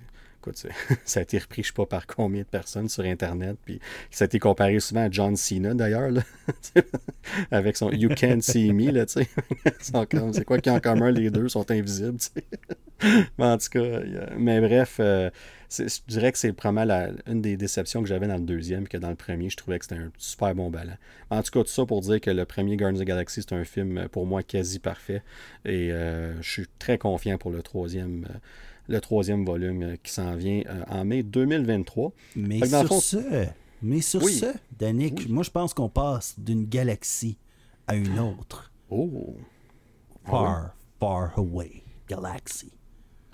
ça 1.06 1.20
a 1.20 1.24
été 1.24 1.38
repris, 1.38 1.64
je 1.64 1.68
sais 1.68 1.74
pas 1.74 1.86
par 1.86 2.08
combien 2.08 2.42
de 2.42 2.48
personnes 2.48 2.90
sur 2.90 3.04
Internet, 3.04 3.58
puis 3.64 3.80
ça 4.10 4.24
a 4.24 4.28
été 4.28 4.40
comparé 4.40 4.80
souvent 4.80 5.06
à 5.06 5.12
John 5.12 5.36
Cena 5.36 5.74
d'ailleurs, 5.74 6.12
avec 7.52 7.78
son 7.78 7.92
You 7.92 8.10
Can't 8.10 8.42
See 8.42 8.74
Me, 8.74 8.92
là, 8.92 9.06
c'est 9.08 10.46
quoi 10.46 10.60
qui 10.60 10.70
en 10.70 10.80
commun, 10.80 11.12
les 11.12 11.30
deux 11.30 11.50
sont 11.50 11.70
invisibles, 11.70 12.20
mais 13.38 13.46
en 13.46 13.58
tout 13.58 13.70
cas, 13.72 14.00
mais 14.38 14.60
bref, 14.62 14.98
euh, 15.00 15.30
je 15.70 16.00
dirais 16.08 16.32
que 16.32 16.38
c'est 16.38 16.52
probablement 16.54 17.14
une 17.28 17.42
des 17.42 17.58
déceptions 17.58 18.02
que 18.02 18.10
j'avais 18.10 18.28
dans 18.28 18.36
le 18.36 18.42
deuxième, 18.42 18.88
que 18.88 18.98
dans 18.98 19.10
le 19.10 19.16
premier, 19.16 19.50
je 19.50 19.58
trouvais 19.58 19.80
que 19.80 19.86
c'était 19.86 20.02
un 20.02 20.12
super 20.18 20.54
bon 20.54 20.70
ballon. 20.70 20.94
En 21.30 21.42
tout 21.42 21.52
cas, 21.52 21.64
tout 21.64 21.70
ça 21.70 21.86
pour 21.86 22.02
dire 22.02 22.20
que 22.20 22.30
le 22.30 22.46
premier 22.46 22.76
Guardians 22.78 23.00
of 23.00 23.06
the 23.06 23.08
Galaxy, 23.08 23.42
c'est 23.42 23.56
un 23.56 23.64
film 23.64 24.08
pour 24.12 24.26
moi 24.26 24.44
quasi 24.44 24.80
parfait, 24.80 25.24
et 25.66 25.92
euh, 25.92 26.40
je 26.42 26.50
suis 26.50 26.68
très 26.80 26.98
confiant 26.98 27.38
pour 27.38 27.52
le 27.52 27.62
troisième. 27.62 28.28
Euh, 28.30 28.38
le 28.92 29.02
troisième 29.02 29.46
volume 29.46 29.84
euh, 29.84 29.96
qui 30.04 30.12
s'en 30.12 30.36
vient 30.36 30.62
euh, 30.68 30.84
en 30.90 31.06
mai 31.06 31.24
2023. 31.24 32.12
Mais 32.36 32.66
sur 32.66 33.02
ce, 33.02 33.48
mais 33.82 34.02
sur 34.02 34.24
ce, 34.24 34.46
Danick, 34.78 35.30
moi 35.30 35.44
je 35.44 35.50
pense 35.50 35.74
qu'on 35.74 35.90
passe 35.90 36.36
d'une 36.38 36.66
galaxie 36.66 37.38
à 37.88 37.96
une 37.96 38.20
autre. 38.20 38.72
Oh. 38.90 39.36
Far, 40.26 40.76
far 41.00 41.38
away 41.38 41.84
galaxy. 42.08 42.72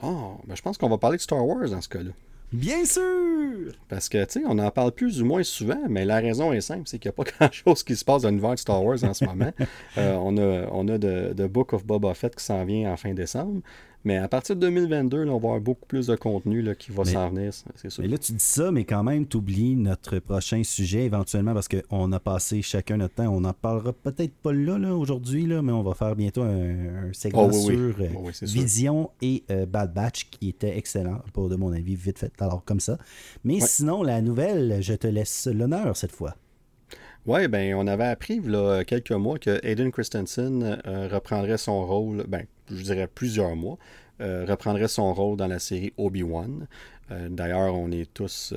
Oh, 0.01 0.37
ben 0.45 0.55
je 0.55 0.61
pense 0.61 0.77
qu'on 0.77 0.89
va 0.89 0.97
parler 0.97 1.17
de 1.17 1.21
Star 1.21 1.45
Wars 1.45 1.69
dans 1.69 1.81
ce 1.81 1.89
cas-là. 1.89 2.11
Bien 2.53 2.85
sûr! 2.85 3.73
Parce 3.89 4.07
que, 4.07 4.23
tu 4.23 4.39
sais, 4.39 4.45
on 4.47 4.57
en 4.59 4.71
parle 4.71 4.93
plus 4.93 5.21
ou 5.21 5.25
moins 5.25 5.43
souvent, 5.43 5.81
mais 5.89 6.05
la 6.05 6.17
raison 6.17 6.53
est 6.53 6.61
simple, 6.61 6.83
c'est 6.85 6.97
qu'il 6.97 7.09
n'y 7.09 7.15
a 7.19 7.23
pas 7.23 7.29
grand-chose 7.39 7.83
qui 7.83 7.95
se 7.95 8.05
passe 8.05 8.21
dans 8.21 8.29
l'univers 8.29 8.53
de 8.53 8.59
Star 8.59 8.81
Wars 8.81 9.03
en 9.03 9.13
ce 9.13 9.25
moment. 9.25 9.51
Euh, 9.97 10.15
on 10.21 10.37
a, 10.37 10.67
on 10.71 10.87
a 10.89 10.99
The 10.99 11.47
Book 11.47 11.73
of 11.73 11.83
Boba 11.83 12.13
Fett 12.13 12.35
qui 12.35 12.43
s'en 12.43 12.63
vient 12.65 12.91
en 12.91 12.97
fin 12.97 13.13
décembre. 13.13 13.61
Mais 14.03 14.17
à 14.17 14.27
partir 14.27 14.55
de 14.55 14.61
2022, 14.61 15.25
on 15.25 15.31
va 15.31 15.33
avoir 15.33 15.59
beaucoup 15.59 15.85
plus 15.85 16.07
de 16.07 16.15
contenu 16.15 16.61
là, 16.61 16.75
qui 16.75 16.91
va 16.91 17.03
s'en 17.03 17.29
venir, 17.29 17.51
c'est 17.75 17.89
sûr. 17.89 18.03
Mais 18.03 18.07
là, 18.09 18.17
tu 18.17 18.31
dis 18.31 18.43
ça, 18.43 18.71
mais 18.71 18.85
quand 18.85 19.03
même, 19.03 19.27
tu 19.27 19.37
oublies 19.37 19.75
notre 19.75 20.19
prochain 20.19 20.63
sujet 20.63 21.03
éventuellement 21.05 21.53
parce 21.53 21.67
qu'on 21.67 22.11
a 22.11 22.19
passé 22.19 22.61
chacun 22.61 22.97
notre 22.97 23.15
temps. 23.15 23.27
On 23.27 23.41
n'en 23.41 23.53
parlera 23.53 23.91
peut-être 23.93 24.33
pas 24.35 24.53
là, 24.53 24.77
là 24.77 24.95
aujourd'hui, 24.95 25.45
là, 25.45 25.61
mais 25.61 25.71
on 25.71 25.83
va 25.83 25.93
faire 25.93 26.15
bientôt 26.15 26.43
un, 26.43 27.11
segment 27.11 27.49
oh, 27.49 27.51
sur 27.51 27.95
euh, 27.99 28.09
oh, 28.15 28.29
Vision 28.43 29.09
et 29.21 29.43
euh, 29.51 29.65
Bad 29.65 29.93
Batch 29.93 30.29
qui 30.29 30.49
était 30.49 30.77
excellent, 30.77 31.21
pour 31.33 31.49
de 31.49 31.55
mon 31.55 31.73
avis, 31.73 31.95
vite 31.95 32.19
fait, 32.19 32.31
alors 32.39 32.63
comme 32.63 32.79
ça. 32.79 32.97
Mais 33.43 33.59
sinon, 33.59 34.03
la 34.03 34.21
nouvelle, 34.21 34.77
je 34.81 34.93
te 34.93 35.07
laisse 35.07 35.47
l'honneur 35.47 35.97
cette 35.97 36.13
fois. 36.13 36.35
Oui, 37.27 37.49
ben 37.49 37.75
on 37.75 37.87
avait 37.87 38.05
appris 38.05 38.39
il 38.41 38.51
y 38.51 38.55
a 38.55 38.85
quelques 38.85 39.11
mois 39.11 39.37
que 39.37 39.59
Aiden 39.61 39.91
Christensen 39.91 40.79
euh, 40.87 41.09
reprendrait 41.11 41.57
son 41.57 41.85
rôle, 41.85 42.23
ben, 42.25 42.45
je 42.71 42.81
dirais 42.81 43.09
plusieurs 43.13 43.55
mois, 43.57 43.77
euh, 44.21 44.45
reprendrait 44.47 44.87
son 44.87 45.13
rôle 45.13 45.35
dans 45.35 45.47
la 45.47 45.59
série 45.59 45.91
Obi-Wan. 45.97 46.67
Euh, 47.11 47.27
d'ailleurs, 47.29 47.75
on 47.75 47.91
est 47.91 48.11
tous 48.13 48.53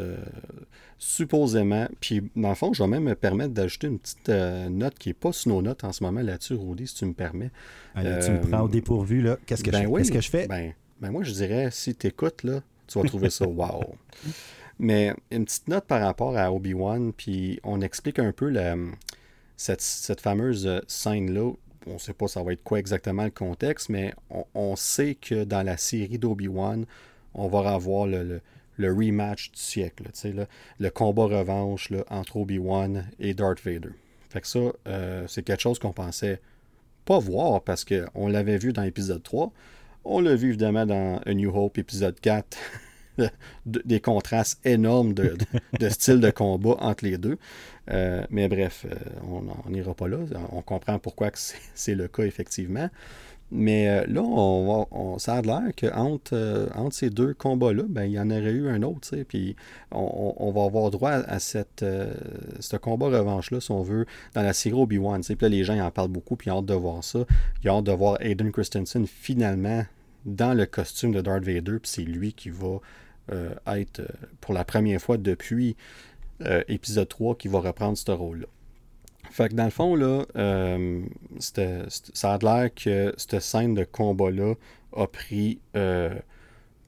supposément. 0.98 1.88
Puis, 2.00 2.22
dans 2.36 2.50
le 2.50 2.54
fond, 2.54 2.72
je 2.72 2.82
vais 2.82 2.88
même 2.88 3.04
me 3.04 3.14
permettre 3.16 3.54
d'ajouter 3.54 3.88
une 3.88 3.98
petite 3.98 4.28
note 4.28 4.96
qui 4.98 5.08
n'est 5.08 5.14
pas 5.14 5.32
sur 5.32 5.50
nos 5.50 5.62
notes 5.62 5.82
en 5.82 5.92
ce 5.92 6.04
moment 6.04 6.20
là-dessus, 6.20 6.54
Rudy, 6.54 6.86
si 6.86 6.94
tu 6.94 7.06
me 7.06 7.12
permets. 7.12 7.50
Allez, 7.96 8.24
tu 8.24 8.30
me 8.30 8.40
prends 8.40 8.62
au 8.62 8.68
dépourvu, 8.68 9.20
là. 9.20 9.36
Qu'est-ce 9.46 9.64
que, 9.64 9.70
ben 9.70 9.82
je, 9.82 10.12
que 10.12 10.20
je 10.20 10.30
fais? 10.30 10.46
Ben, 10.46 10.74
ben, 11.00 11.10
moi, 11.10 11.24
je 11.24 11.32
dirais, 11.32 11.70
si 11.72 11.94
tu 11.96 12.06
écoutes, 12.06 12.44
là, 12.44 12.60
tu 12.86 13.00
vas 13.00 13.04
trouver 13.04 13.30
ça 13.30 13.46
wow. 13.48 13.96
Mais 14.82 15.14
une 15.30 15.44
petite 15.44 15.68
note 15.68 15.84
par 15.84 16.00
rapport 16.00 16.38
à 16.38 16.50
Obi-Wan, 16.50 17.12
puis 17.12 17.60
on 17.64 17.82
explique 17.82 18.18
un 18.18 18.32
peu 18.32 18.50
cette, 19.58 20.20
fameuse 20.22 20.66
euh, 20.66 20.80
scène-là. 20.88 21.52
On 21.86 21.94
ne 21.94 21.98
sait 21.98 22.14
pas 22.14 22.28
ça 22.28 22.42
va 22.42 22.54
être 22.54 22.64
quoi 22.64 22.78
exactement 22.78 23.24
le 23.24 23.30
contexte, 23.30 23.90
mais 23.90 24.14
on, 24.54 24.76
sait 24.76 25.16
que 25.16 25.44
dans 25.44 25.62
la 25.62 25.76
série 25.76 26.18
d'Obi-Wan, 26.18 26.86
on 27.34 27.48
va 27.48 27.70
avoir 27.70 28.06
le, 28.06 28.40
rematch 28.78 29.52
du 29.52 29.60
siècle, 29.60 30.04
le 30.78 30.88
combat 30.88 31.24
revanche 31.24 31.92
entre 32.08 32.38
Obi-Wan 32.38 33.06
et 33.18 33.34
Darth 33.34 33.60
Vader. 33.62 33.90
Fait 34.30 34.40
que 34.40 34.46
ça, 34.46 34.60
euh, 34.86 35.26
c'est 35.28 35.42
quelque 35.42 35.60
chose 35.60 35.78
qu'on 35.78 35.92
pensait 35.92 36.40
pas 37.04 37.18
voir 37.18 37.62
parce 37.62 37.84
qu'on 37.84 38.28
l'avait 38.28 38.56
vu 38.56 38.72
dans 38.72 38.82
l'épisode 38.82 39.22
3. 39.22 39.52
On 40.06 40.20
l'a 40.20 40.34
vu 40.34 40.48
évidemment 40.48 40.86
dans 40.86 41.18
A 41.26 41.34
New 41.34 41.54
Hope 41.54 41.76
épisode 41.76 42.18
4 42.18 42.56
des 43.66 44.00
contrastes 44.00 44.64
énormes 44.64 45.14
de, 45.14 45.36
style 45.88 46.20
de 46.20 46.30
combat 46.30 46.76
entre 46.80 47.04
les 47.04 47.18
deux. 47.18 47.38
Euh, 47.90 48.24
mais 48.30 48.48
bref, 48.48 48.86
euh, 48.88 48.94
on 49.66 49.70
n'ira 49.70 49.94
pas 49.94 50.08
là. 50.08 50.18
On 50.52 50.62
comprend 50.62 50.98
pourquoi 50.98 51.30
c'est 51.74 51.94
le 51.94 52.08
cas, 52.08 52.24
effectivement. 52.24 52.88
Mais 53.52 53.88
euh, 53.88 54.04
là, 54.06 55.18
ça 55.18 55.34
a 55.34 55.42
l'air 55.42 55.72
qu'entre 55.76 56.68
entre 56.76 56.94
ces 56.94 57.10
deux 57.10 57.34
combats-là, 57.34 57.82
ben, 57.88 58.04
il 58.04 58.12
y 58.12 58.20
en 58.20 58.30
aurait 58.30 58.52
eu 58.52 58.68
un 58.68 58.82
autre. 58.82 59.16
Puis 59.26 59.56
on, 59.90 60.52
va 60.54 60.64
avoir 60.64 60.92
droit 60.92 61.10
à 61.10 61.40
cette, 61.40 61.84
ce 62.60 62.76
combat 62.76 63.06
revanche-là, 63.06 63.60
si 63.60 63.72
on 63.72 63.82
veut, 63.82 64.06
dans 64.34 64.42
la 64.42 64.52
série 64.52 64.76
Obi-Wan. 64.76 65.22
Puis 65.22 65.36
là, 65.40 65.48
les 65.48 65.64
gens 65.64 65.78
en 65.80 65.90
parlent 65.90 66.08
beaucoup, 66.08 66.36
puis 66.36 66.48
ils 66.48 66.52
ont 66.52 66.58
hâte 66.58 66.66
de 66.66 66.74
voir 66.74 67.02
ça. 67.02 67.24
Ils 67.64 67.70
ont 67.70 67.78
hâte 67.78 67.84
de 67.84 67.92
voir 67.92 68.18
Aiden 68.20 68.52
Christensen 68.52 69.06
finalement 69.08 69.84
dans 70.24 70.54
le 70.54 70.66
costume 70.66 71.12
de 71.12 71.20
Darth 71.20 71.44
Vader, 71.44 71.78
puis 71.80 71.90
c'est 71.90 72.02
lui 72.02 72.32
qui 72.32 72.50
va 72.50 72.78
euh, 73.32 73.54
être 73.66 74.00
euh, 74.00 74.08
pour 74.40 74.54
la 74.54 74.64
première 74.64 75.00
fois 75.00 75.16
depuis 75.16 75.76
euh, 76.42 76.64
épisode 76.66 77.08
3 77.08 77.36
qui 77.36 77.46
va 77.46 77.60
reprendre 77.60 77.96
ce 77.96 78.10
rôle-là. 78.10 78.46
Fait 79.30 79.50
que 79.50 79.54
dans 79.54 79.64
le 79.64 79.70
fond, 79.70 79.94
là, 79.94 80.24
ça 81.38 82.34
a 82.34 82.38
l'air 82.38 82.74
que 82.74 83.14
cette 83.16 83.38
scène 83.38 83.74
de 83.74 83.84
combat-là 83.84 84.54
a 84.96 85.06
pris 85.06 85.60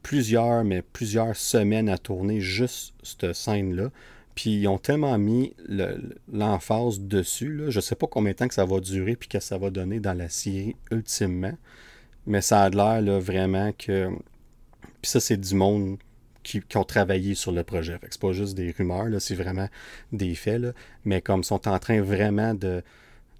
plusieurs, 0.03 0.65
mais 0.65 0.83
plusieurs 0.83 1.37
semaines 1.37 1.89
à 1.89 1.99
tourner 1.99 2.41
juste 2.41 2.95
cette 3.05 3.33
scène-là. 3.35 3.91
Puis 4.35 4.55
ils 4.55 4.67
ont 4.67 4.79
tellement 4.79 5.17
mis 5.19 5.55
l'emphase 6.33 6.99
dessus. 7.01 7.55
Là, 7.55 7.71
je 7.71 7.79
sais 7.79 7.95
pas 7.95 8.09
combien 8.09 8.33
de 8.33 8.39
temps 8.39 8.49
que 8.49 8.55
ça 8.55 8.65
va 8.65 8.81
durer 8.81 9.15
puis 9.15 9.29
que 9.29 9.39
ça 9.39 9.57
va 9.57 9.71
donner 9.71 10.01
dans 10.01 10.15
la 10.15 10.29
série 10.29 10.75
ultimement. 10.91 11.57
Mais 12.27 12.41
ça 12.41 12.63
a 12.63 12.71
l'air 12.71 13.21
vraiment 13.21 13.71
que. 13.73 14.09
Puis 15.01 15.11
ça, 15.13 15.21
c'est 15.21 15.37
du 15.37 15.55
monde 15.55 15.99
qui, 16.43 16.63
ont 16.75 16.85
travaillé 16.85 17.35
sur 17.35 17.53
le 17.53 17.65
projet. 17.65 17.99
Ce 18.03 18.09
c'est 18.11 18.21
pas 18.21 18.33
juste 18.33 18.55
des 18.55 18.71
rumeurs, 18.71 19.09
c'est 19.21 19.35
vraiment 19.35 19.69
des 20.13 20.35
faits. 20.35 20.75
Mais 21.05 21.21
comme 21.21 21.45
sont 21.45 21.69
en 21.69 21.79
train 21.79 22.01
vraiment 22.01 22.55
de, 22.55 22.83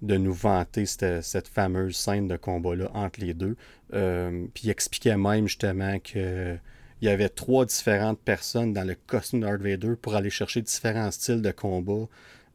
de 0.01 0.17
nous 0.17 0.33
vanter 0.33 0.85
cette, 0.85 1.47
fameuse 1.47 1.95
scène 1.95 2.27
de 2.27 2.35
combat-là 2.35 2.91
entre 2.93 3.21
les 3.21 3.33
deux. 3.33 3.55
Euh, 3.93 4.45
puis 4.53 4.65
ils 4.65 4.69
expliquaient 4.69 5.17
même 5.17 5.47
justement 5.47 5.97
que 5.99 6.57
il 7.01 7.07
y 7.07 7.09
avait 7.09 7.27
trois 7.27 7.65
différentes 7.65 8.19
personnes 8.19 8.71
dans 8.71 8.87
le 8.87 8.95
costume 8.95 9.41
Darth 9.41 9.61
Vader 9.61 9.95
pour 10.01 10.15
aller 10.15 10.29
chercher 10.29 10.61
différents 10.61 11.11
styles 11.11 11.41
de 11.41 11.51
combat 11.51 12.07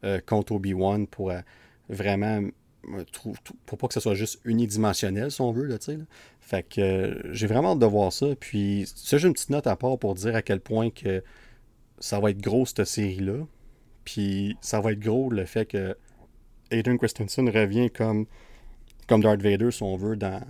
euh, 0.03 0.19
contre 0.25 0.53
Obi-Wan 0.53 1.05
pour 1.05 1.29
euh, 1.29 1.41
vraiment 1.87 2.41
pour 3.65 3.77
pas 3.77 3.87
que 3.87 3.93
ce 3.93 3.99
soit 3.99 4.15
juste 4.15 4.39
unidimensionnel, 4.45 5.31
si 5.31 5.41
on 5.41 5.51
veut, 5.51 5.65
là, 5.65 5.77
sais. 5.79 5.97
Fait 6.39 6.63
que 6.63 6.81
euh, 6.81 7.33
j'ai 7.33 7.47
vraiment 7.47 7.73
hâte 7.73 7.79
de 7.79 7.85
voir 7.85 8.11
ça. 8.11 8.27
Puis, 8.39 8.91
c'est 8.95 9.17
juste 9.17 9.27
une 9.27 9.33
petite 9.33 9.49
note 9.49 9.67
à 9.67 9.75
part 9.75 9.97
pour 9.99 10.15
dire 10.15 10.35
à 10.35 10.41
quel 10.41 10.59
point 10.59 10.89
que 10.89 11.23
ça 11.99 12.19
va 12.19 12.31
être 12.31 12.41
gros, 12.41 12.65
cette 12.65 12.85
série-là. 12.85 13.45
Puis, 14.05 14.57
ça 14.61 14.79
va 14.79 14.93
être 14.93 14.99
gros 14.99 15.29
le 15.29 15.45
fait 15.45 15.65
que 15.65 15.95
Aiden 16.71 16.97
Christensen 16.97 17.49
revient 17.49 17.89
comme, 17.91 18.25
comme 19.07 19.21
Darth 19.21 19.41
Vader, 19.41 19.71
si 19.71 19.83
on 19.83 19.95
veut, 19.95 20.15
dans, 20.15 20.41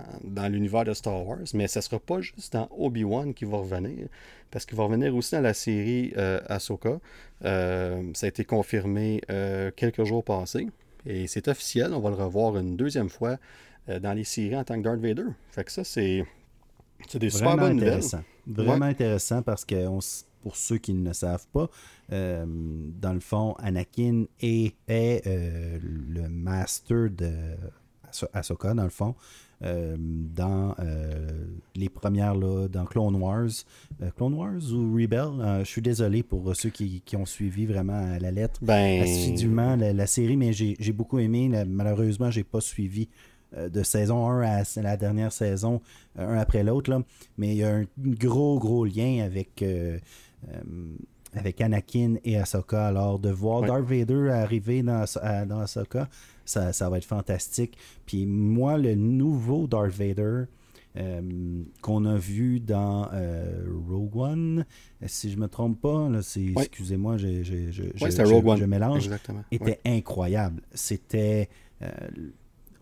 l'univers 0.51 0.86
de 0.86 0.93
Star 0.93 1.25
Wars. 1.25 1.39
Mais 1.53 1.67
ça 1.67 1.82
sera 1.82 1.99
pas 1.99 2.21
juste 2.21 2.53
dans 2.53 2.69
Obi-Wan 2.77 3.34
qui 3.34 3.45
va 3.45 3.57
revenir. 3.57 4.07
Parce 4.51 4.65
qu'il 4.65 4.77
va 4.77 4.84
revenir 4.84 5.15
aussi 5.15 5.36
dans 5.36 5.41
la 5.41 5.53
série 5.53 6.13
euh, 6.17 6.39
Ahsoka. 6.47 6.99
Euh, 7.43 8.03
ça 8.13 8.27
a 8.27 8.30
été 8.30 8.45
confirmé 8.45 9.21
quelques 9.75 10.03
jours 10.03 10.23
passés. 10.23 10.67
Et 11.06 11.28
c'est 11.28 11.47
officiel, 11.47 11.93
on 11.93 12.00
va 12.00 12.10
le 12.10 12.16
revoir 12.16 12.58
une 12.58 12.76
deuxième 12.76 13.10
fois 13.10 13.38
euh, 13.89 14.00
dans 14.00 14.14
les 14.14 14.24
séries 14.24 14.56
en 14.56 14.64
tant 14.64 14.78
que 14.78 14.84
Darth 14.84 15.00
Vader. 15.00 15.28
Fait 15.52 15.64
que 15.64 15.72
ça, 15.72 15.84
c'est, 15.84 16.26
des 17.14 17.30
super 17.30 17.58
bonnes 17.58 17.78
nouvelles. 17.78 18.04
Vraiment 18.47 18.86
intéressant 18.86 19.41
parce 19.41 19.66
que 19.66 19.76
pour 20.41 20.56
ceux 20.56 20.78
qui 20.78 20.93
ne 20.93 21.08
le 21.08 21.14
savent 21.14 21.47
pas, 21.54 21.70
euh, 22.12 22.45
dans 22.47 23.14
le 23.14 23.20
fond, 23.20 23.56
Anakin 23.60 24.26
est, 24.41 24.76
euh, 24.89 25.80
le 25.82 26.28
master 26.30 27.10
de 27.10 27.32
Ahsoka, 28.34 28.74
dans 28.74 28.84
le 28.84 28.89
fond. 28.89 29.16
Euh, 29.62 29.97
dans 29.99 30.74
euh, 30.80 31.28
les 31.76 31.89
premières, 31.89 32.34
là, 32.34 32.68
dans 32.70 32.86
Clone 32.86 33.16
Wars. 33.16 33.49
Euh, 34.01 34.10
Clone 34.16 34.34
Wars 34.34 34.72
ou 34.74 34.93
Rebel? 34.93 35.60
Je 35.60 35.66
suis 35.66 35.82
désolé 35.82 36.24
pour 36.24 36.55
ceux 36.55 36.70
qui, 36.70 37.03
ont 37.16 37.26
suivi 37.26 37.66
vraiment 37.66 38.14
à 38.16 38.20
la 38.20 38.32
lettre 38.32 38.60
ben... 38.62 39.01
assidûment 39.01 39.76
la, 39.76 40.07
série, 40.07 40.38
mais 40.38 40.53
j'ai 40.53 40.93
beaucoup 40.93 41.20
aimé. 41.20 41.49
Malheureusement, 41.68 42.32
j'ai 42.32 42.43
pas 42.43 42.62
suivi 42.62 43.10
de 43.57 43.84
saison 43.84 44.30
1 44.30 44.41
à 44.43 44.64
la 44.82 44.95
dernière 44.95 45.34
saison, 45.34 45.82
un 46.18 46.38
après 46.38 46.64
l'autre. 46.64 47.03
Mais 47.38 47.49
il 47.49 47.57
y 47.57 47.64
a 47.64 47.76
un 47.76 47.86
gros, 47.97 48.60
gros 48.60 48.86
lien 48.86 49.24
avec 49.26 49.64
avec 51.36 51.62
Anakin 51.62 52.16
et 52.24 52.38
Ahsoka. 52.38 52.88
Alors, 52.88 53.20
de 53.20 53.30
voir 53.30 53.62
Darth 53.62 53.84
Vader 53.84 54.30
arriver 54.30 54.84
dans, 54.84 55.05
dans 55.47 55.60
Ahsoka, 55.60 56.07
ça, 56.50 56.74
ça, 56.74 56.89
va 56.89 56.97
être 56.97 57.06
fantastique. 57.06 57.78
Puis 58.06 58.26
moi, 58.26 58.78
le 58.78 58.95
nouveau 58.95 59.68
Darth 59.68 59.91
Vader 59.91 60.45
euh, 60.97 61.22
qu'on 61.82 62.06
a 62.06 62.16
vu 62.16 62.60
dans 62.60 63.08
euh, 63.14 63.64
Rogue 63.88 64.16
One, 64.16 64.66
si 65.06 65.32
je 65.32 65.38
me 65.38 65.47
trompe 65.47 65.80
pas, 65.80 66.10
excusez-moi, 66.58 67.18
je, 67.18 67.43
je, 67.43 67.72
je, 67.72 68.66
mélange, 68.66 69.10
était 69.52 69.80
incroyable. 69.86 70.62
C'était... 70.74 71.50
Euh, 71.82 71.89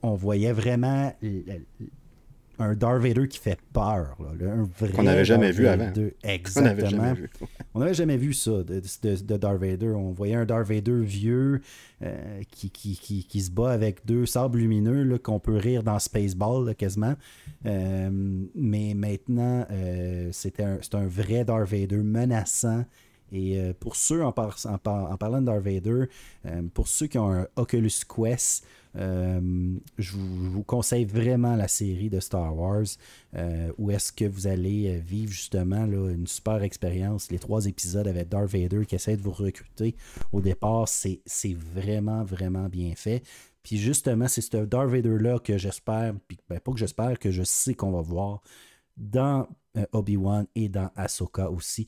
on 0.04 0.14
voyait 0.14 0.54
vraiment 0.54 1.12
un 2.60 2.74
Darth 2.74 3.02
Vader 3.02 3.28
qui 3.28 3.40
fait 3.40 3.60
peur. 3.74 4.18
Là, 4.20 4.52
un 4.52 4.70
vrai 4.80 4.92
Qu'on 4.92 5.04
n'avait 5.04 5.26
jamais 5.26 5.52
vu 5.52 5.68
avant. 5.68 5.92
Exactement. 6.24 7.14
On 7.74 7.80
n'avait 7.80 7.94
jamais, 7.94 8.18
vu 8.18 8.34
ça 8.34 8.64
de, 8.64 8.82
de, 8.82 9.38
Darth 9.38 9.60
Vader. 9.60 9.90
On 9.90 10.12
voyait 10.12 10.36
un 10.36 10.46
Darth 10.46 10.68
Vader 10.68 11.02
vieux 11.02 11.62
euh, 12.02 12.42
qui, 12.52 12.70
qui, 12.70 12.98
qui, 12.98 13.26
qui, 13.26 13.42
se 13.42 13.52
bat 13.52 13.72
avec 13.72 14.06
deux 14.06 14.26
sables 14.26 14.60
lumineux 14.60 15.18
qu'on 15.20 15.40
peut 15.40 15.58
rire 15.58 15.84
dans 15.84 16.00
Spaceball 16.00 16.74
quasiment. 16.76 17.16
Euh, 17.66 18.10
mais 18.56 18.94
maintenant, 18.96 19.66
euh, 19.72 20.30
c'est 20.32 20.60
un, 20.60 20.80
un 20.94 21.08
vrai 21.08 21.46
Darth 21.46 21.70
Vader 21.70 21.98
menaçant 21.98 22.86
et 23.32 23.74
pour 23.80 23.96
ceux, 23.96 24.24
en, 24.24 24.32
parlant 24.32 25.42
de 25.42 25.46
Darth 25.46 25.64
Vader, 25.64 26.06
pour 26.74 26.88
ceux 26.88 27.08
qui 27.08 27.18
ont 27.18 27.32
un 27.32 27.48
Oculus 27.56 27.92
Quest, 28.08 28.66
euh, 28.98 29.78
je, 29.98 30.14
vous, 30.14 30.64
conseille 30.64 31.06
vraiment 31.06 31.56
la 31.56 31.68
série 31.68 32.10
de 32.10 32.20
Star 32.20 32.56
Wars 32.58 32.86
euh, 33.36 33.72
où 33.78 33.92
est-ce 33.92 34.12
que 34.12 34.26
vous 34.26 34.48
allez 34.48 34.90
euh, 34.90 35.00
vivre 35.00 35.32
justement 35.32 35.86
une 35.86 36.26
super 36.26 36.64
expérience. 36.64 37.30
Les 37.30 37.38
trois 37.38 37.66
épisodes 37.68 38.08
avec 38.08 38.30
Darth 38.30 38.52
Vader 38.52 38.86
qui 38.86 38.96
essaie 38.96 39.18
de 39.18 39.22
vous 39.22 39.32
recruter 39.32 39.96
au 40.32 40.42
départ, 40.42 40.88
c'est 40.88 41.22
vraiment, 41.54 42.24
vraiment 42.24 42.70
bien 42.70 42.94
fait. 42.96 43.24
Puis 43.62 43.78
justement, 43.78 44.28
c'est 44.28 44.42
ce 44.42 44.58
Darth 44.58 44.90
Vader-là 44.90 45.40
que 45.40 45.58
j'espère, 45.58 46.14
ben, 46.50 46.60
pas 46.60 46.72
que 46.72 46.80
j'espère, 46.80 47.20
que 47.20 47.32
je 47.32 47.44
sais 47.44 47.76
qu'on 47.76 47.92
va 47.92 48.02
voir 48.02 48.42
dans 48.96 49.48
Obi-Wan 49.92 50.48
et 50.56 50.70
dans 50.70 50.90
Ahsoka 50.96 51.50
aussi. 51.50 51.88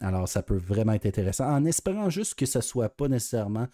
alors, 0.00 0.28
ça 0.28 0.42
peut 0.42 0.56
vraiment 0.56 0.92
être 0.92 1.06
intéressant. 1.06 1.46
En 1.46 1.64
espérant 1.64 2.10
juste 2.10 2.34
que 2.34 2.46
ce 2.46 2.60
soit 2.60 2.88
pas 2.88 3.08
nécessairement 3.08 3.68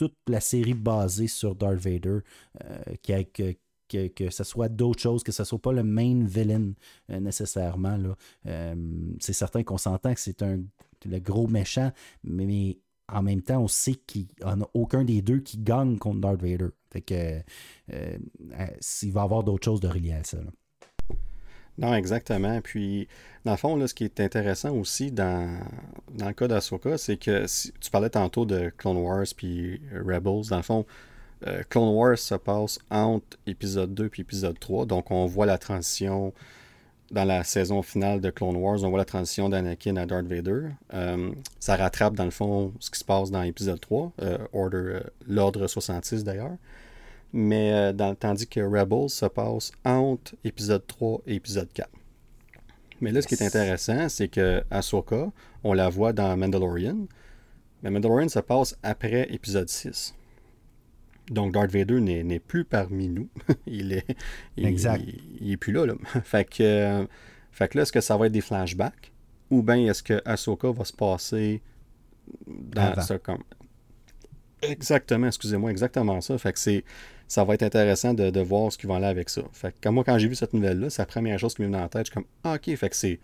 toute 0.00 0.16
la 0.28 0.40
série 0.40 0.72
basée 0.72 1.26
sur 1.26 1.54
Darth 1.54 1.78
Vader, 1.78 2.20
euh, 2.64 3.22
que, 3.86 4.08
que, 4.08 4.30
ce 4.30 4.44
soit 4.44 4.70
d'autres 4.70 5.02
choses, 5.02 5.22
que 5.22 5.30
ce 5.30 5.44
soit 5.44 5.60
pas 5.60 5.72
le 5.72 5.82
main 5.82 6.24
villain 6.24 6.72
euh, 7.10 7.20
nécessairement. 7.20 7.98
Euh, 8.46 8.74
c'est 9.18 9.34
certain 9.34 9.62
qu'on 9.62 9.76
s'entend 9.76 10.14
que 10.14 10.20
c'est 10.20 10.42
un 10.42 10.62
le 11.04 11.18
gros 11.18 11.46
méchant, 11.46 11.92
mais, 12.24 12.78
en 13.08 13.22
même 13.22 13.42
temps, 13.42 13.60
on 13.60 13.68
sait 13.68 13.94
qu'il 13.94 14.22
n'y 14.22 14.44
en 14.44 14.62
a 14.62 14.70
aucun 14.72 15.04
des 15.04 15.20
deux 15.20 15.40
qui 15.40 15.58
gagne 15.58 15.98
contre 15.98 16.20
Darth 16.20 16.40
Vader. 16.40 16.68
Fait 16.90 17.02
que 17.02 17.42
s'il 18.80 19.12
va 19.12 19.20
y 19.20 19.24
avoir 19.24 19.44
d'autres 19.44 19.64
choses 19.66 19.80
de 19.80 19.88
reliées 19.88 20.12
à 20.12 20.24
ça. 20.24 20.38
Non, 21.78 21.94
exactement. 21.94 22.60
Puis, 22.60 23.08
dans 23.44 23.52
le 23.52 23.56
fond, 23.56 23.76
là, 23.76 23.88
ce 23.88 23.94
qui 23.94 24.04
est 24.04 24.20
intéressant 24.20 24.74
aussi 24.74 25.10
dans, 25.10 25.58
dans 26.14 26.28
le 26.28 26.34
cas 26.34 26.46
d'Asoka, 26.46 26.98
c'est 26.98 27.16
que 27.16 27.46
tu 27.80 27.90
parlais 27.90 28.10
tantôt 28.10 28.44
de 28.44 28.70
Clone 28.76 28.98
Wars 28.98 29.26
puis 29.36 29.80
Rebels. 29.94 30.48
Dans 30.50 30.58
le 30.58 30.62
fond, 30.62 30.84
euh, 31.46 31.62
Clone 31.70 31.94
Wars 31.94 32.18
se 32.18 32.34
passe 32.34 32.78
entre 32.90 33.38
épisode 33.46 33.94
2 33.94 34.08
puis 34.10 34.22
épisode 34.22 34.58
3. 34.58 34.86
Donc, 34.86 35.10
on 35.10 35.24
voit 35.26 35.46
la 35.46 35.58
transition 35.58 36.34
dans 37.10 37.24
la 37.24 37.42
saison 37.44 37.82
finale 37.82 38.20
de 38.20 38.30
Clone 38.30 38.56
Wars. 38.56 38.84
On 38.84 38.90
voit 38.90 38.98
la 38.98 39.04
transition 39.04 39.48
d'Anakin 39.48 39.96
à 39.96 40.06
Darth 40.06 40.26
Vader. 40.26 40.68
Euh, 40.92 41.32
ça 41.58 41.76
rattrape, 41.76 42.14
dans 42.14 42.24
le 42.24 42.30
fond, 42.30 42.72
ce 42.78 42.90
qui 42.90 42.98
se 42.98 43.04
passe 43.04 43.30
dans 43.30 43.42
épisode 43.42 43.80
3, 43.80 44.12
euh, 44.22 44.38
Order, 44.52 45.00
l'ordre 45.26 45.66
66 45.66 46.24
d'ailleurs 46.24 46.56
mais 47.32 47.72
euh, 47.72 47.92
dans, 47.92 48.14
tandis 48.14 48.46
que 48.46 48.60
Rebels 48.60 49.10
se 49.10 49.26
passe 49.26 49.72
entre 49.84 50.34
épisode 50.44 50.86
3 50.86 51.22
et 51.26 51.34
épisode 51.34 51.72
4. 51.72 51.88
Mais 53.00 53.12
là, 53.12 53.22
ce 53.22 53.28
qui 53.28 53.34
est 53.34 53.42
intéressant, 53.42 54.08
c'est 54.08 54.28
que 54.28 54.62
Ahsoka, 54.70 55.32
on 55.64 55.72
la 55.72 55.88
voit 55.88 56.12
dans 56.12 56.36
Mandalorian, 56.36 57.06
mais 57.82 57.90
Mandalorian 57.90 58.28
se 58.28 58.40
passe 58.40 58.76
après 58.82 59.32
épisode 59.32 59.68
6. 59.68 60.14
Donc 61.30 61.52
Darth 61.52 61.70
Vader 61.70 62.00
n'est 62.00 62.40
plus 62.40 62.64
parmi 62.64 63.08
nous. 63.08 63.28
il 63.66 63.92
est 63.92 64.16
exact. 64.56 65.04
Il, 65.40 65.52
est 65.52 65.56
plus 65.56 65.72
là. 65.72 65.86
fait, 66.24 66.44
que, 66.44 67.06
fait 67.52 67.68
que 67.68 67.78
là, 67.78 67.82
est-ce 67.82 67.92
que 67.92 68.00
ça 68.00 68.16
va 68.16 68.26
être 68.26 68.32
des 68.32 68.40
flashbacks? 68.40 69.12
Ou 69.50 69.62
bien 69.62 69.76
est-ce 69.76 70.02
que 70.02 70.20
Ahsoka 70.24 70.70
va 70.72 70.84
se 70.84 70.92
passer 70.92 71.62
dans 72.46 73.00
ça 73.00 73.18
comme. 73.18 73.42
Exactement, 74.62 75.28
excusez-moi, 75.28 75.70
exactement 75.70 76.20
ça. 76.20 76.36
Fait 76.36 76.52
que 76.52 76.58
c'est 76.58 76.84
ça 77.30 77.44
va 77.44 77.54
être 77.54 77.62
intéressant 77.62 78.12
de, 78.12 78.40
voir 78.40 78.72
ce 78.72 78.76
qu'ils 78.76 78.88
vont 78.88 78.96
aller 78.96 79.06
avec 79.06 79.28
ça. 79.28 79.42
Fait 79.52 79.86
moi, 79.86 80.02
quand 80.02 80.18
j'ai 80.18 80.26
vu 80.26 80.34
cette 80.34 80.52
nouvelle-là, 80.52 80.90
c'est 80.90 81.00
la 81.00 81.06
première 81.06 81.38
chose 81.38 81.54
qui 81.54 81.62
m'est 81.62 81.68
venue 81.68 81.76
dans 81.76 81.82
la 81.84 81.88
tête. 81.88 82.06
Je 82.06 82.10
suis 82.10 82.14
comme, 82.14 82.24
ah, 82.42 82.54
ok, 82.54 82.74
fait 82.74 82.90
que 82.90 82.96
c'est. 82.96 83.20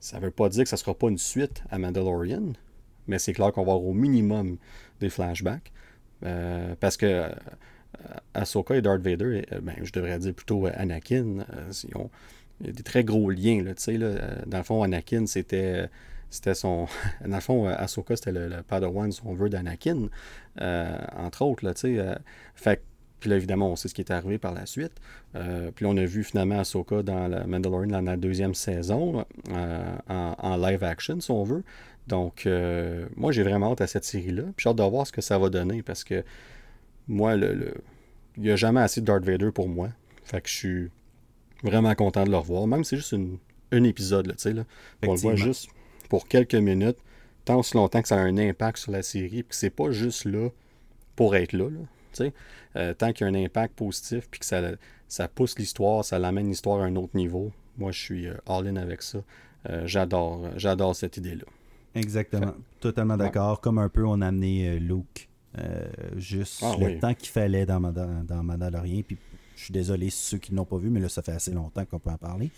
Ça 0.00 0.18
veut 0.18 0.32
pas 0.32 0.48
dire 0.48 0.64
que 0.64 0.68
ça 0.68 0.76
sera 0.76 0.94
pas 0.94 1.08
une 1.08 1.16
suite 1.16 1.62
à 1.70 1.78
Mandalorian, 1.78 2.54
mais 3.06 3.20
c'est 3.20 3.32
clair 3.32 3.52
qu'on 3.52 3.64
va 3.64 3.74
avoir 3.74 3.86
au 3.86 3.92
minimum 3.92 4.56
des 4.98 5.10
flashbacks. 5.10 5.70
Euh, 6.24 6.74
parce 6.80 6.96
que 6.96 7.06
euh, 7.06 7.28
Ahsoka 8.34 8.74
et 8.74 8.82
Darth 8.82 9.00
Vader, 9.00 9.44
euh, 9.52 9.60
ben, 9.60 9.76
je 9.80 9.92
devrais 9.92 10.18
dire 10.18 10.34
plutôt 10.34 10.66
Anakin, 10.66 11.46
ont, 11.94 12.10
il 12.60 12.66
y 12.66 12.70
a 12.70 12.72
des 12.72 12.82
très 12.82 13.04
gros 13.04 13.30
liens. 13.30 13.62
Là, 13.62 13.74
là, 13.96 14.44
dans 14.44 14.58
le 14.58 14.64
fond, 14.64 14.82
Anakin, 14.82 15.26
c'était 15.26 15.88
son. 16.52 16.88
Dans 17.24 17.36
le 17.36 17.40
fond, 17.40 17.68
Ahsoka, 17.68 18.16
c'était 18.16 18.32
le, 18.32 18.48
le 18.48 18.64
Padawan, 18.64 19.12
son 19.12 19.34
vœu 19.34 19.48
d'Anakin, 19.48 20.08
entre 20.58 21.42
autres. 21.42 21.64
Là, 21.64 21.74
euh, 21.84 22.16
fait 22.56 22.82
puis 23.26 23.32
là, 23.32 23.38
évidemment, 23.38 23.72
on 23.72 23.74
sait 23.74 23.88
ce 23.88 23.94
qui 23.94 24.02
est 24.02 24.12
arrivé 24.12 24.38
par 24.38 24.54
la 24.54 24.66
suite. 24.66 24.92
Euh, 25.34 25.72
puis 25.74 25.84
on 25.84 25.96
a 25.96 26.04
vu 26.04 26.22
finalement 26.22 26.60
Ahsoka 26.60 27.02
dans 27.02 27.26
la 27.26 27.44
Mandalorian 27.44 27.88
dans 27.88 28.00
la 28.00 28.16
deuxième 28.16 28.54
saison, 28.54 29.26
euh, 29.50 29.96
en, 30.06 30.56
live 30.56 30.84
action, 30.84 31.20
si 31.20 31.32
on 31.32 31.42
veut. 31.42 31.64
Donc, 32.06 32.46
euh, 32.46 33.08
moi, 33.16 33.32
j'ai 33.32 33.42
vraiment 33.42 33.72
hâte 33.72 33.80
à 33.80 33.88
cette 33.88 34.04
série-là. 34.04 34.44
Puis 34.44 34.62
j'ai 34.62 34.68
hâte 34.68 34.76
de 34.76 34.82
voir 34.84 35.08
ce 35.08 35.10
que 35.10 35.22
ça 35.22 35.38
va 35.40 35.48
donner 35.48 35.82
parce 35.82 36.04
que 36.04 36.22
moi, 37.08 37.34
le, 37.34 37.74
il 38.36 38.44
n'y 38.44 38.50
a 38.52 38.54
jamais 38.54 38.80
assez 38.80 39.00
de 39.00 39.06
Darth 39.06 39.24
Vader 39.24 39.50
pour 39.50 39.68
moi. 39.68 39.88
Fait 40.22 40.40
que 40.40 40.48
je 40.48 40.54
suis 40.54 40.90
vraiment 41.64 41.96
content 41.96 42.22
de 42.22 42.30
le 42.30 42.36
revoir. 42.36 42.68
Même 42.68 42.84
si 42.84 42.90
c'est 42.90 42.96
juste 42.98 43.10
une, 43.10 43.38
un 43.72 43.82
épisode, 43.82 44.28
tu 44.28 44.34
sais. 44.38 44.52
Là. 44.52 44.62
On 45.04 45.14
le 45.14 45.18
voit 45.18 45.34
juste 45.34 45.68
pour 46.08 46.28
quelques 46.28 46.54
minutes, 46.54 46.98
tant 47.44 47.58
aussi 47.58 47.76
longtemps 47.76 48.02
que 48.02 48.06
ça 48.06 48.18
a 48.18 48.20
un 48.20 48.38
impact 48.38 48.78
sur 48.78 48.92
la 48.92 49.02
série. 49.02 49.42
Puis 49.42 49.58
c'est 49.58 49.70
pas 49.70 49.90
juste 49.90 50.26
là 50.26 50.50
pour 51.16 51.34
être 51.34 51.54
là. 51.54 51.68
là 51.68 51.80
euh, 52.76 52.94
tant 52.94 53.12
qu'il 53.12 53.26
y 53.26 53.30
a 53.30 53.32
un 53.32 53.44
impact 53.44 53.74
positif, 53.74 54.28
puis 54.30 54.40
que 54.40 54.46
ça, 54.46 54.62
ça 55.08 55.28
pousse 55.28 55.58
l'histoire, 55.58 56.04
ça 56.04 56.18
l'amène 56.18 56.48
l'histoire 56.48 56.80
à 56.80 56.84
un 56.84 56.96
autre 56.96 57.16
niveau, 57.16 57.52
moi 57.78 57.92
je 57.92 58.00
suis 58.00 58.26
euh, 58.26 58.34
all-in 58.46 58.76
avec 58.76 59.02
ça. 59.02 59.18
Euh, 59.68 59.86
j'adore, 59.86 60.50
j'adore 60.56 60.94
cette 60.94 61.16
idée-là. 61.16 61.44
Exactement. 61.94 62.54
Totalement 62.80 63.16
d'accord. 63.16 63.60
Comme 63.60 63.78
un 63.78 63.88
peu 63.88 64.04
on 64.06 64.20
a 64.20 64.28
amené 64.28 64.78
Luke. 64.78 65.28
juste 66.16 66.62
ah 66.62 66.74
le 66.78 66.98
temps 66.98 67.14
qu'il 67.14 67.30
fallait 67.30 67.64
dans, 67.64 67.80
dans, 67.80 68.22
dans 68.22 68.42
Mandalorian. 68.42 69.00
Puis 69.06 69.16
je 69.56 69.64
suis 69.64 69.72
désolé 69.72 70.10
ceux 70.10 70.36
qui 70.36 70.52
ne 70.52 70.58
l'ont 70.58 70.66
pas 70.66 70.76
vu, 70.76 70.90
mais 70.90 71.00
là, 71.00 71.08
ça 71.08 71.22
fait 71.22 71.32
assez 71.32 71.52
longtemps 71.52 71.86
qu'on 71.86 71.98
peut 71.98 72.10
en 72.10 72.18
parler. 72.18 72.50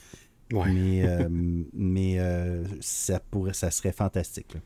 Mais, 0.53 1.05
mais 1.73 2.19
ça, 2.81 3.21
pourrait, 3.21 3.55
ça 3.55 3.71
serait 3.71 3.93
fantastique. 3.93 4.57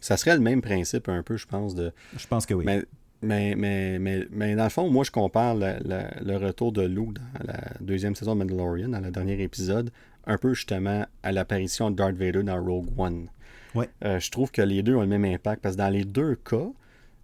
Ça 0.00 0.16
serait 0.16 0.34
le 0.34 0.42
même 0.42 0.62
principe 0.62 1.08
un 1.08 1.22
peu, 1.22 1.36
je 1.36 1.46
pense. 1.46 1.74
de. 1.74 1.92
Je 2.16 2.26
pense 2.26 2.46
que 2.46 2.54
oui. 2.54 2.64
Mais, 2.64 2.84
mais, 3.22 3.54
mais, 3.56 3.98
mais, 4.30 4.54
dans 4.54 4.64
le 4.64 4.70
fond, 4.70 4.90
moi, 4.90 5.04
je 5.04 5.10
compare 5.10 5.56
le, 5.56 6.36
retour 6.36 6.72
de 6.72 6.82
Lou 6.82 7.12
dans 7.12 7.46
la 7.52 7.60
deuxième 7.80 8.14
saison 8.14 8.34
de 8.34 8.40
Mandalorian, 8.40 8.88
dans 8.88 9.00
le 9.00 9.10
dernier 9.10 9.42
épisode, 9.42 9.90
un 10.26 10.38
peu 10.38 10.54
justement 10.54 11.04
à 11.22 11.32
l'apparition 11.32 11.90
de 11.90 11.96
Darth 11.96 12.14
Vader 12.14 12.42
dans 12.42 12.62
Rogue 12.62 12.88
One. 12.96 13.28
Ouais. 13.74 13.88
Euh, 14.04 14.20
je 14.20 14.30
trouve 14.30 14.50
que 14.50 14.62
les 14.62 14.82
deux 14.82 14.94
ont 14.94 15.00
le 15.00 15.06
même 15.06 15.24
impact 15.24 15.62
parce 15.62 15.74
que 15.74 15.80
dans 15.80 15.88
les 15.88 16.04
deux 16.04 16.36
cas, 16.36 16.68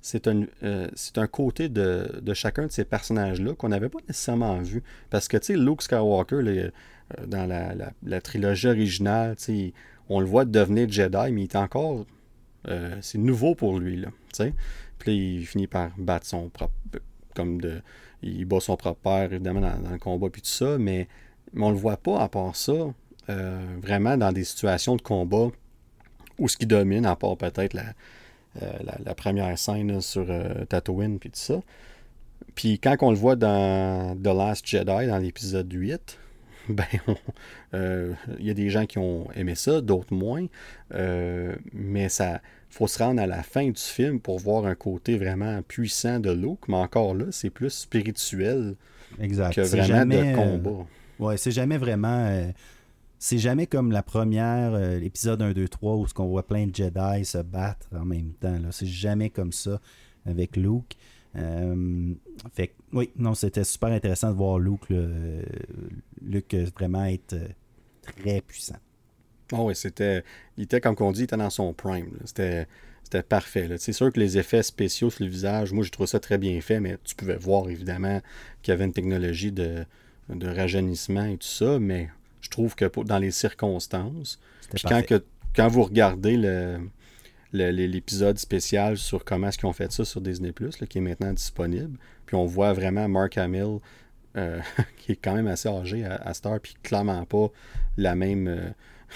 c'est 0.00 0.26
un, 0.26 0.44
euh, 0.62 0.88
un 1.16 1.26
côté 1.26 1.68
de, 1.68 2.20
chacun 2.34 2.66
de 2.66 2.72
ces 2.72 2.84
personnages-là 2.84 3.54
qu'on 3.54 3.68
n'avait 3.68 3.88
pas 3.88 4.00
nécessairement 4.08 4.60
vu. 4.60 4.82
Parce 5.10 5.28
que, 5.28 5.36
tu 5.36 5.46
sais, 5.46 5.56
Luke 5.56 5.82
Skywalker, 5.82 6.36
euh, 6.36 6.70
dans 7.26 7.46
la, 7.46 8.20
trilogie 8.20 8.66
originale, 8.66 9.36
on 10.08 10.20
le 10.20 10.26
voit 10.26 10.44
devenir 10.44 10.90
Jedi, 10.90 11.32
mais 11.32 11.42
il 11.42 11.44
est 11.44 11.56
encore. 11.56 12.04
c'est 13.00 13.18
nouveau 13.18 13.54
pour 13.54 13.78
lui, 13.78 13.96
là. 13.96 14.08
sais 14.32 14.52
il 15.12 15.46
finit 15.46 15.66
par 15.66 15.90
battre 15.98 16.26
son 16.26 16.48
propre. 16.48 16.74
Comme 17.34 17.60
de. 17.60 17.80
Il 18.22 18.46
bat 18.46 18.60
son 18.60 18.76
propre 18.76 19.00
père, 19.00 19.32
évidemment, 19.32 19.60
dans, 19.60 19.90
le 19.90 19.98
combat, 19.98 20.30
puis 20.30 20.40
tout 20.40 20.48
ça, 20.48 20.78
mais, 20.78 21.08
mais 21.52 21.64
on 21.64 21.70
le 21.70 21.76
voit 21.76 21.98
pas, 21.98 22.20
à 22.20 22.28
part 22.28 22.56
ça, 22.56 22.72
euh, 23.30 23.76
vraiment 23.80 24.16
dans 24.16 24.32
des 24.32 24.44
situations 24.44 24.96
de 24.96 25.02
combat 25.02 25.48
où 26.38 26.48
ce 26.48 26.56
qui 26.56 26.66
domine, 26.66 27.04
à 27.06 27.16
part 27.16 27.36
peut-être 27.36 27.74
la, 27.74 27.84
euh, 28.62 29.14
première 29.14 29.58
scène 29.58 30.00
sur 30.00 30.26
euh, 30.28 30.64
Tatooine, 30.64 31.18
puis 31.18 31.30
tout 31.30 31.38
ça. 31.38 31.60
puis 32.54 32.78
quand 32.78 32.96
on 33.00 33.10
le 33.10 33.16
voit 33.16 33.36
dans 33.36 34.16
The 34.16 34.26
Last 34.26 34.66
Jedi, 34.66 35.06
dans 35.06 35.18
l'épisode 35.18 35.72
8, 35.72 36.18
ben, 36.70 36.84
il 37.72 38.46
y 38.46 38.50
a 38.50 38.54
des 38.54 38.70
gens 38.70 38.86
qui 38.86 38.98
ont 38.98 39.30
aimé 39.32 39.54
ça, 39.54 39.82
d'autres 39.82 40.14
moins. 40.14 40.46
mais 41.72 42.08
ça 42.08 42.40
faut 42.74 42.86
se 42.86 43.02
rendre 43.02 43.22
à 43.22 43.26
la 43.26 43.42
fin 43.42 43.68
du 43.68 43.80
film 43.80 44.20
pour 44.20 44.38
voir 44.38 44.66
un 44.66 44.74
côté 44.74 45.16
vraiment 45.16 45.62
puissant 45.62 46.20
de 46.20 46.30
Luke. 46.30 46.68
Mais 46.68 46.76
encore 46.76 47.14
là, 47.14 47.26
c'est 47.30 47.50
plus 47.50 47.70
spirituel 47.70 48.76
exact. 49.20 49.54
que 49.54 49.60
vraiment 49.62 50.04
de 50.04 50.34
combat. 50.34 50.86
ouais, 51.18 51.36
c'est 51.36 51.52
jamais 51.52 51.78
vraiment 51.78 52.52
c'est 53.24 53.38
jamais 53.38 53.66
comme 53.66 53.90
la 53.90 54.02
première, 54.02 54.74
euh, 54.74 54.98
l'épisode 54.98 55.40
1, 55.40 55.52
2, 55.52 55.66
3, 55.66 55.96
où 55.96 56.06
on 56.18 56.26
voit 56.26 56.46
plein 56.46 56.66
de 56.66 56.74
Jedi 56.74 57.24
se 57.24 57.38
battre 57.38 57.86
en 57.96 58.04
même 58.04 58.34
temps. 58.34 58.58
C'est 58.70 58.84
jamais 58.86 59.30
comme 59.30 59.50
ça 59.50 59.80
avec 60.26 60.58
Luke. 60.58 60.94
Euh, 61.34 62.12
fait 62.52 62.74
oui, 62.92 63.10
non, 63.16 63.32
c'était 63.32 63.64
super 63.64 63.88
intéressant 63.88 64.28
de 64.28 64.36
voir 64.36 64.58
Luke, 64.58 64.92
Luke 66.20 66.54
vraiment 66.76 67.06
être 67.06 67.32
euh, 67.32 67.48
très 68.02 68.42
puissant. 68.42 68.76
Oh 69.56 69.68
oui, 69.68 69.76
c'était. 69.76 70.24
Il 70.56 70.64
était, 70.64 70.80
comme 70.80 70.96
on 71.00 71.12
dit, 71.12 71.20
il 71.20 71.24
était 71.24 71.36
dans 71.36 71.50
son 71.50 71.72
prime. 71.72 72.10
C'était. 72.24 72.66
C'était 73.04 73.22
parfait. 73.22 73.68
C'est 73.78 73.92
sûr 73.92 74.10
que 74.10 74.18
les 74.18 74.38
effets 74.38 74.62
spéciaux 74.62 75.10
sur 75.10 75.24
le 75.24 75.30
visage, 75.30 75.72
moi, 75.72 75.84
je 75.84 75.90
trouve 75.90 76.06
ça 76.06 76.20
très 76.20 76.38
bien 76.38 76.58
fait, 76.62 76.80
mais 76.80 76.96
tu 77.04 77.14
pouvais 77.14 77.36
voir, 77.36 77.68
évidemment, 77.68 78.22
qu'il 78.62 78.72
y 78.72 78.74
avait 78.74 78.86
une 78.86 78.94
technologie 78.94 79.52
de, 79.52 79.84
de 80.30 80.48
rajeunissement 80.48 81.26
et 81.26 81.36
tout 81.36 81.46
ça, 81.46 81.78
mais 81.78 82.08
je 82.40 82.48
trouve 82.48 82.74
que 82.74 82.86
dans 83.02 83.18
les 83.18 83.30
circonstances, 83.30 84.38
puis 84.72 84.84
quand, 84.88 85.04
que, 85.04 85.22
quand 85.54 85.68
vous 85.68 85.82
regardez 85.82 86.36
le, 86.36 86.78
l'épisode 87.52 88.38
spécial 88.38 88.96
sur 88.96 89.24
comment 89.24 89.48
est-ce 89.48 89.58
qu'ils 89.58 89.68
ont 89.68 89.72
fait 89.72 89.92
ça 89.92 90.04
sur 90.04 90.20
Disney 90.20 90.52
Plus, 90.52 90.76
qui 90.76 90.98
est 90.98 91.00
maintenant 91.00 91.32
disponible. 91.32 91.98
Puis 92.26 92.36
on 92.36 92.46
voit 92.46 92.72
vraiment 92.72 93.08
Mark 93.08 93.38
Hamill, 93.38 93.78
euh, 94.36 94.60
qui 94.98 95.12
est 95.12 95.16
quand 95.16 95.34
même 95.34 95.46
assez 95.46 95.68
âgé 95.68 96.04
à, 96.04 96.34
Star, 96.34 96.60
puis 96.60 96.74
clairement 96.82 97.24
pas 97.24 97.50
la 97.96 98.14
même, 98.14 98.48
euh, 98.48 98.70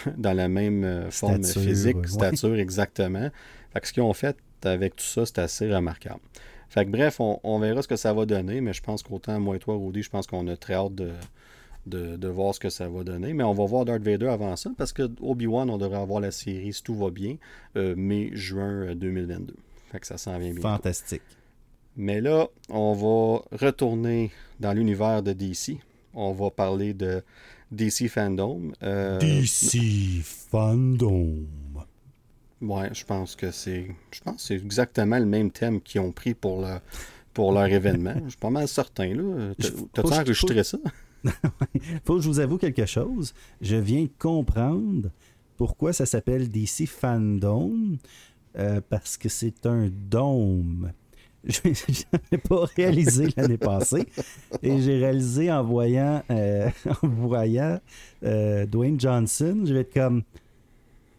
dans 0.17 0.33
la 0.33 0.49
même 0.49 0.85
euh, 0.85 1.11
forme 1.11 1.45
physique, 1.45 2.07
stature 2.07 2.57
exactement. 2.57 3.31
Fait 3.73 3.81
que 3.81 3.89
ce 3.89 3.93
qu'ils 3.93 4.03
ont 4.03 4.13
fait 4.13 4.37
avec 4.65 4.97
tout 4.97 5.05
ça, 5.05 5.27
c'est 5.27 5.39
assez 5.39 5.73
remarquable. 5.73 6.21
Fait 6.69 6.85
que 6.85 6.91
bref, 6.91 7.21
on, 7.21 7.41
on, 7.45 7.59
verra 7.59 7.83
ce 7.83 7.89
que 7.89 7.97
ça 7.97 8.13
va 8.13 8.27
donner, 8.27 8.61
mais 8.61 8.73
je 8.73 8.83
pense 8.83 9.03
qu'autant 9.03 9.41
moi 9.41 9.57
et 9.57 9.59
toi, 9.59 9.77
Rudy, 9.77 10.03
je 10.03 10.11
pense 10.11 10.27
qu'on 10.27 10.47
a 10.49 10.57
très 10.57 10.75
hâte 10.75 10.95
de, 10.95 11.13
de, 11.89 12.29
voir 12.29 12.55
ce 12.55 12.61
que 12.61 12.71
ça 12.71 12.89
va 12.89 13.05
donner. 13.05 13.33
Mais 13.33 13.45
on 13.45 13.55
va 13.55 13.65
voir 13.65 13.85
Darth 13.85 14.03
Vader 14.03 14.29
avant 14.29 14.55
ça, 14.57 14.71
parce 14.77 14.93
que 14.93 15.11
Obi-Wan, 15.21 15.71
on 15.71 15.79
devrait 15.79 15.99
avoir 15.99 16.21
la 16.21 16.31
série, 16.31 16.73
si 16.73 16.83
tout 16.83 16.95
va 16.95 17.11
bien, 17.11 17.37
euh, 17.77 17.95
mai-juin 17.97 18.95
2022. 18.95 19.53
Euh, 19.53 19.57
fait 19.91 20.01
que 20.01 20.07
ça 20.07 20.19
s'en 20.19 20.39
vient 20.39 20.53
bien. 20.53 20.61
Fantastique. 20.61 21.23
Mais 21.97 22.21
là, 22.21 22.49
on 22.69 22.93
va 22.93 23.43
retourner 23.67 24.31
dans 24.61 24.73
l'univers 24.73 25.23
de 25.23 25.33
DC. 25.33 25.79
On 26.15 26.33
va 26.33 26.51
parler 26.51 26.95
de 26.95 27.23
DC 27.71 28.09
Fandom. 28.09 28.73
Euh, 28.83 29.19
DC 29.19 30.23
Fandom. 30.23 31.47
Ouais, 32.61 32.91
je 32.93 33.05
pense 33.05 33.37
que 33.37 33.51
c'est. 33.51 33.89
Je 34.11 34.21
pense 34.21 34.45
c'est 34.45 34.57
exactement 34.57 35.19
le 35.19 35.27
même 35.27 35.51
thème 35.51 35.81
qu'ils 35.81 36.01
ont 36.01 36.13
pris 36.13 36.35
pour, 36.35 36.63
le, 36.63 36.79
pour 37.33 37.53
leur 37.53 37.67
événement. 37.67 38.15
Je 38.25 38.31
suis 38.31 38.39
pas 38.39 38.51
mal 38.51 38.67
certain, 38.67 39.15
là. 39.15 39.53
T'as-tu 39.93 40.13
enregistré 40.13 40.65
ça? 40.65 40.79
faut 42.05 42.17
que 42.17 42.23
je 42.23 42.29
vous 42.29 42.41
avoue 42.41 42.59
quelque 42.59 42.87
chose. 42.87 43.33
Je 43.61 43.77
viens 43.77 44.03
de 44.03 44.11
comprendre 44.19 45.11
pourquoi 45.57 45.93
ça 45.93 46.07
s'appelle 46.07 46.49
DC 46.49 46.87
Fandom. 46.87 47.99
Euh, 48.57 48.81
parce 48.89 49.17
que 49.17 49.29
c'est 49.29 49.67
un 49.67 49.89
dôme. 49.89 50.91
Je 51.45 51.69
n'avais 52.13 52.43
pas 52.43 52.65
réalisé 52.77 53.29
l'année 53.37 53.59
passée. 53.59 54.07
Et 54.63 54.81
j'ai 54.81 54.99
réalisé 54.99 55.51
en 55.51 55.63
voyant, 55.63 56.23
euh, 56.31 56.69
en 57.03 57.09
voyant 57.09 57.81
euh, 58.25 58.67
Dwayne 58.67 58.99
Johnson. 58.99 59.63
Je 59.65 59.73
vais 59.73 59.81
être 59.81 59.95
comme 59.95 60.23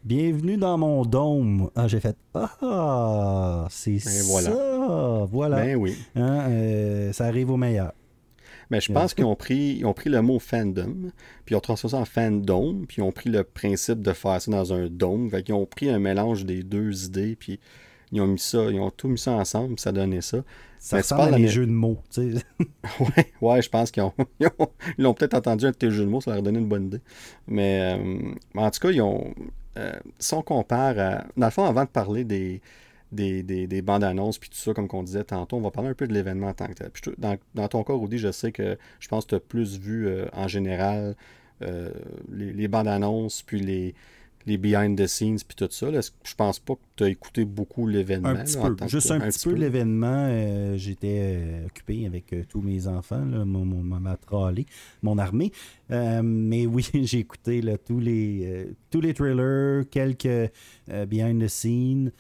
Bienvenue 0.04 0.58
dans 0.58 0.78
mon 0.78 1.04
dôme. 1.04 1.70
Ah, 1.76 1.88
j'ai 1.88 2.00
fait 2.00 2.16
Ah, 2.36 3.68
c'est 3.70 3.92
ben 3.92 4.00
ça. 4.00 5.28
Voilà. 5.30 5.58
Ben 5.58 5.76
oui. 5.76 5.98
Hein, 6.16 7.12
ça 7.12 7.26
arrive 7.26 7.52
au 7.52 7.58
meilleur. 7.58 7.92
Mais 8.70 8.82
je 8.82 8.92
pense 8.92 9.14
qu'ils 9.14 9.26
ont 9.26 9.36
pris, 9.36 9.84
ont 9.84 9.94
pris 9.94 10.10
le 10.10 10.22
mot 10.22 10.38
fandom, 10.38 11.12
puis 11.46 11.54
ils 11.54 11.56
ont 11.56 11.60
transformé 11.60 11.92
ça 11.92 11.98
en 12.02 12.06
fandom, 12.06 12.86
puis 12.88 12.98
ils 13.00 13.02
ont 13.02 13.12
pris 13.12 13.30
le 13.30 13.44
principe 13.44 14.02
de 14.02 14.14
faire 14.14 14.42
ça 14.42 14.52
dans 14.52 14.74
un 14.74 14.88
dôme. 14.88 15.30
Fait 15.30 15.44
qu'ils 15.44 15.56
ont 15.56 15.66
pris 15.66 15.90
un 15.90 16.00
mélange 16.00 16.46
des 16.46 16.62
deux 16.62 17.06
idées, 17.06 17.36
puis 17.36 17.60
ils 18.12 18.22
ont 18.22 18.28
mis 18.28 18.40
ça, 18.40 18.64
ils 18.72 18.80
ont 18.80 18.90
tout 18.90 19.08
mis 19.08 19.18
ça 19.18 19.32
ensemble, 19.34 19.76
puis 19.76 19.82
ça 19.82 19.92
donnait 19.92 20.22
ça. 20.22 20.40
Ça 20.80 20.96
Mais 20.96 21.02
ressemble 21.02 21.34
à 21.34 21.38
des 21.38 21.48
jeux 21.48 21.66
de 21.66 21.72
mots, 21.72 21.98
tu 22.10 22.34
sais. 22.34 22.44
ouais, 23.00 23.34
ouais, 23.42 23.62
je 23.62 23.70
pense 23.70 23.92
qu'ils 23.92 24.04
ont, 24.04 24.14
ils 24.98 25.06
ont, 25.06 25.14
peut-être 25.14 25.34
entendu 25.34 25.66
un 25.66 25.72
de 25.72 25.76
tes 25.76 25.92
jeux 25.92 26.06
de 26.06 26.10
mots, 26.10 26.22
ça 26.22 26.32
leur 26.32 26.40
a 26.40 26.42
donné 26.42 26.60
une 26.60 26.70
bonne 26.70 26.88
idée. 26.88 27.02
Mais 27.48 27.98
euh, 27.98 28.32
en 28.56 28.72
tout 28.72 28.80
cas, 28.80 28.92
ils 28.92 29.02
ont, 29.02 29.34
euh, 29.78 29.94
si 30.20 30.34
on 30.34 30.42
compare 30.42 30.98
à, 31.00 31.26
dans 31.36 31.48
le 31.48 31.52
fond, 31.52 31.66
avant 31.66 31.84
de 31.84 31.90
parler 31.90 32.24
des, 32.24 32.62
des, 33.12 33.44
des, 33.44 33.82
bandes 33.82 34.04
annonces 34.04 34.38
puis 34.38 34.50
tout 34.50 34.58
ça, 34.58 34.74
comme 34.74 34.88
on 34.92 35.04
disait 35.04 35.24
tantôt. 35.24 35.58
On 35.58 35.62
va 35.62 35.72
parler 35.72 35.90
un 35.90 35.94
peu 35.94 36.08
de 36.08 36.14
l'événement 36.14 36.50
en 36.50 36.54
tant 36.54 36.68
que 36.68 36.74
tel. 36.74 36.92
dans, 37.18 37.38
dans, 37.56 37.68
ton 37.68 37.84
cas, 37.84 37.94
Rudy, 37.94 38.18
je 38.18 38.32
sais 38.32 38.52
que 38.52 38.78
je 39.00 39.08
pense 39.08 39.26
que 39.26 39.30
tu 39.30 39.36
as 39.36 39.40
plus 39.40 39.80
vu 39.80 40.08
euh, 40.08 40.28
en 40.34 40.48
général 40.48 41.16
euh, 41.62 41.92
les, 42.32 42.54
les, 42.54 42.68
bandes 42.68 42.88
annonces 42.88 43.42
puis 43.42 43.60
les, 43.60 43.96
les 44.46 44.58
behind 44.58 44.98
the 44.98 45.08
scenes 45.08 45.40
puis 45.48 45.56
tout 45.56 45.68
ça. 45.72 45.88
je 45.92 46.36
pense 46.36 46.60
pas 46.60 46.76
que 46.76 46.82
tu 46.96 47.04
as 47.04 47.10
écouté 47.10 47.46
beaucoup 47.46 47.88
l'événement. 47.88 48.30
Un 48.30 48.44
petit 48.44 48.58
peu. 48.58 48.88
Juste 48.88 49.12
un, 49.12 49.20
petit 49.20 49.48
peu, 49.48 49.56
l'événement. 49.56 50.28
Euh, 50.30 50.78
j'étais 50.78 51.22
euh, 51.22 51.66
occupé 51.66 52.06
avec 52.06 52.34
euh, 52.34 52.44
tous 52.48 52.62
mes 52.62 52.88
enfants, 52.88 53.20
mon, 53.20 53.66
ma 53.66 54.16
tralée, 54.18 54.66
mon 55.02 55.18
armée. 55.18 55.52
mais 55.90 56.66
oui, 56.66 56.88
j'ai 57.04 57.20
écouté 57.20 57.62
tous, 57.86 58.00
les, 58.00 58.68
tous 58.90 59.02
les 59.02 59.14
trailers, 59.14 59.84
quelques 59.90 60.52
behind 61.08 61.44
the 61.44 61.48
scenes. 61.48 62.12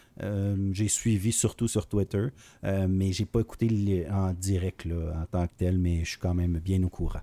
j'ai 0.72 0.88
suivi 0.88 1.32
surtout 1.32 1.68
sur 1.68 1.88
Twitter. 1.88 2.28
mais 2.64 3.12
j'ai 3.12 3.26
pas 3.26 3.42
écouté 3.42 4.06
en 4.12 4.34
direct 4.34 4.88
en 4.88 5.26
tant 5.26 5.48
que 5.48 5.54
tel, 5.58 5.78
mais 5.78 6.00
je 6.04 6.12
suis 6.12 6.20
quand 6.20 6.34
même 6.34 6.60
bien 6.60 6.84
au 6.84 6.90
courant. 6.90 7.22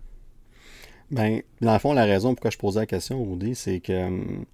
Ben, 1.11 1.43
dans 1.61 1.73
le 1.73 1.79
fond, 1.79 1.93
la 1.93 2.05
raison 2.05 2.35
pourquoi 2.35 2.51
je 2.51 2.59
posais 2.59 2.81
la 2.81 2.87
question, 2.87 3.23
Rudy, 3.23 3.55
c'est 3.55 3.81
que 3.81 4.07
hum, 4.07 4.45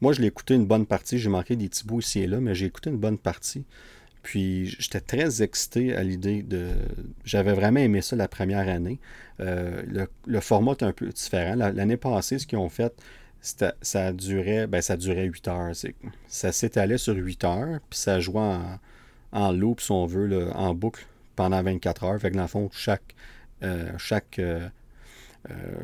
moi, 0.00 0.12
je 0.12 0.20
l'ai 0.20 0.26
écouté 0.26 0.54
une 0.54 0.66
bonne 0.66 0.86
partie. 0.86 1.18
J'ai 1.18 1.30
manqué 1.30 1.56
des 1.56 1.68
petits 1.68 1.84
bouts 1.84 2.00
ici 2.00 2.20
et 2.20 2.26
là, 2.26 2.40
mais 2.40 2.54
j'ai 2.54 2.66
écouté 2.66 2.90
une 2.90 2.98
bonne 2.98 3.18
partie. 3.18 3.64
Puis 4.22 4.66
j'étais 4.78 5.00
très 5.00 5.42
excité 5.42 5.94
à 5.94 6.02
l'idée 6.02 6.42
de. 6.42 6.70
J'avais 7.24 7.52
vraiment 7.52 7.80
aimé 7.80 8.00
ça 8.02 8.16
la 8.16 8.26
première 8.26 8.68
année. 8.68 8.98
Euh, 9.40 10.06
le, 10.26 10.40
format 10.40 10.72
est 10.72 10.82
un 10.82 10.92
peu 10.92 11.08
différent. 11.08 11.54
L'année 11.56 11.96
passée, 11.96 12.38
ce 12.38 12.46
qu'ils 12.46 12.58
ont 12.58 12.70
fait, 12.70 12.92
ça 13.40 14.12
durait, 14.12 14.66
ben, 14.66 14.80
ça 14.80 14.96
durait 14.96 15.24
8 15.24 15.48
heures. 15.48 15.72
Ça 16.26 16.52
s'étalait 16.52 16.98
sur 16.98 17.14
8 17.14 17.44
heures, 17.44 17.80
puis 17.90 17.98
ça 17.98 18.18
jouait 18.20 18.40
en, 18.40 18.78
en 19.32 19.52
loop, 19.52 19.80
si 19.80 19.90
on 19.90 20.06
veut, 20.06 20.50
en 20.54 20.74
boucle 20.74 21.06
pendant 21.36 21.62
24 21.62 22.04
heures. 22.04 22.20
Fait 22.20 22.30
que 22.30 22.36
dans 22.36 22.42
le 22.42 22.48
fond, 22.48 22.70
chaque, 22.72 23.14
euh, 23.62 23.90
chaque 23.98 24.38
euh, 24.38 24.68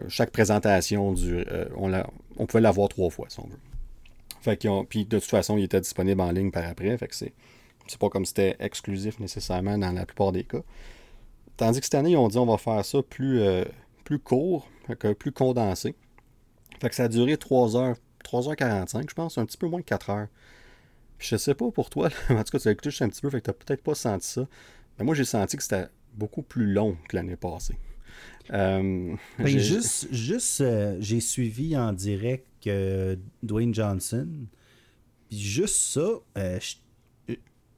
chaque 0.08 0.30
présentation, 0.30 1.12
du, 1.12 1.44
euh, 1.50 1.66
on, 1.76 1.92
on, 2.36 2.46
pouvait 2.46 2.60
l'avoir 2.60 2.88
trois 2.88 3.10
fois, 3.10 3.26
si 3.28 3.40
on 3.40 3.46
veut. 3.46 4.86
Puis 4.88 5.04
de 5.04 5.18
toute 5.18 5.28
façon, 5.28 5.56
il 5.58 5.64
était 5.64 5.80
disponible 5.80 6.20
en 6.20 6.30
ligne 6.30 6.50
par 6.50 6.66
après. 6.66 6.96
C'est, 7.10 7.32
pas 7.98 8.08
comme 8.08 8.24
c'était 8.24 8.56
exclusif 8.60 9.18
nécessairement 9.18 9.76
dans 9.76 9.92
la 9.92 10.06
plupart 10.06 10.32
des 10.32 10.44
cas. 10.44 10.62
Tandis 11.56 11.80
que 11.80 11.86
cette 11.86 11.94
année, 11.94 12.12
ils 12.12 12.16
ont 12.16 12.28
dit 12.28 12.38
on 12.38 12.46
va 12.46 12.56
faire 12.56 12.84
ça 12.84 13.02
plus, 13.02 13.40
euh, 13.40 13.64
court, 14.24 14.66
plus 15.18 15.32
condensé. 15.32 15.94
Fait 16.80 16.88
que 16.88 16.94
ça 16.94 17.04
a 17.04 17.08
duré 17.08 17.36
3 17.36 17.76
heures, 17.76 17.96
3h45, 18.24 19.10
je 19.10 19.14
pense, 19.14 19.36
un 19.36 19.44
petit 19.44 19.58
peu 19.58 19.68
moins 19.68 19.80
de 19.80 19.84
4 19.84 20.10
heures. 20.10 20.28
Puis 21.18 21.28
je 21.28 21.36
sais 21.36 21.54
pas 21.54 21.70
pour 21.70 21.90
toi, 21.90 22.08
en 22.30 22.42
tout 22.42 22.52
cas, 22.52 22.58
tu 22.58 22.68
as 22.68 22.70
écouté 22.70 22.90
juste 22.90 23.02
un 23.02 23.08
petit 23.10 23.20
peu, 23.20 23.28
fait 23.28 23.42
que 23.42 23.46
t'as 23.46 23.52
peut-être 23.52 23.82
pas 23.82 23.94
senti 23.94 24.26
ça. 24.26 24.48
Mais 24.98 25.04
moi, 25.04 25.14
j'ai 25.14 25.26
senti 25.26 25.58
que 25.58 25.62
c'était 25.62 25.88
beaucoup 26.14 26.42
plus 26.42 26.72
long 26.72 26.96
que 27.08 27.16
l'année 27.16 27.36
passée. 27.36 27.76
Euh, 28.52 29.14
ben, 29.38 29.58
juste, 29.58 30.12
juste 30.12 30.60
euh, 30.60 30.96
j'ai 31.00 31.20
suivi 31.20 31.76
en 31.76 31.92
direct 31.92 32.46
Dwayne 33.42 33.74
Johnson. 33.74 34.28
Puis 35.28 35.38
juste 35.38 35.76
ça, 35.76 36.08
euh, 36.38 36.58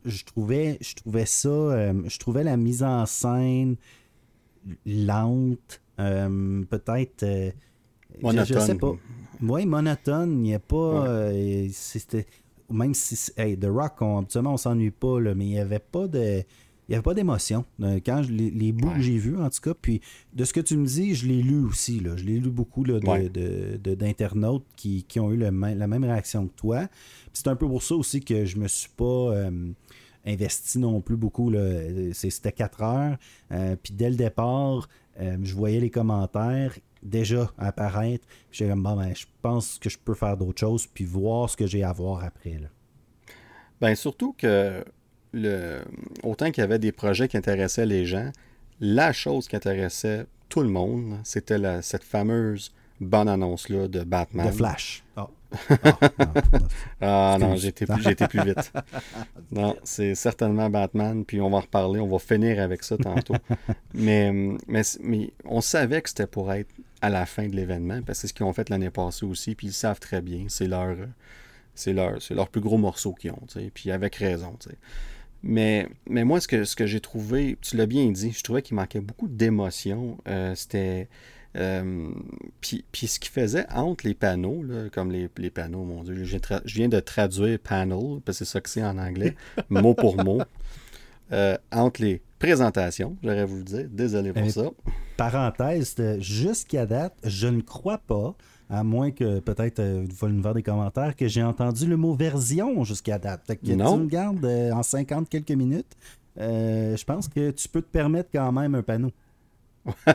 je, 0.05 0.25
trouvais, 0.25 0.79
je 0.81 0.95
trouvais 0.95 1.27
ça, 1.27 1.93
je 2.07 2.19
trouvais 2.19 2.45
la 2.45 2.57
mise 2.57 2.83
en 2.83 3.05
scène 3.07 3.77
lente, 4.87 5.81
peut-être. 5.97 7.53
monotone. 8.21 8.47
Je, 8.47 8.59
sais 8.59 8.75
pas. 8.75 8.95
Oui, 9.43 9.67
monotone. 9.67 10.33
Il 10.33 10.43
n'y 10.43 10.55
a 10.55 10.59
pas. 10.59 11.31
c'était 11.71 12.27
même 12.71 12.95
si. 12.95 13.33
The 13.35 13.67
Rock, 13.67 14.01
on, 14.01 14.19
habituellement, 14.19 14.55
on 14.55 14.57
s'ennuie 14.57 14.91
pas, 14.91 15.21
là, 15.21 15.35
mais 15.35 15.45
il 15.45 15.51
n'y 15.51 15.61
avait 15.61 15.79
pas 15.79 16.09
de 16.09 16.43
n'y 16.93 16.97
avait 16.97 17.03
pas 17.03 17.15
d'émotion. 17.15 17.65
Euh, 17.81 18.01
quand 18.05 18.23
les, 18.29 18.73
bouts 18.73 18.91
que 18.91 19.01
j'ai 19.01 19.19
vus, 19.19 19.39
en 19.39 19.51
tout 19.51 19.61
cas, 19.61 19.75
puis 19.81 20.01
de 20.33 20.45
ce 20.45 20.53
que 20.53 20.61
tu 20.61 20.77
me 20.77 20.87
dis, 20.87 21.15
je 21.15 21.27
l'ai 21.27 21.43
lu 21.43 21.65
aussi. 21.65 22.01
Là. 22.01 22.17
Je 22.17 22.25
l'ai 22.25 22.39
lu 22.39 22.51
beaucoup 22.51 22.85
d'internautes 22.85 24.67
qui, 24.77 25.05
ont 25.19 25.31
eu 25.31 25.37
la 25.37 25.51
même 25.51 26.05
réaction 26.05 26.47
que 26.47 26.55
toi. 26.55 26.89
C'est 27.33 27.49
un 27.49 27.57
peu 27.57 27.67
pour 27.67 27.83
ça 27.83 27.95
aussi 27.95 28.21
que 28.21 28.45
je 28.45 28.57
me 28.59 28.69
suis 28.69 28.91
pas. 28.91 29.05
Euh, 29.05 29.73
investi 30.25 30.79
non 30.79 31.01
plus 31.01 31.17
beaucoup. 31.17 31.53
C'était 32.13 32.53
4 32.53 32.83
heures. 32.83 33.17
puis 33.83 33.93
dès 33.93 34.09
le 34.09 34.15
départ, 34.15 34.89
je 35.19 35.53
voyais 35.53 35.81
les 35.81 35.91
commentaires 35.91 36.79
déjà 37.03 37.51
apparaître. 37.59 38.25
J'ai 38.53 38.69
comme, 38.69 38.85
bon, 38.85 38.97
ben, 38.97 39.13
je 39.15 39.27
pense 39.41 39.79
que 39.81 39.91
je 39.91 39.99
peux 39.99 40.15
faire 40.15 40.37
d'autres 40.37 40.61
choses, 40.61 40.87
puis 40.87 41.05
voir 41.05 41.51
ce 41.51 41.57
que 41.57 41.67
j'ai 41.67 41.83
à 41.83 41.93
voir 41.93 42.23
après. 42.23 42.59
Là. 42.59 42.69
Ben, 43.81 43.97
surtout 43.97 44.33
que 44.33 44.85
le, 45.33 45.81
autant 46.23 46.51
qu'il 46.51 46.63
y 46.63 46.65
avait 46.65 46.79
des 46.79 46.93
projets 46.93 47.29
qui 47.29 47.37
intéressaient 47.37 47.87
les 47.87 48.05
gens, 48.05 48.31
la 48.81 49.13
chose 49.13 49.49
qui 49.49 49.57
intéressait 49.57 50.27
tout 50.49 50.63
le 50.63 50.69
monde, 50.69 51.19
c'était 51.25 51.59
cette 51.83 52.05
fameuse 52.05 52.73
bonne 53.01 53.29
annonce-là 53.29 53.89
de 53.89 54.05
Batman. 54.05 54.47
De 54.47 54.53
Flash. 54.53 55.05
Oh. 55.17 55.29
ah 57.01 57.37
non, 57.39 57.57
j'étais 57.57 57.87
plus, 57.87 58.15
plus 58.15 58.45
vite. 58.45 58.73
Non, 59.51 59.77
c'est 59.85 60.15
certainement 60.15 60.71
Batman, 60.71 61.27
puis 61.27 61.41
on 61.43 61.51
va 61.51 61.59
en 61.59 61.61
reparler, 61.61 62.01
on 62.01 62.09
va 62.09 62.19
finir 62.19 62.59
avec 62.63 62.83
ça 62.83 62.97
tantôt. 62.97 63.35
mais, 63.93 64.33
mais, 64.67 64.81
mais 65.03 65.31
on 65.45 65.61
savait 65.61 66.01
que 66.01 66.09
c'était 66.09 66.27
pour 66.27 66.51
être 66.53 66.71
à 67.03 67.11
la 67.11 67.27
fin 67.27 67.47
de 67.49 67.55
l'événement, 67.55 68.01
parce 68.03 68.19
que 68.19 68.23
c'est 68.23 68.27
ce 68.29 68.35
qu'ils 68.35 68.47
ont 68.47 68.53
fait 68.55 68.71
l'année 68.71 68.91
passée 68.91 69.27
aussi, 69.27 69.55
puis 69.55 69.67
ils 69.67 69.73
savent 69.75 70.01
très 70.01 70.23
bien, 70.23 70.47
c'est 70.49 70.69
leur, 70.69 70.97
c'est 71.75 71.93
leur, 71.93 72.19
leur 72.31 72.49
plus 72.49 72.63
gros 72.63 72.79
morceau 72.79 73.13
qu'ils 73.13 73.33
ont, 73.33 73.47
puis 73.75 73.91
avec 73.91 74.17
raison. 74.17 74.57
Mais, 75.43 75.89
mais 76.09 76.25
moi, 76.25 76.41
ce 76.41 76.47
que, 76.47 76.65
ce 76.65 76.77
que 76.77 76.87
j'ai 76.87 77.01
trouvé, 77.01 77.59
tu 77.61 77.77
l'as 77.77 77.87
bien 77.87 78.11
dit, 78.11 78.33
je 78.33 78.43
trouvais 78.43 78.63
qu'il 78.63 78.77
manquait 78.77 79.01
beaucoup 79.01 79.29
d'émotion. 79.29 80.19
Euh, 80.29 80.55
c'était 80.55 81.09
euh, 81.57 82.11
puis, 82.61 82.85
ce 83.07 83.21
qu'il 83.21 83.31
faisait 83.31 83.67
entre 83.71 84.07
les 84.07 84.15
panneaux, 84.15 84.65
comme 84.93 85.11
les, 85.13 85.29
panneaux, 85.51 85.85
mon 85.85 86.03
Dieu, 86.03 86.25
je 86.25 86.75
viens 86.75 86.89
de 86.89 87.01
traduire 87.01 87.59
panel, 87.59 88.21
parce 88.25 88.39
que 88.39 88.45
c'est 88.45 88.51
ça 88.51 88.61
que 88.61 88.71
c'est 88.71 88.85
en 88.85 88.99
anglais, 88.99 89.35
mot 89.69 89.95
pour 89.95 90.23
mot, 90.23 90.41
euh, 91.33 91.57
entre 91.71 92.03
les 92.03 92.23
présentations, 92.39 93.17
j'aurais 93.23 93.45
voulu 93.45 93.65
dire, 93.65 93.87
désolé 93.91 94.33
pour 94.33 94.51
ça. 94.51 94.71
Parenthèse, 95.17 95.95
jusqu'à 96.19 96.87
date, 96.87 97.15
je 97.25 97.49
ne 97.49 97.61
crois 97.61 97.99
pas, 97.99 98.35
à 98.71 98.85
moins 98.85 99.11
que 99.11 99.41
peut-être 99.41 99.81
euh, 99.81 100.07
vous 100.09 100.29
nous 100.29 100.43
voir 100.43 100.55
des 100.55 100.63
commentaires, 100.63 101.15
que 101.17 101.29
j'ai 101.29 101.43
entendu 101.43 101.87
le 101.87 101.97
mot 101.97 102.15
version 102.15 102.85
jusqu'à 102.85 103.19
date. 103.19 103.43
Fait 103.47 103.57
que 103.57 103.73
non. 103.73 103.97
tu 103.97 104.05
me 104.05 104.09
gardes 104.09 104.45
en 104.45 104.83
50 104.83 105.29
quelques 105.29 105.51
minutes, 105.51 105.97
je 106.37 107.05
pense 107.05 107.29
que 107.29 107.51
tu 107.51 107.69
peux 107.69 107.83
te 107.83 107.91
permettre 107.91 108.31
quand 108.33 108.51
même 108.53 108.75
un 108.75 108.83
panneau. 108.83 109.11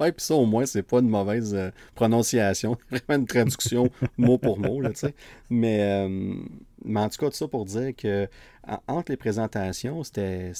ouais, 0.00 0.12
puis 0.12 0.24
ça, 0.24 0.34
au 0.34 0.46
moins, 0.46 0.66
c'est 0.66 0.82
pas 0.82 1.00
une 1.00 1.08
mauvaise 1.08 1.54
euh, 1.54 1.70
prononciation. 1.94 2.76
Vraiment 2.90 3.22
une 3.22 3.26
traduction 3.26 3.90
mot 4.18 4.38
pour 4.38 4.58
mot, 4.58 4.80
là, 4.80 4.90
tu 4.90 5.00
sais. 5.00 5.14
Mais, 5.50 5.80
euh, 5.82 6.34
mais 6.84 7.00
en 7.00 7.08
tout 7.08 7.18
cas, 7.18 7.30
tout 7.30 7.36
ça 7.36 7.48
pour 7.48 7.64
dire 7.64 7.94
que 7.96 8.28
entre 8.86 9.12
les 9.12 9.16
présentations, 9.16 10.02
c'était. 10.04 10.52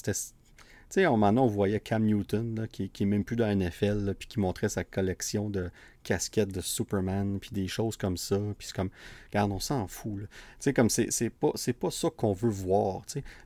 Tu 0.89 1.01
sais, 1.01 1.05
moment 1.07 1.31
on 1.43 1.47
voyait 1.47 1.81
Cam 1.81 2.03
Newton, 2.05 2.67
qui, 2.71 2.89
qui 2.89 3.05
même 3.05 3.25
plus 3.25 3.35
dans 3.35 3.45
la 3.45 3.55
NFL, 3.55 4.15
puis 4.17 4.27
qui 4.27 4.39
montrait 4.39 4.69
sa 4.69 4.83
collection 4.85 5.49
de 5.49 5.69
casquettes 6.03 6.53
de 6.53 6.61
Superman, 6.61 7.39
puis 7.39 7.49
des 7.51 7.67
choses 7.67 7.97
comme 7.97 8.15
ça. 8.15 8.39
Puis 8.57 8.67
c'est 8.67 8.75
comme, 8.75 8.89
regarde, 9.29 9.51
on 9.51 9.59
s'en 9.59 9.87
fout. 9.87 10.21
Tu 10.21 10.27
sais, 10.59 10.73
comme 10.73 10.89
c'est 10.89 11.29
pas, 11.29 11.51
pas 11.79 11.91
ça 11.91 12.09
qu'on 12.09 12.31
veut 12.31 12.49
voir. 12.49 13.01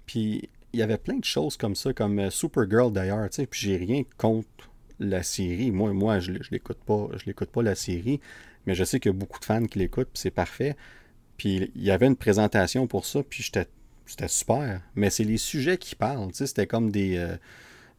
Puis 0.06 0.50
il 0.74 0.80
y 0.80 0.84
avait 0.84 0.98
plein 0.98 1.18
de 1.18 1.26
choses 1.26 1.58
comme 1.58 1.76
ça, 1.76 1.94
comme 1.94 2.20
euh, 2.20 2.30
Supergirl 2.30 2.94
d'ailleurs, 2.94 3.28
puis 3.30 3.60
j'ai 3.60 3.78
rien 3.78 4.04
contre 4.18 4.70
la 5.00 5.24
série. 5.24 5.72
Moi, 5.72 5.94
moi 5.94 6.20
je 6.20 6.32
ne 6.32 6.40
l'écoute 6.52 6.80
pas, 6.86 7.10
je 7.16 7.26
l'écoute 7.26 7.50
pas 7.50 7.64
la 7.64 7.76
série, 7.76 8.22
mais 8.66 8.76
je 8.76 8.84
sais 8.84 9.00
qu'il 9.00 9.12
y 9.12 9.16
a 9.16 9.18
beaucoup 9.18 9.40
de 9.40 9.46
fans 9.46 9.66
qui 9.66 9.80
l'écoutent, 9.80 10.10
puis 10.14 10.22
c'est 10.22 10.32
parfait. 10.32 10.76
Puis 11.38 11.72
il 11.76 11.84
y 11.84 11.92
avait 11.92 12.08
une 12.08 12.16
présentation 12.16 12.88
pour 12.88 13.06
ça, 13.06 13.24
puis 13.24 13.44
c'était 14.12 14.28
super. 14.28 14.82
Mais 14.96 15.10
c'est 15.10 15.24
les 15.24 15.38
sujets 15.38 15.78
qui 15.78 15.96
parlent, 15.96 16.30
c'était 16.34 16.68
comme 16.68 16.92
des... 16.92 17.18
Euh, 17.18 17.36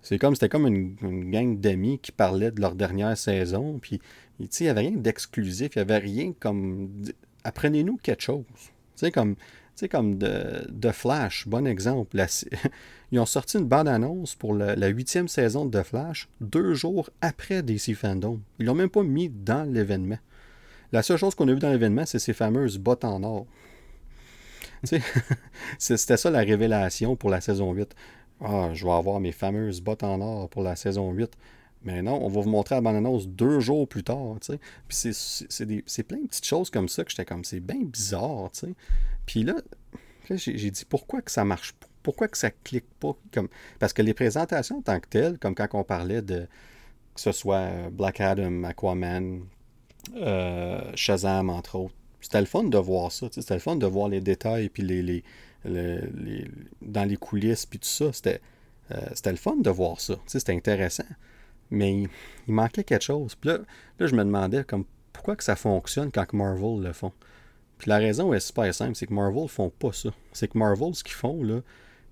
c'est 0.03 0.19
comme, 0.19 0.35
c'était 0.35 0.49
comme 0.49 0.67
une, 0.67 1.31
gang 1.31 1.59
d'amis 1.61 1.99
qui 2.01 2.11
parlaient 2.11 2.51
de 2.51 2.61
leur 2.61 2.75
dernière 2.75 3.17
saison, 3.17 3.79
puis 3.81 4.01
il 4.41 4.49
n'y 4.61 4.69
avait 4.69 4.81
rien 4.81 4.91
d'exclusif, 4.93 5.71
il 5.75 5.79
n'y 5.79 5.83
avait 5.83 5.99
rien 5.99 6.33
comme... 6.39 6.91
Apprenez-nous 7.45 7.99
quelque 7.99 8.23
chose. 8.23 8.45
Tu 8.55 8.63
sais, 8.97 9.11
comme 9.11 9.37
sais, 9.75 9.89
comme 9.89 10.19
de, 10.19 10.91
Flash, 10.93 11.47
bon 11.49 11.67
exemple. 11.67 12.17
ils 13.13 13.19
ont 13.19 13.27
sorti 13.27 13.59
une 13.59 13.67
bande-annonce 13.67 14.35
pour 14.35 14.55
la 14.55 14.89
huitième 14.89 15.29
saison 15.29 15.67
de 15.67 15.81
The 15.81 15.85
Flash 15.85 16.29
deux 16.41 16.75
jours 16.75 17.11
après 17.21 17.63
DC 17.63 17.95
Fandom. 17.95 18.41
Ils 18.59 18.67
l'ont 18.67 18.75
même 18.75 18.91
pas 18.91 19.03
mis 19.03 19.29
dans 19.29 19.71
l'événement. 19.71 20.19
La 20.93 21.03
seule 21.03 21.17
chose 21.17 21.35
qu'on 21.35 21.49
a 21.49 21.55
vu 21.55 21.59
dans 21.59 21.71
l'événement, 21.71 22.05
c'est 22.07 22.19
ces 22.19 22.35
fameuses 22.35 22.79
bottes 22.79 23.05
en 23.05 23.23
or. 23.23 23.47
C'était 25.79 26.17
ça 26.17 26.31
la 26.31 26.41
révélation 26.41 27.17
pour 27.17 27.31
la 27.31 27.41
saison 27.41 27.73
8. 27.73 27.95
Ah, 28.41 28.71
je 28.73 28.85
vais 28.85 28.93
avoir 28.93 29.21
mes 29.21 29.33
fameuses 29.33 29.81
bottes 29.81 30.03
en 30.03 30.21
or 30.21 30.49
pour 30.49 30.63
la 30.63 30.77
saison 30.77 31.13
8. 31.13 31.31
Mais 31.85 32.03
non, 32.03 32.25
on 32.25 32.29
va 32.29 32.41
vous 32.41 32.51
montrer 32.51 32.77
la 32.77 32.81
bande-annonce 32.81 33.29
deux 33.29 33.61
jours 33.61 33.89
plus 33.89 34.05
tard. 34.05 34.37
Puis 34.89 35.15
c'est 35.15 36.03
plein 36.05 36.19
de 36.19 36.27
petites 36.27 36.47
choses 36.47 36.71
comme 36.71 36.89
ça 36.89 37.05
que 37.05 37.11
j'étais 37.11 37.25
comme, 37.25 37.45
c'est 37.45 37.61
bien 37.61 37.83
bizarre. 37.83 38.51
sais. 38.53 38.75
Puis 39.27 39.43
là, 39.43 39.55
j'ai 40.31 40.71
dit 40.71 40.85
pourquoi 40.85 41.23
que 41.23 41.31
ça 41.31 41.45
marche 41.45 41.73
pas? 41.73 41.87
Pourquoi 42.03 42.27
que 42.29 42.37
ça 42.37 42.51
clique 42.51 42.89
pas? 42.99 43.17
Comme... 43.33 43.49
Parce 43.79 43.93
que 43.93 44.03
les 44.03 44.15
présentations 44.15 44.79
en 44.79 44.83
tant 44.83 44.99
que 44.99 45.09
telles, 45.09 45.39
comme 45.39 45.55
quand 45.55 45.69
on 45.75 45.85
parlait 45.85 46.23
de 46.23 46.49
que 47.15 47.21
ce 47.21 47.33
soit 47.33 47.57
euh, 47.57 47.91
Black 47.91 48.21
Adam, 48.21 48.65
Aquaman, 48.65 49.45
euh, 50.17 50.81
Shazam, 50.95 51.51
entre 51.51 51.77
autres, 51.77 51.95
c'était 52.23 52.41
le 52.41 52.47
fun 52.47 52.65
de 52.65 52.79
voir 52.79 53.13
ça. 53.13 53.27
C'était 53.31 53.55
le 53.55 53.61
fun 53.61 53.77
de 53.77 53.87
voir 53.87 54.09
les 54.09 54.21
détails, 54.21 54.69
puis 54.69 54.83
les, 54.83 55.03
les, 55.03 56.49
dans 56.81 57.05
les 57.05 57.17
coulisses, 57.17 57.67
puis 57.67 57.79
tout 57.79 57.89
ça. 57.89 58.13
C'était 58.13 58.41
euh, 58.93 59.15
le 59.27 59.37
fun 59.37 59.57
de 59.57 59.71
voir 59.71 60.01
ça. 60.01 60.15
C'était 60.27 60.53
intéressant. 60.53 61.05
Mais 61.71 61.93
il, 61.93 62.09
manquait 62.47 62.85
quelque 62.85 63.05
chose. 63.05 63.35
Puis 63.35 63.51
là, 63.51 63.59
là, 63.99 64.07
je 64.07 64.15
me 64.15 64.25
demandais 64.25 64.65
comme 64.65 64.85
pourquoi 65.13 65.37
que 65.37 65.45
ça 65.45 65.57
fonctionne 65.57 66.11
quand 66.11 66.33
Marvel 66.33 66.83
le 66.83 66.93
font? 66.93 67.13
Puis 67.79 67.89
la 67.89 67.99
raison 67.99 68.33
est 68.33 68.41
super 68.41 68.73
simple, 68.73 68.95
c'est 68.95 69.07
que 69.07 69.15
Marvel 69.15 69.49
font 69.49 69.71
pas 69.71 69.93
ça. 69.93 70.11
C'est 70.33 70.49
que 70.49 70.57
Marvel, 70.57 70.95
ce 70.95 71.03
qu'ils 71.03 71.15
font, 71.15 71.43
là, 71.43 71.61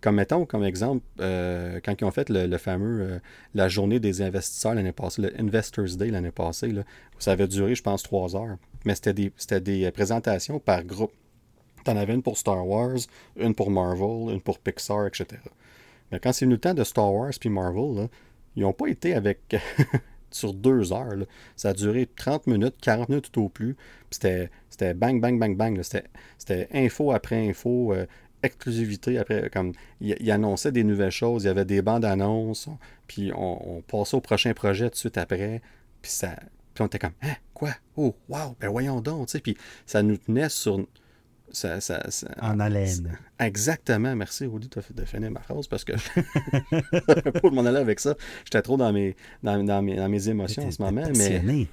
comme 0.01 0.17
mettons 0.17 0.47
comme 0.47 0.65
exemple, 0.65 1.05
euh, 1.21 1.79
quand 1.85 1.95
ils 2.01 2.05
ont 2.05 2.11
fait 2.11 2.29
le, 2.31 2.57
fameux 2.59 3.03
euh, 3.03 3.19
la 3.55 3.69
journée 3.69 4.01
des 4.01 4.23
investisseurs 4.23 4.75
l'année 4.75 4.93
passée, 4.93 5.23
le 5.23 5.41
Investors 5.41 5.97
Day 5.97 6.11
l'année 6.11 6.31
passée, 6.31 6.69
là, 6.69 6.83
ça 7.19 7.33
avait 7.33 7.47
duré, 7.47 7.75
je 7.75 7.83
pense, 7.83 8.03
trois 8.03 8.35
heures. 8.35 8.57
Mais 8.85 8.95
c'était 8.95 9.13
des, 9.13 9.33
des 9.61 9.85
euh, 9.85 9.91
présentations 9.91 10.59
par 10.59 10.85
groupe. 10.85 11.13
T'en 11.85 11.97
avais 11.97 12.15
une 12.15 12.23
pour 12.23 12.37
Star 12.37 12.67
Wars, 12.67 12.99
une 13.37 13.55
pour 13.55 13.71
Marvel, 13.71 14.35
une 14.35 14.41
pour 14.41 14.59
Pixar, 14.59 15.07
etc. 15.07 15.27
Mais 16.13 16.21
quand 16.21 16.33
c'est 16.33 16.45
venu 16.45 16.55
le 16.55 16.61
temps 16.61 16.75
de 16.75 16.85
Star 16.85 17.13
Wars 17.13 17.33
puis 17.39 17.49
Marvel, 17.49 18.09
ils 18.57 18.63
n'ont 18.63 18.73
pas 18.73 18.89
été 18.89 19.15
avec 19.15 19.57
sur 20.31 20.55
deux 20.55 20.93
heures. 20.93 21.27
Ça 21.57 21.71
a 21.71 21.73
duré 21.73 22.07
30 22.07 22.47
minutes, 22.47 22.75
40 22.81 23.09
minutes 23.09 23.33
tout 23.33 23.43
au 23.43 23.49
plus. 23.49 23.77
C'était 24.11 24.51
bang, 24.95 25.21
bang, 25.21 25.39
bang, 25.39 25.57
bang. 25.57 25.81
C'était 25.83 26.69
info 26.73 27.13
après 27.13 27.49
info, 27.49 27.93
euh, 27.93 28.07
exclusivité 28.43 29.19
après. 29.19 29.51
Comme 29.51 29.73
il, 30.01 30.31
annonçait 30.31 30.73
des 30.73 30.85
nouvelles 30.85 31.11
choses, 31.11 31.45
il 31.45 31.47
y 31.47 31.51
avait 31.51 31.65
des 31.65 31.83
bandes 31.83 32.05
annonces, 32.05 32.69
puis 33.07 33.33
on, 33.35 33.83
passait 33.87 34.17
au 34.17 34.21
prochain 34.21 34.53
projet 34.55 34.87
tout 34.87 34.95
de 34.95 34.97
suite 34.97 35.19
après. 35.19 35.63
Puis 36.03 36.11
ça. 36.11 36.37
Puis 36.81 36.85
on 36.85 36.87
était 36.87 36.99
comme, 36.99 37.13
hein, 37.21 37.35
quoi? 37.53 37.75
Oh, 37.95 38.17
wow, 38.31 38.57
ben 38.59 38.71
voyons 38.71 39.03
donc, 39.03 39.29
Puis 39.43 39.55
ça 39.85 40.03
nous 40.03 40.17
tenait 40.17 40.49
sur, 40.49 40.87
ça, 41.53 41.79
en 42.41 42.59
haleine. 42.59 43.19
Exactement. 43.39 44.17
Merci, 44.17 44.47
Rudy, 44.47 44.71
de 44.95 45.05
finir 45.05 45.31
ma 45.31 45.41
phrase 45.41 45.67
parce 45.67 45.85
que 45.85 45.93
pour 47.41 47.53
m'en 47.53 47.67
aller 47.67 47.81
avec 47.81 48.01
ça. 48.01 48.15
J'étais 48.45 48.63
trop 48.63 48.79
dans 48.79 48.91
mes, 48.95 49.15
dans, 49.43 49.63
dans, 49.63 49.83
mes, 49.83 49.97
dans 49.97 50.09
mes 50.09 50.27
émotions 50.31 50.67
en 50.67 50.71
ce 50.71 50.81
moment. 50.81 51.03
Mais, 51.19 51.69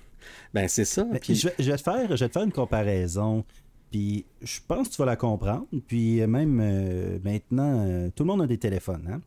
ben, 0.53 0.67
c'est 0.67 0.83
ça. 0.83 1.05
Puis... 1.21 1.35
Je, 1.35 1.47
vais, 1.47 1.55
je, 1.57 1.71
vais 1.71 1.77
te 1.77 1.83
faire, 1.83 2.17
je 2.17 2.25
vais 2.25 2.27
te 2.27 2.33
faire 2.33 2.43
une 2.43 2.51
comparaison. 2.51 3.45
Puis 3.89 4.25
je 4.41 4.59
pense 4.67 4.89
que 4.89 4.95
tu 4.95 5.01
vas 5.01 5.05
la 5.05 5.15
comprendre. 5.15 5.67
Puis 5.87 6.19
même 6.27 6.59
euh, 6.61 7.17
maintenant, 7.23 7.85
euh, 7.87 8.09
tout 8.13 8.23
le 8.23 8.27
monde 8.27 8.41
a 8.41 8.47
des 8.47 8.57
téléphones. 8.57 9.07
Hein? 9.09 9.21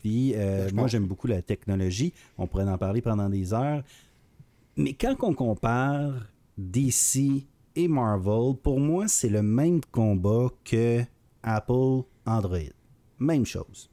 Puis 0.00 0.32
euh, 0.34 0.68
moi, 0.74 0.88
j'aime 0.88 1.06
beaucoup 1.06 1.28
la 1.28 1.42
technologie. 1.42 2.12
On 2.38 2.48
pourrait 2.48 2.68
en 2.68 2.76
parler 2.76 3.00
pendant 3.02 3.28
des 3.28 3.54
heures. 3.54 3.84
Mais 4.76 4.94
quand 4.94 5.16
on 5.20 5.34
compare 5.34 6.14
DC 6.56 7.46
et 7.76 7.88
Marvel, 7.88 8.54
pour 8.62 8.80
moi, 8.80 9.06
c'est 9.08 9.28
le 9.28 9.42
même 9.42 9.80
combat 9.90 10.48
que 10.64 11.02
Apple 11.42 12.04
Android. 12.26 12.72
Même 13.18 13.44
chose. 13.44 13.90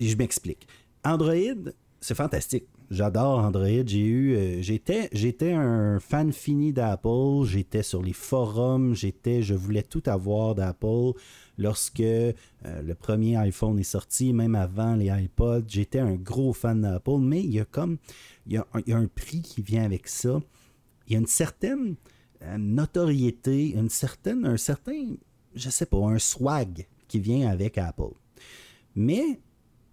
je 0.00 0.16
m'explique. 0.16 0.66
Android, 1.04 1.70
c'est 2.00 2.14
fantastique. 2.14 2.66
J'adore 2.90 3.38
Android. 3.38 3.86
J'ai 3.86 4.04
eu, 4.04 4.36
euh, 4.36 4.62
j'étais, 4.62 5.08
j'étais 5.12 5.52
un 5.52 5.98
fan 6.00 6.32
fini 6.32 6.72
d'Apple. 6.72 7.44
J'étais 7.44 7.82
sur 7.82 8.02
les 8.02 8.12
forums. 8.12 8.94
J'étais, 8.94 9.42
je 9.42 9.54
voulais 9.54 9.82
tout 9.82 10.02
avoir 10.06 10.54
d'Apple. 10.54 11.12
Lorsque 11.56 12.00
euh, 12.00 12.32
le 12.62 12.94
premier 12.94 13.36
iPhone 13.36 13.78
est 13.78 13.84
sorti, 13.84 14.32
même 14.32 14.54
avant 14.54 14.96
les 14.96 15.06
iPods, 15.06 15.64
j'étais 15.66 16.00
un 16.00 16.14
gros 16.14 16.52
fan 16.52 16.82
d'Apple. 16.82 17.20
Mais 17.20 17.40
il 17.40 17.52
y 17.54 17.60
a 17.60 17.64
comme, 17.64 17.96
il 18.46 18.52
y 18.54 18.92
a, 18.92 18.96
un 18.96 19.06
prix 19.06 19.42
qui 19.42 19.62
vient 19.62 19.84
avec 19.84 20.08
ça. 20.08 20.40
Il 21.06 21.12
y 21.12 21.16
a 21.16 21.18
une 21.18 21.26
certaine 21.26 21.96
une 22.40 22.74
notoriété, 22.74 23.70
une 23.70 23.88
certaine, 23.88 24.44
un 24.44 24.56
certain, 24.56 25.14
je 25.54 25.70
sais 25.70 25.86
pas, 25.86 25.98
un 25.98 26.18
swag 26.18 26.86
qui 27.08 27.18
vient 27.20 27.48
avec 27.48 27.78
Apple. 27.78 28.12
Mais 28.94 29.40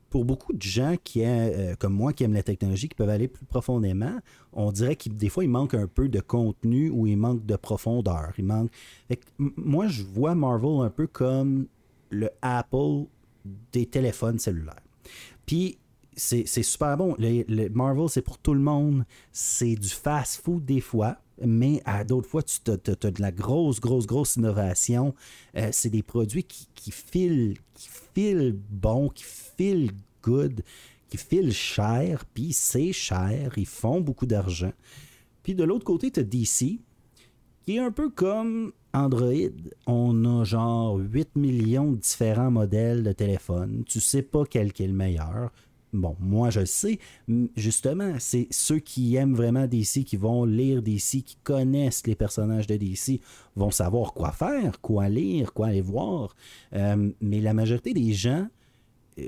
pour 0.09 0.25
beaucoup 0.25 0.51
de 0.51 0.61
gens 0.61 0.95
qui 1.01 1.23
euh, 1.23 1.75
comme 1.79 1.93
moi 1.93 2.11
qui 2.11 2.23
aiment 2.23 2.33
la 2.33 2.43
technologie, 2.43 2.89
qui 2.89 2.95
peuvent 2.95 3.09
aller 3.09 3.29
plus 3.29 3.45
profondément, 3.45 4.19
on 4.51 4.71
dirait 4.71 4.97
que 4.97 5.09
des 5.09 5.29
fois 5.29 5.45
il 5.45 5.49
manque 5.49 5.73
un 5.73 5.87
peu 5.87 6.09
de 6.09 6.19
contenu 6.19 6.89
ou 6.89 7.07
il 7.07 7.15
manque 7.17 7.45
de 7.45 7.55
profondeur. 7.55 8.33
Il 8.37 8.45
manque. 8.45 8.71
moi, 9.39 9.87
je 9.87 10.03
vois 10.03 10.35
Marvel 10.35 10.85
un 10.85 10.89
peu 10.89 11.07
comme 11.07 11.67
le 12.09 12.29
Apple 12.41 13.05
des 13.71 13.85
téléphones 13.85 14.37
cellulaires. 14.37 14.83
Puis 15.45 15.77
c'est 16.21 16.63
super 16.63 16.97
bon. 16.97 17.15
Le, 17.17 17.69
Marvel, 17.69 18.07
c'est 18.07 18.21
pour 18.21 18.37
tout 18.37 18.53
le 18.53 18.59
monde. 18.59 19.05
C'est 19.31 19.75
du 19.75 19.89
fast-food 19.89 20.63
des 20.63 20.79
fois, 20.79 21.17
mais 21.43 21.81
à 21.83 22.03
d'autres 22.03 22.29
fois, 22.29 22.43
tu 22.43 22.59
as, 22.69 22.77
de 22.77 23.21
la 23.21 23.31
grosse, 23.31 23.79
grosse, 23.79 24.05
grosse 24.05 24.35
innovation. 24.35 25.15
Euh, 25.57 25.69
c'est 25.71 25.89
des 25.89 26.03
produits 26.03 26.43
qui, 26.43 26.91
filent, 26.91 27.55
qui 27.73 27.89
filent 28.13 28.55
bon, 28.69 29.09
qui 29.09 29.23
filent 29.23 29.91
good, 30.21 30.61
qui 31.09 31.17
filent 31.17 31.53
cher, 31.53 32.23
puis 32.33 32.53
c'est 32.53 32.93
cher, 32.93 33.53
ils 33.57 33.65
font 33.65 33.99
beaucoup 33.99 34.27
d'argent. 34.27 34.73
Puis 35.41 35.55
de 35.55 35.63
l'autre 35.63 35.85
côté, 35.85 36.11
tu 36.11 36.19
as 36.19 36.23
DC, 36.23 36.79
qui 37.65 37.75
est 37.75 37.79
un 37.79 37.91
peu 37.91 38.11
comme 38.11 38.73
Android. 38.93 39.49
On 39.87 40.23
a 40.25 40.43
genre 40.43 40.97
8 40.97 41.35
millions 41.35 41.91
de 41.91 41.97
différents 41.97 42.51
modèles 42.51 43.01
de 43.01 43.11
téléphone. 43.11 43.83
Tu 43.87 43.99
sais 43.99 44.21
pas 44.21 44.43
quel 44.47 44.67
est 44.67 44.79
le 44.87 44.93
meilleur. 44.93 45.49
Bon, 45.93 46.15
moi 46.19 46.49
je 46.49 46.61
le 46.61 46.65
sais, 46.65 46.99
justement, 47.57 48.15
c'est 48.17 48.47
ceux 48.49 48.79
qui 48.79 49.15
aiment 49.15 49.35
vraiment 49.35 49.67
DC, 49.67 50.05
qui 50.05 50.15
vont 50.15 50.45
lire 50.45 50.81
DC, 50.81 51.23
qui 51.23 51.37
connaissent 51.43 52.07
les 52.07 52.15
personnages 52.15 52.67
de 52.67 52.77
DC, 52.77 53.19
vont 53.57 53.71
savoir 53.71 54.13
quoi 54.13 54.31
faire, 54.31 54.79
quoi 54.79 55.09
lire, 55.09 55.53
quoi 55.53 55.67
aller 55.67 55.81
voir. 55.81 56.35
Euh, 56.73 57.11
mais 57.19 57.41
la 57.41 57.53
majorité 57.53 57.93
des 57.93 58.13
gens 58.13 58.47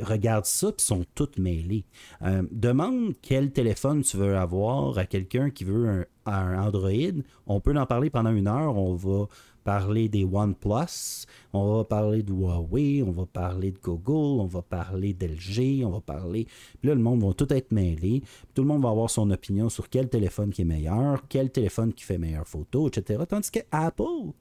regardent 0.01 0.45
ça 0.45 0.69
et 0.69 0.81
sont 0.81 1.05
toutes 1.15 1.37
mêlés. 1.37 1.83
Euh, 2.21 2.43
demande 2.51 3.13
quel 3.21 3.51
téléphone 3.51 4.01
tu 4.01 4.15
veux 4.15 4.37
avoir 4.37 4.97
à 4.97 5.05
quelqu'un 5.05 5.49
qui 5.49 5.65
veut 5.65 6.05
un 6.25 6.57
Android. 6.57 7.21
On 7.47 7.59
peut 7.59 7.75
en 7.77 7.85
parler 7.85 8.09
pendant 8.09 8.33
une 8.33 8.47
heure. 8.47 8.77
On 8.77 8.95
va 8.95 9.27
parler 9.63 10.09
des 10.09 10.23
OnePlus, 10.23 11.25
on 11.53 11.77
va 11.77 11.83
parler 11.83 12.23
de 12.23 12.31
Huawei, 12.31 13.03
on 13.03 13.11
va 13.11 13.25
parler 13.25 13.71
de 13.71 13.79
Google, 13.79 14.41
on 14.41 14.45
va 14.45 14.61
parler 14.61 15.13
d'LG, 15.13 15.85
on 15.85 15.89
va 15.89 16.01
parler. 16.01 16.45
Puis 16.79 16.89
là, 16.89 16.95
le 16.95 17.01
monde 17.01 17.23
va 17.23 17.33
tout 17.33 17.51
être 17.53 17.71
mêlé. 17.71 18.21
Tout 18.53 18.63
le 18.63 18.67
monde 18.67 18.83
va 18.83 18.89
avoir 18.89 19.09
son 19.09 19.29
opinion 19.31 19.69
sur 19.69 19.89
quel 19.89 20.09
téléphone 20.09 20.51
qui 20.51 20.61
est 20.61 20.65
meilleur, 20.65 21.23
quel 21.27 21.51
téléphone 21.51 21.93
qui 21.93 22.03
fait 22.03 22.17
meilleure 22.17 22.47
photo, 22.47 22.87
etc. 22.87 23.23
Tandis 23.27 23.51
que 23.51 23.59
Apple 23.71 24.31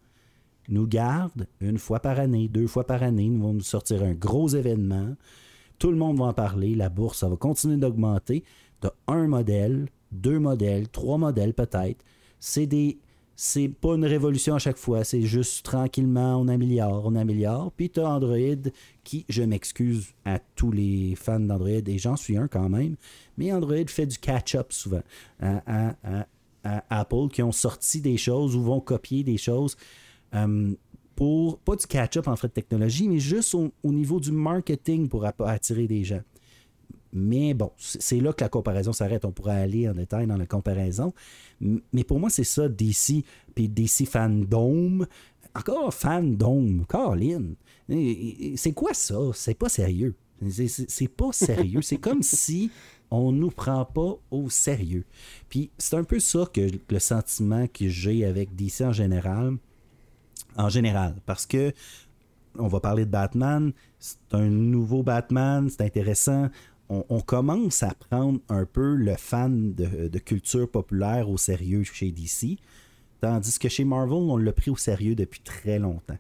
nous 0.69 0.87
garde 0.87 1.47
une 1.61 1.79
fois 1.79 2.01
par 2.01 2.19
année, 2.19 2.49
deux 2.49 2.67
fois 2.67 2.85
par 2.85 3.03
année, 3.03 3.29
nous 3.29 3.43
vont 3.43 3.55
nous 3.55 3.61
sortir 3.61 4.03
un 4.03 4.15
gros 4.15 4.49
événement. 4.49 5.15
Tout 5.79 5.91
le 5.91 5.97
monde 5.97 6.19
va 6.19 6.27
en 6.27 6.33
parler, 6.33 6.75
la 6.75 6.89
bourse, 6.89 7.25
va 7.25 7.37
continuer 7.37 7.77
d'augmenter. 7.77 8.45
Tu 8.81 8.87
as 8.89 8.95
un 9.09 9.27
modèle, 9.27 9.89
deux 10.13 10.39
modèles, 10.39 10.89
trois 10.89 11.19
modèles 11.19 11.55
peut-être. 11.55 12.05
C'est 12.39 12.67
des 12.67 12.99
c'est 13.45 13.69
pas 13.69 13.97
une 13.97 14.05
révolution 14.05 14.55
à 14.55 14.61
chaque 14.61 14.77
fois, 14.77 15.03
c'est 15.03 15.23
juste 15.23 15.65
tranquillement, 15.65 16.37
on 16.37 16.47
améliore, 16.47 17.03
on 17.05 17.17
améliore. 17.17 17.73
Puis 17.73 17.91
tu 17.91 17.99
as 17.99 18.09
Android 18.09 18.71
qui, 19.03 19.25
je 19.29 19.43
m'excuse 19.43 20.15
à 20.25 20.39
tous 20.39 20.71
les 20.71 21.17
fans 21.17 21.41
d'Android, 21.41 21.69
et 21.69 21.99
j'en 21.99 22.15
suis 22.15 22.37
un 22.37 22.47
quand 22.47 22.69
même, 22.69 22.95
mais 23.37 23.53
Android 23.53 23.85
fait 23.89 24.07
du 24.07 24.17
catch-up 24.17 24.73
souvent 24.73 25.03
à, 25.41 25.97
Apple 26.89 27.31
qui 27.33 27.43
ont 27.43 27.51
sorti 27.51 28.01
des 28.01 28.17
choses 28.17 28.55
ou 28.55 28.63
vont 28.63 28.79
copier 28.79 29.25
des 29.25 29.39
choses. 29.39 29.77
Euh, 30.37 30.73
pour, 31.17 31.59
pas 31.59 31.75
du 31.75 31.85
catch-up 31.89 32.29
en 32.29 32.37
fait 32.37 32.47
de 32.47 32.53
technologie, 32.53 33.09
mais 33.09 33.19
juste 33.19 33.57
au, 33.57 33.73
niveau 33.83 34.21
du 34.21 34.31
marketing 34.31 35.09
pour 35.09 35.25
attirer 35.25 35.89
des 35.89 36.05
gens. 36.05 36.23
Mais 37.13 37.53
bon, 37.53 37.71
c'est 37.77 38.21
là 38.21 38.33
que 38.33 38.43
la 38.43 38.49
comparaison 38.49 38.93
s'arrête. 38.93 39.25
On 39.25 39.33
pourrait 39.33 39.61
aller 39.61 39.89
en 39.89 39.93
détail 39.93 40.27
dans 40.27 40.37
la 40.37 40.47
comparaison. 40.47 41.13
Mais 41.61 42.05
pour 42.05 42.19
moi, 42.19 42.31
c'est 42.31 42.45
ça, 42.45 42.69
DC, 42.69 43.25
puis 43.55 43.69
DC 43.69 44.07
Fandom. 44.07 45.07
Encore 45.55 45.93
Fandom, 45.93 46.85
Caroline. 46.89 47.55
C'est 48.57 48.73
quoi 48.73 48.95
ça? 48.95 49.19
C'est 49.35 49.55
pas 49.55 49.69
sérieux. 49.69 50.15
C'est 50.51 51.09
pas 51.09 51.33
sérieux. 51.33 51.83
c'est 51.83 51.99
comme 51.99 52.23
si 52.23 52.71
on 53.11 53.31
nous 53.31 53.51
prend 53.51 53.85
pas 53.85 54.17
au 54.31 54.49
sérieux. 54.49 55.05
Puis 55.51 55.71
c'est 55.77 55.97
un 55.97 56.05
peu 56.05 56.19
ça 56.19 56.47
que 56.53 56.67
le 56.89 56.99
sentiment 56.99 57.67
que 57.67 57.89
j'ai 57.89 58.25
avec 58.25 58.57
DC 58.57 58.81
en 58.81 58.93
général. 58.93 59.59
En 60.57 60.69
général, 60.69 61.17
parce 61.25 61.47
que 61.47 61.73
on 62.59 62.69
va 62.69 62.81
parler 62.81 63.07
de 63.07 63.11
Batman, 63.11 63.73
c'est 63.99 64.19
un 64.33 64.49
nouveau 64.49 65.03
Batman, 65.03 65.69
c'est 65.71 65.83
intéressant 65.83 66.51
on, 67.09 67.21
commence 67.21 67.83
à 67.83 67.95
prendre 67.95 68.41
un 68.49 68.67
peu 68.67 68.95
le 68.95 69.15
fan 69.17 69.75
de, 69.75 70.19
culture 70.19 70.69
populaire 70.71 71.29
au 71.31 71.37
sérieux 71.37 71.85
chez 71.85 72.11
DC, 72.11 72.59
tandis 73.21 73.59
que 73.59 73.69
chez 73.69 73.85
Marvel, 73.85 74.15
on 74.15 74.37
l'a 74.37 74.53
pris 74.53 74.71
au 74.71 74.77
sérieux 74.77 75.15
depuis 75.15 75.41
très 75.41 75.79
longtemps. 75.79 76.19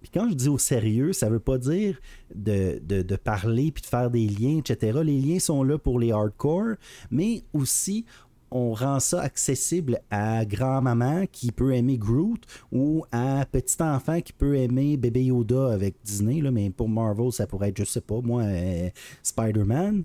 Puis 0.00 0.10
quand 0.12 0.28
je 0.30 0.34
dis 0.34 0.48
au 0.48 0.58
sérieux, 0.58 1.12
ça 1.12 1.28
veut 1.28 1.40
pas 1.40 1.58
dire 1.58 2.00
de, 2.34 2.80
de, 2.82 3.16
parler 3.16 3.70
puis 3.70 3.82
de 3.82 3.86
faire 3.86 4.10
des 4.10 4.26
liens, 4.26 4.58
etc. 4.58 5.00
Les 5.04 5.20
liens 5.20 5.38
sont 5.38 5.62
là 5.62 5.78
pour 5.78 5.98
les 5.98 6.10
hardcore, 6.10 6.76
mais 7.10 7.42
aussi 7.52 8.06
on 8.50 8.72
rend 8.72 9.00
ça 9.00 9.22
accessible 9.22 10.00
à 10.10 10.44
grand-maman 10.44 11.26
qui 11.30 11.52
peut 11.52 11.74
aimer 11.74 11.98
Groot 11.98 12.40
ou 12.72 13.04
à 13.12 13.44
petit 13.50 13.82
enfant 13.82 14.20
qui 14.20 14.32
peut 14.32 14.56
aimer 14.56 14.96
bébé 14.96 15.24
Yoda 15.24 15.72
avec 15.72 15.96
Disney, 16.04 16.40
là, 16.40 16.50
mais 16.50 16.70
pour 16.70 16.88
Marvel, 16.88 17.32
ça 17.32 17.46
pourrait 17.46 17.68
être, 17.68 17.78
je 17.78 17.84
sais 17.84 18.00
pas, 18.00 18.20
moi, 18.20 18.42
euh, 18.42 18.90
Spider-Man. 19.22 20.04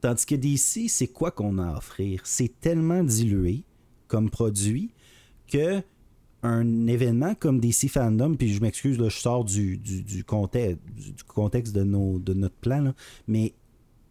Tandis 0.00 0.26
que 0.26 0.34
DC, 0.34 0.88
c'est 0.88 1.08
quoi 1.08 1.30
qu'on 1.30 1.58
a 1.58 1.68
à 1.68 1.76
offrir? 1.78 2.20
C'est 2.24 2.60
tellement 2.60 3.02
dilué 3.02 3.64
comme 4.08 4.30
produit 4.30 4.90
que 5.48 5.82
un 6.42 6.86
événement 6.86 7.34
comme 7.34 7.58
DC 7.58 7.88
Fandom, 7.88 8.36
puis 8.36 8.52
je 8.52 8.60
m'excuse, 8.60 8.98
je 9.02 9.08
sors 9.08 9.44
du, 9.44 9.80
contexte, 10.26 10.78
du, 10.94 11.24
contexte 11.24 11.74
de 11.74 11.82
notre 11.82 12.54
plan, 12.56 12.92
mais 13.26 13.52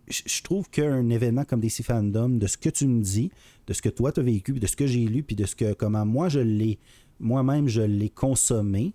je 0.08 0.42
trouve 0.44 0.70
qu'un 0.70 1.10
événement 1.10 1.46
comme 1.46 1.60
DC 1.60 1.84
Fandom, 1.84 2.30
de 2.30 2.48
ce 2.48 2.58
que 2.58 2.70
tu 2.70 2.88
me 2.88 3.02
dis, 3.02 3.32
de 3.68 3.74
ce 3.74 3.82
que 3.82 3.90
toi 3.90 4.12
tu 4.12 4.20
as 4.20 4.24
vécu, 4.24 4.54
de 4.54 4.68
ce 4.68 4.76
que 4.76 4.88
j'ai 4.88 5.06
lu, 5.06 5.24
puis 5.24 5.36
de 5.36 5.46
ce 5.46 5.56
que 5.56 5.74
comment 5.74 6.06
moi 6.06 6.30
je 6.30 6.40
l'ai, 6.40 6.80
moi-même 7.20 7.68
je 7.68 7.82
l'ai 7.82 8.10
consommé, 8.10 8.94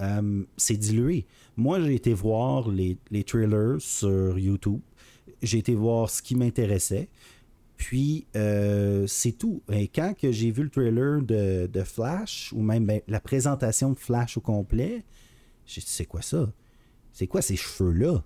euh, 0.00 0.42
c'est 0.56 0.76
dilué. 0.76 1.26
Moi, 1.56 1.80
j'ai 1.80 1.94
été 1.94 2.14
voir 2.14 2.68
les, 2.68 2.96
les 3.10 3.22
trailers 3.22 3.80
sur 3.80 4.38
YouTube. 4.38 4.80
J'ai 5.42 5.58
été 5.58 5.74
voir 5.74 6.08
ce 6.08 6.22
qui 6.22 6.34
m'intéressait. 6.34 7.08
Puis, 7.76 8.26
euh, 8.36 9.06
c'est 9.06 9.32
tout. 9.32 9.62
Et 9.72 9.88
quand 9.88 10.14
que 10.14 10.30
j'ai 10.32 10.50
vu 10.50 10.64
le 10.64 10.70
trailer 10.70 11.22
de, 11.22 11.82
Flash, 11.82 12.52
ou 12.54 12.62
même 12.62 12.84
ben, 12.84 13.00
la 13.08 13.20
présentation 13.20 13.90
de 13.90 13.98
Flash 13.98 14.36
au 14.36 14.40
complet, 14.40 15.02
j'ai 15.66 15.80
dit, 15.80 15.86
c'est 15.88 16.04
quoi 16.04 16.22
ça? 16.22 16.52
C'est 17.12 17.26
quoi 17.26 17.40
ces 17.42 17.56
cheveux-là? 17.56 18.22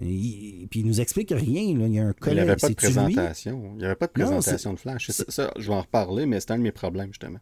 Puis 0.00 0.80
il 0.80 0.86
nous 0.86 1.00
explique 1.00 1.30
rien. 1.30 1.76
Là. 1.78 1.86
Il 1.86 1.94
y 1.94 1.98
a 1.98 2.06
un 2.06 2.12
collègue. 2.12 2.38
Il 2.38 2.44
n'y 2.44 2.50
avait 2.50 2.60
pas 2.60 2.68
de 2.68 2.74
présentation. 2.74 3.72
Il 3.74 3.78
n'y 3.78 3.84
avait 3.84 3.94
pas 3.94 4.06
de 4.06 4.12
présentation 4.12 4.72
de 4.72 4.78
Flash. 4.78 5.10
Ça, 5.10 5.52
je 5.58 5.68
vais 5.68 5.74
en 5.74 5.82
reparler, 5.82 6.26
mais 6.26 6.40
c'est 6.40 6.52
un 6.52 6.58
de 6.58 6.62
mes 6.62 6.72
problèmes, 6.72 7.08
justement. 7.08 7.38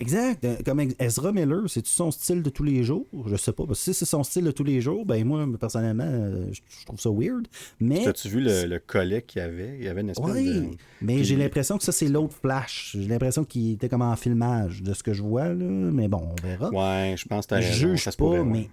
Exact. 0.00 0.44
Euh, 0.44 0.56
comme 0.64 0.80
Ezra 1.00 1.32
Miller, 1.32 1.68
c'est-tu 1.68 1.90
son 1.90 2.12
style 2.12 2.42
de 2.42 2.50
tous 2.50 2.62
les 2.62 2.84
jours? 2.84 3.06
Je 3.26 3.34
sais 3.34 3.52
pas. 3.52 3.66
Parce 3.66 3.80
que 3.80 3.84
si 3.86 3.94
c'est 3.94 4.04
son 4.04 4.22
style 4.22 4.44
de 4.44 4.52
tous 4.52 4.62
les 4.62 4.80
jours, 4.80 5.04
ben 5.04 5.24
moi, 5.26 5.44
personnellement, 5.58 6.06
euh, 6.06 6.46
je 6.52 6.86
trouve 6.86 7.00
ça 7.00 7.10
weird. 7.10 7.48
Mais. 7.80 8.06
As-tu 8.06 8.28
vu 8.28 8.40
le, 8.40 8.78
collet 8.78 9.22
qu'il 9.22 9.42
y 9.42 9.44
avait? 9.44 9.76
Il 9.78 9.84
y 9.84 9.88
avait 9.88 10.02
une 10.02 10.10
espèce 10.10 10.30
oui, 10.30 10.78
mais 11.00 11.24
j'ai 11.24 11.34
l'impression 11.34 11.78
que 11.78 11.84
ça, 11.84 11.90
c'est 11.90 12.08
l'autre 12.08 12.34
Flash. 12.40 12.96
J'ai 12.98 13.08
l'impression 13.08 13.44
qu'il 13.44 13.72
était 13.72 13.88
comme 13.88 14.02
en 14.02 14.14
filmage 14.14 14.82
de 14.82 14.94
ce 14.94 15.02
que 15.02 15.12
je 15.12 15.22
vois, 15.22 15.48
là. 15.48 15.64
Mais 15.64 16.06
bon, 16.06 16.28
on 16.30 16.46
verra. 16.46 16.70
Ouais, 16.70 17.16
je 17.16 17.26
pense 17.26 17.46
que 17.46 17.56
tu 17.56 17.62
Je 17.62 17.72
juge 17.72 18.16
pas, 18.16 18.44
mais 18.44 18.70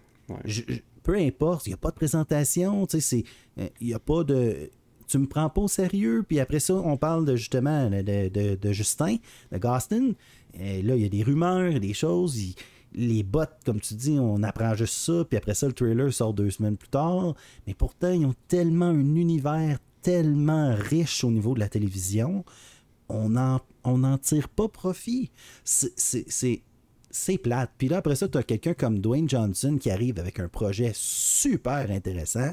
peu 1.06 1.16
importe, 1.16 1.68
il 1.68 1.70
n'y 1.70 1.76
a 1.76 1.78
pas 1.78 1.92
de 1.92 1.96
présentation, 1.96 2.88
tu 2.88 3.00
sais, 3.00 3.24
euh, 3.60 3.70
il 3.80 3.88
n'y 3.88 3.94
a 3.94 4.00
pas 4.00 4.24
de. 4.24 4.72
Tu 5.08 5.20
me 5.20 5.28
prends 5.28 5.50
pas 5.52 5.62
au 5.62 5.68
sérieux, 5.68 6.26
puis 6.28 6.40
après 6.40 6.60
ça, 6.60 6.74
on 6.74 6.98
parle 6.98 7.26
de 7.26 7.36
justement 7.36 7.92
de, 7.92 8.72
Justin, 8.72 9.18
de 9.52 9.58
Gaston. 9.60 10.16
Et 10.60 10.82
là, 10.82 10.96
il 10.96 11.04
y 11.04 11.06
a 11.06 11.10
des 11.10 11.22
rumeurs, 11.22 11.80
des 11.80 11.94
choses. 11.94 12.36
les 12.94 13.22
bots, 13.22 13.44
comme 13.66 13.80
tu 13.80 13.94
dis, 13.94 14.18
on 14.20 14.42
apprend 14.42 14.74
juste 14.74 14.96
ça, 14.96 15.24
puis 15.24 15.38
après 15.38 15.54
ça, 15.54 15.68
le 15.68 15.74
trailer 15.74 16.12
sort 16.12 16.34
deux 16.34 16.50
semaines 16.50 16.76
plus 16.76 16.90
tard. 16.90 17.36
Mais 17.68 17.76
pourtant, 17.76 18.12
ils 18.12 18.26
ont 18.26 18.34
tellement 18.48 18.88
un 18.88 19.16
univers 19.16 19.78
tellement 20.02 20.76
riche 20.76 21.24
au 21.24 21.30
niveau 21.30 21.54
de 21.54 21.60
la 21.60 21.70
télévision, 21.70 22.44
on 23.10 23.30
n'en 23.30 23.60
on 23.84 24.04
en 24.04 24.18
tire 24.18 24.50
pas 24.50 24.68
profit. 24.68 25.32
C'est 25.64 26.62
c'est 27.16 27.38
plate. 27.38 27.72
Puis 27.78 27.88
là, 27.88 27.98
après 27.98 28.16
ça, 28.16 28.28
tu 28.28 28.38
as 28.38 28.44
quelqu'un 28.44 28.74
comme 28.74 29.00
Dwayne 29.00 29.30
Johnson 29.30 29.78
qui 29.80 29.90
arrive 29.90 30.20
avec 30.20 30.40
un 30.40 30.50
projet 30.50 30.92
super 30.94 31.90
intéressant, 31.90 32.52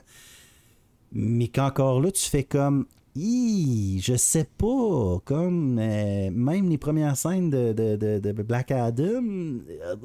mais 1.13 1.49
qu'encore 1.49 2.01
là, 2.01 2.11
tu 2.13 2.29
fais 2.29 2.45
comme 2.45 2.87
je 3.15 4.15
sais 4.17 4.49
pas. 4.57 5.19
Comme 5.25 5.79
euh, 5.79 6.31
même 6.31 6.69
les 6.69 6.79
premières 6.79 7.17
scènes 7.17 7.51
de, 7.51 7.73
de, 7.73 8.19
de, 8.19 8.33
Black 8.43 8.71
Adam, 8.71 9.23
euh, 9.25 9.97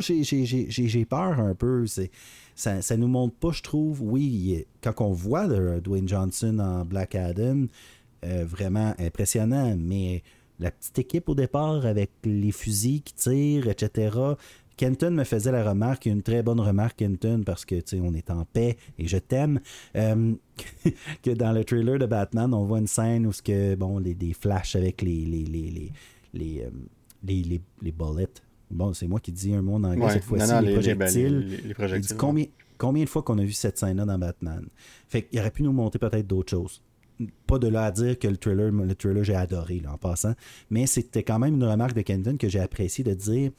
j'ai 0.00 1.04
peur 1.04 1.40
un 1.40 1.54
peu. 1.54 1.84
Ça, 2.54 2.82
ça 2.82 2.96
nous 2.96 3.08
montre 3.08 3.34
pas, 3.36 3.52
je 3.52 3.62
trouve. 3.62 4.02
Oui, 4.02 4.64
quand 4.82 5.00
on 5.00 5.12
voit 5.12 5.46
Dwayne 5.80 6.08
Johnson 6.08 6.58
en 6.58 6.84
Black 6.84 7.14
Adam, 7.14 7.66
euh, 8.24 8.44
vraiment 8.44 8.94
impressionnant, 8.98 9.76
mais 9.78 10.22
la 10.60 10.70
petite 10.70 10.98
équipe 10.98 11.28
au 11.28 11.34
départ 11.34 11.86
avec 11.86 12.10
les 12.24 12.52
fusils 12.52 13.02
qui 13.02 13.14
tirent, 13.14 13.68
etc. 13.68 14.16
Kenton 14.76 15.10
me 15.10 15.24
faisait 15.24 15.52
la 15.52 15.68
remarque, 15.68 16.06
une 16.06 16.22
très 16.22 16.42
bonne 16.42 16.60
remarque, 16.60 16.96
Kenton, 16.98 17.42
parce 17.44 17.64
que, 17.64 17.74
tu 17.74 17.96
sais, 17.96 18.00
on 18.02 18.14
est 18.14 18.30
en 18.30 18.44
paix 18.46 18.76
et 18.98 19.06
je 19.06 19.18
t'aime, 19.18 19.60
euh, 19.96 20.32
que 21.22 21.30
dans 21.32 21.52
le 21.52 21.64
trailer 21.64 21.98
de 21.98 22.06
Batman, 22.06 22.54
on 22.54 22.64
voit 22.64 22.78
une 22.78 22.86
scène 22.86 23.26
où, 23.26 23.30
que, 23.44 23.74
bon, 23.74 23.98
les, 23.98 24.14
des 24.14 24.32
flashs 24.32 24.76
avec 24.76 25.02
les, 25.02 25.26
les, 25.26 25.44
les, 25.44 25.92
les, 26.32 26.62
euh, 26.62 26.70
les, 27.24 27.60
les, 27.82 27.92
bullets. 27.92 28.40
Bon, 28.70 28.94
c'est 28.94 29.06
moi 29.06 29.20
qui 29.20 29.32
dis 29.32 29.52
un 29.52 29.60
mot 29.60 29.74
en 29.74 29.84
anglais 29.84 30.10
cette 30.12 30.24
fois-ci, 30.24 30.64
les, 30.64 30.72
projectiles. 30.72 31.60
Les, 31.66 31.74
projectiles 31.74 32.16
combien, 32.16 32.46
combien 32.78 33.04
de 33.04 33.08
fois 33.08 33.22
qu'on 33.22 33.36
a 33.38 33.44
vu 33.44 33.52
cette 33.52 33.76
scène-là 33.76 34.06
dans 34.06 34.18
Batman? 34.18 34.66
Fait 35.08 35.24
qu'il 35.24 35.40
aurait 35.40 35.50
pu 35.50 35.62
nous 35.62 35.72
montrer 35.72 35.98
peut-être 35.98 36.26
d'autres 36.26 36.50
choses 36.50 36.80
pas 37.46 37.58
de 37.58 37.68
là 37.68 37.84
à 37.84 37.90
dire 37.90 38.18
que 38.18 38.28
le 38.28 38.36
trailer, 38.36 38.70
le 38.70 38.94
trailer 38.94 39.24
j'ai 39.24 39.34
adoré 39.34 39.80
là, 39.80 39.92
en 39.92 39.98
passant, 39.98 40.34
mais 40.70 40.86
c'était 40.86 41.22
quand 41.22 41.38
même 41.38 41.54
une 41.54 41.64
remarque 41.64 41.94
de 41.94 42.02
Kenton 42.02 42.36
que 42.36 42.48
j'ai 42.48 42.60
apprécié 42.60 43.04
de 43.04 43.14
dire 43.14 43.50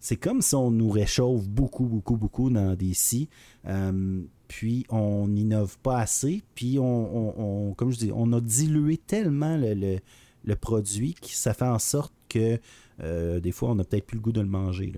c'est 0.00 0.16
comme 0.16 0.40
si 0.40 0.54
on 0.54 0.70
nous 0.70 0.90
réchauffe 0.90 1.46
beaucoup, 1.46 1.84
beaucoup, 1.84 2.16
beaucoup 2.16 2.50
dans 2.50 2.74
DC. 2.74 3.28
Euh, 3.66 4.22
puis 4.48 4.86
on 4.88 5.28
n'innove 5.28 5.78
pas 5.78 5.98
assez. 5.98 6.42
Puis 6.54 6.78
on, 6.80 7.74
comme 7.76 7.92
je 7.92 7.98
dis, 7.98 8.10
on 8.12 8.32
a 8.32 8.40
dilué 8.40 8.96
tellement 8.96 9.58
le, 9.58 10.54
produit 10.56 11.14
que 11.14 11.28
ça 11.28 11.52
fait 11.52 11.66
en 11.66 11.78
sorte 11.78 12.14
que 12.28 12.58
euh, 13.02 13.40
des 13.40 13.52
fois, 13.52 13.70
on 13.70 13.74
n'a 13.74 13.84
peut-être 13.84 14.06
plus 14.06 14.16
le 14.16 14.22
goût 14.22 14.32
de 14.32 14.40
le 14.40 14.48
manger. 14.48 14.92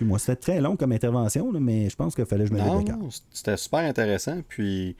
Moi, 0.00 0.18
c'était 0.18 0.36
très 0.36 0.60
long 0.60 0.76
comme 0.76 0.92
intervention, 0.92 1.50
mais 1.52 1.88
je 1.88 1.96
pense 1.96 2.14
qu'il 2.14 2.26
fallait 2.26 2.44
que 2.44 2.50
je 2.50 2.54
me 2.54 2.60
Non, 2.60 3.08
c'était 3.30 3.56
super 3.56 3.80
intéressant. 3.80 4.42
Puis 4.48 4.96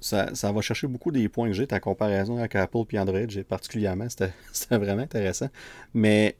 ça, 0.00 0.52
va 0.52 0.60
chercher 0.60 0.86
beaucoup 0.86 1.12
des 1.12 1.28
points 1.28 1.48
que 1.48 1.54
j'ai, 1.54 1.66
ta 1.66 1.80
comparaison 1.80 2.38
avec 2.38 2.54
Apple 2.56 2.84
et 2.90 2.98
Android, 2.98 3.42
particulièrement. 3.48 4.06
C'était 4.52 4.78
vraiment 4.78 5.02
intéressant. 5.02 5.48
Mais 5.94 6.36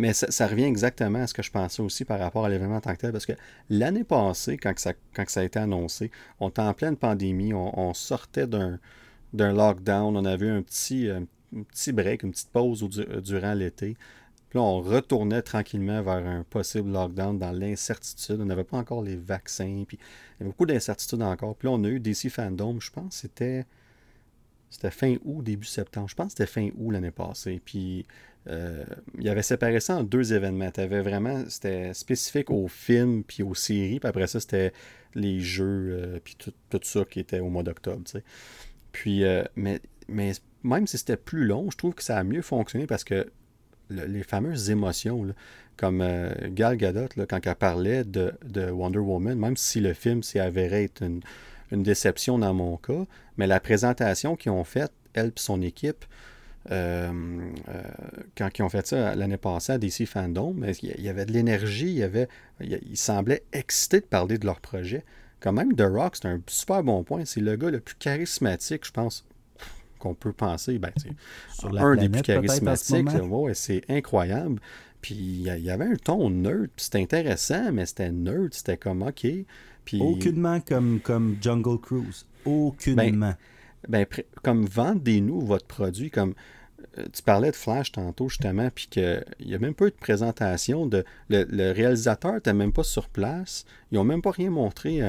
mais 0.00 0.14
ça, 0.14 0.46
revient 0.46 0.64
exactement 0.64 1.18
à 1.18 1.26
ce 1.26 1.34
que 1.34 1.42
je 1.42 1.50
pensais 1.50 1.82
aussi 1.82 2.06
par 2.06 2.18
rapport 2.18 2.46
à 2.46 2.48
l'événement 2.48 2.76
en 2.76 2.80
tant 2.80 2.94
que 2.94 3.00
tel, 3.00 3.12
parce 3.12 3.26
que 3.26 3.34
l'année 3.68 4.04
passée, 4.04 4.56
quand, 4.56 4.72
ça, 4.78 4.94
quand 5.14 5.28
ça 5.28 5.40
a 5.40 5.42
été 5.42 5.58
annoncé, 5.58 6.10
on 6.38 6.48
était 6.48 6.62
en 6.62 6.72
pleine 6.72 6.96
pandémie, 6.96 7.52
on, 7.52 7.92
sortait 7.92 8.46
d'un 8.46 8.78
lockdown, 9.34 10.16
on 10.16 10.24
avait 10.24 10.48
un 10.48 10.62
petit, 10.62 11.10
un 11.10 11.26
petit 11.64 11.92
break, 11.92 12.22
une 12.22 12.30
petite 12.30 12.50
pause 12.50 12.88
durant 13.22 13.52
l'été. 13.52 13.96
Puis 14.50 14.58
on 14.58 14.80
retournait 14.80 15.42
tranquillement 15.42 16.02
vers 16.02 16.26
un 16.26 16.42
possible 16.42 16.90
lockdown 16.90 17.38
dans 17.38 17.52
l'incertitude. 17.52 18.40
On 18.40 18.44
n'avait 18.44 18.64
pas 18.64 18.78
encore 18.78 19.02
les 19.02 19.16
vaccins, 19.16 19.84
puis 19.86 19.96
il 19.96 20.40
y 20.40 20.42
avait 20.42 20.50
beaucoup 20.50 20.66
d'incertitudes 20.66 21.22
encore. 21.22 21.56
Puis 21.56 21.68
là, 21.68 21.72
on 21.74 21.84
a 21.84 21.88
eu 21.88 22.00
DC 22.00 22.28
Fandom, 22.28 22.80
je 22.80 22.90
pense 22.90 23.14
c'était 23.14 23.64
c'était 24.70 24.90
fin 24.90 25.16
août, 25.24 25.42
début 25.42 25.66
septembre. 25.66 26.08
Je 26.08 26.14
pense 26.14 26.34
que 26.34 26.44
c'était 26.44 26.50
fin 26.50 26.70
août 26.78 26.90
l'année 26.92 27.10
passée. 27.10 27.60
Puis 27.64 28.06
euh, 28.48 28.84
il 29.18 29.28
avait 29.28 29.42
séparé 29.42 29.80
ça 29.80 29.96
en 29.96 30.04
deux 30.04 30.32
événements. 30.32 30.70
Avais 30.76 31.02
vraiment, 31.02 31.44
c'était 31.48 31.92
spécifique 31.92 32.50
aux 32.50 32.68
films 32.68 33.24
puis 33.24 33.42
aux 33.42 33.54
séries. 33.54 34.00
Puis 34.00 34.08
après 34.08 34.28
ça, 34.28 34.40
c'était 34.40 34.72
les 35.14 35.40
jeux 35.40 35.90
euh, 35.90 36.20
puis 36.22 36.36
tout, 36.36 36.80
ça 36.82 37.04
qui 37.04 37.20
était 37.20 37.40
au 37.40 37.48
mois 37.48 37.64
d'octobre. 37.64 38.02
Puis, 38.92 39.24
euh, 39.24 39.42
mais, 39.56 39.80
mais 40.08 40.32
même 40.62 40.86
si 40.86 40.98
c'était 40.98 41.16
plus 41.16 41.44
long, 41.44 41.70
je 41.70 41.76
trouve 41.76 41.94
que 41.94 42.02
ça 42.02 42.16
a 42.16 42.24
mieux 42.24 42.42
fonctionné 42.42 42.86
parce 42.86 43.04
que 43.04 43.30
les 43.90 44.22
fameuses 44.22 44.70
émotions, 44.70 45.34
comme 45.76 46.04
Gal 46.50 46.76
Gadot, 46.76 47.08
quand 47.28 47.46
elle 47.46 47.54
parlait 47.54 48.04
de, 48.04 48.32
Wonder 48.70 48.98
Woman, 48.98 49.38
même 49.38 49.56
si 49.56 49.80
le 49.80 49.94
film 49.94 50.22
s'est 50.22 50.40
avéré 50.40 50.84
être 50.84 51.02
une, 51.02 51.20
déception 51.72 52.38
dans 52.38 52.52
mon 52.52 52.76
cas, 52.76 53.06
mais 53.36 53.46
la 53.46 53.60
présentation 53.60 54.36
qu'ils 54.36 54.52
ont 54.52 54.64
faite, 54.64 54.92
elle 55.14 55.28
et 55.28 55.32
son 55.36 55.62
équipe, 55.62 56.04
euh, 56.70 57.10
euh, 57.68 57.82
quand 58.36 58.50
ils 58.58 58.62
ont 58.62 58.68
fait 58.68 58.86
ça 58.86 59.14
l'année 59.14 59.38
passée 59.38 59.72
à 59.72 59.78
DC 59.78 60.06
Fandom, 60.06 60.56
il 60.82 61.02
y 61.02 61.08
avait 61.08 61.24
de 61.24 61.32
l'énergie, 61.32 61.86
il 61.86 61.98
y 61.98 62.02
avait, 62.02 62.28
ils 62.60 62.96
semblaient 62.96 63.44
excités 63.52 64.00
de 64.00 64.06
parler 64.06 64.38
de 64.38 64.46
leur 64.46 64.60
projet. 64.60 65.04
Quand 65.40 65.52
même, 65.52 65.74
The 65.74 65.82
Rock, 65.82 66.16
c'est 66.16 66.28
un 66.28 66.40
super 66.46 66.82
bon 66.82 67.02
point. 67.02 67.24
C'est 67.24 67.40
le 67.40 67.56
gars 67.56 67.70
le 67.70 67.80
plus 67.80 67.94
charismatique, 67.94 68.84
je 68.84 68.90
pense, 68.90 69.24
qu'on 70.00 70.14
peut 70.14 70.32
penser. 70.32 70.78
Ben, 70.78 70.92
Sur 71.52 71.78
un 71.78 71.96
des 71.96 72.08
plus 72.08 72.22
charismatiques. 72.22 73.08
c'est 73.54 73.82
incroyable. 73.88 74.60
Puis 75.00 75.14
il 75.14 75.60
y 75.60 75.70
avait 75.70 75.86
un 75.86 75.96
ton 75.96 76.28
nerd, 76.30 76.68
c'était 76.76 77.00
intéressant, 77.00 77.72
mais 77.72 77.86
c'était 77.86 78.10
nerd, 78.10 78.52
c'était 78.52 78.76
comme 78.76 79.02
OK. 79.02 79.26
Puis... 79.84 80.00
Aucunement 80.00 80.60
comme, 80.60 81.00
comme 81.00 81.36
Jungle 81.40 81.80
Cruise. 81.80 82.26
Aucunement. 82.44 83.34
Ben, 83.88 84.04
ben, 84.06 84.24
comme 84.42 84.66
vendez-nous 84.66 85.40
votre 85.40 85.66
produit, 85.66 86.10
comme 86.10 86.34
euh, 86.98 87.06
tu 87.12 87.22
parlais 87.22 87.50
de 87.50 87.56
Flash 87.56 87.92
tantôt, 87.92 88.28
justement, 88.28 88.68
puis 88.74 88.88
qu'il 88.90 89.24
n'y 89.44 89.54
a 89.54 89.58
même 89.58 89.74
pas 89.74 89.86
eu 89.86 89.90
de 89.90 89.96
présentation. 89.96 90.86
De, 90.86 91.04
le, 91.28 91.72
réalisateur 91.72 92.34
n'était 92.34 92.52
même 92.52 92.72
pas 92.72 92.82
sur 92.82 93.08
place. 93.08 93.64
Ils 93.90 93.96
n'ont 93.96 94.04
même 94.04 94.22
pas 94.22 94.32
rien 94.32 94.50
montré, 94.50 95.00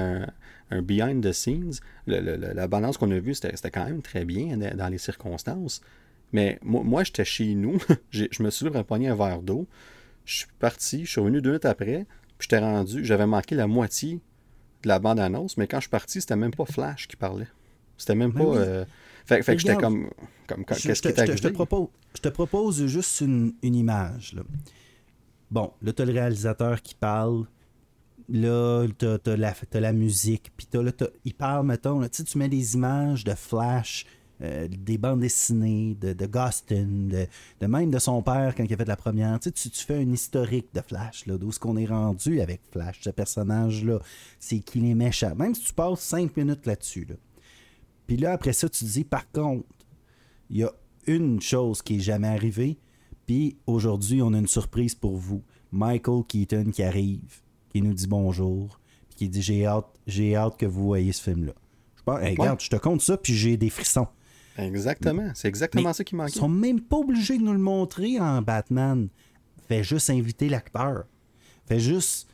un, 0.71 0.81
behind 0.81 1.23
the 1.23 1.31
scenes. 1.31 1.79
la 2.07 2.67
balance 2.67 2.97
qu'on 2.97 3.11
a 3.11 3.19
vue, 3.19 3.35
c'était 3.35 3.71
quand 3.71 3.85
même 3.85 4.01
très 4.01 4.25
bien 4.25 4.57
dans 4.57 4.89
les 4.89 4.97
circonstances. 4.97 5.81
Mais 6.33 6.59
moi, 6.63 7.03
j'étais 7.03 7.25
chez 7.25 7.53
nous. 7.55 7.77
je 8.11 8.43
me 8.43 8.49
suis 8.49 8.69
pogné 8.87 9.09
un 9.09 9.15
verre 9.15 9.41
d'eau. 9.41 9.67
Je 10.25 10.37
suis 10.37 10.47
parti. 10.59 11.05
Je 11.05 11.11
suis 11.11 11.21
revenu 11.21 11.41
deux 11.41 11.49
minutes 11.51 11.65
après. 11.65 12.05
Puis 12.37 12.47
j'étais 12.49 12.59
rendu. 12.59 13.03
J'avais 13.03 13.25
manqué 13.25 13.55
la 13.55 13.67
moitié 13.67 14.21
de 14.83 14.87
la 14.87 14.99
bande-annonce. 14.99 15.57
Mais 15.57 15.67
quand 15.67 15.77
je 15.77 15.83
suis 15.83 15.89
parti, 15.89 16.21
c'était 16.21 16.35
même 16.35 16.53
pas 16.53 16.65
Flash 16.65 17.07
qui 17.07 17.15
parlait. 17.15 17.47
C'était 17.97 18.15
même 18.15 18.31
ben 18.31 18.45
pas. 18.45 18.57
Euh, 18.57 18.85
fait, 19.25 19.41
que 19.41 19.57
j'étais 19.57 19.75
comme. 19.75 20.09
comme 20.47 20.65
Qu'est-ce 20.65 21.01
qui 21.01 21.09
Je 21.09 21.41
te, 21.41 21.47
propose, 21.49 21.87
je 22.15 22.21
te 22.21 22.29
propose 22.29 22.85
juste 22.87 23.21
une, 23.21 23.53
image. 23.61 24.33
Là. 24.33 24.43
Bon, 25.51 25.73
là, 25.81 25.93
tu 25.93 26.01
as 26.01 26.05
le 26.05 26.13
réalisateur 26.13 26.81
qui 26.81 26.95
parle. 26.95 27.45
Là, 28.31 28.87
tu 28.97 29.05
as, 29.05 29.35
la, 29.35 29.53
la 29.73 29.93
musique. 29.93 30.51
Puis 30.55 30.67
là, 30.73 30.91
il 31.25 31.33
parle, 31.33 31.65
mettons. 31.65 31.99
Là, 31.99 32.09
tu 32.09 32.37
mets 32.37 32.49
des 32.49 32.75
images 32.75 33.23
de 33.23 33.33
Flash. 33.33 34.05
Euh, 34.43 34.67
des 34.67 34.97
bandes 34.97 35.19
dessinées 35.19 35.95
de, 36.01 36.13
de 36.13 36.25
Gostin, 36.25 36.87
de, 36.87 37.67
même 37.67 37.91
de 37.91 37.99
son 37.99 38.23
père 38.23 38.55
quand 38.55 38.63
il 38.63 38.73
a 38.73 38.77
fait 38.77 38.87
la 38.87 38.95
première. 38.95 39.39
Tu, 39.39 39.51
tu, 39.51 39.85
fais 39.85 39.97
un 39.97 40.11
historique 40.11 40.69
de 40.73 40.81
Flash, 40.81 41.27
d'où 41.27 41.51
ce 41.51 41.59
qu'on 41.59 41.77
est 41.77 41.85
rendu 41.85 42.41
avec 42.41 42.61
Flash, 42.71 43.01
ce 43.01 43.11
personnage-là? 43.11 43.99
C'est 44.39 44.57
qu'il 44.59 44.89
est 44.89 44.95
méchant. 44.95 45.35
Même 45.35 45.53
si 45.53 45.65
tu 45.65 45.73
passes 45.73 45.99
cinq 45.99 46.35
minutes 46.37 46.65
là-dessus. 46.65 47.05
Là. 47.07 47.15
Puis 48.07 48.17
là, 48.17 48.31
après 48.31 48.53
ça, 48.53 48.67
tu 48.67 48.83
te 48.83 48.89
dis, 48.89 49.03
par 49.03 49.31
contre, 49.31 49.67
il 50.49 50.57
y 50.57 50.63
a 50.63 50.71
une 51.05 51.39
chose 51.39 51.83
qui 51.83 51.97
est 51.97 51.99
jamais 51.99 52.27
arrivée, 52.29 52.79
puis 53.27 53.57
aujourd'hui, 53.67 54.23
on 54.23 54.33
a 54.33 54.39
une 54.39 54.47
surprise 54.47 54.95
pour 54.95 55.17
vous. 55.17 55.43
Michael 55.71 56.23
Keaton 56.27 56.71
qui 56.71 56.81
arrive, 56.81 57.41
qui 57.71 57.81
nous 57.81 57.93
dit 57.93 58.07
bonjour, 58.07 58.79
puis 59.09 59.15
qui 59.17 59.29
dit 59.29 59.41
j'ai 59.41 59.65
hâte, 59.65 59.87
j'ai 60.07 60.35
hâte 60.35 60.57
que 60.57 60.65
vous 60.65 60.83
voyez 60.83 61.11
ce 61.11 61.21
film-là. 61.23 61.53
Je 61.97 62.03
pense, 62.03 62.19
regarde, 62.19 62.59
je 62.59 62.69
te 62.69 62.75
compte 62.75 63.01
ça, 63.01 63.17
puis 63.17 63.33
j'ai 63.33 63.57
des 63.57 63.69
frissons. 63.69 64.07
Exactement, 64.57 65.31
c'est 65.33 65.47
exactement 65.47 65.93
ça 65.93 66.03
qui 66.03 66.15
manque. 66.15 66.29
Ils 66.29 66.39
sont 66.39 66.49
même 66.49 66.81
pas 66.81 66.97
obligés 66.97 67.37
de 67.37 67.43
nous 67.43 67.53
le 67.53 67.59
montrer 67.59 68.19
en 68.19 68.41
Batman. 68.41 69.07
Fais 69.67 69.83
juste 69.83 70.09
inviter 70.09 70.49
l'acteur. 70.49 71.05
Fais 71.65 71.79
juste 71.79 72.27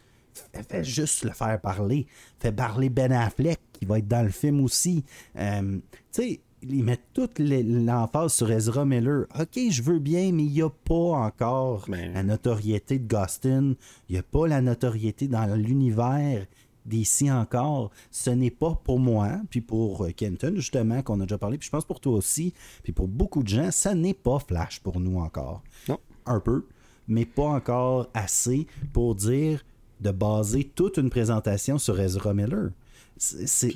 juste 0.81 1.23
le 1.23 1.31
faire 1.31 1.59
parler. 1.59 2.07
Fait 2.39 2.51
parler 2.51 2.89
Ben 2.89 3.11
Affleck, 3.11 3.59
qui 3.73 3.85
va 3.85 3.99
être 3.99 4.07
dans 4.07 4.23
le 4.23 4.29
film 4.29 4.61
aussi. 4.61 5.03
Euh, 5.35 5.79
tu 6.11 6.21
sais, 6.21 6.41
ils 6.63 6.83
mettent 6.83 7.13
toute 7.13 7.39
l'emphase 7.39 8.33
sur 8.33 8.51
Ezra 8.51 8.85
Miller. 8.85 9.25
OK, 9.39 9.59
je 9.69 9.81
veux 9.81 9.99
bien, 9.99 10.31
mais 10.31 10.43
il 10.43 10.51
n'y 10.51 10.61
a 10.61 10.69
pas 10.69 10.93
encore 10.93 11.85
ben. 11.87 12.13
la 12.13 12.23
notoriété 12.23 12.99
de 12.99 13.07
Gustin. 13.07 13.75
Il 14.09 14.13
n'y 14.13 14.17
a 14.17 14.23
pas 14.23 14.47
la 14.47 14.61
notoriété 14.61 15.27
dans 15.27 15.45
l'univers 15.55 16.45
d'ici 16.85 17.31
encore. 17.31 17.91
Ce 18.11 18.29
n'est 18.29 18.51
pas 18.51 18.79
pour 18.83 18.99
moi, 18.99 19.39
puis 19.49 19.61
pour 19.61 20.05
euh, 20.05 20.11
Kenton, 20.11 20.53
justement, 20.55 21.01
qu'on 21.03 21.19
a 21.19 21.23
déjà 21.23 21.37
parlé, 21.37 21.57
puis 21.57 21.67
je 21.67 21.71
pense 21.71 21.85
pour 21.85 21.99
toi 21.99 22.13
aussi, 22.13 22.53
puis 22.83 22.93
pour 22.93 23.07
beaucoup 23.07 23.43
de 23.43 23.49
gens, 23.49 23.71
ça 23.71 23.93
n'est 23.93 24.13
pas 24.13 24.39
Flash 24.39 24.79
pour 24.79 24.99
nous 24.99 25.19
encore. 25.19 25.61
Non. 25.87 25.99
Un 26.25 26.39
peu, 26.39 26.65
mais 27.07 27.25
pas 27.25 27.47
encore 27.47 28.09
assez 28.13 28.67
pour 28.93 29.15
dire 29.15 29.63
de 29.99 30.11
baser 30.11 30.63
toute 30.63 30.97
une 30.97 31.09
présentation 31.09 31.77
sur 31.77 31.99
Ezra 31.99 32.33
Miller. 32.33 32.71
C'est 33.17 33.73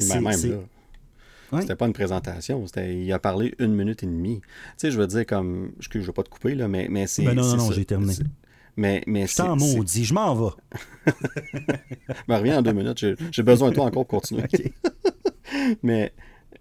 C'était 1.59 1.75
pas 1.75 1.87
une 1.87 1.93
présentation, 1.93 2.65
il 2.77 3.11
a 3.11 3.19
parlé 3.19 3.53
une 3.59 3.75
minute 3.75 4.03
et 4.03 4.05
demie. 4.05 4.41
Tu 4.41 4.47
sais, 4.77 4.91
je 4.91 4.97
veux 4.97 5.07
dire, 5.07 5.25
comme. 5.25 5.71
Je 5.79 5.97
ne 5.97 6.03
veux 6.03 6.13
pas 6.13 6.23
te 6.23 6.29
couper, 6.29 6.55
là, 6.55 6.67
mais, 6.67 6.87
mais 6.89 7.07
c'est. 7.07 7.23
Ben 7.23 7.33
non, 7.35 7.43
non, 7.43 7.57
non, 7.57 7.71
j'ai 7.71 7.85
terminé. 7.85 8.13
Mais, 8.77 9.03
mais 9.05 9.27
je 9.27 9.35
t'en 9.35 9.57
maudis, 9.57 10.05
je 10.05 10.13
m'en 10.13 10.33
vais. 10.33 10.51
ben, 12.27 12.37
reviens 12.37 12.59
en 12.59 12.61
deux 12.61 12.71
minutes, 12.71 13.05
j'ai 13.31 13.43
besoin 13.43 13.69
de 13.69 13.75
toi 13.75 13.85
encore 13.85 14.05
pour 14.05 14.19
continuer. 14.19 14.45
mais 15.83 16.13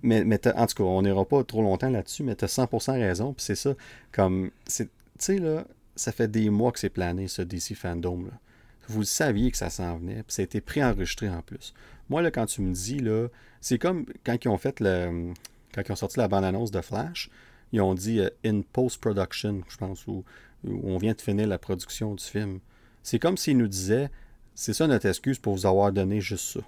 mais, 0.03 0.25
mais 0.25 0.41
en 0.55 0.67
tout 0.67 0.77
cas, 0.77 0.85
on 0.85 1.03
n'ira 1.03 1.25
pas 1.25 1.45
trop 1.45 1.63
longtemps 1.63 1.91
là-dessus, 1.91 2.23
mais 2.23 2.35
tu 2.35 2.45
as 2.45 2.49
100% 2.49 2.93
raison. 2.93 3.33
Puis 3.35 3.45
c'est 3.45 3.55
ça, 3.55 3.75
comme, 4.13 4.51
tu 4.67 4.89
sais, 5.19 5.39
là, 5.39 5.67
ça 5.95 6.13
fait 6.13 6.29
des 6.29 6.49
mois 6.51 6.73
que 6.73 6.79
c'est 6.79 6.89
plané, 6.89 7.29
ce 7.29 7.43
DC 7.43 7.75
Fandom. 7.75 8.25
Là. 8.25 8.33
Vous 8.89 9.05
saviez 9.05 9.51
que 9.51 9.57
ça 9.57 9.71
s'en 9.71 9.99
venait, 9.99 10.23
puis 10.23 10.35
ça 10.35 10.43
a 10.43 10.45
été 10.45 10.61
préenregistré 10.61 11.29
en 11.29 11.43
plus. 11.43 11.75
Moi, 12.09 12.23
là, 12.23 12.31
quand 12.31 12.47
tu 12.47 12.63
me 12.63 12.73
dis, 12.73 12.99
là, 12.99 13.29
c'est 13.61 13.79
comme 13.79 14.07
quand 14.25 14.45
ils 14.45 14.49
ont 14.49 14.59
fait 14.59 14.81
le. 14.81 15.33
Quand 15.75 15.83
ils 15.87 15.93
ont 15.93 15.97
sorti 15.97 16.19
la 16.19 16.29
bande-annonce 16.29 16.71
de 16.71 16.81
Flash, 16.81 17.31
ils 17.73 17.81
ont 17.81 17.95
dit 17.95 18.19
euh, 18.21 18.31
in 18.45 18.63
post-production, 18.63 19.63
je 19.69 19.77
pense, 19.77 20.07
où, 20.09 20.25
on 20.65 20.99
vient 20.99 21.13
de 21.13 21.21
finir 21.21 21.47
la 21.47 21.59
production 21.59 22.15
du 22.15 22.25
film. 22.25 22.59
C'est 23.03 23.19
comme 23.19 23.37
s'ils 23.37 23.57
nous 23.57 23.69
disaient 23.69 24.11
c'est 24.55 24.73
ça 24.73 24.87
notre 24.87 25.07
excuse 25.07 25.39
pour 25.39 25.55
vous 25.55 25.65
avoir 25.65 25.93
donné 25.93 26.21
juste 26.21 26.55
ça. 26.55 26.61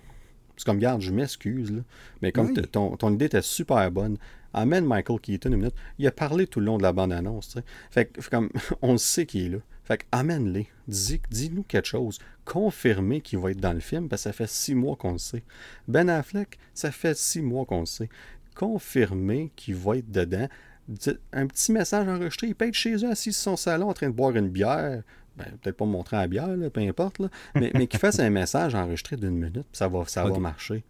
C'est 0.57 0.65
comme, 0.65 0.79
garde, 0.79 1.01
je 1.01 1.11
m'excuse, 1.11 1.83
mais 2.21 2.31
comme 2.31 2.55
ton, 2.55 2.97
ton, 2.97 3.13
idée 3.13 3.25
était 3.25 3.43
super 3.43 3.91
bonne, 3.91 4.19
amène 4.55 4.85
Michael 4.85 5.21
Keaton 5.21 5.51
une 5.51 5.57
minute. 5.57 5.75
Il 5.99 6.07
a 6.07 6.13
parlé 6.13 6.47
tout 6.47 6.61
le 6.61 6.67
long 6.67 6.79
de 6.79 6.83
la 6.83 6.93
bande-annonce. 6.93 7.57
Fait 7.91 8.07
que, 8.07 8.29
comme, 8.29 8.51
on 8.83 8.97
sait 8.99 9.27
qu'il 9.27 9.47
est 9.47 9.49
là. 9.51 9.59
Fait 9.85 9.99
que, 9.99 10.05
amène-les. 10.13 10.69
Dis-nous 10.87 11.65
quelque 11.65 11.89
chose. 11.89 12.19
Confirmez 12.45 13.21
qu'il 13.21 13.39
va 13.39 13.51
être 13.51 13.61
dans 13.61 13.73
le 13.73 13.81
film, 13.81 14.09
parce 14.09 14.23
que 14.23 14.31
ça 14.31 14.33
fait 14.33 14.49
six 14.49 14.75
mois 14.75 14.97
qu'on 14.97 15.13
le 15.13 15.19
sait. 15.19 15.43
Ben 15.89 16.09
Affleck, 16.09 16.59
ça 16.75 16.91
fait 16.91 17.17
six 17.17 17.43
mois 17.43 17.65
qu'on 17.65 17.81
le 17.81 17.87
sait. 17.87 18.09
Confirmez 18.55 19.51
qu'il 19.57 19.77
va 19.77 19.97
être 19.97 20.11
dedans. 20.11 20.49
Un 21.33 21.47
petit 21.47 21.73
message 21.73 22.07
enregistré. 22.09 22.49
Il 22.49 22.55
peut 22.55 22.69
être 22.69 22.75
chez 22.75 22.95
eux, 22.97 23.11
assis 23.11 23.33
sur 23.33 23.43
son 23.43 23.57
salon, 23.57 23.89
en 23.89 23.95
train 23.95 24.09
de 24.09 24.15
boire 24.15 24.37
une 24.37 24.49
bière. 24.49 25.03
Ben, 25.37 25.47
peut-être 25.63 25.77
pas 25.77 25.87
me 25.87 25.93
montrer 25.93 26.17
la 26.17 26.27
bière, 26.27 26.49
peu 26.73 26.81
importe, 26.81 27.23
mais, 27.55 27.71
mais 27.73 27.87
qu'il 27.87 27.99
fasse 27.99 28.19
un 28.19 28.29
message 28.29 28.75
enregistré 28.75 29.17
d'une 29.17 29.31
minute, 29.31 29.65
ça 29.73 29.89
va, 29.89 30.05
ça 30.07 30.25
va 30.25 30.39
marcher. 30.39 30.85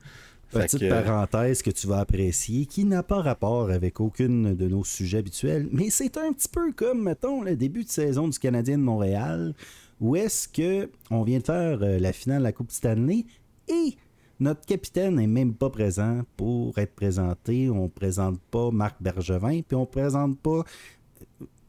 Petite 0.53 0.89
parenthèse 0.89 1.63
que 1.63 1.71
tu 1.71 1.87
vas 1.87 2.01
apprécier, 2.01 2.67
qui 2.67 2.85
n'a 2.85 3.03
pas 3.03 3.23
rapport 3.23 3.71
avec 3.71 4.01
aucune 4.01 4.55
de 4.55 4.69
nos 4.69 4.85
sujets 4.85 5.19
habituels, 5.19 5.69
mais 5.73 5.91
c'est 5.91 6.17
un 6.17 6.33
petit 6.33 6.49
peu 6.49 6.73
comme, 6.73 7.03
mettons, 7.03 7.43
le 7.43 7.57
début 7.57 7.85
de 7.85 7.91
saison 7.91 8.29
du 8.29 8.39
Canadien 8.39 8.79
de 8.79 8.83
Montréal, 8.83 9.55
où 10.01 10.17
est-ce 10.17 10.49
que 10.49 10.91
on 11.11 11.23
vient 11.23 11.39
de 11.39 11.45
faire 11.45 11.83
euh, 11.83 11.99
la 11.99 12.13
finale 12.13 12.39
de 12.39 12.45
la 12.45 12.53
Coupe 12.53 12.71
Stanley 12.71 13.25
et 13.69 13.97
notre 14.41 14.67
capitaine 14.67 15.15
n'est 15.15 15.27
même 15.27 15.55
pas 15.55 15.71
présent 15.71 16.23
pour 16.37 16.77
être 16.79 16.95
présenté. 16.95 17.71
On 17.71 17.85
ne 17.85 17.89
présente 17.89 18.41
pas 18.51 18.71
Marc 18.73 18.97
Bergevin, 19.01 19.63
puis 19.63 19.77
on 19.77 19.83
ne 19.83 19.87
présente 19.87 20.39
pas 20.41 20.65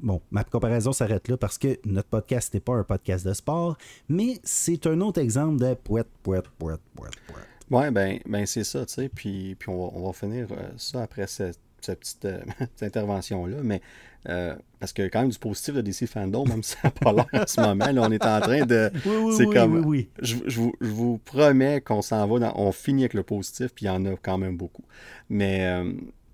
bon, 0.04 0.22
ma 0.32 0.44
comparaison 0.44 0.92
s'arrête 0.92 1.28
là 1.28 1.38
parce 1.38 1.58
que 1.58 1.80
notre 1.86 2.10
podcast 2.10 2.54
n'est 2.54 2.60
pas 2.60 2.74
un 2.74 2.84
podcast 2.84 3.26
de 3.26 3.34
sport, 3.34 3.78
mais 4.10 4.40
c'est 4.44 4.86
un 4.86 5.00
autre 5.02 5.20
exemple 5.20 5.58
de 5.58 5.74
pouet, 5.74 6.04
pouet, 6.22 6.42
pouet, 6.60 6.76
pouet, 6.96 7.10
pouet. 7.28 7.53
Ouais, 7.74 7.90
ben, 7.90 8.20
ben 8.28 8.46
c'est 8.46 8.64
ça, 8.64 8.86
tu 8.86 8.94
sais. 8.94 9.10
Puis, 9.10 9.56
puis 9.58 9.70
on, 9.70 9.78
va, 9.78 9.92
on 9.96 10.06
va 10.06 10.14
finir 10.14 10.46
euh, 10.52 10.70
ça 10.78 11.02
après 11.02 11.26
cette, 11.26 11.58
petite, 11.82 12.24
euh, 12.26 12.40
intervention-là. 12.82 13.58
Mais 13.64 13.82
euh, 14.30 14.56
parce 14.80 14.94
que 14.94 15.02
quand 15.08 15.22
même 15.22 15.32
du 15.32 15.40
positif 15.40 15.74
de 15.74 15.82
DC 15.82 16.06
Fandom, 16.06 16.46
même 16.46 16.62
si 16.62 16.74
ça 16.74 16.82
n'a 16.84 16.92
pas 16.92 17.12
l'air 17.12 17.28
en 17.34 17.48
ce 17.48 17.60
moment, 17.60 17.92
là, 17.92 18.02
on 18.04 18.12
est 18.12 18.24
en 18.24 18.40
train 18.42 18.64
de. 18.68 18.92
Oui, 19.06 19.16
oui, 19.24 19.34
c'est 19.36 19.48
oui, 19.48 19.56
comme, 19.56 19.86
oui, 19.86 20.10
Je, 20.22 20.36
je, 20.46 20.60
vous, 20.60 20.74
je, 20.82 20.88
vous, 20.88 21.18
promets 21.18 21.82
qu'on 21.82 22.04
s'en 22.04 22.28
va, 22.28 22.38
dans, 22.38 22.54
on 22.58 22.72
finit 22.72 23.02
avec 23.02 23.16
le 23.16 23.24
positif, 23.24 23.74
puis 23.74 23.86
il 23.86 23.88
y 23.88 23.92
en 23.92 24.06
a 24.06 24.16
quand 24.22 24.38
même 24.38 24.56
beaucoup. 24.56 24.86
Mais. 25.30 25.84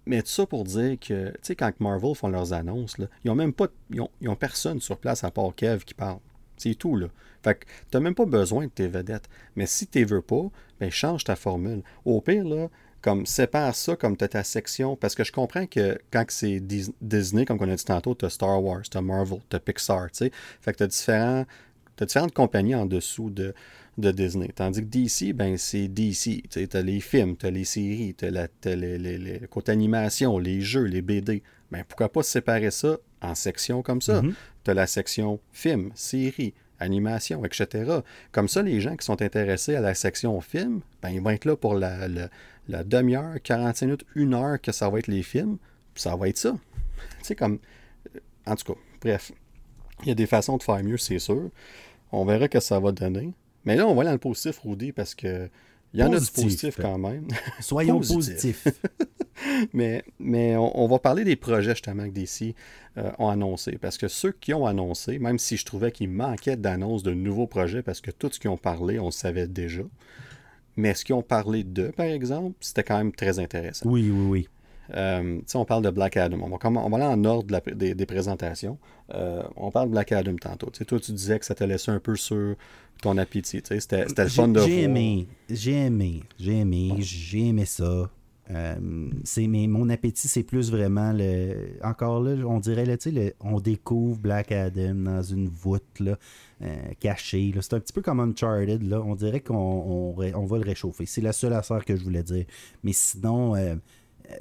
Mais 0.06 0.24
tout 0.24 0.30
ça 0.30 0.48
pour 0.48 0.64
dire 0.64 0.98
que, 1.00 1.30
tu 1.30 1.38
sais, 1.44 1.56
quand 1.56 1.72
Marvel 1.80 2.16
font 2.16 2.30
leurs 2.30 2.52
annonces, 2.52 2.98
là, 2.98 3.06
ils 3.24 3.30
ont 3.30 3.36
même 3.36 3.54
pas. 3.54 3.68
Ils 3.92 4.02
ont, 4.02 4.10
ils 4.22 4.28
ont, 4.28 4.36
personne 4.36 4.82
sur 4.82 4.98
place 4.98 5.24
à 5.24 5.30
part 5.30 5.54
Kev 5.56 5.84
qui 5.86 5.94
parle. 5.94 6.18
C'est 6.58 6.74
tout, 6.74 6.96
là. 6.96 7.08
Fait 7.44 7.56
que 7.56 7.66
t'as 7.92 8.00
même 8.00 8.16
pas 8.16 8.26
besoin 8.26 8.66
de 8.66 8.72
tes 8.72 8.88
vedettes. 8.88 9.30
Mais 9.56 9.66
si 9.66 9.88
tu 9.88 10.04
veux 10.04 10.22
pas, 10.22 10.50
ben 10.80 10.90
change 10.90 11.24
ta 11.24 11.36
formule. 11.36 11.84
Au 12.06 12.22
pire, 12.22 12.46
là, 12.46 12.70
comme 13.02 13.26
sépare 13.26 13.76
ça 13.76 13.96
comme 13.96 14.18
tu 14.18 14.24
as 14.24 14.30
ta 14.30 14.44
section. 14.44 14.96
Parce 14.96 15.16
que 15.16 15.24
je 15.24 15.32
comprends 15.32 15.66
que 15.66 16.00
quand 16.12 16.26
c'est 16.30 16.60
Disney, 16.60 17.46
comme 17.46 17.58
on 17.62 17.70
a 17.70 17.76
dit 17.76 17.86
tantôt, 17.86 18.16
tu 18.16 18.26
as 18.26 18.30
Star 18.30 18.62
Wars, 18.64 18.82
tu 18.90 18.98
as 18.98 19.02
Marvel, 19.02 19.40
tu 19.50 19.56
as 19.56 19.60
Pixar, 19.60 20.12
tu 20.12 20.26
sais. 20.26 20.32
Fait 20.62 20.74
que 20.74 20.78
tu 20.78 20.84
as, 20.84 20.88
différents, 20.88 21.46
as 22.00 22.06
différentes 22.06 22.34
compagnies 22.34 22.76
en 22.76 22.86
dessous 22.86 23.30
de, 23.30 23.54
de 23.98 24.12
Disney. 24.12 24.50
Tandis 24.54 24.82
que 24.82 24.86
DC, 24.86 25.34
ben 25.34 25.58
c'est 25.58 25.88
DC. 25.88 26.44
Tu 26.50 26.68
as 26.72 26.82
les 26.82 27.00
films, 27.00 27.38
tu 27.38 27.46
as 27.46 27.52
les 27.52 27.66
séries, 27.66 28.16
tu 28.16 28.26
as, 28.26 28.76
les, 28.76 28.98
les, 28.98 29.18
les, 29.18 29.40
côté 29.50 29.72
animation, 29.72 30.38
les 30.38 30.62
jeux, 30.62 30.84
les 30.84 31.02
BD. 31.02 31.44
Ben 31.72 31.84
pourquoi 31.88 32.12
pas 32.12 32.24
séparer 32.24 32.72
ça 32.72 32.98
en 33.22 33.36
sections 33.36 33.82
comme 33.82 34.02
ça? 34.02 34.22
Mm-hmm. 34.22 34.34
Tu 34.64 34.72
as 34.72 34.74
la 34.74 34.88
section 34.88 35.40
film, 35.52 35.92
série, 35.94 36.54
animation, 36.80 37.44
etc. 37.46 38.00
Comme 38.32 38.48
ça, 38.48 38.62
les 38.62 38.82
gens 38.82 38.96
qui 38.96 39.06
sont 39.06 39.22
intéressés 39.22 39.76
à 39.76 39.82
la 39.82 39.94
section 39.94 40.40
film, 40.42 40.82
ben, 41.02 41.10
ils 41.10 41.22
vont 41.22 41.30
être 41.32 41.46
là 41.46 41.56
pour 41.56 41.76
la, 41.76 42.08
la, 42.08 42.84
demi-heure, 42.84 43.36
45 43.44 43.86
minutes, 43.86 44.06
une 44.16 44.34
heure 44.34 44.60
que 44.62 44.72
ça 44.72 44.90
va 44.90 45.00
être 45.00 45.08
les 45.08 45.24
films, 45.24 45.58
ça 45.96 46.16
va 46.16 46.30
être 46.30 46.38
ça. 46.38 46.52
tu 47.20 47.26
sais, 47.26 47.36
comme. 47.36 47.60
En 48.46 48.56
tout 48.56 48.74
cas, 48.74 48.80
bref. 49.02 49.32
Il 50.04 50.08
y 50.08 50.12
a 50.12 50.16
des 50.16 50.28
façons 50.28 50.56
de 50.58 50.64
faire 50.64 50.82
mieux, 50.82 50.98
c'est 50.98 51.20
sûr. 51.20 51.50
On 52.12 52.24
verra 52.24 52.48
que 52.48 52.60
ça 52.60 52.80
va 52.80 52.92
donner. 52.94 53.34
Mais 53.66 53.76
là, 53.76 53.86
on 53.86 53.94
va 53.94 54.02
aller 54.02 54.08
dans 54.10 54.14
le 54.14 54.20
positif, 54.20 54.60
Rudy, 54.60 54.94
parce 54.94 55.14
que 55.14 55.50
il 55.94 56.00
y 56.00 56.04
en 56.04 56.14
a 56.14 56.20
du 56.20 56.32
positif 56.32 56.76
quand 56.80 56.98
même. 56.98 57.28
Soyons 57.60 58.00
positifs. 58.00 58.68
mais 59.74 60.04
mais 60.20 60.56
on, 60.56 60.88
va 60.88 61.00
parler 61.00 61.24
des 61.24 61.36
projets 61.36 61.72
justement 61.72 62.06
que 62.06 62.14
DC 62.14 62.56
euh, 62.98 63.12
ont 63.18 63.30
annoncé. 63.30 63.78
Parce 63.80 63.98
que 63.98 64.08
ceux 64.08 64.32
qui 64.32 64.54
ont 64.54 64.66
annoncé, 64.66 65.20
même 65.20 65.40
si 65.40 65.58
je 65.58 65.66
trouvais 65.66 65.92
qu'il 65.92 66.10
manquait 66.10 66.58
d'annonces 66.58 67.04
de 67.04 67.14
nouveaux 67.14 67.48
projets, 67.48 67.82
parce 67.82 68.02
que 68.02 68.12
tout 68.12 68.30
ce 68.32 68.40
qu'ils 68.40 68.50
ont 68.50 68.58
parlé, 68.58 69.00
on 69.00 69.06
le 69.06 69.12
savait 69.12 69.48
déjà. 69.48 69.84
Mais 70.78 70.94
ce 70.94 71.04
qu'ils 71.04 71.16
ont 71.16 71.24
parlé 71.24 71.64
d'eux, 71.64 71.92
par 71.92 72.06
exemple, 72.06 72.56
c'était 72.62 72.84
quand 72.84 72.98
même 72.98 73.12
très 73.12 73.40
intéressant. 73.40 73.90
Oui, 73.90 74.10
oui, 74.10 74.28
oui. 74.28 74.50
Euh, 74.96 75.40
on 75.54 75.66
parle 75.66 75.84
de 75.84 75.90
Black 75.90 76.18
Adam. 76.18 76.40
On 76.42 76.50
va, 76.50 76.58
on 76.64 76.90
va 76.90 76.98
aller 76.98 77.06
en 77.06 77.24
ordre 77.26 77.60
des, 77.74 78.06
présentations. 78.06 78.78
Euh, 79.14 79.44
on 79.56 79.72
parle 79.72 79.88
de 79.88 79.92
Black 79.92 80.12
Adam 80.12 80.36
tantôt. 80.36 80.70
toi, 80.70 81.00
tu 81.00 81.12
disais 81.12 81.40
que 81.40 81.46
ça 81.46 81.56
te 81.56 81.64
laissait 81.64 81.92
un 81.92 82.00
peu 82.00 82.16
sur 82.16 82.56
ton 83.02 83.18
appétit. 83.18 83.62
C'était 83.64 84.06
le 84.06 84.30
fun 84.30 84.48
de 84.48 84.60
J'ai 84.62 84.84
aimé. 84.84 85.28
J'ai 85.50 85.86
aimé. 85.86 86.24
J'ai 86.40 86.58
aimé. 86.58 86.94
J'ai 87.00 87.48
aimé 87.48 87.66
ça. 87.66 88.10
Euh, 88.52 88.76
mais 88.82 89.68
mon 89.68 89.90
appétit, 89.90 90.28
c'est 90.28 90.44
plus 90.44 90.72
vraiment 90.72 91.12
le. 91.14 91.78
Encore 91.84 92.22
là, 92.22 92.32
on 92.48 92.60
dirait, 92.60 92.86
là, 92.86 92.96
le, 93.06 93.34
on 93.42 93.60
découvre 93.60 94.18
Black 94.20 94.52
Adam 94.52 94.96
dans 94.96 95.22
une 95.22 95.48
voûte 95.48 96.00
là, 96.00 96.18
euh, 96.64 96.76
cachée. 97.00 97.54
C'est 97.62 97.76
un 97.76 97.80
petit 97.80 97.94
peu 97.94 98.02
comme 98.02 98.20
Uncharted. 98.20 98.82
Là. 98.82 99.02
On 99.02 99.16
dirait 99.16 99.42
qu'on 99.42 99.56
on, 99.56 100.46
va 100.46 100.58
le 100.58 100.64
réchauffer. 100.64 101.06
C'est 101.06 101.22
la 101.22 101.34
seule 101.34 101.54
affaire 101.54 101.86
que 101.86 101.96
je 101.96 102.04
voulais 102.04 102.24
dire. 102.24 102.46
Mais 102.84 102.94
sinon, 102.94 103.56
euh, 103.56 103.76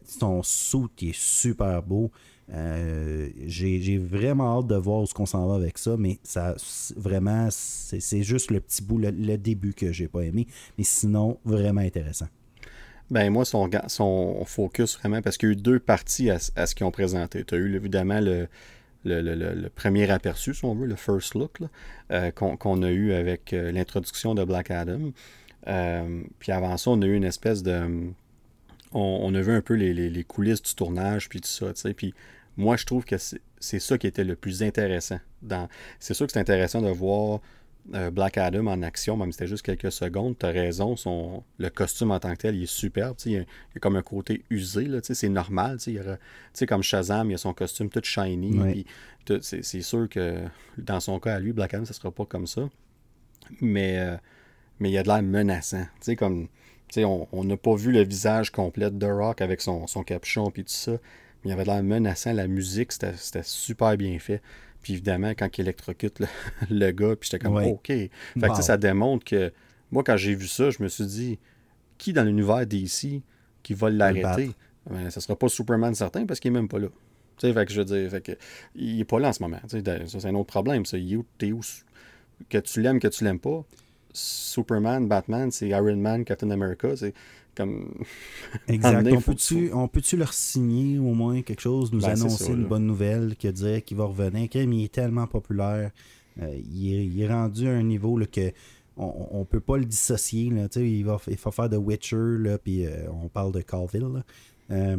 son 0.05 0.43
saut 0.43 0.89
qui 0.97 1.10
est 1.10 1.19
super 1.19 1.82
beau. 1.82 2.10
Euh, 2.51 3.28
j'ai 3.44 3.98
vraiment 3.98 4.59
hâte 4.59 4.69
de 4.69 4.77
voir 4.77 5.02
où 5.02 5.06
qu'on 5.06 5.27
s'en 5.27 5.47
va 5.47 5.56
avec 5.56 5.77
ça, 5.77 5.97
mais 5.98 6.19
ça 6.23 6.55
vraiment, 6.97 7.48
c'est 7.51 8.23
juste 8.23 8.51
le 8.51 8.60
petit 8.60 8.82
bout, 8.82 8.98
le, 8.98 9.36
début 9.36 9.74
que 9.74 9.93
j'ai 9.93 10.09
pas 10.09 10.23
aimé. 10.23 10.47
Mais 10.78 10.85
sinon, 10.85 11.39
vraiment 11.44 11.82
intéressant. 11.82 12.28
Ben 13.10 13.31
moi, 13.31 13.44
son, 13.44 13.70
son 13.86 14.44
focus 14.44 14.98
vraiment, 14.98 15.23
parce 15.23 15.36
qu'il 15.39 15.48
y 15.48 15.52
a 15.52 15.55
eu 15.55 15.56
deux 15.56 15.78
parties 15.78 16.31
à, 16.31 16.39
ce 16.39 16.74
qu'ils 16.74 16.86
ont 16.86 16.90
présenté. 16.90 17.44
Tu 17.44 17.55
as 17.55 17.59
eu 17.59 17.74
évidemment 17.74 18.20
le, 18.20 18.48
le, 19.05 19.69
premier 19.69 20.10
aperçu, 20.10 20.55
si 20.55 20.65
on 20.65 20.74
veut, 20.74 20.86
le 20.86 20.97
first 20.97 21.35
look, 21.35 21.59
euh, 22.10 22.31
qu'on 22.31 22.82
a 22.82 22.90
eu 22.90 23.12
avec 23.12 23.52
euh, 23.52 23.73
l'introduction 23.73 24.35
de 24.35 24.44
Black 24.44 24.70
Adam. 24.70 25.12
puis 26.39 26.52
avant 26.52 26.77
ça, 26.77 26.90
on 26.90 27.02
a 27.02 27.06
eu 27.06 27.15
une 27.15 27.24
espèce 27.24 27.62
de. 27.62 28.10
On, 28.93 29.35
a 29.35 29.40
vu 29.40 29.52
un 29.52 29.60
peu 29.60 29.74
les, 29.74 30.24
coulisses 30.24 30.62
du 30.62 30.74
tournage, 30.74 31.28
puis 31.28 31.40
tout 31.40 31.48
ça, 31.48 31.73
tu 31.73 31.81
sais. 31.81 31.94
Puis 31.94 32.15
moi, 32.56 32.77
je 32.77 32.85
trouve 32.85 33.05
que 33.05 33.16
c'est 33.19 33.78
ça 33.78 33.98
qui 33.98 34.06
était 34.06 34.24
le 34.24 34.36
plus 34.36 34.62
intéressant. 34.62 35.20
C'est 35.98 36.15
sûr 36.15 36.27
que 36.27 36.32
c'est 36.32 36.40
intéressant 36.40 36.82
de 36.82 36.90
voir 36.90 37.40
euh, 37.94 38.10
Black 38.10 38.36
Adam 38.36 38.66
en 38.66 38.82
action, 38.82 39.16
même 39.16 39.32
si 39.32 39.39
c'était 39.39 39.47
juste 39.47 39.65
quelques 39.65 39.93
secondes. 39.93 40.36
Tu 40.39 40.44
as 40.44 40.51
raison, 40.51 40.97
son, 40.97 41.43
le 41.59 41.70
costume 41.70 42.10
en 42.10 42.19
tant 42.19 42.32
que 42.32 42.39
tel, 42.39 42.55
il 42.55 42.65
est 42.65 42.66
superbe. 42.66 43.16
Il 43.24 43.32
y, 43.32 43.36
a, 43.39 43.44
comme 43.81 43.97
un 43.97 44.02
côté 44.02 44.44
usé, 44.51 44.86
c'est 45.02 45.28
normal. 45.28 45.78
Il 45.86 46.19
comme 46.66 46.82
Shazam, 46.82 47.31
il 47.31 47.35
a 47.35 47.39
son 47.39 47.55
costume 47.55 47.89
tout 47.89 48.02
shiny. 48.02 48.85
C'est 49.40 49.82
sûr 49.82 50.09
que 50.09 50.43
dans 50.77 51.01
son 51.01 51.19
cas 51.19 51.36
à 51.36 51.40
lui, 51.40 51.52
Black 51.52 51.74
Adam, 51.74 51.85
ça 51.85 51.94
sera 51.94 52.10
pas 52.10 52.27
comme 52.27 52.47
ça. 52.47 52.69
Mais, 53.62 53.98
euh, 53.98 54.16
mais 54.81 54.90
il 54.90 54.98
a 54.98 55.02
de 55.02 55.09
l'air 55.09 55.23
menaçant. 55.23 55.86
comme, 56.19 56.48
on 56.97 57.44
n'a 57.44 57.56
pas 57.56 57.74
vu 57.74 57.93
le 57.93 58.02
visage 58.02 58.51
complet 58.51 58.90
de 58.90 59.06
Rock 59.06 59.40
avec 59.40 59.60
son, 59.60 59.86
son 59.86 60.02
capuchon 60.02 60.51
et 60.51 60.62
tout 60.62 60.65
ça 60.66 60.98
il 61.44 61.52
avait 61.52 61.65
l'air 61.65 61.82
menaçant. 61.82 62.32
La 62.32 62.47
musique, 62.47 62.93
c'était 62.93 63.43
super 63.43 63.97
bien 63.97 64.19
fait. 64.19 64.43
Puis 64.82 64.94
évidemment, 64.94 65.31
quand 65.31 65.56
il 65.59 65.62
électrocute 65.62 66.23
le, 66.70 66.90
gars, 66.93 67.16
puis 67.16 67.28
j'étais 67.31 67.44
comme, 67.44 67.56
OK. 67.56 67.86
Fait 67.86 68.10
que 68.36 68.62
ça 68.62 68.77
démontre 68.77 69.24
que 69.24 69.52
moi, 69.90 70.02
quand 70.05 70.16
j'ai 70.16 70.35
vu 70.35 70.47
ça, 70.47 70.70
je 70.70 70.82
me 70.82 70.89
suis 70.89 71.06
dit, 71.06 71.39
qui 71.97 72.12
dans 72.12 72.24
l'univers 72.24 72.66
DC 72.66 73.23
qui 73.62 73.74
va 73.74 73.90
l'arrêter? 73.90 74.52
Ben, 74.89 75.10
ça 75.10 75.20
sera 75.20 75.36
pas 75.36 75.48
Superman 75.48 75.94
certain 75.94 76.24
parce 76.24 76.40
qu'il 76.40 76.51
est 76.51 76.55
même 76.55 76.69
pas 76.69 76.78
là. 76.78 76.89
Tu 77.36 77.47
sais, 77.47 77.52
fait 77.52 77.66
que 77.66 77.73
je 77.73 77.81
veux 77.81 77.85
dire, 77.85 78.10
fait 78.10 78.20
que, 78.20 78.32
il 78.74 79.01
est 79.01 79.05
pas 79.05 79.20
là 79.20 79.28
en 79.28 79.32
ce 79.32 79.43
moment. 79.43 79.60
ça, 79.66 79.78
c'est 80.06 80.27
un 80.27 80.35
autre 80.35 80.47
problème. 80.47 80.86
Ça. 80.86 80.97
Il 80.97 81.12
est 81.12 81.52
où, 81.52 81.60
Que 82.48 82.59
tu 82.59 82.81
l'aimes, 82.81 82.98
que 82.98 83.09
tu 83.09 83.24
l'aimes 83.24 83.39
pas? 83.39 83.65
Superman, 84.18 85.06
Batman, 85.08 85.50
c'est 85.50 85.68
Iron 85.68 85.96
Man, 85.96 86.24
Captain 86.24 86.50
America. 86.50 86.88
comme. 87.54 87.92
exact. 88.68 89.06
on 89.12 89.20
peut-tu, 89.20 89.70
on 89.72 89.88
peut-tu 89.88 90.16
leur 90.16 90.32
signer 90.32 90.98
au 90.98 91.14
moins 91.14 91.42
quelque 91.42 91.60
chose, 91.60 91.92
nous 91.92 92.00
Ben, 92.00 92.14
c'est 92.16 92.22
annoncer 92.22 92.44
ça, 92.44 92.52
une 92.52 92.62
là. 92.62 92.68
bonne 92.68 92.86
nouvelle, 92.86 93.36
que 93.36 93.48
dire 93.48 93.84
qu'il 93.84 93.96
va 93.96 94.04
revenir? 94.04 94.48
Kim, 94.48 94.72
il 94.72 94.84
est 94.84 94.92
tellement 94.92 95.26
populaire. 95.26 95.90
euh, 96.40 96.54
il, 96.72 96.94
est, 96.94 97.06
il 97.06 97.20
est 97.20 97.28
rendu 97.28 97.66
à 97.68 97.72
un 97.72 97.82
niveau 97.82 98.16
là, 98.18 98.26
que 98.26 98.52
on, 98.96 99.28
on 99.30 99.44
peut 99.44 99.60
pas 99.60 99.76
le 99.76 99.84
dissocier. 99.84 100.50
Là, 100.50 100.66
il, 100.76 101.04
va, 101.04 101.18
il 101.28 101.36
va 101.36 101.50
faire 101.50 101.70
The 101.70 101.76
Witcher, 101.78 102.36
là, 102.38 102.58
puis 102.58 102.84
euh, 102.86 103.08
on 103.12 103.28
parle 103.28 103.52
de 103.52 103.60
Calville. 103.60 104.02
là. 104.14 104.24
Euh, 104.70 104.96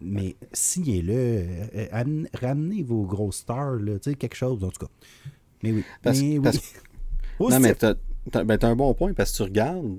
mais 0.00 0.36
signez-le, 0.52 1.44
amenez- 1.90 2.28
ramenez 2.32 2.82
vos 2.84 3.02
gros 3.02 3.32
stars, 3.32 3.78
quelque 4.18 4.36
chose 4.36 4.62
en 4.62 4.70
tout 4.70 4.86
cas. 4.86 4.92
Mais 5.62 5.72
oui. 5.72 5.84
Parce- 6.02 6.20
mais 6.20 6.38
oui. 6.38 6.48
Non, 7.40 7.58
mais. 7.58 7.74
T'as, 8.30 8.44
ben, 8.44 8.58
un 8.62 8.76
bon 8.76 8.94
point 8.94 9.12
parce 9.12 9.32
que 9.32 9.36
tu 9.38 9.42
regardes, 9.42 9.98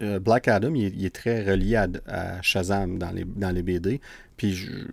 euh, 0.00 0.18
Black 0.18 0.48
Adam, 0.48 0.74
il 0.74 1.04
est, 1.04 1.14
très 1.14 1.44
relié 1.44 1.76
à, 1.76 2.42
Shazam 2.42 2.98
dans 2.98 3.10
les, 3.10 3.24
dans 3.24 3.50
les 3.50 3.62
BD. 3.62 4.00
Puis 4.36 4.54
je 4.54 4.86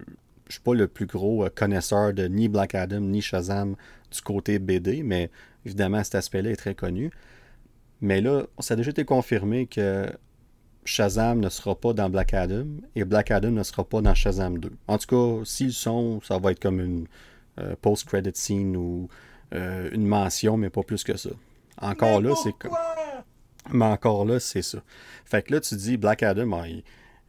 je 0.49 0.56
suis 0.56 0.64
pas 0.64 0.73
le 0.73 0.88
plus 0.88 1.06
gros 1.06 1.45
euh, 1.45 1.49
connaisseur 1.49 2.14
de 2.14 2.27
ni 2.27 2.49
Black 2.49 2.76
Adam 2.76 2.99
ni 2.99 3.22
Shazam 3.22 3.76
du 4.11 4.22
côté 4.22 4.60
BD, 4.60 5.03
mais 5.03 5.30
évidemment 5.65 6.03
cet 6.03 6.15
aspect-là 6.15 6.49
est 6.49 6.56
très 6.56 6.76
connu. 6.76 7.11
Mais 8.01 8.19
là, 8.19 8.43
ça 8.60 8.73
a 8.73 8.77
déjà 8.77 8.89
été 8.89 9.06
confirmé 9.06 9.68
que 9.68 10.11
Shazam 10.85 11.39
ne 11.39 11.49
sera 11.49 11.80
pas 11.80 11.93
dans 11.93 12.10
Black 12.10 12.34
Adam 12.34 12.65
et 12.95 13.03
Black 13.03 13.30
Adam 13.30 13.51
ne 13.51 13.64
sera 13.64 13.84
pas 13.84 14.01
dans 14.01 14.15
Shazam 14.15 14.57
2. 14.57 14.72
En 14.88 14.97
tout 14.97 15.07
cas, 15.07 15.45
s'ils 15.45 15.73
sont, 15.73 16.19
ça 16.22 16.39
va 16.39 16.51
être 16.51 16.60
comme 16.60 16.80
une 16.80 17.06
euh, 17.60 17.76
post-credit 17.81 18.31
scene 18.34 18.76
ou 18.76 19.07
une 19.51 20.06
mention, 20.06 20.57
mais 20.57 20.69
pas 20.69 20.84
plus 20.84 21.03
que 21.03 21.18
ça. 21.18 21.31
Encore 21.81 22.22
là, 22.22 22.35
c'est 22.43 22.53
comme. 22.57 22.76
Mais 23.72 23.85
encore 23.85 24.26
là, 24.26 24.39
c'est 24.39 24.61
ça. 24.61 24.81
Fait 25.26 25.43
que 25.43 25.53
là, 25.53 25.60
tu 25.60 25.76
dis 25.76 25.97
Black 25.97 26.23
Adam, 26.23 26.51
ah, 26.53 26.68
il, 26.68 26.84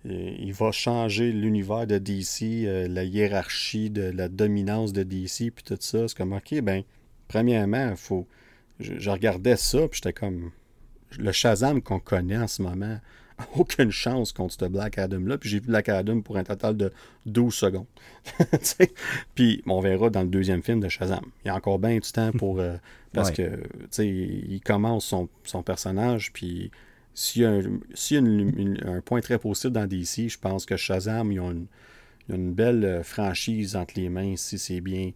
il 0.05 0.53
va 0.53 0.73
changer 0.73 1.33
l'univers 1.33 1.87
de 1.87 1.99
DC, 1.99 2.43
euh, 2.65 2.89
la 2.89 3.05
hiérarchie, 3.05 3.91
de 3.91 4.03
la 4.03 4.29
dominance 4.29 4.93
de 4.93 5.03
DC, 5.03 5.53
puis 5.55 5.65
tout 5.65 5.77
ça. 5.79 6.09
C'est 6.09 6.17
comme, 6.17 6.33
ok, 6.33 6.61
ben, 6.63 6.83
premièrement, 7.29 7.95
faut. 7.97 8.27
Je, 8.79 8.95
je 8.99 9.11
regardais 9.11 9.57
ça, 9.57 9.87
puis 9.89 10.01
j'étais 10.03 10.13
comme. 10.13 10.51
Le 11.19 11.33
Shazam 11.33 11.83
qu'on 11.83 11.99
connaît 11.99 12.39
en 12.39 12.47
ce 12.47 12.63
moment, 12.63 12.99
aucune 13.57 13.91
chance 13.91 14.33
contre 14.33 14.55
ce 14.59 14.65
Black 14.67 14.99
Adam-là. 14.99 15.39
Puis 15.39 15.49
j'ai 15.49 15.61
vu 15.61 15.67
Black 15.67 15.89
Adam 15.89 16.21
pour 16.21 16.37
un 16.37 16.45
total 16.45 16.77
de 16.77 16.93
12 17.27 17.55
secondes. 17.55 17.87
Puis 19.35 19.63
on 19.67 19.81
verra 19.81 20.11
dans 20.11 20.23
le 20.23 20.29
deuxième 20.29 20.63
film 20.63 20.81
de 20.81 20.89
Shazam. 20.89 21.25
Il 21.45 21.49
y 21.49 21.51
a 21.51 21.55
encore 21.57 21.79
bien 21.79 21.95
du 21.99 22.13
temps 22.13 22.33
pour. 22.33 22.61
euh, 22.61 22.77
parce 23.13 23.31
Ouais. 23.31 23.35
que, 23.37 23.57
tu 23.57 23.63
sais, 23.91 24.07
il 24.09 24.61
commence 24.61 25.05
son, 25.07 25.29
son 25.45 25.63
personnage, 25.63 26.33
puis 26.33 26.71
s'il 27.15 27.43
y 27.43 27.45
a, 27.45 27.51
un, 27.51 27.63
s'il 27.95 28.15
y 28.17 28.19
a 28.19 28.23
une- 28.23 28.59
une- 28.59 28.85
un 28.87 29.01
point 29.01 29.21
très 29.21 29.39
positif 29.39 29.71
dans 29.73 29.87
DC, 29.87 30.29
je 30.29 30.39
pense 30.39 30.65
que 30.65 30.77
Shazam, 30.77 31.33
ils 31.33 31.41
ont 31.41 31.51
une, 31.51 31.67
ils 32.29 32.35
ont 32.35 32.39
une 32.39 32.53
belle 32.53 32.85
euh, 32.85 33.03
franchise 33.03 33.75
entre 33.75 33.95
les 33.97 34.09
mains 34.09 34.35
si 34.37 34.59
c'est 34.59 34.81
bien 34.81 35.11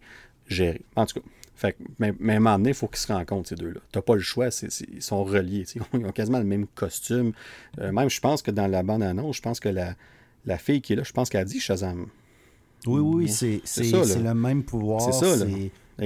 géré. 0.47 0.81
En 0.97 1.05
tout 1.05 1.21
cas, 1.21 1.25
fait, 1.55 1.73
que- 1.73 1.83
mais, 1.99 2.13
mais 2.19 2.33
à 2.33 2.35
un 2.37 2.39
moment 2.39 2.57
donné, 2.57 2.69
il 2.69 2.75
faut 2.75 2.87
qu'ils 2.87 2.97
se 2.97 3.11
rencontrent, 3.11 3.49
ces 3.49 3.55
deux-là. 3.55 3.79
T'as 3.91 4.01
pas 4.01 4.15
le 4.15 4.21
choix, 4.21 4.47
ils 4.91 5.01
sont 5.01 5.23
reliés. 5.23 5.65
Ils 5.93 6.05
ont 6.05 6.11
quasiment 6.11 6.39
le 6.39 6.45
même 6.45 6.67
costume. 6.67 7.31
Euh, 7.79 7.91
même, 7.91 8.09
je 8.09 8.19
pense 8.19 8.41
que 8.41 8.51
dans 8.51 8.67
la 8.67 8.83
bande-annonce, 8.83 9.37
je 9.37 9.41
pense 9.41 9.59
que 9.59 9.69
la, 9.69 9.95
la 10.45 10.57
fille 10.57 10.81
qui 10.81 10.93
est 10.93 10.95
là, 10.95 11.03
je 11.03 11.11
pense 11.13 11.29
qu'elle 11.29 11.41
a 11.41 11.45
dit 11.45 11.59
Shazam. 11.59 12.07
Oui, 12.87 12.99
oui, 13.01 13.29
c'est 13.29 13.61
C'est 13.63 13.83
le 13.91 14.33
même 14.33 14.63
pouvoir. 14.63 15.01
C'est 15.01 15.11
ça, 15.13 15.35
là. 15.35 15.45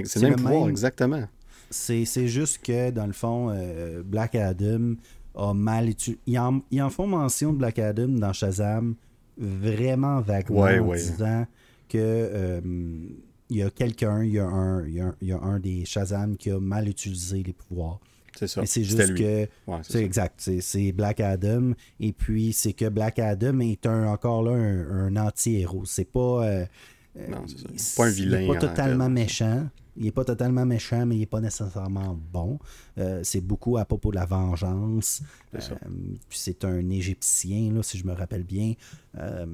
c'est- 0.06 0.20
le 0.22 0.28
même 0.30 0.36
pouvoir, 0.38 0.62
même- 0.62 0.70
exactement. 0.70 1.28
C'est 1.72 2.06
c'est 2.06 2.28
juste 2.28 2.64
que, 2.64 2.90
dans 2.92 3.06
le 3.06 3.14
fond, 3.14 3.50
euh, 3.52 4.02
Black 4.04 4.34
Adam 4.36 4.96
a 5.36 5.54
mal 5.54 5.90
utilisé. 5.90 6.20
Ils 6.26 6.40
en, 6.40 6.62
ils 6.72 6.82
en 6.82 6.90
font 6.90 7.06
mention 7.06 7.54
de 7.54 7.58
Black 7.58 7.78
Adam 7.80 8.08
dans 8.08 8.34
Shazam 8.34 8.96
vraiment 9.38 10.20
vaguement 10.22 10.62
Ouais, 10.62 10.80
en 10.80 10.88
ouais. 10.88 10.98
disant 10.98 11.46
que 11.90 11.98
euh, 11.98 12.62
il 13.50 13.58
y 13.58 13.64
a 13.64 13.70
quelqu'un, 13.70 14.24
il 14.24 14.34
y 14.34 14.40
a, 14.40 14.46
un, 14.46 14.86
il, 14.88 14.94
y 14.94 15.00
a 15.02 15.06
un, 15.08 15.16
il 15.22 15.28
y 15.30 15.32
a 15.32 15.40
un 15.40 15.60
des 15.60 15.86
Shazam 15.86 16.38
qui 16.38 16.52
a 16.52 16.60
mal 16.60 16.88
utilisé 16.88 17.42
les 17.44 17.54
pouvoirs. 17.54 18.00
C'est 18.38 18.48
ça. 18.48 18.62
C'est 18.66 18.84
juste 18.84 19.10
lui. 19.10 19.20
que 19.20 19.48
Ouais, 19.68 19.80
c'est 19.84 20.04
exact. 20.04 20.50
C'est, 20.62 20.92
Black 20.92 21.20
Adam. 21.20 21.74
Et 22.00 22.14
puis, 22.14 22.54
c'est 22.54 22.74
que 22.74 22.88
Black 22.88 23.20
Adam 23.20 23.60
est 23.60 23.86
un, 23.86 24.06
encore 24.08 24.44
là 24.44 24.52
un, 24.52 25.08
un 25.08 25.16
anti-héros. 25.18 25.86
C'est 25.86 26.06
pas. 26.10 26.46
euh, 26.46 26.66
Non, 27.28 27.44
c'est 27.76 27.96
pas 27.98 28.06
un 28.06 28.10
vilain 28.12 28.40
Il 28.42 28.48
n'est 28.48 28.54
pas 28.54 28.60
totalement 28.60 29.06
fait. 29.06 29.12
méchant. 29.12 29.68
Il 29.98 30.06
n'est 30.06 30.12
pas 30.12 30.24
totalement 30.24 30.66
méchant, 30.66 31.06
mais 31.06 31.16
il 31.18 31.20
n'est 31.20 31.26
pas 31.26 31.42
nécessairement 31.42 32.18
bon. 32.32 32.58
Euh, 32.98 33.20
c'est 33.24 33.42
beaucoup 33.42 33.78
à 33.78 33.84
propos 33.84 34.12
de 34.12 34.16
la 34.16 34.26
vengeance. 34.26 35.22
C'est. 36.30 36.64
Euh, 36.64 36.78
un 36.78 36.90
Égyptien, 36.90 37.74
là, 37.74 37.84
si 37.84 37.98
je 37.98 38.06
me 38.06 38.14
rappelle 38.14 38.44
bien, 38.44 38.76
euh, 39.18 39.46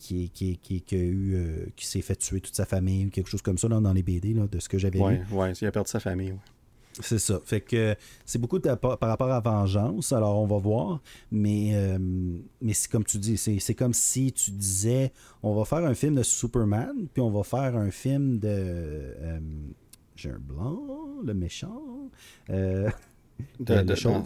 qui, 0.00 0.30
qui, 0.30 0.58
qui, 0.58 0.80
qui 0.82 0.94
a 0.94 0.98
eu, 0.98 1.34
euh, 1.34 1.66
qui 1.76 1.86
s'est 1.86 2.02
fait 2.02 2.16
tuer 2.16 2.40
toute 2.40 2.54
sa 2.54 2.64
famille 2.66 3.06
ou 3.06 3.10
quelque 3.10 3.28
chose 3.28 3.42
comme 3.42 3.58
ça 3.58 3.68
là, 3.68 3.78
dans 3.80 3.92
les 3.92 4.02
BD, 4.02 4.34
là, 4.34 4.46
de 4.50 4.58
ce 4.58 4.68
que 4.68 4.78
j'avais 4.78 4.98
lu. 4.98 5.04
Ouais, 5.04 5.22
ouais, 5.32 5.52
il 5.60 5.66
a 5.66 5.70
perdu 5.72 5.90
sa 5.90 6.00
famille. 6.00 6.32
ouais. 6.32 6.38
C'est 7.02 7.20
ça. 7.20 7.40
Fait 7.44 7.60
que 7.60 7.94
c'est 8.26 8.38
beaucoup 8.40 8.58
de- 8.58 8.74
par 8.74 8.98
par 8.98 9.08
rapport 9.08 9.30
à 9.30 9.38
vengeance, 9.40 10.12
alors 10.12 10.36
on 10.38 10.46
va 10.46 10.58
voir. 10.58 11.00
Mais, 11.30 11.70
euh, 11.74 11.98
mais 12.60 12.72
c'est 12.74 12.90
comme 12.90 13.04
tu 13.04 13.16
dis, 13.18 13.36
c'est 13.38 13.58
c'est 13.60 13.74
comme 13.76 13.94
si 13.94 14.32
tu 14.32 14.50
disais 14.50 15.12
on 15.42 15.54
va 15.54 15.64
faire 15.64 15.84
un 15.86 15.94
film 15.94 16.16
de 16.16 16.22
Superman, 16.24 17.06
puis 17.14 17.22
on 17.22 17.30
va 17.30 17.44
faire 17.44 17.76
un 17.76 17.90
film 17.92 18.40
de. 18.40 18.48
euh, 18.48 19.38
J'ai 20.16 20.30
un 20.30 20.38
blanc, 20.40 20.80
le 21.24 21.32
méchant. 21.32 21.80
De, 22.48 22.86
de- 23.58 23.94
non, 24.12 24.24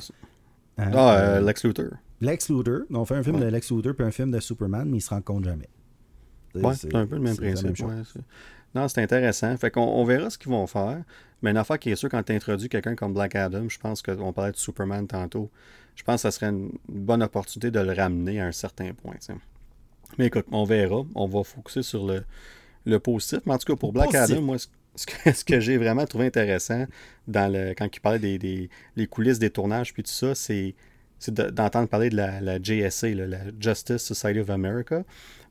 hein, 0.79 0.91
Ah, 1.37 1.41
Lex 1.41 1.65
Luthor. 1.65 1.91
Lex 2.25 2.49
Luthor. 2.51 2.81
On 2.91 3.05
fait 3.05 3.15
un 3.17 3.23
film 3.23 3.37
Ouais. 3.37 3.43
de 3.43 3.47
Lex 3.49 3.71
Luthor, 3.71 3.95
puis 3.95 4.07
un 4.07 4.11
film 4.11 4.31
de 4.31 4.41
Superman, 4.41 4.89
mais 4.89 4.99
ils 4.99 5.03
se 5.03 5.11
rencontrent 5.11 5.45
jamais. 5.49 5.69
Ouais, 6.55 6.75
c'est 6.75 6.95
un 6.95 7.07
peu 7.07 7.17
le 7.17 7.23
même 7.23 7.37
principe. 7.37 7.79
ouais, 7.87 8.03
non, 8.75 8.89
c'est 8.89 9.03
intéressant. 9.03 9.57
Fait 9.57 9.71
qu'on 9.71 9.83
on 9.83 10.05
verra 10.05 10.31
ce 10.31 10.39
qu'ils 10.39 10.51
vont 10.51 10.67
faire. 10.67 11.03
Mais 11.43 11.51
une 11.51 11.57
affaire 11.57 11.79
qui 11.79 11.91
est 11.91 11.97
sûre, 11.97 12.09
quand 12.09 12.23
tu 12.23 12.33
introduis 12.33 12.69
quelqu'un 12.69 12.95
comme 12.97 13.13
Black 13.13 13.35
Adam, 13.35 13.69
je 13.69 13.79
pense 13.79 14.03
qu'on 14.03 14.33
parlait 14.33 14.53
de 14.53 14.57
Superman 14.57 15.07
tantôt, 15.07 15.51
je 15.95 16.03
pense 16.03 16.17
que 16.17 16.21
ça 16.23 16.31
serait 16.31 16.49
une 16.51 16.73
bonne 16.89 17.23
opportunité 17.23 17.71
de 17.71 17.81
le 17.81 17.93
ramener 17.93 18.41
à 18.41 18.47
un 18.47 18.53
certain 18.53 18.93
point. 18.95 19.15
Mais 20.19 20.27
écoute, 20.27 20.47
on 20.51 20.65
verra. 20.65 21.03
On 21.15 21.27
va 21.27 21.43
focuser 21.45 21.83
sur 21.83 22.07
le, 22.07 22.25
le 22.85 22.99
positif. 22.99 23.41
Mais 23.47 23.53
en 23.55 23.59
tout 23.59 23.73
cas, 23.73 23.77
pour 23.79 23.93
Black 23.93 24.11
Positif. 24.13 24.33
Adam, 24.37 24.43
moi, 24.43 24.59
ce 24.59 24.69
ce 24.97 25.07
que, 25.07 25.33
ce 25.33 25.45
que 25.45 25.59
j'ai 25.59 25.77
vraiment 25.77 26.05
trouvé 26.07 26.27
intéressant 26.27 26.87
dans 27.27 27.53
le, 27.53 27.75
quand 27.77 27.89
il 27.93 27.99
parlait 28.01 28.21
des, 28.21 28.39
des 28.39 28.71
les 28.95 29.07
coulisses 29.09 29.41
des 29.41 29.51
tournages 29.51 29.93
puis 29.93 30.05
tout 30.05 30.11
ça, 30.13 30.37
c'est 30.37 30.77
c'est 31.19 31.35
de- 31.35 31.51
d'entendre 31.51 31.89
parler 31.89 32.11
de 32.11 32.17
la, 32.17 32.41
la 32.41 32.61
JSA, 32.63 33.09
là, 33.09 33.27
la 33.27 33.39
Justice 33.59 34.03
Society 34.03 34.41
of 34.41 34.51
America. 34.51 35.05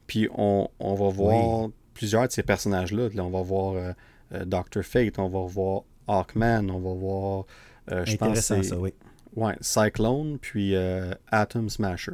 Puis 0.08 0.28
on, 0.36 0.70
on 0.80 0.94
va 0.96 1.10
voir 1.10 1.70
plusieurs 1.94 2.28
de 2.28 2.32
ces 2.32 2.44
personnages-là. 2.44 3.10
Là, 3.14 3.24
on 3.24 3.30
va 3.30 3.42
voir 3.42 3.74
euh, 3.76 3.92
euh, 4.34 4.46
Dr. 4.46 4.84
Fate, 4.84 5.20
on 5.20 5.30
va 5.30 5.42
voir 5.46 5.84
Hawkman, 6.08 6.70
on 6.70 6.80
va 6.80 6.94
voir, 6.94 7.46
euh, 7.92 8.04
je 8.06 8.12
pense, 8.18 8.40
ça, 8.64 8.78
oui. 8.78 8.94
Ouais, 9.36 9.56
Cyclone, 9.62 10.38
puis 10.40 10.76
euh, 10.76 11.14
Atom 11.32 11.70
Smasher. 11.70 12.14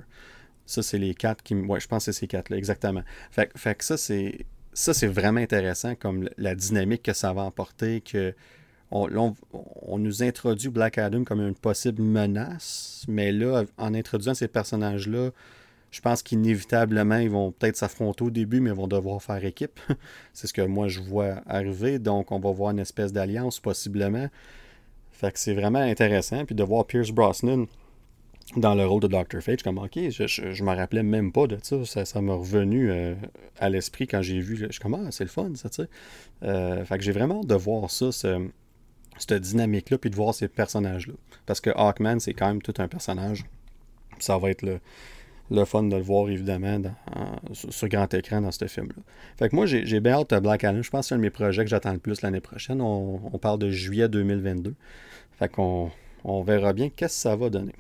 Ça, 0.66 0.84
c'est 0.84 0.98
les 1.00 1.16
quatre 1.16 1.42
qui. 1.44 1.56
Ouais, 1.56 1.80
je 1.80 1.88
pense 1.88 2.06
que 2.06 2.12
c'est 2.12 2.20
ces 2.20 2.28
quatre-là, 2.28 2.56
exactement. 2.58 3.02
Fait, 3.32 3.48
que- 3.48 3.58
fait 3.60 3.76
que 3.76 3.84
ça, 3.84 3.98
c'est. 3.98 4.46
Ça, 4.72 4.94
c'est 4.94 5.08
vraiment 5.08 5.42
intéressant, 5.42 5.96
comme 5.96 6.30
la 6.38 6.54
dynamique 6.56 7.02
que 7.04 7.14
ça 7.14 7.34
va 7.34 7.42
emporter, 7.42 8.02
que. 8.02 8.34
On, 8.91 9.98
nous 9.99 10.24
introduit 10.24 10.70
Black 10.70 10.98
Adam 10.98 11.24
comme 11.24 11.41
une 11.41 11.56
possible 11.56 12.02
menace, 12.02 13.06
mais 13.07 13.32
là, 13.32 13.64
en 13.78 13.94
introduisant 13.94 14.34
ces 14.34 14.48
personnages-là, 14.48 15.30
je 15.91 16.02
pense 16.02 16.22
qu'inévitablement, 16.22 17.18
ils 17.18 17.30
vont 17.30 17.52
peut-être 17.52 17.78
s'affronter 17.78 18.24
au 18.24 18.30
début, 18.30 18.60
mais 18.60 18.70
ils 18.70 18.76
vont 18.76 18.88
devoir 18.88 19.22
faire 19.22 19.44
équipe. 19.44 19.80
c'est 20.34 20.48
ce 20.48 20.53
que 20.53 20.61
moi, 20.61 20.88
je 20.88 20.99
vois 21.02 21.41
arriver. 21.48 21.99
Donc, 21.99 22.32
on 22.32 22.40
va 22.40 22.52
voir 22.52 22.72
une 22.72 22.80
espèce 22.80 23.11
d'alliance, 23.11 23.60
possiblement. 23.60 24.28
Fait 25.11 25.32
que 25.32 25.40
c'est 25.40 25.53
vraiment 25.53 25.80
intéressant. 25.80 26.45
Puis 26.45 26.56
de 26.56 26.64
voir 26.64 26.86
Pierce 26.86 27.11
Brosnan 27.11 27.66
dans 28.56 28.76
le 28.76 28.86
rôle 28.86 29.02
de 29.02 29.07
Dr. 29.07 29.41
Fate, 29.41 29.64
comme, 29.64 29.80
ok, 29.80 30.10
je, 30.10 30.28
je, 30.28 30.52
je 30.52 30.64
me 30.64 30.76
rappelais 30.76 31.03
même 31.03 31.32
pas 31.32 31.48
de 31.48 31.57
ça. 31.61 31.84
Ça, 31.86 32.06
ça 32.06 32.22
m'a 32.22 32.36
revenu 32.36 32.91
euh, 32.91 33.16
à 33.60 33.70
l'esprit 33.70 34.07
quand 34.07 34.22
j'ai 34.22 34.40
vu. 34.40 34.57
Je 34.57 34.72
suis 34.72 34.80
comme, 34.80 34.94
ah, 34.95 35.11
c'est 35.11 35.24
le 35.24 35.30
fun, 35.30 35.52
ça, 35.56 35.70
tu 35.70 35.84
sais. 35.84 35.90
Euh, 36.44 36.86
fait 36.86 36.98
que 36.98 37.03
j'ai 37.03 37.11
vraiment 37.11 37.40
hâte 37.41 37.48
de 37.48 37.56
voir 37.56 37.90
ça, 37.90 38.11
cette 39.20 39.41
dynamique-là, 39.41 39.98
puis 39.98 40.10
de 40.10 40.16
voir 40.16 40.34
ces 40.34 40.48
personnages-là. 40.48 41.14
Parce 41.46 41.62
que 41.62 41.70
Hawkman, 41.76 42.20
c'est 42.20 42.34
quand 42.34 42.48
même 42.48 42.62
tout 42.62 42.74
un 42.80 42.88
personnage. 42.88 43.46
Ça 44.20 44.38
va 44.38 44.50
être 44.50 44.62
le, 44.64 44.80
le 45.52 45.66
fun 45.66 45.84
de 45.84 45.96
le 45.96 46.02
voir, 46.02 46.30
évidemment, 46.30 46.80
dans- 46.80 46.96
en- 47.16 47.54
sur, 47.54 47.72
sur 47.74 47.88
grand 47.88 48.14
écran 48.14 48.41
dans 48.41 48.52
ce 48.52 48.68
film-là. 48.68 49.02
Fait 49.38 49.50
que 49.50 49.56
moi, 49.56 49.66
j'ai 49.66 50.00
bien 50.00 50.14
hâte 50.14 50.34
de 50.34 50.40
Black 50.40 50.64
Adam. 50.64 50.82
Je 50.82 50.90
pense 50.90 51.06
que 51.06 51.08
c'est 51.10 51.16
un 51.16 51.18
de 51.18 51.24
mes 51.24 51.30
projets 51.30 51.64
que 51.64 51.70
j'attends 51.70 51.94
le 51.94 52.00
plus 52.00 52.22
l'année 52.22 52.41
prochaine. 52.41 52.82
On, 52.82 53.20
on 53.32 53.38
parle 53.38 53.60
de 53.60 53.70
juillet 53.70 54.08
2022. 54.10 54.74
Fait 55.38 55.50
qu'on 55.50 55.91
on 56.24 56.41
verra 56.44 56.74
bien 56.74 56.90
qu'est-ce 56.90 57.16
que 57.16 57.22
ça 57.22 57.36
va 57.36 57.50
donner. 57.50 57.76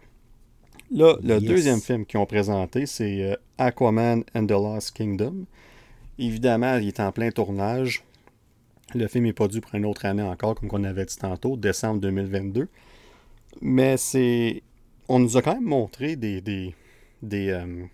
Là, 0.91 1.15
le 1.21 1.35
Yes. 1.35 1.43
deuxième 1.43 1.81
film 1.81 2.05
qu'ils 2.05 2.19
ont 2.19 2.25
présenté, 2.25 2.85
c'est 2.87 3.23
euh, 3.31 3.35
Aquaman 3.59 4.23
and 4.33 4.45
the 4.47 4.51
Lost 4.51 4.91
Kingdom. 4.95 5.45
Évidemment, 6.17 6.77
il 6.77 6.87
est 6.87 6.99
en 6.99 7.11
plein 7.11 7.29
tournage. 7.31 8.03
Le 8.95 9.07
film 9.07 9.31
pas 9.33 9.47
dû 9.47 9.61
pour 9.61 9.75
une 9.75 9.85
autre 9.85 10.05
année 10.05 10.23
encore, 10.23 10.55
comme 10.55 10.69
on 10.71 10.83
avait 10.83 11.05
dit 11.05 11.17
tantôt, 11.17 11.57
décembre 11.57 12.01
2022. 12.01 12.67
Mais 13.61 13.97
c'est. 13.97 14.63
On 15.07 15.19
nous 15.19 15.37
a 15.37 15.41
quand 15.41 15.55
même 15.55 15.63
montré 15.63 16.15
des. 16.15 16.73
euh, 17.51 17.85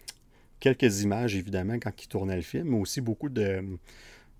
quelques 0.59 1.01
images, 1.01 1.35
évidemment, 1.35 1.75
quand 1.75 1.91
il 2.01 2.07
tournait 2.07 2.35
le 2.35 2.41
film, 2.41 2.69
mais 2.69 2.79
aussi 2.79 3.01
beaucoup 3.01 3.29
de 3.29 3.63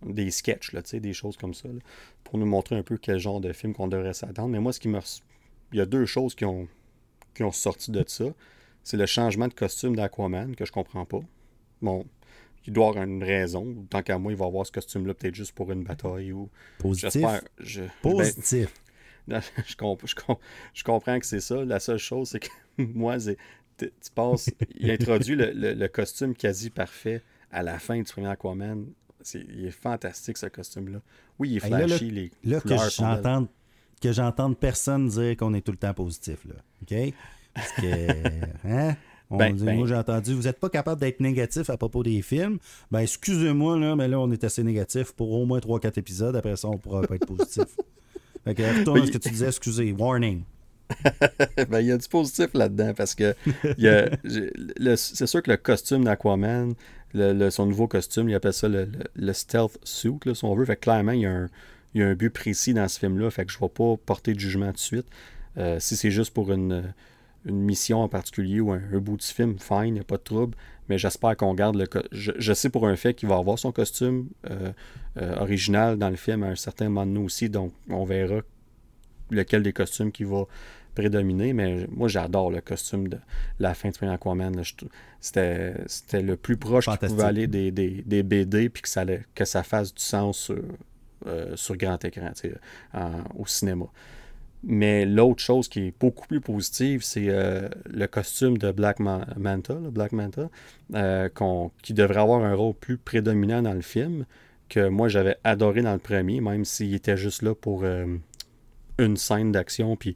des 0.06 0.32
sketchs, 0.32 0.72
là, 0.73 0.82
des 0.82 1.14
choses 1.14 1.38
comme 1.38 1.53
ça, 1.53 1.69
pour 2.23 2.38
nous 2.38 2.45
montrer 2.45 2.76
un 2.76 2.84
peu 2.84 2.98
quel 2.98 3.18
genre 3.18 3.41
de 3.41 3.52
film 3.53 3.73
qu'on 3.73 3.88
devrait 3.88 4.14
s'attendre. 4.14 4.49
Mais 4.49 4.60
moi, 4.60 4.73
ce 4.73 4.80
qui 4.80 4.88
me... 4.88 4.99
Il 5.72 5.77
y 5.80 5.82
a 5.82 5.86
deux 5.86 6.06
choses 6.06 6.36
qui 6.36 6.45
ont, 6.45 6.68
qui 7.34 7.44
ont 7.44 7.52
sorti 7.52 7.91
de 7.91 8.03
ça. 8.07 8.26
C'est 8.84 8.98
le 8.98 9.06
changement 9.06 9.48
de 9.48 9.53
costume 9.53 9.95
d'Aquaman, 9.95 10.56
que 10.56 10.65
je 10.65 10.72
comprends 10.72 11.06
pas. 11.06 11.22
Bon, 11.82 12.06
il 12.68 12.74
doit 12.74 12.90
avoir 12.90 13.04
une 13.04 13.24
raison. 13.24 13.86
Tant 13.90 14.02
qu'à 14.02 14.18
moi, 14.18 14.32
il 14.32 14.38
va 14.38 14.46
avoir 14.46 14.66
ce 14.66 14.72
costume-là 14.72 15.14
peut-être 15.14 15.36
juste 15.36 15.54
pour 15.54 15.72
une 15.72 15.84
bataille 15.84 16.32
ou. 16.32 16.50
Positif. 16.80 17.26
Je, 17.60 17.84
Positif. 18.02 18.74
Ben, 19.28 19.42
je, 19.42 19.74
je, 19.74 20.84
comprends 20.84 21.18
que 21.18 21.26
c'est 21.26 21.40
ça. 21.40 21.66
La 21.66 21.80
seule 21.80 21.98
chose, 21.98 22.30
c'est 22.30 22.42
que 22.42 22.50
moi, 22.78 23.18
tu 23.18 23.90
passes. 24.14 24.52
il 24.76 24.92
introduit 24.92 25.36
le, 25.36 25.52
le, 25.52 25.88
costume 25.88 26.36
quasi 26.36 26.70
parfait 26.70 27.24
à 27.50 27.64
la 27.64 27.80
fin 27.80 27.98
du 27.98 28.04
premier 28.04 28.28
Aquaman. 28.28 28.86
il 29.34 29.66
est 29.66 29.72
fantastique 29.72 30.38
ce 30.38 30.46
costume-là. 30.46 31.00
Oui, 31.40 31.50
il 31.50 31.58
est 31.58 31.60
flashy. 31.60 32.12
là, 32.12 32.22
les 32.22 32.32
là 32.44 32.62
que 32.62 32.76
j'entends 32.96 33.48
que 34.00 34.12
j'entende 34.12 34.60
personne 34.60 35.08
dire 35.08 35.36
qu'on 35.38 35.56
est 35.56 35.62
tout 35.62 35.72
le 35.72 35.80
temps 35.80 35.96
positif. 35.96 36.46
Là. 36.46 36.56
OK? 36.84 37.14
Parce 37.56 37.72
que. 37.72 38.08
Hein? 38.64 38.96
Ben, 39.31 39.56
ben. 39.56 39.77
Moi, 39.77 39.88
j'ai 39.88 39.95
entendu, 39.95 40.34
vous 40.34 40.43
n'êtes 40.43 40.60
pas 40.60 40.69
capable 40.69 41.02
d'être 41.02 41.19
négatif 41.19 41.69
à 41.69 41.77
propos 41.77 42.03
des 42.03 42.22
films. 42.22 42.57
Ben, 42.91 42.99
excusez-moi, 42.99 43.77
là, 43.80 43.95
mais 43.95 44.07
là, 44.07 44.19
on 44.19 44.31
est 44.31 44.43
assez 44.43 44.64
négatif 44.64 45.14
pour 45.14 45.31
au 45.31 45.45
moins 45.45 45.60
3-4 45.60 45.99
épisodes. 45.99 46.35
Après 46.35 46.56
ça, 46.56 46.68
on 46.68 46.77
pourra 46.77 47.02
pas 47.02 47.15
être 47.15 47.26
positif. 47.26 47.65
fait 48.43 48.56
que, 48.56 48.80
retourne 48.80 49.02
à 49.02 49.06
ce 49.06 49.11
que 49.11 49.18
tu 49.18 49.30
disais, 49.30 49.47
excusez, 49.47 49.91
warning. 49.91 50.43
ben, 51.69 51.80
il 51.80 51.88
y 51.88 51.91
a 51.91 51.97
du 51.97 52.07
positif 52.07 52.47
là-dedans 52.53 52.93
parce 52.95 53.15
que 53.15 53.34
c'est 54.95 55.27
sûr 55.27 55.41
que 55.41 55.49
le 55.49 55.57
costume 55.57 56.03
d'Aquaman, 56.03 56.76
son 57.49 57.65
nouveau 57.65 57.88
costume, 57.88 58.30
il 58.30 58.35
appelle 58.35 58.53
ça 58.53 58.68
le, 58.68 59.34
stealth 59.34 59.80
suit, 59.84 60.19
là, 60.26 60.35
si 60.35 60.45
on 60.45 60.53
veut. 60.53 60.65
Fait 60.65 60.76
que 60.76 60.81
clairement, 60.81 61.14
il 61.14 61.22
y, 61.22 61.26
a 61.26 61.31
un, 61.31 61.49
il 61.95 62.02
y 62.02 62.03
a 62.03 62.07
un 62.07 62.14
but 62.14 62.30
précis 62.30 62.76
dans 62.76 62.88
ce 62.88 62.99
film-là. 62.99 63.31
Fait 63.31 63.45
que 63.45 63.52
je 63.52 63.57
ne 63.57 63.61
vais 63.61 63.69
pas 63.69 63.95
porter 64.06 64.34
de 64.34 64.39
jugement 64.39 64.68
tout 64.68 64.73
de 64.73 64.80
suite. 64.80 65.07
Euh, 65.57 65.80
si 65.80 65.95
c'est 65.95 66.11
juste 66.11 66.34
pour 66.34 66.52
une 66.52 66.93
une 67.45 67.61
mission 67.61 68.01
en 68.01 68.09
particulier 68.09 68.59
ou 68.59 68.72
un, 68.72 68.80
bout 68.99 69.17
de 69.17 69.23
film, 69.23 69.57
fine, 69.59 69.88
il 69.88 69.93
n'y 69.93 69.99
a 69.99 70.03
pas 70.03 70.17
de 70.17 70.23
trouble. 70.23 70.57
Mais 70.89 70.97
j'espère 70.97 71.35
qu'on 71.38 71.53
garde 71.53 71.76
le. 71.76 71.88
Je, 72.11 72.31
je, 72.38 72.53
sais 72.53 72.69
pour 72.69 72.88
un 72.88 72.95
fait 72.95 73.13
qu'il 73.13 73.30
va 73.30 73.38
avoir 73.38 73.57
son 73.57 73.72
costume 73.72 74.30
euh, 74.49 74.72
euh, 75.17 75.35
original 75.38 75.97
dans 75.97 76.09
le 76.09 76.15
film 76.15 76.43
à 76.43 76.47
un 76.47 76.55
certain 76.55 76.89
moment 76.89 77.05
donné 77.05 77.26
aussi. 77.26 77.49
Donc, 77.49 77.73
on 77.89 78.05
verra 78.05 78.41
lequel 79.31 79.63
des 79.63 79.73
costumes 79.73 80.11
qui 80.11 80.23
va 80.23 80.43
prédominer. 80.93 81.53
Mais 81.53 81.88
moi, 81.89 82.07
j'adore 82.07 82.51
le 82.51 82.61
costume 82.61 83.07
de 83.07 83.17
la 83.59 83.73
fin 83.73 83.89
de 83.89 84.07
Aquaman. 84.07 84.61
C'était 85.19 86.22
le 86.22 86.35
plus 86.35 86.57
proche 86.57 86.85
qu'il 86.85 87.09
pouvait 87.09 87.23
aller 87.23 87.47
des, 87.47 87.72
des, 87.72 88.23
BD 88.23 88.69
puis 88.69 88.84
que 88.84 88.89
ça, 88.89 89.05
que 89.34 89.45
ça 89.45 89.63
fasse 89.63 89.93
du 89.93 90.01
sens 90.01 90.38
sur, 90.38 90.61
euh, 91.27 91.55
sur 91.55 91.77
grand 91.77 92.03
écran, 92.05 92.31
au 93.35 93.45
cinéma. 93.45 93.85
Mais 94.68 95.06
l'autre 95.06 95.44
chose 95.44 95.68
qui 95.68 95.88
est 95.88 95.94
beaucoup 96.00 96.26
plus 96.26 96.42
positive, 96.42 97.04
c'est 97.04 97.30
euh, 97.30 97.70
le 97.86 98.08
costume 98.08 98.58
de 98.58 98.72
Black 98.72 99.00
Manta, 99.00 99.76
Black 99.76 100.12
Manta 100.12 100.50
euh, 100.96 101.30
qui 101.84 101.94
devrait 101.94 102.22
avoir 102.22 102.44
un 102.44 102.56
rôle 102.56 102.74
plus 102.74 102.98
prédominant 102.98 103.62
dans 103.62 103.74
le 103.74 103.82
film, 103.82 104.26
que 104.68 104.88
moi 104.88 105.08
j'avais 105.08 105.38
adoré 105.44 105.84
dans 105.84 105.94
le 105.94 106.00
premier, 106.00 106.42
même 106.42 106.66
s'il 106.66 106.96
était 106.96 107.16
juste 107.16 107.44
là 107.44 107.54
pour 107.54 107.84
euh, 107.84 108.18
une 108.98 109.18
scène 109.18 109.52
d'action, 109.52 109.96
puis 109.96 110.16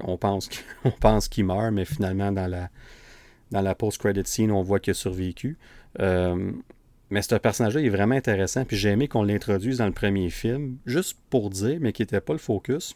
on 0.00 0.16
pense 0.16 0.48
qu'il 1.28 1.44
meurt, 1.44 1.70
mais 1.70 1.84
finalement 1.84 2.32
dans 2.32 2.46
la, 2.46 2.70
dans 3.50 3.60
la 3.60 3.74
post-credit 3.74 4.22
scene, 4.24 4.50
on 4.50 4.62
voit 4.62 4.80
qu'il 4.80 4.92
a 4.92 4.94
survécu. 4.94 5.58
mais 5.98 7.20
ce 7.20 7.34
personnage-là 7.34 7.82
est 7.82 7.90
vraiment 7.90 8.14
intéressant, 8.14 8.64
puis 8.64 8.78
j'ai 8.78 8.88
aimé 8.88 9.08
qu'on 9.08 9.24
l'introduise 9.24 9.76
dans 9.76 9.86
le 9.86 9.92
premier 9.92 10.30
film, 10.30 10.78
juste 10.86 11.18
pour 11.28 11.50
dire, 11.50 11.76
mais 11.82 11.92
qui 11.92 12.00
n'était 12.00 12.22
pas 12.22 12.32
le 12.32 12.38
focus. 12.38 12.94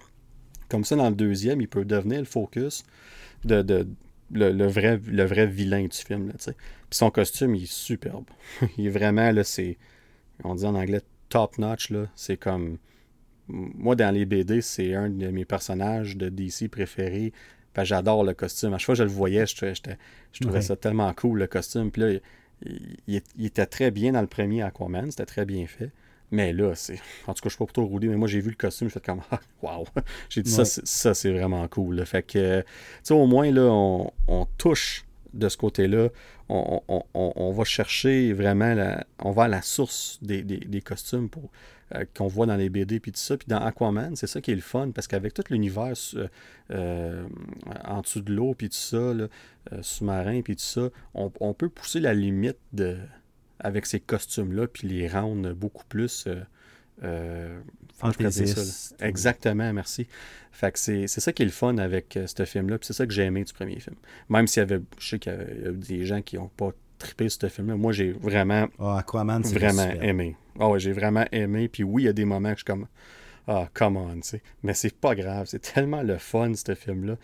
Comme 0.68 0.84
ça, 0.84 0.96
dans 0.96 1.08
le 1.08 1.14
deuxième, 1.14 1.60
il 1.60 1.68
peut 1.68 1.84
devenir 1.84 2.18
le 2.18 2.24
focus 2.24 2.84
de, 3.44 3.86
le, 4.30 4.66
vrai, 4.66 5.00
le 5.06 5.24
vrai 5.24 5.46
vilain 5.46 5.84
du 5.84 5.96
film. 5.96 6.28
Là, 6.28 6.34
Puis 6.36 6.54
son 6.90 7.10
costume, 7.10 7.54
il 7.54 7.64
est 7.64 7.72
superbe. 7.72 8.24
il 8.78 8.86
est 8.86 8.90
vraiment, 8.90 9.30
là, 9.30 9.44
c'est, 9.44 9.78
on 10.42 10.54
dit 10.54 10.64
en 10.64 10.74
anglais, 10.74 11.02
top 11.28 11.58
notch. 11.58 11.90
Là. 11.90 12.06
C'est 12.14 12.36
comme, 12.36 12.78
moi, 13.48 13.94
dans 13.94 14.12
les 14.12 14.24
BD, 14.24 14.60
c'est 14.60 14.94
un 14.94 15.08
de 15.10 15.28
mes 15.28 15.44
personnages 15.44 16.16
de 16.16 16.28
DC 16.28 16.68
préférés. 16.70 17.32
j'adore 17.82 18.24
le 18.24 18.34
costume. 18.34 18.72
À 18.74 18.78
chaque 18.78 18.86
fois 18.86 18.94
que 18.94 18.98
je 18.98 19.04
le 19.04 19.10
voyais, 19.10 19.46
je, 19.46 19.74
je 20.32 20.40
trouvais 20.40 20.62
ça 20.62 20.76
tellement 20.76 21.12
cool, 21.12 21.40
le 21.40 21.46
costume. 21.46 21.90
Puis 21.90 22.02
là, 22.02 22.18
il, 23.06 23.22
était 23.44 23.66
très 23.66 23.90
bien 23.90 24.12
dans 24.12 24.20
le 24.20 24.26
premier 24.26 24.62
Aquaman. 24.62 25.10
C'était 25.10 25.26
très 25.26 25.44
bien 25.44 25.66
fait. 25.66 25.90
Mais 26.30 26.52
là, 26.52 26.74
c'est. 26.74 27.00
En 27.26 27.34
tout 27.34 27.42
cas, 27.42 27.48
je 27.48 27.50
suis 27.50 27.58
pas 27.58 27.66
plutôt 27.66 27.86
roulé, 27.86 28.08
mais 28.08 28.16
moi, 28.16 28.28
j'ai 28.28 28.40
vu 28.40 28.50
le 28.50 28.56
costume, 28.56 28.88
je 28.88 28.94
fais 28.94 29.00
comme. 29.00 29.20
Ah, 29.30 29.40
waouh! 29.62 29.84
J'ai 30.28 30.42
dit 30.42 30.50
ça, 30.50 30.64
ça, 30.64 31.14
c'est 31.14 31.32
vraiment 31.32 31.66
cool. 31.68 32.04
Fait 32.06 32.22
que, 32.22 32.60
tu 32.60 32.66
sais, 33.02 33.14
au 33.14 33.26
moins, 33.26 33.50
là, 33.50 33.62
on, 33.62 34.46
touche 34.58 35.04
de 35.32 35.48
ce 35.48 35.56
côté-là. 35.56 36.08
On, 36.48 37.52
va 37.52 37.64
chercher 37.64 38.32
vraiment. 38.32 38.74
La, 38.74 39.06
on 39.20 39.30
va 39.30 39.44
à 39.44 39.48
la 39.48 39.62
source 39.62 40.18
des, 40.22 40.82
costumes 40.84 41.28
pour. 41.28 41.50
Euh, 41.94 42.06
qu'on 42.16 42.28
voit 42.28 42.46
dans 42.46 42.56
les 42.56 42.70
BD 42.70 42.98
puis 42.98 43.12
tout 43.12 43.20
ça. 43.20 43.36
Puis 43.36 43.46
dans 43.46 43.58
Aquaman, 43.58 44.16
c'est 44.16 44.26
ça 44.26 44.40
qui 44.40 44.50
est 44.50 44.54
le 44.54 44.62
fun 44.62 44.90
parce 44.90 45.06
qu'avec 45.06 45.34
tout 45.34 45.44
l'univers 45.50 45.92
euh, 46.14 46.28
euh, 46.70 47.26
en 47.84 48.00
dessous 48.00 48.22
de 48.22 48.32
l'eau 48.32 48.54
puis 48.54 48.70
tout 48.70 48.76
ça, 48.76 49.12
sous-marin 49.82 50.40
puis 50.40 50.56
tout 50.56 50.62
ça, 50.62 50.88
on, 51.12 51.52
peut 51.52 51.68
pousser 51.68 52.00
la 52.00 52.14
limite 52.14 52.56
de, 52.72 52.96
avec 53.60 53.86
ces 53.86 54.00
costumes-là, 54.00 54.66
puis 54.66 54.88
les 54.88 55.08
rendre 55.08 55.52
beaucoup 55.52 55.84
plus. 55.88 56.26
Euh, 56.26 56.42
euh 57.02 57.60
Exactement, 59.00 59.72
merci. 59.72 60.06
Fait 60.52 60.72
que 60.72 60.78
c'est 60.78 61.06
ça 61.06 61.32
qui 61.32 61.42
est 61.42 61.46
le 61.46 61.50
fun 61.50 61.78
avec 61.78 62.16
euh, 62.16 62.26
ce 62.26 62.44
film-là, 62.44 62.78
puis 62.78 62.86
c'est 62.86 62.92
ça 62.92 63.06
que 63.06 63.12
j'ai 63.12 63.22
aimé 63.22 63.44
du 63.44 63.52
premier 63.52 63.80
film. 63.80 63.96
Même 64.28 64.46
s'il 64.46 64.60
y 64.60 64.62
avait, 64.62 64.80
je 64.98 65.08
sais 65.08 65.18
qu'il 65.18 65.32
y 65.32 65.68
a 65.68 65.72
des 65.72 66.04
gens 66.04 66.22
qui 66.22 66.36
n'ont 66.36 66.48
pas 66.48 66.70
trippé 66.98 67.28
ce 67.28 67.48
film-là, 67.48 67.76
moi 67.76 67.92
j'ai 67.92 68.12
vraiment, 68.12 68.68
oh, 68.78 68.88
Aquaman, 68.88 69.42
vraiment 69.42 69.90
aimé. 70.00 70.36
Ah 70.58 70.68
ouais, 70.68 70.78
j'ai 70.78 70.92
vraiment 70.92 71.24
aimé, 71.32 71.68
puis 71.68 71.82
oui, 71.82 72.02
il 72.02 72.06
y 72.06 72.08
a 72.08 72.12
des 72.12 72.24
moments 72.24 72.50
que 72.50 72.60
je 72.60 72.64
suis 72.64 72.64
comme, 72.64 72.86
ah, 73.46 73.68
come 73.74 73.96
on, 73.96 74.14
tu 74.14 74.22
sais. 74.22 74.42
Mais 74.62 74.74
c'est 74.74 74.94
pas 74.94 75.14
grave, 75.14 75.46
c'est 75.48 75.60
tellement 75.60 76.02
le 76.02 76.18
fun, 76.18 76.52
ce 76.54 76.74
film-là. 76.74 77.16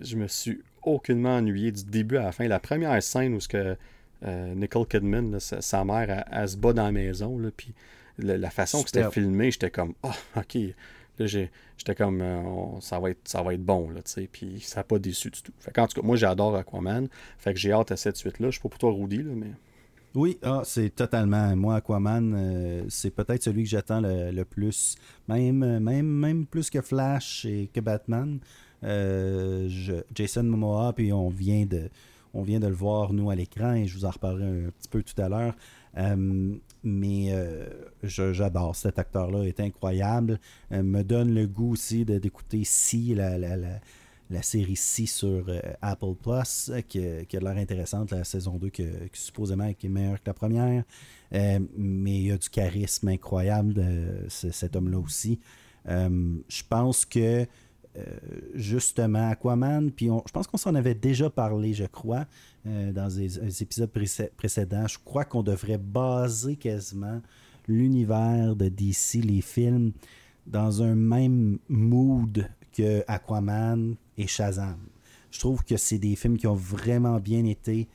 Je 0.00 0.16
me 0.16 0.28
suis 0.28 0.60
aucunement 0.82 1.36
ennuyé 1.36 1.72
du 1.72 1.84
début 1.84 2.16
à 2.16 2.24
la 2.24 2.32
fin. 2.32 2.46
La 2.48 2.60
première 2.60 3.00
scène 3.02 3.34
où 3.34 3.40
ce 3.40 3.48
que 3.48 3.76
euh, 4.24 4.54
Nicole 4.54 4.86
Kidman, 4.86 5.38
sa, 5.40 5.84
mère, 5.84 6.24
elle, 6.30 6.48
se 6.48 6.56
bat 6.56 6.72
dans 6.72 6.84
la 6.84 6.92
maison. 6.92 7.38
Là, 7.38 7.50
puis 7.56 7.74
la, 8.18 8.50
façon 8.50 8.82
que 8.82 8.90
c'était 8.90 9.10
filmé, 9.10 9.50
j'étais 9.50 9.70
comme, 9.70 9.94
ah, 10.02 10.14
ok. 10.36 10.58
Là, 11.18 11.26
j'étais 11.26 11.94
comme, 11.94 12.20
euh, 12.22 12.80
ça, 12.80 12.98
va 12.98 13.10
être, 13.10 13.20
ça 13.24 13.42
va 13.42 13.54
être 13.54 13.64
bon, 13.64 13.90
là, 13.90 14.02
tu 14.02 14.12
sais. 14.12 14.28
Puis 14.30 14.60
ça 14.60 14.80
n'a 14.80 14.84
pas 14.84 14.98
déçu 14.98 15.30
du 15.30 15.42
tout. 15.42 15.52
Fait 15.58 15.76
en 15.78 15.86
tout 15.86 16.00
cas, 16.00 16.06
moi, 16.06 16.16
j'adore 16.16 16.56
Aquaman. 16.56 17.08
Fait 17.38 17.52
que 17.52 17.58
j'ai 17.58 17.72
hâte 17.72 17.92
à 17.92 17.96
cette 17.96 18.16
suite-là. 18.16 18.48
Je 18.48 18.52
suis 18.52 18.62
pas 18.62 18.68
pour 18.68 18.78
toi, 18.78 18.92
Rudy, 18.92 19.18
là, 19.18 19.32
mais. 19.34 19.52
Oui, 20.14 20.38
ah, 20.42 20.60
c'est 20.64 20.94
totalement. 20.94 21.56
Moi, 21.56 21.76
Aquaman, 21.76 22.34
euh, 22.36 22.84
c'est 22.88 23.10
peut-être 23.10 23.42
celui 23.42 23.64
que 23.64 23.68
j'attends 23.68 24.00
le, 24.02 24.42
plus. 24.44 24.96
Même, 25.28 25.78
même, 25.78 26.06
même 26.06 26.46
plus 26.46 26.70
que 26.70 26.80
Flash 26.80 27.44
et 27.46 27.70
que 27.72 27.80
Batman. 27.80 28.38
Jason 28.82 30.42
Momoa, 30.42 30.92
puis 30.92 31.12
on 31.12 31.28
vient 31.28 31.64
de 31.66 31.88
on 32.34 32.42
vient 32.42 32.60
de 32.60 32.66
le 32.66 32.74
voir, 32.74 33.12
nous, 33.12 33.30
à 33.30 33.34
l'écran, 33.34 33.74
et 33.74 33.86
je 33.86 33.96
vous 33.96 34.04
en 34.04 34.10
reparlerai 34.10 34.66
un 34.66 34.70
petit 34.70 34.88
peu 34.88 35.02
tout 35.02 35.20
à 35.20 35.28
l'heure. 35.28 35.54
Euh, 35.98 36.54
mais 36.82 37.28
euh, 37.32 37.66
j'adore 38.02 38.74
cet 38.74 38.98
acteur-là, 38.98 39.44
est 39.44 39.60
incroyable. 39.60 40.40
Euh, 40.72 40.82
me 40.82 41.02
donne 41.02 41.34
le 41.34 41.46
goût 41.46 41.72
aussi 41.72 42.04
d'écouter 42.04 42.62
Si, 42.64 43.14
la, 43.14 43.36
la, 43.36 43.56
la, 44.30 44.42
série 44.42 44.76
Si 44.76 45.06
sur 45.06 45.44
Apple 45.82 46.14
Plus, 46.22 46.72
qui, 46.88 47.02
qui, 47.28 47.36
a 47.36 47.40
l'air 47.40 47.56
intéressante, 47.56 48.12
la 48.12 48.24
saison 48.24 48.56
2, 48.56 48.70
qui, 48.70 48.86
supposément 49.12 49.66
est 49.66 49.84
meilleure 49.84 50.22
que 50.22 50.26
la 50.26 50.34
première. 50.34 50.84
mais 51.30 52.14
il 52.14 52.26
y 52.26 52.32
a 52.32 52.38
du 52.38 52.48
charisme 52.48 53.08
incroyable, 53.08 53.74
de, 53.74 54.26
cet 54.28 54.74
homme-là 54.74 54.98
aussi. 54.98 55.38
je 55.86 56.62
pense 56.68 57.04
que 57.04 57.18
euh, 57.20 57.46
justement 58.54 59.30
Aquaman, 59.30 59.90
puis 59.90 60.06
je 60.06 60.32
pense 60.32 60.46
qu'on 60.46 60.56
s'en 60.56 60.74
avait 60.74 60.94
déjà 60.94 61.28
parlé, 61.28 61.74
je 61.74 61.84
crois, 61.84 62.26
euh, 62.66 62.92
dans 62.92 63.08
des, 63.08 63.62
épisodes 63.62 63.90
précédents. 64.36 64.86
Je 64.86 64.96
crois 65.04 65.24
qu'on 65.24 65.42
devrait 65.42 65.78
baser 65.78 66.54
quasiment 66.54 67.20
l'univers 67.66 68.54
de 68.54 68.68
DC, 68.68 69.14
les 69.24 69.40
films, 69.40 69.92
dans 70.46 70.82
un 70.82 70.94
même 70.94 71.58
mood 71.68 72.48
que 72.72 73.02
Aquaman 73.08 73.96
et 74.16 74.26
Shazam. 74.26 74.78
Je 75.30 75.40
trouve 75.40 75.64
que 75.64 75.76
c'est 75.76 75.98
des 75.98 76.14
films 76.14 76.36
qui 76.36 76.46
ont 76.46 76.54
vraiment 76.54 77.18
bien 77.18 77.44
été 77.44 77.88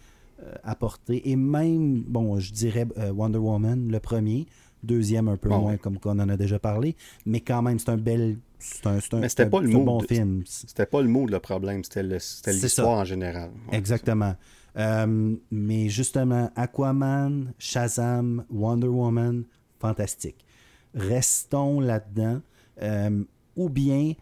euh, 0.44 0.54
apportés. 0.64 1.30
Et 1.30 1.36
même, 1.36 2.02
bon, 2.02 2.38
je 2.40 2.52
dirais 2.52 2.86
Wonder 3.16 3.38
Woman, 3.38 3.90
le 3.90 4.00
premier, 4.00 4.48
deuxième 4.84 5.28
un 5.28 5.38
peu 5.38 5.50
moins, 5.50 5.78
comme 5.78 5.98
on 6.04 6.20
en 6.20 6.30
a 6.30 6.38
déjà 6.38 6.60
parlé, 6.60 6.96
mais 7.26 7.40
quand 7.40 7.62
même, 7.62 7.80
c'est 7.80 7.90
un 7.90 7.98
bel 7.98 8.38
c'est 8.60 8.88
un, 8.88 9.00
Mais 9.20 9.30
c'était 9.30 9.50
pas 9.50 9.62
le 9.62 9.70
bon 9.70 10.00
film. 10.02 10.44
C'était 10.46 10.86
pas 10.86 11.02
le 11.02 11.08
mot 11.08 11.26
le 11.28 11.40
problème, 11.40 11.84
c'était 11.84 12.04
l'histoire 12.04 13.00
en 13.00 13.06
général. 13.06 13.52
Exactement. 13.72 14.36
Euh, 14.78 15.36
mais 15.50 15.90
justement, 15.90 16.52
Aquaman, 16.56 17.54
Shazam, 17.58 18.46
Wonder 18.50 18.88
Woman, 18.88 19.44
fantastique. 19.80 20.46
Restons 20.94 21.80
là-dedans. 21.80 22.42
Euh, 22.82 23.24
ou 23.56 23.70
bien, 23.70 24.14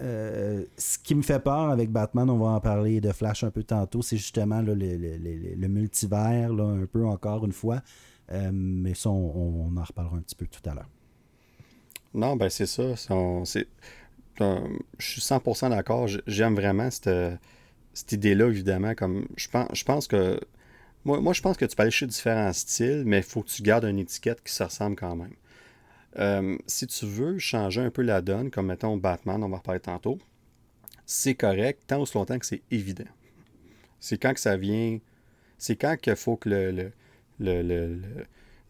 euh, 0.00 0.64
ce 0.76 0.98
qui 0.98 1.14
me 1.14 1.22
fait 1.22 1.40
peur 1.40 1.70
avec 1.70 1.90
Batman, 1.90 2.30
on 2.30 2.38
va 2.38 2.46
en 2.48 2.60
parler 2.60 3.00
de 3.00 3.12
Flash 3.12 3.44
un 3.44 3.50
peu 3.50 3.62
tantôt, 3.62 4.00
c'est 4.00 4.16
justement 4.16 4.62
le, 4.62 4.74
le, 4.74 5.68
multivers, 5.68 6.52
là, 6.52 6.64
un 6.64 6.86
peu 6.86 7.06
encore 7.06 7.44
une 7.44 7.52
fois. 7.52 7.82
mais 8.30 8.94
ça, 8.94 9.10
on, 9.10 9.76
en 9.76 9.84
reparlera 9.84 10.16
un 10.16 10.22
petit 10.22 10.36
peu 10.36 10.46
tout 10.46 10.66
à 10.68 10.74
l'heure. 10.74 10.88
Non, 12.14 12.36
ben 12.36 12.48
c'est 12.48 12.66
ça. 12.66 12.96
C'est, 12.96 13.68
je 14.38 14.76
suis 14.98 15.20
100% 15.20 15.70
d'accord. 15.70 16.08
J'aime 16.26 16.54
vraiment 16.54 16.90
cette, 16.90 17.10
cette 17.94 18.12
idée-là, 18.12 18.48
évidemment. 18.48 18.94
Comme 18.94 19.26
je 19.36 19.48
pense, 19.84 20.06
que. 20.06 20.40
Moi, 21.04 21.20
moi, 21.20 21.32
je 21.32 21.40
pense 21.42 21.56
que 21.56 21.64
tu 21.64 21.76
peux 21.76 21.82
aller 21.82 21.90
chez 21.90 22.06
différents 22.06 22.52
styles, 22.52 23.04
mais 23.06 23.18
il 23.18 23.22
faut 23.22 23.42
que 23.42 23.48
tu 23.48 23.62
gardes 23.62 23.84
une 23.84 23.98
étiquette 23.98 24.42
qui 24.42 24.52
se 24.52 24.62
ressemble 24.62 24.96
quand 24.96 25.16
même. 25.16 25.34
Euh, 26.18 26.56
si 26.66 26.86
tu 26.86 27.06
veux 27.06 27.38
changer 27.38 27.80
un 27.82 27.90
peu 27.90 28.02
la 28.02 28.22
donne, 28.22 28.50
comme 28.50 28.66
mettons 28.66 28.96
Batman, 28.96 29.42
on 29.42 29.48
va 29.48 29.58
reparler 29.58 29.80
tantôt, 29.80 30.18
c'est 31.04 31.34
correct 31.34 31.82
tant 31.86 32.00
aussi 32.00 32.14
longtemps 32.14 32.38
que 32.38 32.46
c'est 32.46 32.62
évident. 32.70 33.04
C'est 34.00 34.18
quand 34.18 34.34
que 34.34 34.40
ça 34.40 34.56
vient. 34.56 34.98
C'est 35.58 35.76
quand 35.76 35.96
qu'il 35.96 36.16
faut 36.16 36.36
que 36.36 36.48
le, 37.38 38.12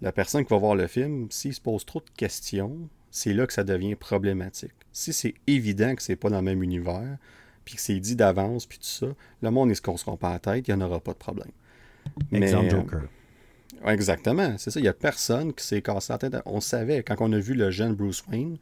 la 0.00 0.12
personne 0.12 0.44
qui 0.44 0.50
va 0.50 0.58
voir 0.58 0.74
le 0.74 0.86
film, 0.86 1.28
s'il 1.30 1.54
se 1.54 1.60
pose 1.60 1.84
trop 1.84 2.00
de 2.00 2.10
questions, 2.16 2.88
c'est 3.10 3.32
là 3.32 3.46
que 3.46 3.52
ça 3.52 3.64
devient 3.64 3.94
problématique. 3.94 4.72
Si 4.92 5.12
c'est 5.12 5.34
évident 5.46 5.94
que 5.94 6.02
c'est 6.02 6.16
pas 6.16 6.30
dans 6.30 6.38
le 6.38 6.44
même 6.44 6.62
univers, 6.62 7.18
puis 7.64 7.74
que 7.76 7.80
c'est 7.80 7.98
dit 7.98 8.16
d'avance, 8.16 8.66
puis 8.66 8.78
tout 8.78 8.84
ça, 8.84 9.06
le 9.42 9.50
monde 9.50 9.70
ne 9.70 9.74
se 9.74 9.82
cassera 9.82 10.16
pas 10.16 10.32
la 10.32 10.38
tête, 10.38 10.68
il 10.68 10.74
n'y 10.74 10.82
en 10.82 10.86
aura 10.86 11.00
pas 11.00 11.12
de 11.12 11.18
problème. 11.18 11.50
Exemple 12.32 12.70
Joker. 12.70 13.02
exactement, 13.86 14.56
c'est 14.58 14.70
ça. 14.70 14.80
Il 14.80 14.84
n'y 14.84 14.88
a 14.88 14.94
personne 14.94 15.52
qui 15.52 15.64
s'est 15.64 15.82
cassé 15.82 16.12
la 16.12 16.18
tête. 16.18 16.36
On 16.46 16.60
savait, 16.60 17.02
quand 17.02 17.16
on 17.20 17.32
a 17.32 17.38
vu 17.38 17.54
le 17.54 17.70
jeune 17.70 17.94
Bruce 17.94 18.24
Wayne, 18.30 18.58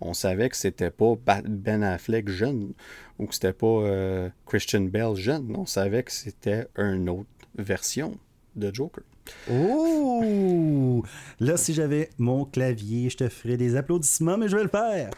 on 0.00 0.14
savait 0.14 0.48
que 0.48 0.56
c'était 0.56 0.90
pas 0.90 1.14
Ben 1.46 1.82
Affleck 1.82 2.28
jeune 2.28 2.72
ou 3.18 3.26
que 3.26 3.34
c'était 3.34 3.52
pas 3.52 3.66
euh, 3.66 4.28
Christian 4.46 4.82
Bell 4.82 5.14
jeune. 5.14 5.54
On 5.56 5.66
savait 5.66 6.02
que 6.02 6.12
c'était 6.12 6.66
une 6.76 7.08
autre 7.08 7.28
version 7.56 8.18
de 8.56 8.72
Joker. 8.72 9.04
Oh! 9.50 11.02
Là, 11.40 11.56
si 11.56 11.74
j'avais 11.74 12.10
mon 12.18 12.44
clavier, 12.44 13.10
je 13.10 13.16
te 13.16 13.28
ferais 13.28 13.56
des 13.56 13.76
applaudissements, 13.76 14.36
mais 14.36 14.48
je 14.48 14.56
vais 14.56 14.62
le 14.62 14.68
faire. 14.68 15.10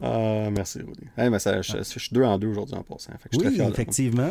Ah, 0.00 0.48
merci, 0.52 0.78
Rudy. 0.78 1.08
je, 1.16 1.82
suis 1.82 2.10
deux 2.12 2.22
en 2.22 2.38
deux 2.38 2.46
aujourd'hui 2.48 2.76
en 2.76 2.84
passant. 2.84 3.12
oui, 3.32 3.60
effectivement. 3.60 4.30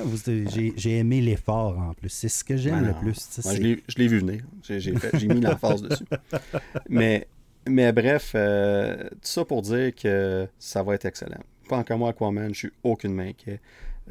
J'ai 0.77 0.97
aimé 0.97 1.19
l'effort 1.19 1.77
en 1.77 1.93
plus. 1.93 2.09
C'est 2.09 2.29
ce 2.29 2.43
que 2.43 2.55
j'aime 2.55 2.85
le 2.85 2.93
plus. 2.93 3.17
je 3.43 3.97
l'ai 3.97 4.07
vu 4.07 4.19
venir. 4.19 4.43
J'ai 4.63 5.27
mis 5.27 5.41
l'emphase 5.41 5.81
dessus. 5.81 6.05
Mais, 6.89 7.27
mais 7.69 7.91
bref, 7.91 8.31
euh, 8.33 9.09
tout 9.09 9.17
ça 9.23 9.43
pour 9.43 9.61
dire 9.61 9.93
que 9.93 10.47
ça 10.57 10.83
va 10.83 10.95
être 10.95 11.03
excellent. 11.03 11.41
Pas 11.67 11.77
encore 11.77 11.97
moi, 11.97 12.09
Aquaman, 12.11 12.53
je 12.53 12.59
suis 12.59 12.71
aucunement 12.81 13.23
inquiet. 13.23 13.59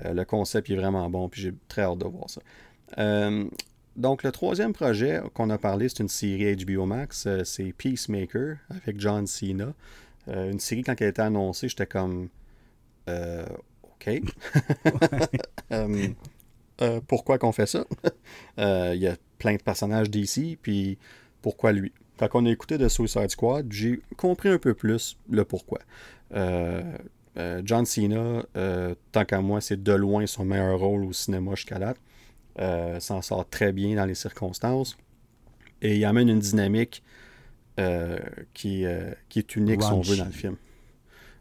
Euh, 0.05 0.13
le 0.13 0.25
concept 0.27 0.69
est 0.69 0.77
vraiment 0.77 1.09
bon, 1.09 1.29
puis 1.31 1.41
j'ai 1.41 1.55
très 1.69 1.83
hâte 1.83 1.99
de 1.99 2.05
voir 2.05 2.29
ça. 2.29 2.43
Euh, 2.99 3.47
donc, 3.97 4.23
le 4.23 4.31
troisième 4.31 4.75
projet 4.75 5.23
qu'on 5.33 5.49
a 5.49 5.57
parlé, 5.57 5.89
c'est 5.89 6.01
une 6.01 6.09
série 6.09 6.55
HBO 6.55 6.85
Max, 6.85 7.27
euh, 7.27 7.45
c'est 7.45 7.73
Peacemaker 7.73 8.59
avec 8.69 9.01
John 9.01 9.27
Cena. 9.27 9.73
Euh, 10.29 10.51
une 10.51 10.61
série, 10.61 10.83
quand 10.83 10.95
elle 11.01 11.07
a 11.07 11.11
été 11.11 11.23
annoncée, 11.23 11.69
j'étais 11.69 11.87
comme 11.87 12.29
euh, 13.09 13.47
OK. 13.83 14.21
pourquoi 17.07 17.39
qu'on 17.39 17.53
fait 17.53 17.67
ça? 17.67 17.87
Il 18.59 19.01
y 19.01 19.07
a 19.07 19.17
plein 19.39 19.55
de 19.55 19.63
personnages 19.63 20.11
d'ici, 20.11 20.59
puis 20.61 20.99
pourquoi 21.41 21.73
lui? 21.73 21.93
Quand 22.19 22.29
on 22.35 22.45
a 22.45 22.51
écouté 22.51 22.77
de 22.77 22.89
Suicide 22.89 23.31
Squad, 23.31 23.73
j'ai 23.73 24.03
compris 24.17 24.51
un 24.51 24.59
peu 24.59 24.75
plus 24.75 25.17
le 25.31 25.45
pourquoi. 25.45 25.79
John 26.33 27.87
Cena, 27.87 28.45
tant 29.13 29.25
qu'à 29.25 29.41
moi, 29.41 29.63
c'est 29.63 29.83
de 29.83 29.93
loin 29.93 30.27
son 30.27 30.45
meilleur 30.45 30.79
rôle 30.79 31.05
au 31.05 31.13
cinéma 31.13 31.55
jusqu'à 31.55 31.79
date. 31.79 31.99
Euh, 32.59 33.01
s'en 33.01 33.21
sort 33.21 33.47
très 33.49 33.73
bien 33.73 33.97
dans 33.97 34.07
les 34.07 34.15
circonstances. 34.15 34.97
Et 35.83 35.97
il 35.97 36.05
amène 36.07 36.31
une 36.31 36.39
dynamique 36.39 37.03
euh, 37.79 38.19
qui, 38.55 38.87
euh, 38.87 39.13
qui, 39.29 39.41
est 39.41 39.57
unique, 39.57 39.83
si 39.83 39.93
on 39.93 40.01
veut, 40.01 40.17
dans 40.17 40.25
le 40.25 40.31
film. 40.31 40.57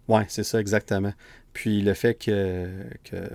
Ouais, 0.09 0.25
c'est 0.27 0.43
ça, 0.43 0.59
exactement. 0.59 1.13
Puis 1.53 1.81
le 1.81 1.93
fait 1.93 2.15
que, 2.15 2.67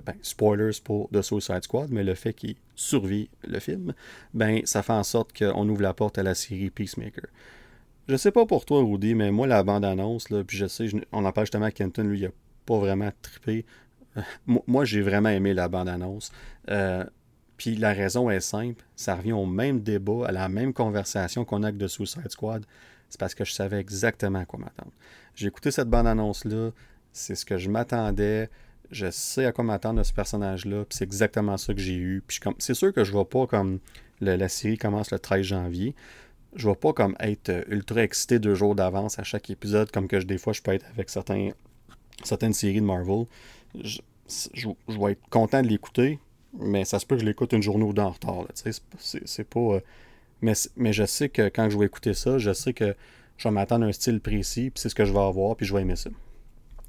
ben, 0.05 0.15
spoilers 0.21 0.79
pour 0.85 1.09
The 1.09 1.23
Suicide 1.23 1.65
Squad, 1.65 1.91
mais 1.91 2.05
le 2.05 2.15
fait 2.15 2.35
qu'il 2.35 2.57
survit 2.75 3.31
le 3.49 3.59
film, 3.61 3.95
ben, 4.35 4.61
ça 4.65 4.83
fait 4.83 4.93
en 4.93 5.03
sorte 5.03 5.37
qu'on 5.37 5.67
ouvre 5.67 5.81
la 5.81 5.95
porte 5.95 6.19
à 6.19 6.23
la 6.23 6.35
série 6.35 6.69
Peacemaker. 6.69 7.25
Je 8.09 8.17
sais 8.17 8.31
pas 8.31 8.45
pour 8.45 8.67
toi, 8.67 8.83
Rudy, 8.83 9.15
mais 9.15 9.31
moi, 9.31 9.47
la 9.47 9.63
bande-annonce, 9.63 10.29
puis 10.47 10.59
je 10.59 10.67
sais, 10.67 10.89
on 11.13 11.25
en 11.25 11.33
parle 11.33 11.47
justement 11.47 11.67
à 11.67 11.71
Kenton, 11.71 12.03
lui, 12.03 12.19
il 12.19 12.27
a 12.27 12.31
pas 12.67 12.79
vraiment 12.79 13.11
trippé. 13.23 13.65
moi, 14.67 14.85
j'ai 14.85 15.01
vraiment 15.01 15.31
aimé 15.31 15.55
la 15.55 15.69
bande-annonce. 15.69 16.31
Puis 17.61 17.77
la 17.77 17.93
raison 17.93 18.31
est 18.31 18.41
simple, 18.41 18.83
ça 18.97 19.17
revient 19.17 19.35
au 19.35 19.45
même 19.45 19.81
débat, 19.83 20.27
à 20.29 20.33
la 20.33 20.49
même 20.49 20.73
conversation 20.73 21.45
qu'on 21.45 21.63
a 21.63 21.69
avec 21.69 21.79
The 21.79 21.89
Suicide 21.89 22.31
Squad. 22.31 22.65
C'est 23.11 23.21
parce 23.21 23.35
que 23.35 23.45
je 23.45 23.53
savais 23.53 23.79
exactement 23.79 24.39
à 24.39 24.47
quoi 24.47 24.59
m'attendre. 24.59 24.93
J'ai 25.35 25.49
écouté 25.49 25.71
cette 25.71 25.91
bande-annonce-là, 25.91 26.71
c'est 27.13 27.35
ce 27.35 27.45
que 27.45 27.59
je 27.59 27.69
m'attendais, 27.69 28.49
je 28.91 29.11
sais 29.11 29.45
à 29.45 29.53
quoi 29.53 29.63
m'attendre 29.63 29.99
de 29.99 30.05
ce 30.05 30.15
personnage-là, 30.15 30.87
puis 30.87 30.97
c'est 30.97 31.05
exactement 31.05 31.59
ça 31.59 31.75
que 31.75 31.81
j'ai 31.81 31.97
eu. 31.97 32.25
C'est 32.57 32.73
sûr 32.73 32.95
que 32.95 33.05
je 33.05 33.13
ne 33.13 33.19
vais 33.19 33.27
pas 33.27 33.47
comme 33.47 33.81
la 34.23 34.49
série 34.49 34.79
commence 34.79 35.11
le 35.11 35.19
13 35.19 35.43
janvier, 35.43 35.95
je 36.57 36.67
ne 36.67 36.73
vais 36.73 36.79
pas 36.79 36.95
comme 36.95 37.15
être 37.21 37.67
ultra 37.69 38.03
excité 38.03 38.39
deux 38.39 38.55
jours 38.55 38.75
d'avance 38.75 39.19
à 39.19 39.23
chaque 39.23 39.51
épisode, 39.51 39.91
comme 39.91 40.09
que 40.09 40.17
des 40.17 40.39
fois 40.39 40.55
je 40.55 40.63
peux 40.63 40.73
être 40.73 40.87
avec 40.95 41.11
certaines 41.11 42.55
séries 42.55 42.81
de 42.81 42.87
Marvel. 42.87 43.27
je 43.75 44.69
vais 44.89 45.13
être 45.13 45.29
content 45.29 45.61
de 45.61 45.69
l'écouter, 45.69 46.21
mais 46.59 46.85
ça 46.85 46.99
se 46.99 47.07
peut 47.07 47.17
que 47.17 47.23
je 47.23 47.27
l'écoute 47.27 47.53
une 47.53 47.63
journée 47.63 47.85
ou 47.85 47.93
deux 47.93 48.03
en 48.03 48.11
retard. 48.11 48.47
C'est 48.55 49.49
pas. 49.49 49.61
Euh, 49.61 49.81
mais, 50.43 50.55
mais 50.77 50.93
je 50.93 51.05
sais 51.05 51.29
que 51.29 51.49
quand 51.49 51.69
je 51.71 51.79
vais 51.79 51.87
écouter 51.87 52.15
ça, 52.15 52.39
je 52.39 52.53
sais 52.53 52.73
que 52.73 52.95
je 53.37 53.49
vais 53.49 53.53
m'attendre 53.53 53.85
à 53.85 53.89
un 53.89 53.93
style 53.93 54.21
précis, 54.21 54.71
puis 54.71 54.81
c'est 54.81 54.89
ce 54.89 54.95
que 54.95 55.05
je 55.05 55.13
vais 55.13 55.21
avoir, 55.21 55.57
puis 55.57 55.67
je 55.67 55.75
vais 55.75 55.83
aimer 55.83 55.97
ça. 55.97 56.11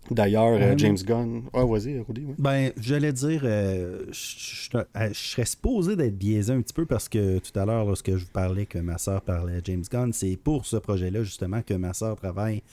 D'ailleurs, 0.10 0.58
euh, 0.60 0.74
James 0.78 0.98
Gunn. 0.98 1.44
Ah, 1.54 1.64
vas-y, 1.64 2.00
Rudy. 2.00 2.24
Oui. 2.28 2.36
Ben, 2.38 2.72
j'allais 2.78 3.14
dire, 3.14 3.42
euh, 3.44 4.06
je, 4.12 5.14
serais 5.14 5.46
supposé 5.46 5.96
d'être 5.96 6.18
biaisé 6.18 6.52
un 6.52 6.62
petit 6.62 6.74
peu 6.74 6.86
parce 6.86 7.08
que 7.08 7.38
tout 7.38 7.58
à 7.58 7.66
l'heure, 7.66 7.86
lorsque 7.86 8.10
je 8.10 8.26
vous 8.26 8.32
parlais 8.32 8.66
que 8.66 8.80
ma 8.80 8.98
soeur 8.98 9.22
parlait 9.22 9.58
à 9.58 9.62
James 9.64 9.84
Gunn, 9.90 10.12
c'est 10.12 10.36
pour 10.38 10.66
ce 10.66 10.78
projet-là, 10.78 11.24
justement, 11.24 11.62
que 11.62 11.76
ma 11.76 11.94
soeur 11.94 12.16
travaille 12.16 12.64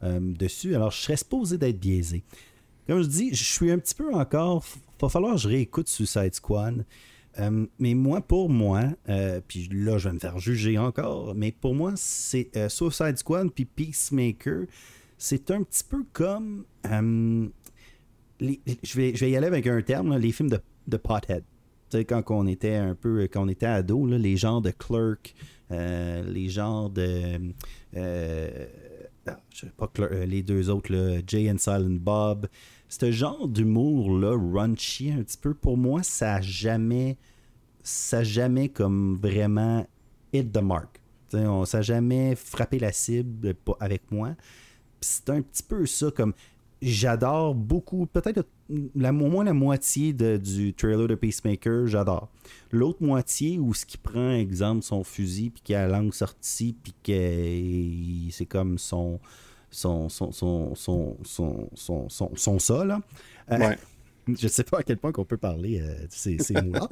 dessus. 0.00 0.76
Alors, 0.76 0.92
je 0.92 0.98
serais 0.98 1.16
supposé 1.16 1.58
d'être 1.58 1.80
biaisé. 1.80 2.22
Comme 2.86 3.02
je 3.02 3.08
dis, 3.08 3.34
je 3.34 3.44
suis 3.44 3.72
un 3.72 3.78
petit 3.78 3.96
peu 3.96 4.14
encore 4.14 4.64
va 5.06 5.10
falloir 5.10 5.34
que 5.34 5.40
je 5.40 5.48
réécoute 5.48 5.88
Suicide 5.88 6.34
Squad. 6.34 6.84
Euh, 7.38 7.66
mais 7.78 7.94
moi, 7.94 8.20
pour 8.20 8.50
moi, 8.50 8.84
euh, 9.08 9.40
puis 9.46 9.68
là, 9.72 9.98
je 9.98 10.08
vais 10.08 10.14
me 10.14 10.18
faire 10.18 10.38
juger 10.38 10.78
encore, 10.78 11.34
mais 11.34 11.52
pour 11.52 11.74
moi, 11.74 11.92
c'est 11.96 12.50
euh, 12.56 12.68
Suicide 12.68 13.16
Squad 13.16 13.50
puis 13.52 13.64
Peacemaker, 13.64 14.64
c'est 15.16 15.50
un 15.50 15.62
petit 15.62 15.84
peu 15.84 16.04
comme. 16.12 16.64
je, 16.84 17.48
vais, 18.40 19.14
je 19.14 19.24
vais 19.24 19.30
y 19.30 19.36
aller 19.36 19.46
avec 19.46 19.66
un 19.66 19.80
terme, 19.82 20.16
les 20.16 20.32
films 20.32 20.50
de, 20.50 20.60
de 20.86 20.96
pothead. 20.96 21.44
Tu 21.90 21.98
sais, 21.98 22.04
quand 22.04 22.22
on 22.30 22.46
était 22.46 22.74
un 22.74 22.94
peu, 22.94 23.28
quand 23.32 23.44
on 23.44 23.48
était 23.48 23.66
ado, 23.66 24.06
les 24.06 24.36
genres 24.36 24.60
de 24.60 24.70
Clerk, 24.70 25.34
les 25.70 26.48
genres 26.48 26.90
de. 26.90 27.52
Ah, 29.26 29.38
je 29.50 29.60
sais 29.60 29.72
pas, 29.76 29.90
les 30.26 30.42
deux 30.42 30.70
autres, 30.70 31.20
Jay 31.26 31.50
and 31.50 31.58
Silent 31.58 31.98
Bob 32.00 32.48
ce 32.88 33.10
genre 33.10 33.48
d'humour-là, 33.48 34.34
raunchy 34.34 35.10
un 35.10 35.22
petit 35.22 35.38
peu, 35.38 35.54
pour 35.54 35.76
moi, 35.76 36.02
ça 36.02 36.34
n'a 36.34 36.40
jamais, 36.40 37.18
ça 37.82 38.22
jamais 38.22 38.68
comme 38.68 39.18
vraiment 39.20 39.86
hit 40.32 40.52
the 40.52 40.62
mark. 40.62 41.00
on, 41.34 41.64
ça 41.64 41.78
n'a 41.78 41.82
jamais 41.82 42.34
frappé 42.34 42.78
la 42.78 42.92
cible 42.92 43.54
avec 43.80 44.10
moi. 44.10 44.34
C'est 45.00 45.30
un 45.30 45.42
petit 45.42 45.62
peu 45.62 45.86
ça, 45.86 46.10
comme 46.10 46.32
j'adore 46.80 47.54
beaucoup, 47.54 48.06
peut-être 48.06 48.46
la, 48.94 49.10
au 49.10 49.12
moins 49.12 49.44
la 49.44 49.52
moitié 49.52 50.12
du 50.12 50.74
trailer 50.74 51.08
de 51.08 51.14
Peacemaker, 51.14 51.86
j'adore. 51.86 52.30
L'autre 52.70 53.02
moitié, 53.02 53.58
où 53.58 53.74
ce 53.74 53.84
qui 53.84 53.98
prend, 53.98 54.32
exemple, 54.32 54.82
son 54.82 55.04
fusil, 55.04 55.50
puis 55.50 55.62
qui 55.62 55.74
a 55.74 55.86
la 55.86 55.98
langue 55.98 56.14
sortie, 56.14 56.76
puis 56.82 56.94
que 57.02 58.32
c'est 58.32 58.46
comme 58.46 58.78
son 58.78 59.20
son, 59.70 60.08
son, 60.08 60.32
son, 60.32 60.74
son, 60.74 61.16
son, 61.24 62.08
son, 62.08 62.30
son 62.34 62.58
ça, 62.58 62.84
là. 62.84 63.00
Euh, 63.52 63.74
je 64.28 64.46
sais 64.48 64.64
pas 64.64 64.78
à 64.80 64.82
quel 64.82 64.98
point 64.98 65.12
qu'on 65.12 65.24
peut 65.24 65.36
parler 65.38 65.80
euh, 65.80 66.02
de 66.02 66.08
ces, 66.10 66.38
ces 66.38 66.54
mots-là. 66.62 66.88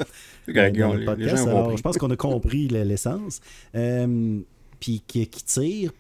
Euh, 0.48 1.77
je 1.77 1.82
pense 1.82 1.98
qu'on 1.98 2.11
a 2.11 2.16
compris 2.16 2.69
l'essence. 2.69 3.40
puis 4.81 5.03
qui, 5.07 5.27
qui 5.27 5.44
tire, 5.44 5.93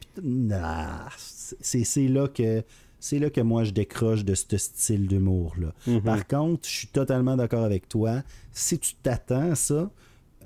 c'est 1.60 2.08
là 2.08 2.28
que 2.28 2.62
c'est 2.98 3.18
là 3.18 3.30
que 3.30 3.40
moi 3.40 3.62
je 3.64 3.70
décroche 3.70 4.24
de 4.24 4.34
ce 4.34 4.56
style 4.56 5.06
d'humour-là. 5.06 5.72
Mhm. 5.86 6.00
Par 6.02 6.26
contre, 6.26 6.66
je 6.68 6.74
suis 6.74 6.88
totalement 6.88 7.36
d'accord 7.36 7.62
avec 7.64 7.88
toi. 7.88 8.22
Si 8.52 8.78
tu 8.78 8.94
t'attends 8.94 9.52
à 9.52 9.54
ça, 9.54 9.90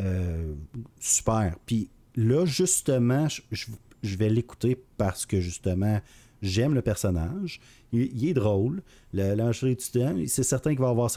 euh, 0.00 0.52
super. 0.98 1.56
Puis 1.64 1.88
là, 2.16 2.44
justement, 2.44 3.28
je- 3.28 3.66
je 4.02 4.16
vais 4.16 4.28
l'écouter 4.28 4.82
parce 4.96 5.24
que 5.26 5.40
justement, 5.40 6.00
j'aime 6.42 6.74
le 6.74 6.82
personnage. 6.82 7.60
Il, 7.92 8.28
est 8.28 8.34
drôle. 8.34 8.82
Le 9.12 9.34
l'enchère 9.34 9.68
étudiant, 9.68 10.16
c'est 10.26 10.42
certain 10.42 10.70
qu'il 10.70 10.80
va 10.80 10.90
avoir 10.90 11.10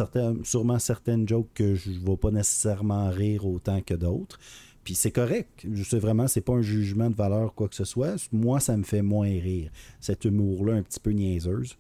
sûrement 0.44 0.80
certaines 0.80 1.28
jokes 1.28 1.50
que 1.54 1.76
je 1.76 1.92
ne 1.92 2.00
vais 2.00 2.18
pas 2.18 2.32
nécessairement 2.32 3.10
rire 3.10 3.46
autant 3.46 3.82
que 3.82 3.94
d'autres. 3.94 4.40
Puis 4.84 4.96
c'est 4.96 5.12
correct. 5.12 5.66
Je 5.72 5.84
sais 5.84 6.00
vraiment, 6.00 6.28
c'est 6.28 6.42
pas 6.42 6.54
un 6.54 6.62
jugement 6.62 7.10
de 7.10 7.16
valeur 7.16 7.54
quoi 7.54 7.70
que 7.70 7.76
ce 7.76 7.86
soit. 7.86 8.16
Moi, 8.32 8.60
ça 8.60 8.76
me 8.76 8.84
fait 8.84 9.02
moins 9.02 9.28
rire. 9.28 9.72
Cet 10.00 10.26
humour-là, 10.26 10.74
un 10.74 10.82
petit 10.82 11.00
peu 11.00 11.12
niaiseuse. 11.12 11.78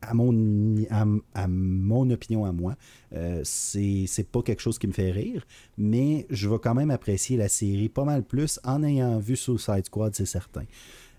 À 0.00 0.12
mon, 0.12 0.84
à, 0.90 1.06
à 1.32 1.48
mon 1.48 2.10
opinion 2.10 2.44
à 2.44 2.52
moi, 2.52 2.76
euh, 3.14 3.40
c'est 3.42 4.28
pas 4.30 4.42
quelque 4.42 4.60
chose 4.60 4.78
qui 4.78 4.86
me 4.86 4.92
fait 4.92 5.10
rire, 5.10 5.46
mais 5.78 6.26
je 6.28 6.46
vais 6.46 6.58
quand 6.58 6.74
même 6.74 6.90
apprécier 6.90 7.38
la 7.38 7.48
série 7.48 7.88
pas 7.88 8.04
mal 8.04 8.22
plus 8.22 8.60
en 8.64 8.82
ayant 8.82 9.18
vu 9.18 9.34
Suicide 9.34 9.86
Squad, 9.86 10.14
c'est 10.14 10.26
certain. 10.26 10.64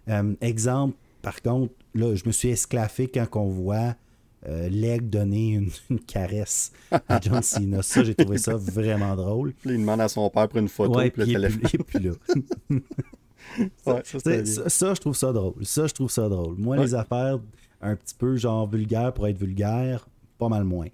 Euh, 0.07 0.35
exemple, 0.39 0.95
par 1.25 1.41
contre, 1.41 1.73
là, 1.95 2.13
je 2.13 2.23
me 2.27 2.31
suis 2.31 2.49
esclaffé 2.49 3.07
quand 3.07 3.25
on 3.39 3.49
voit 3.49 3.95
euh, 4.47 4.69
Leg 4.69 5.09
donner 5.09 5.53
une, 5.53 5.71
une 5.89 5.99
caresse 5.99 6.71
à 6.91 7.19
John 7.19 7.41
Cena. 7.41 7.81
Ça, 7.81 8.03
j'ai 8.03 8.13
trouvé 8.13 8.37
ça 8.37 8.55
vraiment 8.55 9.15
drôle. 9.15 9.53
Puis 9.53 9.71
il 9.71 9.79
demande 9.79 10.01
à 10.01 10.07
son 10.07 10.29
père 10.29 10.47
pour 10.47 10.59
une 10.59 10.67
photo, 10.69 10.97
Ouais, 10.99 11.09
puis 11.09 11.21
le 11.21 11.25
puis 11.25 11.33
téléphone. 11.35 11.83
plus 11.83 11.99
là. 11.99 12.11
Ouais, 13.85 14.01
ça, 14.03 14.93
je 14.93 14.99
trouve 14.99 15.15
ça 15.15 15.31
drôle. 15.31 15.65
Ça, 15.65 15.87
je 15.87 15.93
trouve 15.93 16.09
ça 16.11 16.27
drôle. 16.29 16.55
Moi, 16.57 16.77
Ouais. 16.77 16.83
les 16.83 16.95
affaires 16.95 17.39
un 17.81 17.95
petit 17.95 18.15
peu 18.15 18.35
genre 18.37 18.67
vulgaires 18.69 19.13
pour 19.13 19.27
être 19.27 19.37
vulgaire, 19.37 20.07
pas 20.37 20.49
mal 20.49 20.63
moins. 20.63 20.87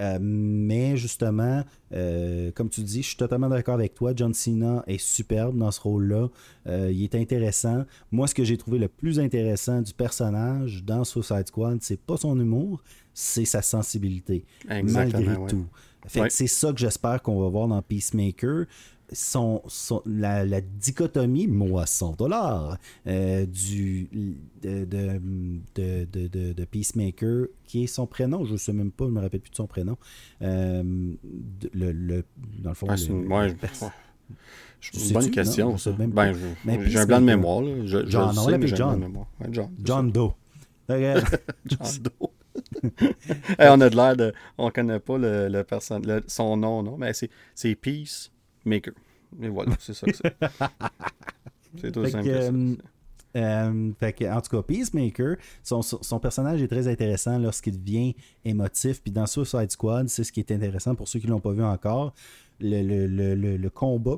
Euh, 0.00 0.18
mais 0.20 0.96
justement, 0.96 1.64
euh, 1.92 2.50
comme 2.52 2.68
tu 2.68 2.82
dis, 2.82 3.02
je 3.02 3.08
suis 3.08 3.16
totalement 3.16 3.48
d'accord 3.48 3.74
avec 3.74 3.94
toi. 3.94 4.12
John 4.14 4.32
Cena 4.32 4.84
est 4.86 4.98
superbe 4.98 5.56
dans 5.58 5.70
ce 5.70 5.80
rôle-là. 5.80 6.28
Euh, 6.66 6.92
il 6.92 7.02
est 7.04 7.14
intéressant. 7.14 7.84
Moi, 8.12 8.26
ce 8.26 8.34
que 8.34 8.44
j'ai 8.44 8.56
trouvé 8.56 8.78
le 8.78 8.88
plus 8.88 9.18
intéressant 9.18 9.82
du 9.82 9.92
personnage 9.92 10.84
dans 10.84 11.04
Suicide 11.04 11.48
Squad, 11.48 11.78
c'est 11.82 12.00
pas 12.00 12.16
son 12.16 12.38
humour, 12.38 12.82
c'est 13.12 13.44
sa 13.44 13.62
sensibilité. 13.62 14.44
Exactement, 14.70 15.22
malgré 15.24 15.36
ouais. 15.42 15.48
tout. 15.50 15.66
Fait 16.06 16.20
que 16.20 16.24
Ouais. 16.24 16.30
c'est 16.30 16.46
ça 16.46 16.72
que 16.72 16.78
j'espère 16.78 17.20
qu'on 17.22 17.40
va 17.42 17.48
voir 17.48 17.66
dans 17.68 17.82
Peacemaker. 17.82 18.66
Son, 19.12 19.62
son- 19.68 20.02
la, 20.04 20.44
la 20.44 20.60
dichotomie, 20.60 21.46
moi, 21.46 21.86
100 21.86 22.16
dollars, 22.16 22.76
euh, 23.06 23.46
du, 23.46 24.08
de, 24.62 24.84
de, 24.84 25.20
de, 25.74 26.52
de- 26.52 26.64
Peacemaker, 26.64 27.46
qui 27.64 27.84
est 27.84 27.86
son 27.86 28.06
prénom, 28.06 28.44
je 28.44 28.52
ne 28.52 28.56
sais 28.58 28.72
même 28.72 28.90
pas, 28.92 29.06
je 29.06 29.10
me 29.10 29.20
rappelle 29.20 29.40
plus 29.40 29.50
de 29.50 29.56
son 29.56 29.66
prénom. 29.66 29.96
Euh, 30.42 30.82
le, 31.72 31.92
le- 31.92 32.24
dans 32.58 32.70
le 32.70 32.74
fond, 32.74 32.86
Ah, 32.90 32.96
le- 32.96 33.28
ouais, 33.28 33.48
je- 34.80 34.90
bonne 35.14 35.22
question. 35.30 35.70
Ben, 36.14 36.32
j'ai 36.86 36.98
un 36.98 37.06
blanc 37.06 37.20
de 37.20 37.24
mémoire. 37.26 37.62
Là. 37.62 37.86
Je, 37.86 38.06
John, 38.10 38.28
on 38.38 38.42
l'appelle 38.50 38.68
John. 38.76 39.00
Ouais, 39.40 39.48
John. 39.52 39.70
John 39.82 40.12
Doe. 40.12 40.32
John 41.66 41.88
Doe. 42.02 42.28
Hey, 43.58 43.68
on 43.70 43.80
a 43.80 43.88
de 43.90 43.96
l'air 43.96 44.16
de. 44.16 44.32
On 44.58 44.70
connaît 44.70 44.98
pas 45.00 45.16
le, 45.16 45.48
le 45.48 45.62
person- 45.64 46.00
le- 46.04 46.22
son 46.26 46.56
nom, 46.56 46.82
non? 46.82 46.96
Mais 46.98 47.12
c'est, 47.14 47.30
c'est 47.54 47.74
Peacemaker. 48.64 48.94
Et 49.42 49.48
voilà, 49.48 49.72
c'est 49.78 49.94
ça 49.94 50.06
que 50.06 50.16
c'est. 50.16 50.36
c'est 51.80 51.92
tout 51.92 52.02
Fait 52.04 52.10
simple 52.10 52.24
que, 52.24 52.30
euh, 52.30 52.74
Euh, 53.36 53.92
fait 54.00 54.14
que, 54.14 54.24
en 54.24 54.40
tout 54.40 54.56
cas, 54.56 54.62
Peacemaker, 54.62 55.36
son, 55.62 55.82
son- 55.82 56.02
son 56.02 56.18
personnage 56.18 56.62
est 56.62 56.66
très 56.68 56.88
intéressant 56.88 57.38
lorsqu'il 57.38 57.78
devient 57.78 58.14
émotif. 58.44 59.02
Puis 59.02 59.12
dans 59.12 59.26
Suicide 59.26 59.70
Squad, 59.70 60.08
c'est 60.08 60.24
ce 60.24 60.32
qui 60.32 60.40
est 60.40 60.50
intéressant 60.50 60.94
pour 60.94 61.06
ceux 61.08 61.18
qui 61.20 61.26
ne 61.26 61.32
l'ont 61.32 61.40
pas 61.40 61.52
vu 61.52 61.62
encore. 61.62 62.14
Le, 62.58 62.82
le- 62.82 63.34
le- 63.34 63.56
le- 63.58 63.70
combat 63.70 64.16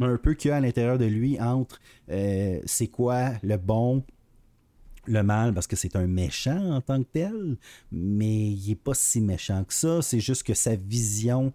un 0.00 0.16
peu 0.18 0.34
qu'il 0.34 0.50
y 0.50 0.52
a 0.52 0.56
à 0.56 0.60
l'intérieur 0.60 0.98
de 0.98 1.06
lui 1.06 1.40
entre 1.40 1.80
euh, 2.10 2.60
c'est 2.66 2.88
quoi 2.88 3.30
le 3.42 3.56
bon, 3.56 4.04
le 5.06 5.22
mal, 5.22 5.54
parce 5.54 5.66
que 5.66 5.74
c'est 5.76 5.96
un 5.96 6.06
méchant 6.06 6.74
en 6.74 6.80
tant 6.80 7.02
que 7.02 7.08
tel, 7.12 7.56
mais 7.90 8.50
il 8.52 8.68
n'est 8.68 8.74
pas 8.76 8.94
si 8.94 9.20
méchant 9.20 9.64
que 9.64 9.72
ça. 9.74 10.02
C'est 10.02 10.20
juste 10.20 10.42
que 10.44 10.54
sa 10.54 10.76
vision 10.76 11.52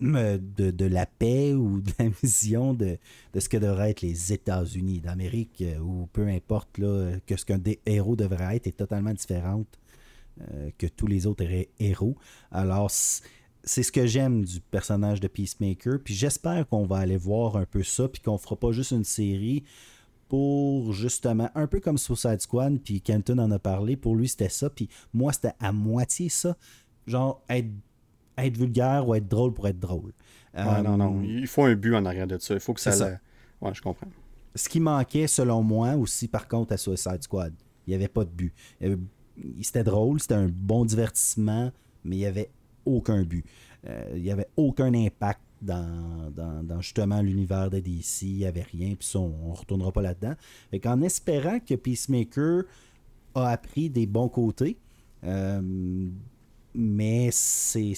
de, 0.00 0.84
la 0.84 1.06
paix 1.06 1.54
ou 1.54 1.80
de 1.80 1.92
la 1.98 2.08
vision 2.22 2.74
de, 2.74 2.98
ce 3.38 3.48
que 3.48 3.56
devraient 3.56 3.90
être 3.90 4.02
les 4.02 4.32
États-Unis 4.32 5.00
d'Amérique, 5.00 5.62
euh, 5.62 5.78
ou 5.78 6.08
peu 6.12 6.26
importe 6.28 6.78
là, 6.78 7.12
que 7.26 7.36
ce 7.36 7.44
qu'un 7.44 7.60
héros 7.86 8.16
devrait 8.16 8.56
être, 8.56 8.66
est 8.66 8.76
totalement 8.76 9.12
différente 9.12 9.66
euh, 10.40 10.70
que 10.78 10.86
tous 10.86 11.06
les 11.06 11.26
autres 11.26 11.44
hé- 11.44 11.70
héros. 11.78 12.16
Alors, 12.50 12.90
c'est 12.90 13.82
ce 13.82 13.92
que 13.92 14.06
j'aime 14.06 14.44
du 14.44 14.60
personnage 14.60 15.20
de 15.20 15.28
Peacemaker. 15.28 15.98
Puis 16.02 16.14
j'espère 16.14 16.68
qu'on 16.68 16.86
va 16.86 16.98
aller 16.98 17.16
voir 17.16 17.56
un 17.56 17.64
peu 17.64 17.82
ça, 17.82 18.08
puis 18.08 18.20
qu'on 18.20 18.38
fera 18.38 18.56
pas 18.56 18.72
juste 18.72 18.90
une 18.90 19.04
série 19.04 19.64
pour 20.28 20.92
justement, 20.92 21.50
un 21.54 21.66
peu 21.66 21.80
comme 21.80 21.98
Suicide 21.98 22.40
Squad, 22.40 22.80
puis 22.80 23.00
Kenton 23.00 23.38
en 23.38 23.50
a 23.50 23.58
parlé, 23.58 23.96
pour 23.96 24.16
lui 24.16 24.28
c'était 24.28 24.48
ça, 24.48 24.70
puis 24.70 24.88
moi 25.12 25.32
c'était 25.32 25.52
à 25.60 25.70
moitié 25.70 26.28
ça. 26.28 26.56
Genre, 27.06 27.42
être, 27.50 27.68
être 28.38 28.56
vulgaire 28.56 29.06
ou 29.08 29.14
être 29.14 29.28
drôle 29.28 29.52
pour 29.54 29.66
être 29.68 29.78
drôle. 29.78 30.12
Ouais, 30.56 30.82
non, 30.82 30.96
non. 30.96 31.20
Euh, 31.20 31.24
Il 31.26 31.46
faut 31.46 31.64
un 31.64 31.74
but 31.74 31.94
en 31.94 32.04
arrière 32.04 32.26
de 32.26 32.38
ça. 32.38 32.54
Il 32.54 32.60
faut 32.60 32.74
que 32.74 32.80
ça. 32.80 32.92
ça. 32.92 33.10
la- 33.10 33.20
Ouais, 33.68 33.74
je 33.74 33.80
comprends. 33.82 34.06
ce 34.54 34.68
qui 34.68 34.78
manquait, 34.80 35.26
selon 35.26 35.62
moi, 35.62 35.94
aussi, 35.96 36.28
par 36.28 36.46
contre, 36.48 36.72
à 36.72 36.76
Suicide 36.76 37.22
Squad, 37.22 37.52
il 37.86 37.90
n'y 37.90 37.94
avait 37.96 38.08
pas 38.08 38.24
de 38.24 38.30
but. 38.30 38.52
Avait- 38.80 38.98
C'était 39.62 39.82
drôle, 39.84 40.20
c'était 40.20 40.34
un 40.34 40.48
bon 40.48 40.84
divertissement, 40.84 41.72
mais 42.04 42.16
il 42.16 42.18
n'y 42.20 42.26
avait 42.26 42.50
aucun 42.84 43.22
but. 43.24 43.44
Euh, 43.86 44.12
il 44.14 44.22
n'y 44.22 44.30
avait 44.30 44.46
aucun 44.56 44.94
impact 44.94 45.40
dans, 45.60 46.30
dans, 46.30 46.62
dans 46.62 46.80
justement 46.80 47.20
l'univers 47.20 47.68
de 47.70 47.80
DC. 47.80 48.22
Il 48.26 48.36
n'y 48.36 48.46
avait 48.46 48.62
rien, 48.62 48.94
puis 48.94 49.08
ça, 49.08 49.18
on 49.18 49.50
ne 49.50 49.56
retournera 49.56 49.90
pas 49.90 50.02
là-dedans. 50.02 50.34
Fait 50.70 50.78
qu'en 50.78 51.00
espérant 51.02 51.58
que 51.58 51.74
Peacemaker 51.74 52.62
a 53.34 53.48
appris 53.48 53.90
des 53.90 54.06
bons 54.06 54.28
côtés, 54.28 54.76
euh, 55.24 56.08
mais 56.74 57.28
c'est 57.32 57.94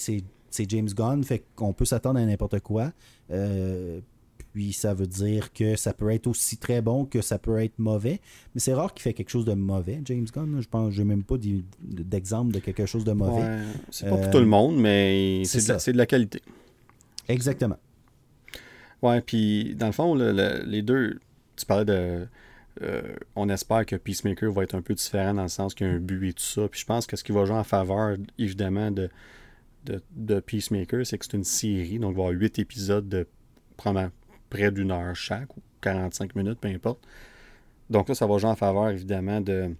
James 0.69 0.89
Gunn, 0.89 1.23
fait 1.23 1.43
qu'on 1.55 1.73
peut 1.73 1.85
s'attendre 1.85 2.19
à 2.19 2.25
n'importe 2.25 2.59
quoi. 2.61 2.91
Euh, 3.31 3.99
puis 4.53 4.73
ça 4.73 4.93
veut 4.95 5.05
dire 5.05 5.53
que 5.53 5.75
ça 5.75 5.93
peut 5.93 6.09
être 6.11 6.25
aussi 6.25 6.57
très 6.57 6.81
bon 6.81 7.05
que 7.05 7.21
ça 7.21 7.37
peut 7.37 7.61
être 7.61 7.77
mauvais. 7.77 8.19
Mais 8.55 8.59
c'est 8.61 8.73
rare 8.73 8.93
qu'il 8.93 9.03
fait 9.03 9.13
quelque 9.13 9.29
chose 9.29 9.45
de 9.45 9.53
mauvais, 9.53 10.01
James 10.05 10.25
Gunn. 10.33 10.59
Je 10.61 10.67
pense 10.67 10.93
j'ai 10.93 11.03
même 11.03 11.23
pas 11.23 11.35
d'exemple 11.81 12.53
de 12.53 12.59
quelque 12.59 12.85
chose 12.87 13.03
de 13.03 13.11
mauvais. 13.11 13.41
Ouais, 13.43 13.59
c'est 13.91 14.09
pas 14.09 14.15
pour 14.15 14.25
Euh, 14.25 14.31
tout 14.31 14.39
le 14.39 14.45
monde, 14.47 14.77
mais 14.79 15.43
c'est 15.45 15.59
de, 15.67 15.91
de 15.91 15.97
la 15.97 16.05
qualité. 16.07 16.41
Exactement. 17.27 17.77
Ouais, 19.03 19.21
puis 19.21 19.75
dans 19.75 19.85
le 19.87 19.91
fond, 19.91 20.15
le- 20.15 20.31
le- 20.31 20.63
les 20.65 20.81
deux, 20.81 21.19
tu 21.55 21.65
parlais 21.65 21.85
de. 21.85 22.27
Euh, 22.81 23.15
on 23.35 23.49
espère 23.49 23.85
que 23.85 23.95
Peacemaker 23.95 24.51
va 24.51 24.63
être 24.63 24.75
un 24.75 24.81
peu 24.81 24.93
différent 24.93 25.33
dans 25.33 25.43
le 25.43 25.47
sens 25.47 25.73
qu'il 25.73 25.87
y 25.87 25.89
a 25.89 25.93
un 25.93 25.99
but 25.99 26.29
et 26.29 26.33
tout 26.33 26.43
ça. 26.43 26.67
Puis 26.67 26.81
je 26.81 26.85
pense 26.85 27.07
que 27.07 27.15
ce 27.15 27.23
qui 27.23 27.31
va 27.31 27.45
jouer 27.45 27.55
en 27.55 27.63
faveur, 27.63 28.17
évidemment, 28.37 28.91
de, 28.91 29.09
de, 29.85 30.39
Peacemaker, 30.39 31.05
c'est 31.05 31.17
que 31.17 31.25
c'est 31.25 31.37
une 31.37 31.43
série. 31.43 31.99
Donc 31.99 32.11
il 32.11 32.17
va 32.17 32.23
y 32.23 32.25
avoir 32.27 32.39
8 32.39 32.59
épisodes 32.59 33.07
de 33.07 33.27
probablement 33.77 34.11
près 34.49 34.71
d'une 34.71 34.91
heure 34.91 35.15
chaque, 35.15 35.55
ou 35.57 35.61
45 35.81 36.35
minutes, 36.35 36.59
peu 36.59 36.67
importe. 36.67 36.99
Donc 37.89 38.09
là, 38.09 38.15
ça 38.15 38.27
va 38.27 38.37
jouer 38.37 38.49
en 38.49 38.55
faveur, 38.55 38.89
évidemment, 38.89 39.41
de, 39.41 39.75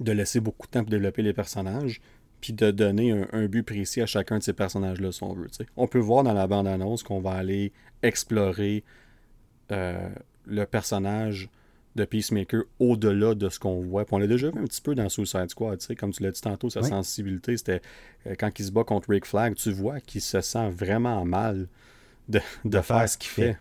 laisser 0.00 0.40
beaucoup 0.40 0.66
de 0.66 0.72
temps 0.72 0.80
pour 0.80 0.90
développer 0.90 1.22
les 1.22 1.32
personnages, 1.32 2.00
puis 2.40 2.52
de 2.52 2.70
donner 2.70 3.12
un, 3.32 3.46
but 3.46 3.62
précis 3.62 4.00
à 4.00 4.06
chacun 4.06 4.38
de 4.38 4.42
ces 4.42 4.52
personnages-là, 4.52 5.12
si 5.12 5.22
on 5.22 5.34
veut. 5.34 5.48
On 5.76 5.86
peut 5.86 5.98
voir 5.98 6.22
dans 6.22 6.32
la 6.32 6.46
bande-annonce 6.46 7.02
qu'on 7.02 7.20
va 7.20 7.32
aller 7.32 7.72
explorer 8.02 8.82
euh, 9.72 10.08
le 10.46 10.64
personnage 10.64 11.50
de 11.96 12.04
Peacemaker 12.04 12.62
au-delà 12.78 13.34
de 13.34 13.48
ce 13.48 13.58
qu'on 13.58 13.80
voit. 13.80 14.04
Puis 14.04 14.14
on 14.14 14.18
l'a 14.18 14.26
déjà 14.26 14.50
vu 14.50 14.58
un 14.58 14.64
petit 14.64 14.80
peu 14.80 14.94
dans 14.94 15.08
Suicide 15.08 15.50
Squad, 15.50 15.78
tu 15.78 15.86
sais, 15.86 15.96
comme 15.96 16.12
tu 16.12 16.22
l'as 16.22 16.30
dit 16.30 16.40
tantôt, 16.40 16.70
sa 16.70 16.80
Oui. 16.82 16.88
sensibilité, 16.88 17.56
c'était 17.56 17.82
euh, 18.26 18.34
quand 18.38 18.50
il 18.58 18.64
se 18.64 18.70
bat 18.70 18.84
contre 18.84 19.10
Rick 19.10 19.26
Flag, 19.26 19.54
tu 19.56 19.72
vois 19.72 20.00
qu'il 20.00 20.20
se 20.20 20.40
sent 20.40 20.70
vraiment 20.70 21.24
mal 21.24 21.66
de, 22.28 22.40
de 22.64 22.80
faire 22.80 23.08
ce 23.08 23.18
qu'il 23.18 23.30
fait. 23.30 23.56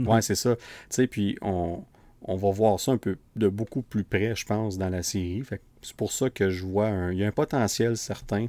Ouais, 0.00 0.22
c'est 0.22 0.34
ça. 0.34 0.56
Tu 0.56 0.62
sais, 0.90 1.06
puis 1.06 1.36
on, 1.42 1.84
on 2.22 2.36
va 2.36 2.50
voir 2.50 2.80
ça 2.80 2.92
un 2.92 2.96
peu 2.98 3.16
de 3.36 3.48
beaucoup 3.48 3.82
plus 3.82 4.02
près, 4.04 4.34
je 4.34 4.44
pense, 4.44 4.76
dans 4.78 4.88
la 4.88 5.02
série. 5.04 5.42
C'est 5.82 5.94
pour 5.96 6.10
ça 6.10 6.30
que 6.30 6.50
je 6.50 6.64
vois 6.64 6.88
un. 6.88 7.12
Il 7.12 7.18
y 7.18 7.24
a 7.24 7.28
un 7.28 7.32
potentiel 7.32 7.96
certain. 7.96 8.46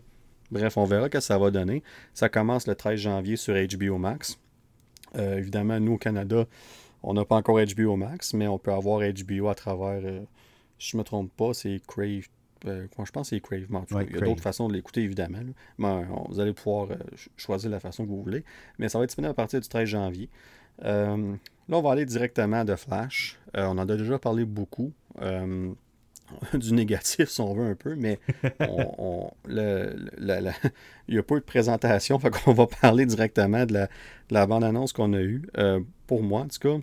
Bref, 0.52 0.78
on 0.78 0.86
verra 0.86 1.06
ce 1.06 1.10
que 1.10 1.20
ça 1.20 1.38
va 1.38 1.52
donner. 1.52 1.84
Ça 2.14 2.30
commence 2.30 2.66
le 2.68 2.76
13 2.76 3.00
janvier 3.00 3.36
sur 3.36 3.54
HBO 3.56 3.98
Max. 3.98 4.40
Euh, 5.16 5.38
évidemment, 5.38 5.80
nous 5.80 5.94
au 5.94 5.98
Canada, 5.98 6.46
on 7.04 7.14
n'a 7.14 7.26
pas 7.26 7.36
encore 7.36 7.60
HBO 7.60 7.96
Max, 7.96 8.34
mais 8.34 8.48
on 8.48 8.58
peut 8.58 8.72
avoir 8.72 9.02
HBO 9.02 9.48
à 9.50 9.56
travers. 9.56 10.02
euh, 10.04 10.22
si 10.80 10.92
je 10.92 10.98
me 10.98 11.04
trompe 11.04 11.32
pas, 11.36 11.54
c'est 11.54 11.80
Crave. 11.88 12.28
euh, 12.66 12.88
je 12.92 13.12
pense 13.12 13.12
que 13.12 13.36
c'est 13.36 13.40
Crave. 13.42 13.66
Ouais, 13.70 13.82
il 13.92 13.96
y 13.96 13.96
a 13.96 14.06
Crave. 14.06 14.24
d'autres 14.30 14.42
façons 14.44 14.68
de 14.68 14.74
l'écouter, 14.74 15.02
évidemment. 15.02 15.40
là. 15.40 15.54
Mais, 15.78 15.88
euh, 15.88 16.04
on- 16.16 16.30
vous 16.32 16.40
allez 16.40 16.54
pouvoir 16.54 16.92
euh, 16.92 16.96
ch- 17.12 17.30
choisir 17.38 17.70
la 17.70 17.80
façon 17.80 18.04
que 18.06 18.10
vous 18.10 18.24
voulez. 18.24 18.44
Mais 18.80 18.90
ça 18.90 18.98
va 18.98 19.04
être 19.04 19.10
disponible 19.10 19.32
à 19.32 19.34
partir 19.34 19.60
du 19.62 19.68
13 19.68 19.88
janvier. 19.88 20.30
Là, 20.82 21.16
on 21.78 21.82
va 21.82 21.92
aller 21.92 22.06
directement 22.06 22.66
de 22.66 22.76
Flash. 22.76 23.40
On 23.54 23.78
en 23.78 23.78
a 23.78 23.86
déjà 23.96 24.18
parlé 24.20 24.46
beaucoup. 24.46 24.92
Du 26.54 26.74
négatif, 26.74 27.30
si 27.30 27.42
on 27.42 27.54
veut, 27.54 27.66
un 27.66 27.76
peu, 27.76 27.96
mais 27.96 28.20
on, 28.62 29.30
le, 29.46 29.94
il 31.08 31.14
n'y 31.14 31.18
a 31.20 31.24
pas 31.24 31.36
eu 31.36 31.40
de 31.40 31.44
présentation, 31.46 32.18
fait 32.18 32.32
qu'on 32.32 32.54
va 32.54 32.66
parler 32.66 33.06
directement 33.06 33.66
de 33.68 33.88
la, 34.32 34.48
bande-annonce 34.48 34.94
qu'on 34.94 35.14
a 35.14 35.22
eue. 35.22 35.44
Euh, 35.58 35.82
pour 36.08 36.24
moi, 36.24 36.42
en 36.42 36.48
tout 36.48 36.58
cas, 36.60 36.78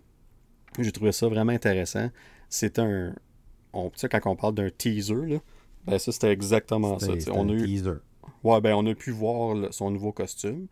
j'ai 0.83 0.93
trouvé 0.93 1.13
ça 1.13 1.29
vraiment 1.29 1.53
intéressant. 1.53 2.11
C'est 2.49 2.79
un. 2.79 3.15
On, 3.73 3.91
quand 3.91 4.21
on 4.27 4.37
parle 4.37 4.55
d'un 4.55 4.71
teaser, 4.71 5.15
là, 5.15 5.39
ben 5.87 5.99
ça, 5.99 6.13
c'était 6.13 6.33
exactement 6.33 6.99
ça. 6.99 7.13
On 7.33 7.49
a 7.49 7.53
eu, 7.53 7.65
teaser. 7.65 7.99
Ouais, 8.43 8.61
ben 8.61 8.75
on 8.75 8.87
a 8.87 8.95
pu 8.95 9.11
voir 9.11 9.73
son 9.73 9.91
nouveau 9.91 10.13
costume. 10.13 10.67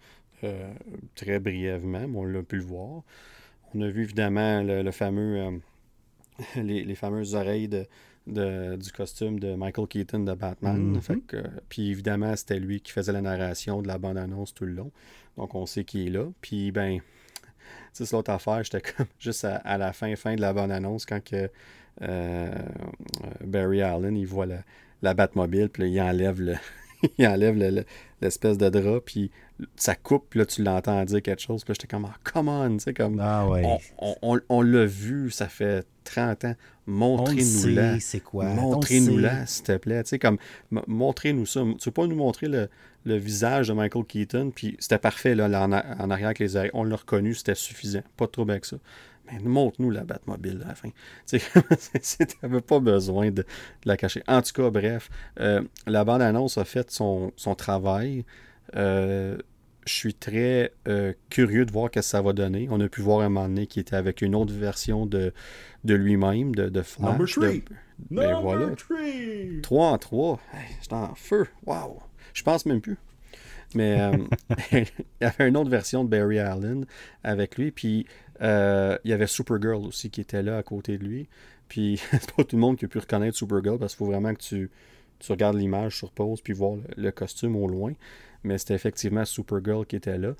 Euh, 0.44 0.72
très 1.16 1.40
brièvement, 1.40 2.06
mais 2.06 2.18
on 2.18 2.24
l'a 2.24 2.42
pu 2.42 2.56
le 2.56 2.62
voir. 2.62 3.02
On 3.74 3.80
a 3.80 3.88
vu 3.88 4.02
évidemment 4.02 4.62
le, 4.62 4.90
fameux. 4.90 5.38
Euh, 5.38 5.58
les, 6.62 6.94
fameuses 6.94 7.34
oreilles 7.34 7.68
de, 7.68 8.76
du 8.76 8.92
costume 8.92 9.40
de 9.40 9.54
Michael 9.54 9.88
Keaton 9.88 10.20
de 10.20 10.34
Batman. 10.34 10.98
Mm-hmm. 10.98 11.50
puis 11.68 11.90
évidemment, 11.90 12.36
c'était 12.36 12.60
lui 12.60 12.80
qui 12.80 12.92
faisait 12.92 13.12
la 13.12 13.20
narration 13.20 13.82
de 13.82 13.88
la 13.88 13.98
bande-annonce 13.98 14.54
tout 14.54 14.64
le 14.64 14.72
long. 14.72 14.92
Donc 15.36 15.54
on 15.54 15.66
sait 15.66 15.84
qu'il 15.84 16.06
est 16.06 16.10
là. 16.10 16.26
Puis 16.40 16.70
ben, 16.70 17.00
c'est 18.04 18.12
l'autre 18.12 18.30
affaire, 18.30 18.62
j'étais 18.64 18.80
comme 18.80 19.06
juste 19.18 19.44
à, 19.44 19.78
la 19.78 19.92
fin, 19.92 20.14
fin 20.16 20.34
de 20.34 20.40
la 20.40 20.52
bande-annonce 20.52 21.06
quand 21.06 21.22
que, 21.22 21.50
euh, 22.02 22.50
Barry 23.44 23.82
Allen, 23.82 24.16
il 24.16 24.26
voit 24.26 24.46
la, 24.46 24.58
la 25.02 25.14
Batmobile, 25.14 25.68
puis 25.68 25.90
il 25.90 26.00
enlève 26.00 26.40
le, 26.40 26.54
il 27.18 27.26
enlève 27.26 27.84
l'espèce 28.20 28.58
de 28.58 28.68
drap, 28.68 29.00
puis 29.00 29.30
ça 29.76 29.94
coupe, 29.94 30.26
puis 30.30 30.38
là, 30.38 30.46
tu 30.46 30.62
l'entends 30.62 31.04
dire 31.04 31.22
quelque 31.22 31.42
chose. 31.42 31.64
Puis 31.64 31.72
là, 31.72 31.74
j'étais 31.74 31.88
comme, 31.88 32.06
ah, 32.06 32.16
come 32.24 32.48
on, 32.48 32.76
tu 32.76 32.84
sais, 32.84 32.94
comme. 32.94 33.18
Ah 33.20 33.46
ouais. 33.46 33.64
On, 33.98 34.62
l'a 34.62 34.84
vu, 34.84 35.30
ça 35.30 35.48
fait 35.48 35.86
30 36.04 36.44
ans. 36.44 36.54
Montrez-nous-la. 36.86 38.00
c'est 38.00 38.20
quoi? 38.20 38.46
Montrez-nous-la, 38.46 39.46
s'il 39.46 39.64
te 39.64 39.76
plaît. 39.76 40.02
Tu 40.04 40.10
sais, 40.10 40.18
comme, 40.18 40.38
montrez-nous 40.70 41.46
ça. 41.46 41.62
Tu 41.78 41.88
veux 41.88 41.92
pas 41.92 42.06
nous 42.06 42.16
montrer 42.16 42.48
le, 42.48 42.68
visage 43.04 43.68
de 43.68 43.72
Michael 43.72 44.04
Keaton, 44.04 44.52
puis 44.54 44.76
c'était 44.78 44.98
parfait, 44.98 45.34
là, 45.34 45.46
en, 45.46 45.72
en, 45.72 46.10
arrière 46.10 46.28
avec 46.28 46.38
les 46.38 46.56
oreilles. 46.56 46.70
On 46.74 46.84
l'a 46.84 46.96
reconnu, 46.96 47.34
c'était 47.34 47.54
suffisant. 47.54 48.02
Pas 48.16 48.26
trop 48.26 48.32
trouble 48.42 48.52
avec 48.52 48.64
ça. 48.64 48.76
Mais 49.30 49.38
montre-nous 49.40 49.90
la 49.90 50.04
Batmobile 50.04 50.62
à 50.64 50.68
la 50.68 50.74
fin. 50.74 50.90
Tu 51.26 51.38
n'avais 52.42 52.60
pas 52.60 52.80
besoin 52.80 53.30
de, 53.30 53.44
la 53.84 53.96
cacher. 53.96 54.22
En 54.26 54.42
tout 54.42 54.52
cas, 54.52 54.70
bref, 54.70 55.10
euh, 55.40 55.62
la 55.86 56.04
bande-annonce 56.04 56.58
a 56.58 56.64
fait 56.64 56.90
son, 56.90 57.32
travail. 57.56 58.24
Euh, 58.76 59.36
je 59.86 59.92
suis 59.92 60.14
très 60.14 60.72
euh, 60.86 61.14
curieux 61.30 61.64
de 61.64 61.72
voir 61.72 61.86
ce 61.88 61.92
que 61.92 62.02
ça 62.02 62.20
va 62.22 62.32
donner. 62.32 62.68
On 62.70 62.80
a 62.80 62.88
pu 62.88 63.00
voir 63.00 63.20
un 63.20 63.28
moment 63.28 63.48
donné 63.48 63.66
qui 63.66 63.80
était 63.80 63.96
avec 63.96 64.22
une 64.22 64.34
autre 64.34 64.52
version 64.52 65.06
de, 65.06 65.32
de 65.84 65.94
lui-même, 65.94 66.54
de, 66.54 66.68
de 66.68 66.82
Flash. 66.82 67.10
Number 67.10 67.26
three. 67.26 67.64
Ben 68.10 68.40
voilà. 68.40 68.70
3 69.62 69.86
en 69.86 69.98
3. 69.98 70.40
J'étais 70.80 70.94
en 70.94 71.14
feu. 71.14 71.46
Waouh. 71.66 71.98
Je 72.38 72.44
pense 72.44 72.66
même 72.66 72.80
plus. 72.80 72.96
Mais 73.74 73.98
il 74.72 74.86
y 75.20 75.24
avait 75.24 75.48
une 75.48 75.56
autre 75.56 75.70
version 75.70 76.04
de 76.04 76.08
Barry 76.08 76.38
Allen 76.38 76.86
avec 77.24 77.58
lui. 77.58 77.72
Puis 77.72 78.06
euh, 78.40 78.96
il 79.04 79.10
y 79.10 79.12
avait 79.12 79.26
Supergirl 79.26 79.84
aussi 79.84 80.08
qui 80.10 80.20
était 80.20 80.42
là 80.42 80.56
à 80.56 80.62
côté 80.62 80.98
de 80.98 81.04
lui. 81.04 81.28
Puis 81.66 82.00
c'est 82.12 82.32
pas 82.32 82.44
tout 82.44 82.54
le 82.54 82.60
monde 82.60 82.76
qui 82.76 82.84
a 82.84 82.88
pu 82.88 82.98
reconnaître 82.98 83.36
Supergirl 83.36 83.78
parce 83.78 83.94
qu'il 83.94 84.06
faut 84.06 84.10
vraiment 84.10 84.32
que 84.34 84.40
tu, 84.40 84.70
regardes 85.28 85.56
l'image 85.56 85.96
sur 85.96 86.12
pause 86.12 86.40
puis 86.40 86.52
voir 86.52 86.76
le, 86.96 87.10
costume 87.10 87.56
au 87.56 87.66
loin. 87.66 87.92
Mais 88.44 88.56
c'était 88.56 88.74
effectivement 88.74 89.24
Supergirl 89.24 89.84
qui 89.84 89.96
était 89.96 90.16
là. 90.16 90.34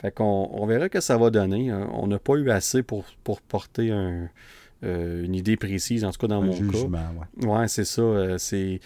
Fait 0.00 0.10
qu'on 0.10 0.50
on 0.50 0.66
verra 0.66 0.88
que 0.88 1.00
ça 1.00 1.16
va 1.16 1.30
donner. 1.30 1.70
Hein. 1.70 1.88
On 1.92 2.08
n'a 2.08 2.18
pas 2.18 2.34
eu 2.34 2.50
assez 2.50 2.82
pour, 2.82 3.04
pour 3.22 3.40
porter 3.40 3.92
euh, 3.92 5.24
une 5.24 5.36
idée 5.36 5.56
précise, 5.56 6.04
en 6.04 6.10
tout 6.10 6.18
cas 6.18 6.26
dans 6.26 6.42
mon 6.42 6.52
cas. 6.52 6.78
Ouais, 6.78 7.46
ouais 7.46 7.68
c'est 7.68 7.84
ça. 7.84 8.02
Euh, 8.02 8.38
c'est, 8.38 8.80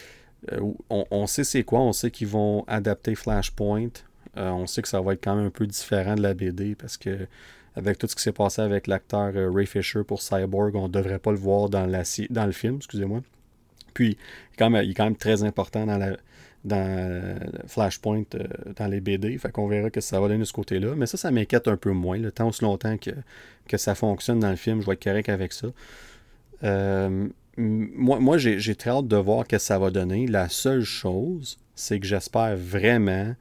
on, 0.90 1.06
on, 1.10 1.26
sait 1.26 1.44
c'est 1.44 1.64
quoi. 1.64 1.80
On 1.80 1.92
sait 1.92 2.10
qu'ils 2.10 2.28
vont 2.28 2.64
adapter 2.66 3.14
Flashpoint. 3.14 3.90
on 4.36 4.66
sait 4.66 4.82
que 4.82 4.88
ça 4.88 5.00
va 5.00 5.14
être 5.14 5.22
quand 5.22 5.36
même 5.36 5.46
un 5.46 5.50
peu 5.50 5.66
différent 5.66 6.14
de 6.14 6.22
la 6.22 6.34
BD 6.34 6.74
parce 6.74 6.96
que 6.96 7.26
avec 7.78 7.96
tout 7.96 8.08
ce 8.08 8.16
qui 8.16 8.22
s'est 8.22 8.32
passé 8.32 8.60
avec 8.60 8.86
l'acteur 8.86 9.32
euh, 9.34 9.50
Ray 9.50 9.66
Fisher 9.66 10.02
pour 10.02 10.20
Cyborg, 10.20 10.74
on 10.74 10.88
ne 10.88 10.92
devrait 10.92 11.20
pas 11.20 11.30
le 11.30 11.38
voir 11.38 11.68
dans, 11.68 11.86
le 11.86 12.52
film, 12.52 12.76
excusez-moi. 12.76 13.20
Puis, 13.94 14.18
il 14.58 14.64
est, 14.64 14.94
quand 14.94 15.04
même, 15.04 15.16
très 15.16 15.44
important 15.44 15.86
dans, 15.86 15.96
la, 15.96 16.16
dans 16.64 17.38
Flashpoint, 17.66 18.24
euh, 18.34 18.46
dans 18.76 18.88
les 18.88 19.00
BD. 19.00 19.38
Fait 19.38 19.50
qu'on 19.50 19.68
verra 19.68 19.90
que 19.90 20.00
ça 20.00 20.20
va 20.20 20.26
donner 20.28 20.40
de 20.40 20.44
ce 20.44 20.52
côté-là. 20.52 20.94
Mais 20.96 21.06
ça, 21.06 21.16
ça 21.16 21.30
m'inquiète 21.30 21.68
un 21.68 21.76
peu 21.76 21.92
moins. 21.92 22.18
Le 22.18 22.32
temps 22.32 22.48
aussi 22.48 22.62
longtemps 22.62 22.96
que, 22.98 23.10
que 23.68 23.76
ça 23.76 23.94
fonctionne 23.94 24.40
dans 24.40 24.50
le 24.50 24.56
film, 24.56 24.80
je 24.80 24.86
vais 24.86 24.94
être 24.94 25.02
correct 25.02 25.28
avec 25.28 25.52
ça. 25.52 25.68
Euh, 26.64 27.28
moi, 27.58 28.38
j'ai 28.38 28.74
très 28.74 28.90
hâte 28.90 29.08
de 29.08 29.16
voir 29.16 29.42
ce 29.44 29.48
que 29.48 29.58
ça 29.58 29.78
va 29.78 29.90
donner. 29.90 30.26
La 30.26 30.48
seule 30.48 30.84
chose, 30.84 31.58
c'est 31.74 31.98
que 31.98 32.06
j'espère 32.06 32.56
vraiment 32.56 33.34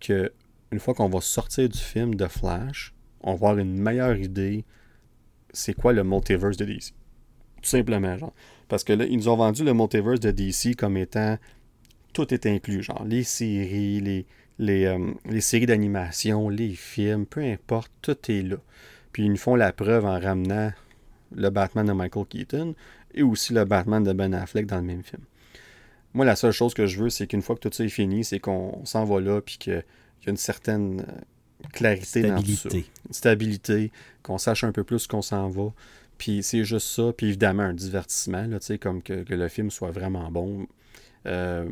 que 0.00 0.30
une 0.70 0.78
fois 0.78 0.94
qu'on 0.94 1.08
va 1.08 1.20
sortir 1.20 1.68
du 1.68 1.78
film 1.78 2.14
de 2.14 2.26
Flash, 2.26 2.94
on 3.22 3.34
va 3.34 3.48
avoir 3.50 3.58
une 3.58 3.78
meilleure 3.78 4.16
idée 4.16 4.64
c'est 5.52 5.74
quoi 5.74 5.92
le 5.92 6.02
multiverse 6.02 6.56
de 6.56 6.64
DC. 6.64 6.92
Tout 7.62 7.68
simplement, 7.68 8.16
genre. 8.16 8.32
Parce 8.68 8.84
que 8.84 8.92
là, 8.92 9.04
ils 9.04 9.16
nous 9.16 9.28
ont 9.28 9.36
vendu 9.36 9.64
le 9.64 9.74
multiverse 9.74 10.20
de 10.20 10.30
DC 10.30 10.74
comme 10.76 10.96
étant 10.96 11.38
tout 12.12 12.32
est 12.34 12.46
inclus, 12.46 12.82
genre 12.82 13.04
les 13.04 13.22
séries, 13.22 14.00
les, 14.00 14.26
les, 14.58 14.84
euh, 14.84 15.12
les 15.26 15.40
séries 15.40 15.66
d'animation, 15.66 16.48
les 16.48 16.70
films, 16.70 17.26
peu 17.26 17.40
importe, 17.40 17.90
tout 18.02 18.16
est 18.30 18.42
là. 18.42 18.56
Puis 19.12 19.24
ils 19.24 19.30
nous 19.30 19.36
font 19.36 19.54
la 19.54 19.72
preuve 19.72 20.04
en 20.06 20.18
ramenant 20.18 20.72
le 21.34 21.50
Batman 21.50 21.86
de 21.86 21.92
Michael 21.92 22.26
Keaton 22.26 22.74
et 23.14 23.22
aussi 23.22 23.52
le 23.52 23.64
Batman 23.64 24.02
de 24.02 24.12
Ben 24.12 24.32
Affleck 24.34 24.66
dans 24.66 24.76
le 24.76 24.82
même 24.82 25.02
film. 25.02 25.22
Moi, 26.14 26.26
la 26.26 26.36
seule 26.36 26.52
chose 26.52 26.74
que 26.74 26.86
je 26.86 27.02
veux, 27.02 27.10
c'est 27.10 27.26
qu'une 27.26 27.42
fois 27.42 27.56
que 27.56 27.60
tout 27.60 27.70
ça 27.72 27.84
est 27.84 27.88
fini, 27.88 28.24
c'est 28.24 28.38
qu'on 28.38 28.84
s'en 28.84 29.04
va 29.04 29.20
là, 29.20 29.40
puis 29.40 29.56
qu'il 29.58 29.72
y 29.72 30.26
a 30.26 30.30
une 30.30 30.36
certaine 30.36 31.00
euh, 31.00 31.68
clarité 31.72 32.20
Stabilité. 32.20 32.62
dans 32.68 32.70
tout 32.70 32.86
ça. 32.86 33.10
Stabilité, 33.10 33.92
qu'on 34.22 34.38
sache 34.38 34.64
un 34.64 34.72
peu 34.72 34.84
plus 34.84 35.06
qu'on 35.06 35.22
s'en 35.22 35.48
va. 35.48 35.72
Puis 36.18 36.42
c'est 36.42 36.64
juste 36.64 36.88
ça. 36.88 37.12
Puis 37.16 37.28
évidemment, 37.28 37.62
un 37.62 37.74
divertissement, 37.74 38.46
là, 38.46 38.58
comme 38.78 39.02
que, 39.02 39.24
le 39.28 39.48
film 39.48 39.70
soit 39.70 39.90
vraiment 39.90 40.30
bon. 40.30 40.66
Euh, 41.26 41.68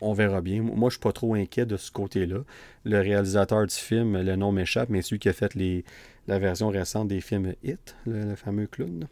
on, 0.00 0.12
verra 0.12 0.40
bien. 0.40 0.62
Moi, 0.62 0.88
je 0.88 0.94
suis 0.94 1.00
pas 1.00 1.12
trop 1.12 1.34
inquiet 1.34 1.66
de 1.66 1.76
ce 1.76 1.90
côté-là. 1.90 2.38
Le 2.84 3.00
réalisateur 3.00 3.66
du 3.66 3.74
film, 3.74 4.20
le 4.20 4.36
nom 4.36 4.52
m'échappe, 4.52 4.88
mais 4.88 5.02
celui 5.02 5.18
qui 5.18 5.28
a 5.28 5.32
fait 5.32 5.54
les, 5.54 5.84
la 6.28 6.38
version 6.38 6.68
récente 6.68 7.08
des 7.08 7.20
films 7.20 7.54
Hit, 7.62 7.96
le, 8.06 8.34
fameux 8.34 8.66
clown. 8.66 9.06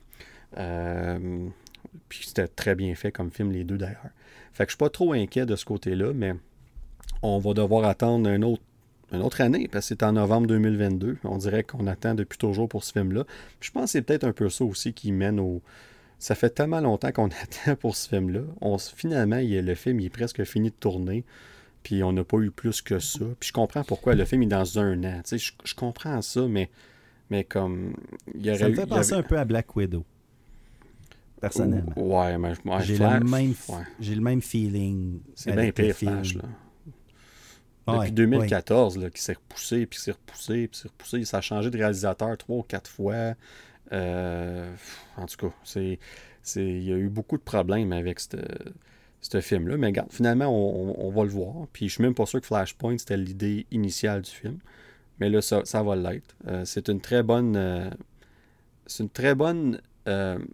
Euh, 0.59 1.49
puis 2.09 2.27
c'était 2.27 2.49
très 2.49 2.75
bien 2.75 2.95
fait 2.95 3.13
comme 3.13 3.31
film, 3.31 3.53
les 3.53 3.65
deux 3.65 3.79
d'ailleurs. 3.79 4.11
Fait 4.53 4.65
que 4.65 4.71
je 4.71 4.77
suis 4.77 4.79
pas 4.79 4.91
trop 4.91 5.13
inquiet 5.13 5.47
de 5.47 5.57
ce 5.57 5.65
côté-là, 5.65 6.13
mais 6.15 6.35
on 7.23 7.39
va 7.39 7.55
devoir 7.55 7.85
attendre 7.85 8.29
un 8.29 8.43
autre 8.43 8.63
une 9.13 9.23
autre 9.23 9.41
année, 9.41 9.69
parce 9.69 9.85
que 9.85 9.89
c'est 9.89 10.03
en 10.03 10.13
novembre 10.13 10.47
2022. 10.49 11.19
On 11.25 11.39
dirait 11.39 11.63
qu'on 11.63 11.87
attend 11.87 12.15
depuis 12.15 12.39
toujours 12.39 12.69
pour 12.69 12.85
ce 12.85 12.93
film-là. 12.93 13.25
Je 13.61 13.71
pense 13.71 13.85
que 13.85 13.91
c'est 13.91 14.03
peut-être 14.03 14.25
un 14.25 14.33
peu 14.33 14.49
ça 14.49 14.65
aussi 14.65 14.93
qui 14.93 15.13
mène 15.13 15.39
au. 15.41 15.63
Ça 16.19 16.35
fait 16.35 16.51
tellement 16.51 16.81
longtemps 16.81 17.13
qu'on 17.13 17.29
attend 17.43 17.77
pour 17.77 17.97
ce 17.97 18.09
film-là. 18.09 18.41
Finalement, 18.97 19.39
il, 19.39 19.65
le 19.65 19.75
film 19.75 20.01
il 20.01 20.07
est 20.07 20.11
presque 20.11 20.43
fini 20.45 20.71
de 20.71 20.75
tourner. 20.75 21.25
Puis 21.83 22.03
on 22.03 22.13
n'a 22.13 22.25
pas 22.25 22.39
eu 22.39 22.51
plus 22.51 22.81
que 22.81 22.99
ça. 22.99 23.25
Puis 23.39 23.49
je 23.49 23.53
comprends 23.53 23.85
pourquoi 23.85 24.15
le 24.15 24.25
film 24.25 24.43
est 24.43 24.47
dans 24.47 24.79
un 24.79 25.05
an. 25.05 25.21
Je, 25.31 25.53
je 25.65 25.75
comprends 25.75 26.23
ça, 26.23 26.49
mais, 26.49 26.71
mais 27.31 27.45
comme. 27.45 27.95
Il 28.35 28.45
y 28.45 28.51
aurait 28.51 28.59
ça 28.59 28.69
me 28.69 28.75
fait 28.75 28.87
penser 28.87 29.13
un 29.15 29.23
peu 29.23 29.39
à 29.39 29.45
Black 29.45 29.75
Widow. 29.77 30.05
Personnellement. 31.41 31.93
Ouais, 31.97 32.39
mais 32.39 32.55
j'ai 32.81 32.97
le, 32.97 33.21
même, 33.21 33.55
j'ai 34.01 34.15
le 34.15 34.21
même 34.23 34.41
feeling. 34.41 35.21
C'est 35.35 35.53
bien 35.53 35.71
pire, 35.73 35.95
Flash, 35.95 36.35
là. 36.37 36.43
Depuis 37.87 38.13
2014, 38.13 38.99
là, 38.99 39.11
qui 39.11 39.21
s'est 39.21 39.35
repoussé, 39.35 39.85
puis 39.85 39.99
s'est 39.99 40.13
repoussé, 40.13 40.69
puis 40.69 40.81
s'est 40.81 40.89
repoussé. 40.89 41.25
Ça 41.25 41.39
a 41.39 41.41
changé 41.43 41.71
de 41.71 41.77
réalisateur 41.77 42.37
trois 42.39 42.59
ou 42.59 42.63
quatre 42.63 42.91
fois. 42.91 43.35
Euh, 43.93 44.75
en 45.17 45.27
tout 45.27 45.37
cas, 45.37 45.55
c'est, 45.65 45.99
il 46.57 46.83
y 46.83 46.93
a 46.93 46.97
eu 46.97 47.09
beaucoup 47.09 47.37
de 47.37 47.43
problèmes 47.43 47.93
avec 47.93 48.21
ce 48.21 49.41
film-là. 49.41 49.77
Mais 49.77 49.89
regarde, 49.89 50.13
finalement, 50.13 50.47
on, 50.49 51.11
va 51.11 51.25
le 51.25 51.31
voir. 51.31 51.67
Puis 51.73 51.89
je 51.89 51.95
suis 51.95 52.03
même 52.03 52.15
pas 52.15 52.27
sûr 52.27 52.41
que 52.41 52.47
Flashpoint, 52.47 52.97
c'était 52.97 53.19
l'idée 53.19 53.67
initiale 53.71 54.23
du 54.23 54.31
film. 54.31 54.59
Mais 55.21 55.31
là, 55.31 55.41
ça, 55.41 55.63
ça 55.65 55.83
va 55.83 55.97
l'être. 55.97 56.37
Euh, 56.47 56.65
c'est 56.65 56.89
une 56.89 57.01
très 57.01 57.23
bonne... 57.23 57.55
Euh, 57.57 57.91
c'est 58.87 59.03
une 59.03 59.11
très 59.11 59.35
bonne... 59.35 59.81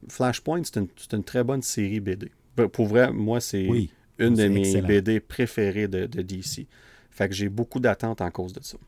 Flashpoint, 0.08 0.62
c'est 0.62 1.12
une, 1.12 1.24
très 1.24 1.42
bonne 1.42 1.62
série 1.62 1.98
BD. 1.98 2.30
Pour 2.72 2.86
vrai, 2.86 3.12
moi, 3.12 3.40
c'est 3.40 3.68
une 4.18 4.34
de 4.34 4.46
mes 4.46 4.80
BD 4.80 5.18
préférées 5.18 5.88
de 5.88 6.22
DC. 6.22 6.68
Fait 7.10 7.28
que 7.28 7.34
j'ai 7.34 7.48
beaucoup 7.48 7.80
d'attentes 7.80 8.20
en 8.20 8.30
cause 8.30 8.52
de 8.52 8.62
ça. 8.62 8.78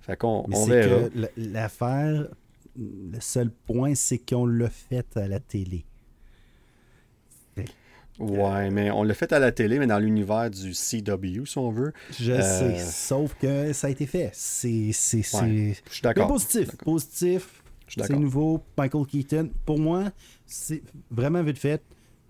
Fait 0.00 0.16
qu'on 0.16 0.44
on 0.52 0.66
verra. 0.66 1.08
L'affaire, 1.36 2.28
le 2.76 3.20
seul 3.20 3.50
point, 3.50 3.94
c'est 3.94 4.18
qu'on 4.18 4.46
l'a 4.46 4.68
fait 4.68 5.16
à 5.16 5.26
la 5.26 5.40
télé. 5.40 5.84
Ouais, 8.18 8.70
mais 8.70 8.90
on 8.90 9.02
l'a 9.02 9.14
fait 9.14 9.32
à 9.32 9.38
la 9.38 9.52
télé, 9.52 9.78
mais 9.78 9.86
dans 9.86 9.98
l'univers 9.98 10.50
du 10.50 10.72
CW, 10.72 11.44
si 11.44 11.58
on 11.58 11.70
veut. 11.70 11.92
Je 12.18 12.32
euh, 12.32 12.40
sais, 12.40 12.78
sauf 12.78 13.34
que 13.34 13.72
ça 13.72 13.88
a 13.88 13.90
été 13.90 14.06
fait. 14.06 14.30
C'est 14.32 14.90
c'est 14.92 15.22
je 15.22 15.74
suis 15.90 16.02
d'accord. 16.02 16.28
positif. 16.28 16.76
Positif. 16.76 17.62
C'est 17.88 18.10
nouveau. 18.10 18.62
Michael 18.76 19.06
Keaton. 19.06 19.50
Pour 19.64 19.78
moi, 19.78 20.04
c'est 20.44 20.82
vraiment 21.10 21.42
vite 21.42 21.58
fait. 21.58 21.82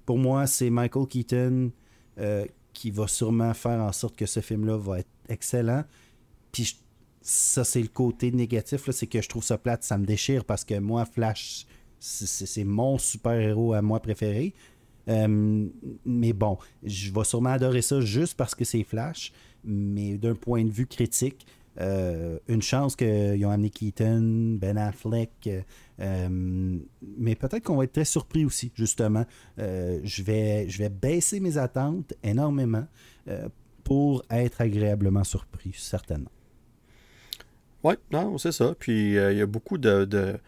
pour 0.05 0.19
moi, 0.19 0.47
c'est 0.47 0.71
Michael 0.71 1.07
Keaton 1.07 1.71
qui 2.73 2.91
va 2.91 3.09
sûrement 3.09 3.55
faire 3.55 3.81
en 3.81 3.93
sorte 3.93 4.17
que 4.17 4.27
ce 4.27 4.41
film-là 4.41 4.77
va 4.77 4.99
être 4.99 5.09
excellent. 5.29 5.85
Puis 6.53 6.77
ça, 7.23 7.65
c'est 7.65 7.81
le 7.81 7.89
côté 7.89 8.31
négatif, 8.31 8.91
c'est 8.91 9.07
que 9.07 9.21
je 9.21 9.29
trouve 9.29 9.43
ça 9.43 9.59
plate, 9.59 9.83
ça 9.83 9.99
me 9.99 10.05
déchire 10.05 10.45
parce 10.45 10.65
que 10.65 10.79
moi, 10.79 11.05
Flash, 11.07 11.67
c'est 11.99 12.65
mon 12.65 12.99
super-héros 12.99 13.73
à 13.73 13.83
moi 13.83 14.01
préféré. 14.01 14.55
Euh, 15.09 15.69
mais 16.05 16.33
bon, 16.33 16.59
je 16.83 17.13
vais 17.13 17.25
sûrement 17.25 17.51
adorer 17.51 17.83
ça 17.83 18.01
juste 18.01 18.37
parce 18.37 18.55
que 18.55 18.65
c'est 18.65 18.83
Flash. 18.85 19.33
Mais 19.65 20.17
d'un 20.17 20.35
point 20.35 20.65
de 20.65 20.71
vue 20.71 20.87
critique, 20.87 21.47
euh, 21.81 22.39
une 22.49 22.63
chance 22.63 22.97
qu'ils 22.97 23.45
ont 23.45 23.51
amené 23.51 23.71
Keaton, 23.71 24.57
Ben 24.61 24.79
Affleck. 24.79 25.49
Euh, 26.01 26.79
mais 27.19 27.35
peut-être 27.35 27.65
qu'on 27.65 27.77
va 27.77 27.85
être 27.85 27.93
très 27.93 28.05
surpris 28.05 28.45
aussi, 28.45 28.71
justement. 28.75 29.25
je, 29.59 30.23
vais, 30.23 30.69
je 30.69 30.79
vais 30.79 30.89
baisser 30.89 31.41
mes 31.41 31.59
attentes 31.59 32.15
énormément 32.23 32.87
pour 33.83 34.25
être 34.31 34.61
agréablement 34.61 35.25
surpris, 35.25 35.73
certainement. 35.77 36.31
Oui, 37.83 37.95
non, 38.11 38.39
c'est 38.39 38.53
ça. 38.53 38.75
Puis 38.79 39.15
il 39.15 39.37
y 39.37 39.41
a 39.41 39.47
beaucoup 39.47 39.79
de, 39.79 40.39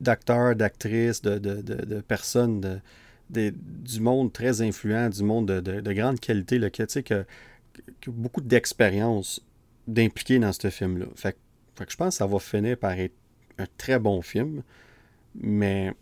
d'acteurs, 0.00 0.56
d'actrices, 0.56 1.22
de, 1.22 1.38
de, 1.38 2.00
personnes 2.00 2.80
du 3.30 4.00
monde 4.00 4.32
très 4.32 4.62
influent, 4.62 5.08
du 5.08 5.22
monde 5.22 5.46
de, 5.46 5.92
grande 5.92 6.20
qualité, 6.20 6.58
là, 6.58 6.70
qui, 6.70 6.82
a 6.82 7.24
beaucoup 8.06 8.40
d'expérience 8.40 9.44
d'impliquer 9.86 10.38
dans 10.38 10.52
ce 10.52 10.70
film-là. 10.70 11.06
Fait, 11.14 11.36
je 11.88 11.96
pense 11.96 12.14
que 12.14 12.18
ça 12.18 12.26
va 12.26 12.38
finir 12.38 12.76
par 12.76 12.92
être 12.92 13.14
un 13.58 13.66
très 13.76 13.98
bon 13.98 14.22
film. 14.22 14.62
Mais 15.34 15.92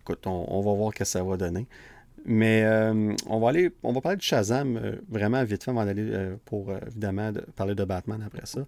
écoute, 0.00 0.26
on, 0.26 0.60
va 0.60 0.72
voir 0.74 0.92
ce 0.92 0.98
que 0.98 1.04
ça 1.04 1.22
va 1.22 1.36
donner. 1.36 1.66
Mais 2.24 2.64
euh, 2.64 3.14
on 3.28 3.38
va 3.38 3.50
aller, 3.50 3.70
on 3.82 3.92
va 3.92 4.00
parler 4.00 4.16
de 4.16 4.22
Shazam 4.22 4.76
euh, 4.76 4.96
vraiment 5.08 5.42
vite 5.44 5.62
fait 5.62 5.70
avant 5.70 5.84
d'aller 5.84 6.08
euh, 6.10 6.36
pour 6.44 6.72
évidemment 6.86 7.30
parler 7.54 7.74
de 7.74 7.84
Batman 7.84 8.22
après 8.26 8.46
ça. 8.46 8.66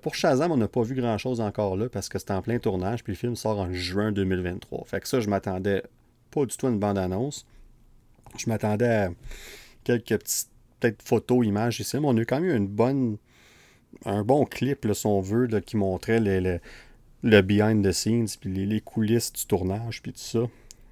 Pour 0.00 0.14
Shazam, 0.14 0.50
on 0.52 0.56
n'a 0.56 0.68
pas 0.68 0.80
vu 0.80 0.94
grand-chose 0.94 1.38
encore 1.42 1.76
là 1.76 1.90
parce 1.90 2.08
que 2.08 2.18
c'est 2.18 2.30
en 2.30 2.40
plein 2.40 2.58
tournage, 2.58 3.04
puis 3.04 3.12
le 3.12 3.16
film 3.18 3.36
sort 3.36 3.58
en 3.58 3.70
juin 3.74 4.10
2023. 4.10 4.84
Fait 4.86 5.00
que 5.00 5.08
ça, 5.08 5.20
je 5.20 5.28
m'attendais 5.28 5.82
pas 6.40 6.46
du 6.46 6.56
tout 6.56 6.68
une 6.68 6.78
bande-annonce. 6.78 7.46
Je 8.36 8.48
m'attendais 8.48 8.88
à 8.88 9.10
quelques 9.84 10.18
petites 10.18 10.48
peut-être 10.78 11.02
photos, 11.02 11.46
images 11.46 11.80
ici, 11.80 11.98
mais 11.98 12.06
on 12.06 12.16
a 12.16 12.20
eu 12.20 12.26
quand 12.26 12.40
même 12.40 12.54
une 12.54 12.68
bonne, 12.68 13.16
un 14.04 14.22
bon 14.22 14.44
clip, 14.44 14.86
si 14.92 15.06
on 15.06 15.20
veut, 15.20 15.46
qui 15.60 15.76
montrait 15.76 16.20
le 16.20 17.40
behind 17.40 17.86
the 17.86 17.92
scenes, 17.92 18.28
puis 18.40 18.66
les, 18.66 18.80
coulisses 18.80 19.32
du 19.32 19.46
tournage, 19.46 20.02
puis 20.02 20.12
tout 20.12 20.18
ça. 20.18 20.40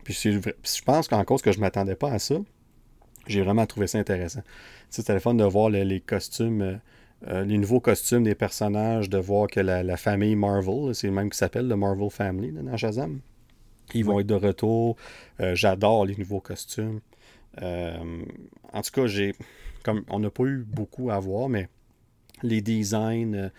Puis 0.05 0.15
je 0.15 0.83
pense 0.85 1.09
qu'en 1.09 1.25
cause 1.25 1.43
que 1.43 1.53
je 1.53 1.61
m'attendais 1.61 1.97
pas 1.97 2.11
à 2.11 2.19
ça, 2.19 2.37
j'ai 3.27 3.43
vraiment 3.43 3.66
trouvé 3.66 3.87
ça 3.87 3.99
intéressant. 3.99 4.43
C'était 4.91 5.15
le 5.15 5.21
fun 5.21 5.35
de 5.35 5.45
voir 5.45 5.71
les 5.71 6.01
costumes 6.01 6.62
euh, 6.62 6.77
euh, 7.29 7.45
les 7.45 7.57
nouveaux 7.57 7.81
costumes 7.81 8.23
des 8.23 8.35
personnages, 8.35 9.09
de 9.09 9.19
voir 9.19 9.49
que 9.49 9.61
la, 9.61 9.97
famille 9.97 10.37
Marvel, 10.37 10.95
c'est 10.95 11.07
le 11.07 11.12
même 11.12 11.31
qui 11.31 11.39
s'appelle 11.39 11.69
le 11.69 11.77
Marvel 11.77 12.11
Family 12.11 12.53
dans 12.53 12.77
Shazam, 12.77 13.21
ils 13.93 14.05
vont 14.05 14.20
être 14.20 14.27
de 14.27 14.35
retour. 14.35 14.97
Euh, 15.40 15.55
j'adore 15.55 16.06
les 16.06 16.16
nouveaux 16.16 16.40
costumes. 16.40 17.01
Euh, 17.62 18.24
en 18.73 18.82
tout 18.82 18.90
cas, 18.93 19.06
j'ai 19.06 19.35
comme 19.82 20.05
on 20.09 20.19
n'a 20.19 20.31
pas 20.31 20.44
eu 20.44 20.65
beaucoup 20.66 21.11
à 21.11 21.19
voir, 21.19 21.48
mais 21.48 21.69
les 22.43 22.62
designs, 22.62 23.51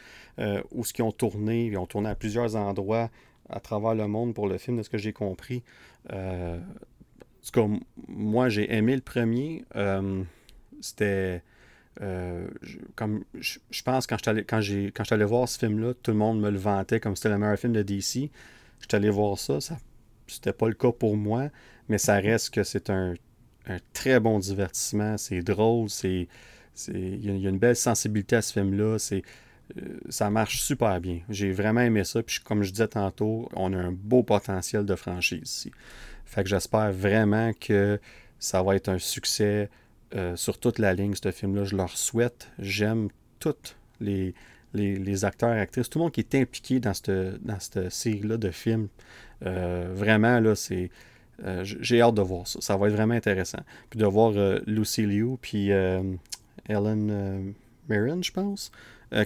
où 0.72 0.84
ce 0.84 0.92
qu'ils 0.92 1.06
ont 1.06 1.12
tourné, 1.12 1.68
ils 1.68 1.78
ont 1.78 1.86
tourné 1.86 2.10
à 2.10 2.16
plusieurs 2.16 2.56
endroits 2.56 3.10
à 3.50 3.60
travers 3.60 3.94
le 3.94 4.08
monde 4.08 4.34
pour 4.34 4.48
le 4.48 4.58
film, 4.58 4.78
de 4.78 4.84
ce 4.84 4.90
que 4.90 4.98
j'ai 4.98 5.14
compris. 5.14 5.64
en 6.12 6.58
tout 7.46 7.52
cas, 7.52 7.68
moi, 8.08 8.50
j'ai 8.50 8.74
aimé 8.74 8.96
le 8.96 9.02
premier. 9.02 9.64
C'était 10.82 11.44
euh, 12.02 12.48
je, 12.62 12.78
comme 12.96 13.24
je, 13.40 13.82
pense 13.84 14.06
quand 14.06 14.18
je 14.18 14.42
quand 14.42 14.60
j'ai 14.60 14.92
quand 14.92 15.10
allé 15.12 15.24
voir 15.24 15.48
ce 15.48 15.58
film-là, 15.58 15.94
tout 15.94 16.12
le 16.12 16.18
monde 16.18 16.42
me 16.42 16.50
le 16.50 16.58
vantait 16.58 17.00
comme 17.00 17.16
c'était 17.16 17.30
le 17.30 17.38
meilleur 17.38 17.58
film 17.58 17.74
de 17.74 17.84
DC. 17.84 18.14
Je 18.14 18.18
suis 18.18 18.30
allé 18.92 19.10
voir 19.10 19.38
ça, 19.38 19.62
ça 19.62 19.78
c'était 20.28 20.54
pas 20.54 20.68
le 20.68 20.74
cas 20.74 20.92
pour 20.92 21.18
moi, 21.18 21.50
mais 21.90 21.98
ça 21.98 22.16
reste 22.16 22.52
que 22.52 22.64
c'est 22.64 22.90
un, 22.90 23.14
très 23.94 24.20
bon 24.20 24.38
divertissement, 24.40 25.18
c'est 25.18 25.42
drôle, 25.42 25.90
c'est 25.90 26.28
il 26.90 27.26
y, 27.42 27.48
a 27.48 27.50
une 27.50 27.58
belle 27.58 27.76
sensibilité 27.76 28.36
à 28.36 28.42
ce 28.42 28.54
film-là, 28.54 28.98
euh, 29.78 30.00
ça 30.10 30.30
marche 30.30 30.62
super 30.62 31.00
bien. 31.00 31.22
J'ai 31.30 31.52
vraiment 31.52 31.82
aimé 31.82 32.04
ça, 32.04 32.22
puis 32.22 32.40
comme 32.44 32.64
je 32.64 32.72
disais 32.72 32.90
tantôt, 32.90 33.50
on 33.54 33.74
a 33.74 33.78
un 33.78 33.92
beau 33.92 34.24
potentiel 34.24 34.86
de 34.86 34.96
franchise 34.96 35.42
ici. 35.44 35.72
Fait 36.26 36.44
que 36.44 36.50
j'espère 36.50 36.92
vraiment 36.92 37.54
que 37.54 38.00
ça 38.40 38.62
va 38.62 38.76
être 38.76 38.90
un 38.90 39.00
succès 39.00 39.70
euh, 40.16 40.36
sur 40.36 40.60
toute 40.60 40.80
la 40.80 40.94
ligne, 40.94 41.16
ce 41.16 41.32
film-là. 41.32 41.64
Je 41.64 41.76
leur 41.76 41.96
souhaite. 41.98 42.50
J'aime 42.60 43.10
tous 43.40 43.76
les, 44.00 44.34
les, 44.76 45.26
acteurs 45.26 45.52
actrices, 45.52 45.90
tout 45.90 46.00
le 46.00 46.04
monde 46.04 46.12
qui 46.12 46.22
est 46.22 46.36
impliqué 46.36 46.80
dans 46.80 46.94
cette, 46.94 47.12
dans 47.44 47.60
cette 47.60 47.92
série-là 47.92 48.38
de 48.38 48.52
films. 48.52 48.88
Euh, 49.46 49.92
vraiment, 49.94 50.40
là, 50.40 50.56
c'est. 50.56 50.90
Euh, 51.44 51.64
j'ai 51.64 52.02
hâte 52.02 52.16
de 52.16 52.22
voir 52.22 52.48
ça. 52.48 52.60
Ça 52.62 52.78
va 52.78 52.88
être 52.88 52.94
vraiment 52.94 53.14
intéressant. 53.14 53.60
Puis 53.90 54.00
de 54.00 54.06
voir 54.06 54.34
Lucy 54.66 55.06
Liu 55.06 55.38
puis 55.42 55.70
Ellen 55.70 57.54
Mirren, 57.90 58.24
je 58.24 58.32
pense, 58.32 58.72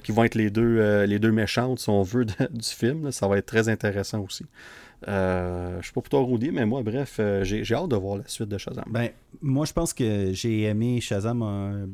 qui 0.03 0.11
vont 0.11 0.23
être 0.23 0.35
les 0.35 0.49
deux, 0.49 1.03
les 1.03 1.19
deux 1.19 1.31
méchantes, 1.31 1.79
si 1.79 1.89
on 1.89 2.01
veut, 2.01 2.25
du 2.51 2.67
film. 2.67 3.11
Ça 3.11 3.27
va 3.27 3.37
être 3.37 3.45
très 3.45 3.69
intéressant 3.69 4.21
aussi. 4.21 4.45
Euh, 5.07 5.77
je 5.79 5.85
suis 5.85 5.93
pas 5.93 6.01
pour 6.01 6.09
toi, 6.09 6.23
Rudy, 6.23 6.51
mais 6.51 6.65
moi, 6.65 6.83
bref, 6.83 7.17
euh, 7.19 7.43
j'ai 7.43 7.73
hâte 7.73 7.89
de 7.89 7.95
voir 7.95 8.17
la 8.17 8.27
suite 8.27 8.49
de 8.49 8.57
Shazam. 8.57 8.83
Ben, 8.89 9.09
moi, 9.41 9.65
je 9.65 9.73
pense 9.73 9.93
que 9.93 10.33
j'ai 10.33 10.63
aimé 10.63 10.99
Shazam 10.99 11.87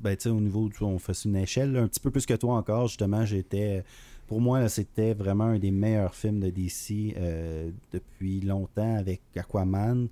ben, 0.00 0.16
au 0.26 0.40
niveau, 0.40 0.68
on 0.80 0.98
fait 0.98 1.24
une 1.24 1.36
échelle, 1.36 1.76
un 1.76 1.86
petit 1.86 2.00
peu 2.00 2.10
plus 2.10 2.26
que 2.26 2.34
toi 2.34 2.54
encore. 2.54 2.88
Justement, 2.88 3.24
j'étais. 3.24 3.84
Pour 4.26 4.42
moi, 4.42 4.68
c'était 4.68 5.14
vraiment 5.14 5.44
un 5.44 5.58
des 5.58 5.70
meilleurs 5.70 6.14
films 6.14 6.40
de 6.40 6.50
DC 6.50 7.14
euh, 7.16 7.70
depuis 7.92 8.40
longtemps 8.40 8.96
avec 8.96 9.22
Aquaman. 9.34 10.08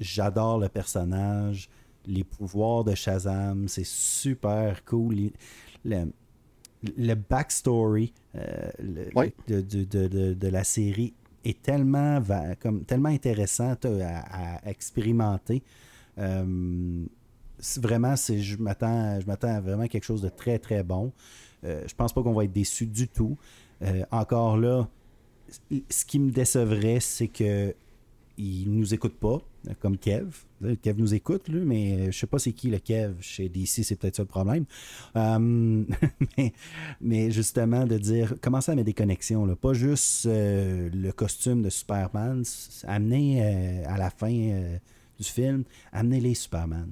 J'adore 0.00 0.58
le 0.58 0.68
personnage, 0.70 1.68
les 2.06 2.24
pouvoirs 2.24 2.84
de 2.84 2.94
Shazam, 2.94 3.68
c'est 3.68 3.84
super 3.84 4.84
cool 4.86 5.32
backstory 7.28 8.12
euh, 8.34 8.70
de, 9.48 10.48
la 10.48 10.64
série 10.64 11.14
est 11.44 11.60
tellement, 11.62 12.22
comme, 12.60 12.84
tellement 12.84 13.08
intéressant 13.08 13.74
à, 13.84 14.68
expérimenter. 14.68 15.62
Euh, 16.18 17.04
vraiment, 17.78 18.14
je 18.16 18.56
m'attends, 18.56 19.20
je 19.20 19.26
m'attends 19.26 19.56
à 19.56 19.60
vraiment 19.60 19.86
quelque 19.86 20.04
chose 20.04 20.22
de 20.22 20.28
très, 20.28 20.58
très 20.58 20.82
bon. 20.82 21.12
Euh, 21.64 21.82
je 21.86 21.94
pense 21.94 22.12
pas 22.12 22.22
qu'on 22.22 22.32
va 22.32 22.44
être 22.44 22.52
déçu 22.52 22.86
du 22.86 23.08
tout. 23.08 23.36
encore 24.10 24.56
là, 24.56 24.88
ce 25.90 26.04
qui 26.04 26.18
me 26.18 26.30
décevrait, 26.30 27.00
c'est 27.00 27.28
que 27.28 27.74
il 28.42 28.72
nous 28.72 28.94
écoute 28.94 29.14
pas, 29.14 29.38
comme 29.80 29.96
Kev. 29.96 30.26
Kev 30.82 30.98
nous 30.98 31.14
écoute, 31.14 31.48
lui, 31.48 31.60
mais 31.60 32.10
je 32.10 32.18
sais 32.18 32.26
pas 32.26 32.38
c'est 32.38 32.52
qui 32.52 32.68
le 32.68 32.78
Kev 32.78 33.14
chez 33.20 33.48
DC, 33.48 33.84
c'est 33.84 33.96
peut-être 33.96 34.16
ça 34.16 34.22
le 34.22 34.28
problème. 34.28 34.64
Euh, 35.16 35.84
mais, 37.00 37.30
justement, 37.30 37.86
de 37.86 37.98
dire, 37.98 38.34
commencer 38.40 38.72
à 38.72 38.74
mettre 38.74 38.86
des 38.86 38.94
connexions, 38.94 39.46
là. 39.46 39.54
pas 39.56 39.72
juste 39.72 40.26
euh, 40.26 40.90
le 40.92 41.12
costume 41.12 41.62
de 41.62 41.70
Superman, 41.70 42.42
amener 42.84 43.42
euh, 43.42 43.84
à 43.86 43.98
la 43.98 44.10
fin 44.10 44.78
du 45.22 45.28
film, 45.28 45.64
amener 45.92 46.20
les 46.20 46.34
Superman. 46.34 46.88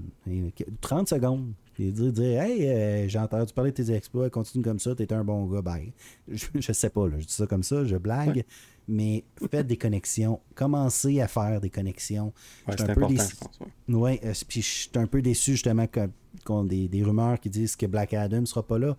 30 0.80 1.08
secondes. 1.08 1.52
Et 1.78 1.90
dire, 1.92 2.12
dire 2.12 2.42
Hey, 2.42 3.08
j'ai 3.08 3.18
entendu 3.18 3.52
parler 3.54 3.70
de 3.70 3.76
tes 3.76 3.92
exploits, 3.92 4.28
continue 4.28 4.62
comme 4.62 4.78
ça, 4.78 4.94
t'es 4.94 5.12
un 5.12 5.24
bon 5.24 5.46
gars, 5.46 5.62
bye. 5.62 5.92
Je, 6.28 6.46
je 6.54 6.72
sais 6.72 6.90
pas, 6.90 7.08
là, 7.08 7.18
je 7.18 7.24
dis 7.24 7.32
ça 7.32 7.46
comme 7.46 7.62
ça, 7.62 7.84
je 7.84 7.96
blague 7.96 8.44
mais 8.90 9.24
faites 9.50 9.66
des 9.66 9.76
connexions. 9.76 10.40
Commencez 10.54 11.20
à 11.20 11.28
faire 11.28 11.60
des 11.60 11.70
connexions. 11.70 12.32
Ouais, 12.66 12.74
c'est 12.76 12.90
important, 12.90 13.08
déçu... 13.08 13.36
Ouais, 13.88 14.20
euh, 14.24 14.32
puis 14.48 14.62
je 14.62 14.68
suis 14.68 14.90
un 14.96 15.06
peu 15.06 15.22
déçu 15.22 15.52
justement 15.52 15.86
qu'on 16.44 16.64
des, 16.64 16.88
des 16.88 17.02
rumeurs 17.02 17.38
qui 17.38 17.48
disent 17.48 17.76
que 17.76 17.86
Black 17.86 18.12
Adam 18.14 18.40
ne 18.40 18.46
sera 18.46 18.66
pas 18.66 18.78
là. 18.78 18.96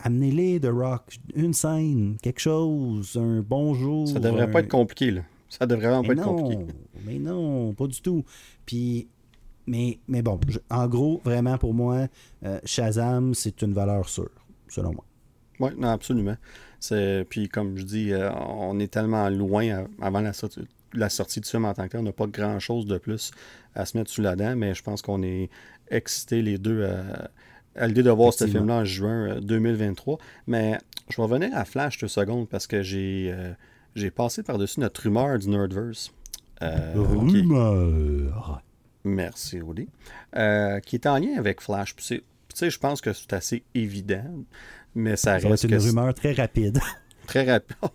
Amenez-les 0.00 0.58
de 0.58 0.68
Rock, 0.68 1.18
une 1.36 1.54
scène, 1.54 2.16
quelque 2.20 2.40
chose, 2.40 3.16
un 3.16 3.40
bonjour. 3.40 4.08
Ça 4.08 4.18
devrait 4.18 4.50
pas 4.50 4.60
être 4.60 4.68
compliqué, 4.68 5.12
là. 5.12 5.22
Ça 5.58 5.66
devrait 5.66 5.88
vraiment 5.88 6.02
pas 6.02 6.12
être 6.14 6.22
compliqué. 6.22 6.64
Mais 7.04 7.18
non, 7.18 7.74
pas 7.74 7.86
du 7.86 8.00
tout. 8.00 8.24
Puis, 8.64 9.06
mais, 9.66 9.98
mais 10.08 10.22
bon, 10.22 10.40
en 10.70 10.88
gros, 10.88 11.20
vraiment 11.24 11.58
pour 11.58 11.74
moi, 11.74 12.06
euh, 12.44 12.58
Shazam, 12.64 13.34
c'est 13.34 13.60
une 13.60 13.74
valeur 13.74 14.08
sûre, 14.08 14.30
selon 14.68 14.92
moi. 14.92 15.04
Oui, 15.60 15.70
non, 15.76 15.88
absolument. 15.88 16.36
Puis 17.28 17.50
comme 17.50 17.76
je 17.76 17.84
dis, 17.84 18.12
euh, 18.12 18.32
on 18.32 18.80
est 18.80 18.90
tellement 18.90 19.28
loin 19.28 19.84
avant 20.00 20.22
la 20.22 20.32
sortie, 20.32 20.66
la 20.94 21.10
sortie 21.10 21.40
du 21.40 21.48
film 21.48 21.66
en 21.66 21.74
tant 21.74 21.84
que 21.84 21.90
tel. 21.90 22.00
On 22.00 22.04
n'a 22.04 22.12
pas 22.12 22.26
grand-chose 22.26 22.86
de 22.86 22.96
plus 22.96 23.30
à 23.74 23.84
se 23.84 23.98
mettre 23.98 24.10
sous 24.10 24.22
la 24.22 24.36
dent, 24.36 24.56
mais 24.56 24.74
je 24.74 24.82
pense 24.82 25.02
qu'on 25.02 25.22
est 25.22 25.50
excités 25.90 26.40
les 26.40 26.56
deux 26.56 26.84
à, 27.76 27.86
l'idée 27.86 28.02
de 28.02 28.10
voir 28.10 28.32
ce 28.32 28.46
film-là 28.46 28.76
en 28.76 28.84
juin 28.86 29.38
2023. 29.40 30.14
Euh, 30.14 30.18
mais 30.46 30.78
je 31.10 31.16
vais 31.16 31.22
revenir 31.22 31.50
à 31.54 31.66
Flash 31.66 31.98
deux 31.98 32.08
secondes 32.08 32.48
parce 32.48 32.66
que 32.66 32.82
j'ai 32.82 33.30
euh, 33.32 33.52
j'ai 33.94 34.10
passé 34.10 34.42
par-dessus 34.42 34.80
notre 34.80 35.02
rumeur 35.02 35.38
du 35.38 35.48
Nerdverse. 35.48 36.12
Rumeur. 36.60 38.62
Merci, 39.04 39.60
Rudy. 39.60 39.88
qui 40.32 40.96
est 40.96 41.06
en 41.06 41.18
lien 41.18 41.38
avec 41.38 41.60
Flash. 41.60 41.96
Tu 41.96 42.22
sais, 42.54 42.70
je 42.70 42.78
pense 42.78 43.00
que 43.00 43.12
c'est 43.12 43.32
assez 43.32 43.64
évident, 43.74 44.44
mais 44.94 45.16
ça, 45.16 45.40
ça 45.40 45.48
reste. 45.48 45.62
C'est 45.62 45.68
une 45.68 45.78
rumeur 45.78 46.14
très 46.14 46.32
rapide. 46.32 46.78
Très 47.26 47.44
rapide. 47.44 47.76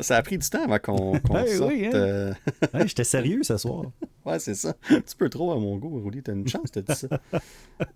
Ça 0.00 0.16
a 0.16 0.22
pris 0.22 0.38
du 0.38 0.48
temps 0.48 0.62
avant 0.62 0.78
qu'on 0.78 1.18
qu 1.18 1.56
sorte. 1.56 1.72
Oui, 1.72 1.86
hein? 1.86 1.90
euh... 1.94 2.34
J'étais 2.86 3.04
sérieux 3.04 3.42
ce 3.42 3.56
soir. 3.56 3.84
ouais, 4.26 4.38
c'est 4.38 4.54
ça. 4.54 4.74
Un 4.90 5.00
petit 5.00 5.16
peu 5.16 5.28
trop 5.28 5.52
à 5.52 5.58
mon 5.58 5.76
goût, 5.76 6.02
Rudy. 6.04 6.22
T'as 6.22 6.34
une 6.34 6.46
chance 6.46 6.70
de 6.72 6.80
dire 6.80 6.96
ça. 6.96 7.08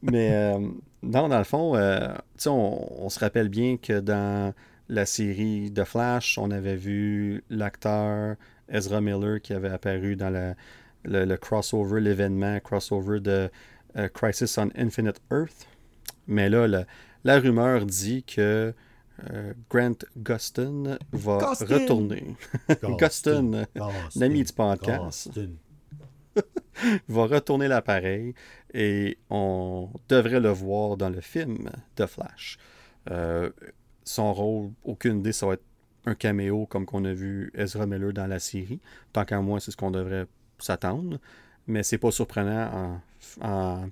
Mais 0.02 0.32
euh, 0.32 0.58
non, 1.02 1.28
dans 1.28 1.38
le 1.38 1.44
fond, 1.44 1.76
euh, 1.76 2.08
on, 2.46 2.86
on, 2.98 3.08
se 3.08 3.20
rappelle 3.20 3.48
bien 3.48 3.76
que 3.76 4.00
dans 4.00 4.52
la 4.92 5.06
série 5.06 5.70
de 5.70 5.84
Flash, 5.84 6.36
on 6.36 6.50
avait 6.50 6.76
vu 6.76 7.42
l'acteur 7.48 8.36
Ezra 8.68 9.00
Miller 9.00 9.40
qui 9.40 9.54
avait 9.54 9.70
apparu 9.70 10.16
dans 10.16 10.28
la, 10.28 10.54
le, 11.04 11.24
le 11.24 11.36
crossover, 11.38 12.00
l'événement 12.00 12.60
crossover 12.60 13.18
de 13.20 13.50
uh, 13.96 14.08
Crisis 14.12 14.58
on 14.58 14.68
Infinite 14.76 15.20
Earth. 15.30 15.66
Mais 16.26 16.50
là, 16.50 16.68
la, 16.68 16.84
la 17.24 17.40
rumeur 17.40 17.86
dit 17.86 18.22
que 18.22 18.74
euh, 19.30 19.54
Grant 19.70 20.04
Gustin 20.18 20.98
va 21.12 21.38
Gustin. 21.38 21.74
retourner. 21.78 22.36
Gustin, 22.98 23.64
l'ami 24.14 24.44
du 24.44 24.52
podcast, 24.52 25.30
va 27.08 27.26
retourner 27.26 27.68
l'appareil 27.68 28.34
et 28.74 29.18
on 29.30 29.88
devrait 30.10 30.40
le 30.40 30.50
voir 30.50 30.98
dans 30.98 31.10
le 31.10 31.20
film 31.22 31.70
de 31.96 32.04
Flash. 32.06 32.58
Euh, 33.10 33.50
son 34.04 34.32
rôle, 34.32 34.70
aucune 34.84 35.20
idée, 35.20 35.32
ça 35.32 35.46
va 35.46 35.54
être 35.54 35.64
un 36.04 36.14
caméo 36.14 36.66
comme 36.66 36.86
qu'on 36.86 37.04
a 37.04 37.12
vu 37.12 37.52
Ezra 37.54 37.86
Miller 37.86 38.12
dans 38.12 38.26
la 38.26 38.38
série. 38.38 38.80
Tant 39.12 39.24
qu'à 39.24 39.40
moi, 39.40 39.60
c'est 39.60 39.70
ce 39.70 39.76
qu'on 39.76 39.90
devrait 39.90 40.26
s'attendre. 40.58 41.18
Mais 41.68 41.82
c'est 41.84 41.98
pas 41.98 42.10
surprenant 42.10 43.00
en, 43.40 43.46
en 43.48 43.88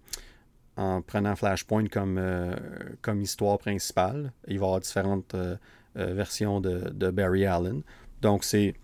en 0.80 1.02
prenant 1.02 1.36
Flashpoint 1.36 1.86
comme, 1.88 2.16
euh, 2.18 2.54
comme 3.02 3.20
histoire 3.20 3.58
principale. 3.58 4.32
Il 4.48 4.58
va 4.58 4.64
y 4.64 4.66
avoir 4.66 4.80
différentes 4.80 5.34
euh, 5.34 5.56
euh, 5.98 6.14
versions 6.14 6.60
de, 6.60 6.90
de, 6.90 7.10
Barry 7.10 7.44
Allen. 7.44 7.82
Donc, 8.22 8.44
c'est 8.44 8.74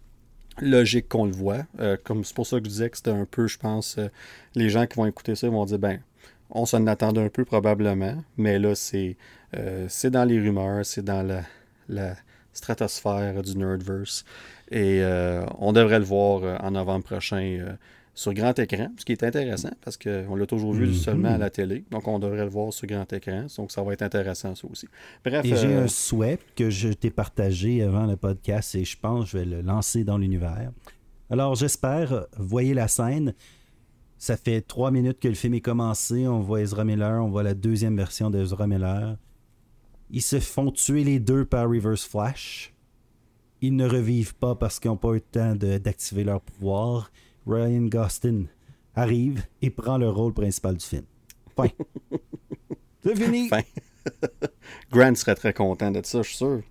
logique 0.61 1.09
qu'on 1.09 1.27
le 1.27 1.33
voit. 1.33 1.67
comme 2.05 2.25
c'est 2.25 2.35
pour 2.35 2.47
ça 2.47 2.59
que 2.59 2.65
je 2.65 2.71
disais 2.71 2.91
que 2.91 2.97
c'était 2.97 3.11
un 3.11 3.27
peu, 3.27 3.47
je 3.47 3.59
pense, 3.59 3.99
les 4.55 4.71
gens 4.71 4.87
qui 4.87 4.97
vont 4.97 5.05
écouter 5.05 5.35
ça 5.35 5.51
vont 5.51 5.67
dire, 5.67 5.79
ben, 5.79 6.01
on 6.49 6.65
s'en 6.65 6.87
attendait 6.87 7.23
un 7.23 7.29
peu 7.29 7.45
probablement, 7.45 8.25
mais 8.39 8.59
là, 8.59 8.75
c'est 8.75 9.19
c'est 9.89 10.11
dans 10.11 10.25
les 10.25 10.39
rumeurs, 10.41 10.85
c'est 10.85 11.05
dans 11.05 11.27
la, 11.27 11.43
la, 11.89 12.15
stratosphère 12.53 13.43
du 13.43 13.57
Nerdverse. 13.57 14.25
Et 14.71 15.03
on 15.59 15.73
devrait 15.73 15.99
le 15.99 16.05
voir 16.05 16.63
en 16.65 16.71
novembre 16.71 17.05
prochain 17.05 17.77
sur 18.17 18.33
grand 18.33 18.59
écran, 18.59 18.89
ce 18.97 19.05
qui 19.05 19.13
est 19.13 19.23
intéressant 19.23 19.73
parce 19.85 19.99
qu'on 19.99 20.35
l'a 20.35 20.47
toujours 20.47 20.73
vu 20.73 20.87
Mhm. 20.87 20.95
seulement 20.95 21.35
à 21.35 21.39
la 21.39 21.51
télé. 21.51 21.85
Donc, 21.91 22.09
on 22.09 22.19
devrait 22.19 22.45
le 22.45 22.51
voir 22.51 22.73
sur 22.73 22.87
grand 22.89 23.13
écran. 23.13 23.45
Donc, 23.59 23.71
ça 23.71 23.83
va 23.83 23.93
être 23.93 24.01
intéressant, 24.01 24.55
ça 24.55 24.67
aussi. 24.67 24.89
Bref. 25.23 25.45
Et 25.45 25.55
j'ai 25.55 25.75
euh, 25.75 25.85
un 25.85 25.87
souhait 25.87 26.39
que 26.57 26.71
je 26.71 26.89
t'ai 26.89 27.11
partagé 27.11 27.83
avant 27.83 28.07
le 28.07 28.17
podcast 28.17 28.75
et 28.75 28.87
je 28.87 28.99
pense 28.99 29.25
que 29.27 29.31
je 29.33 29.39
vais 29.39 29.45
le 29.45 29.61
lancer 29.61 30.03
dans 30.03 30.17
l'univers. 30.17 30.73
Alors, 31.29 31.57
j'espère, 31.57 32.27
voyez 32.39 32.73
la 32.73 32.89
scène. 32.89 33.35
Ça 34.17 34.39
fait 34.39 34.63
trois 34.63 34.91
minutes 34.91 35.21
que 35.21 35.29
le 35.29 35.35
film 35.35 35.53
est 35.53 35.61
commencé. 35.61 36.27
On 36.27 36.41
voit 36.41 36.63
Ezra 36.63 36.87
Miller, 36.87 37.23
on 37.23 37.29
voit 37.29 37.43
la 37.43 37.53
deuxième 37.53 37.99
version 37.99 38.31
d'Ezra 38.31 38.67
Miller. 38.67 39.19
Ils 40.11 40.23
se 40.23 40.39
font 40.41 40.71
tuer 40.71 41.05
les 41.05 41.19
deux 41.19 41.45
par 41.45 41.69
Reverse 41.69 42.05
Flash. 42.05 42.73
Ils 43.61 43.75
ne 43.75 43.89
revivent 43.89 44.35
pas 44.37 44.55
parce 44.55 44.79
qu'ils 44.79 44.91
n'ont 44.91 44.97
pas 44.97 45.11
eu 45.11 45.15
le 45.15 45.21
temps 45.21 45.55
d'activer 45.55 46.25
leur 46.25 46.41
pouvoir. 46.41 47.11
Ryan 47.47 47.83
Gostin 47.87 48.45
arrive 48.95 49.43
et 49.63 49.71
prend 49.71 49.99
le 49.99 50.09
rôle 50.09 50.33
principal 50.35 50.77
du 50.77 50.85
film. 50.85 51.05
Fin. 51.57 51.69
C'est 53.05 53.17
fini. 53.17 53.49
Fin. 53.49 53.63
Grant 54.91 55.15
serait 55.15 55.35
très 55.35 55.53
content 55.53 55.91
de 55.91 56.01
ça, 56.05 56.23
je 56.23 56.29
suis 56.29 56.37
sûr. 56.37 56.63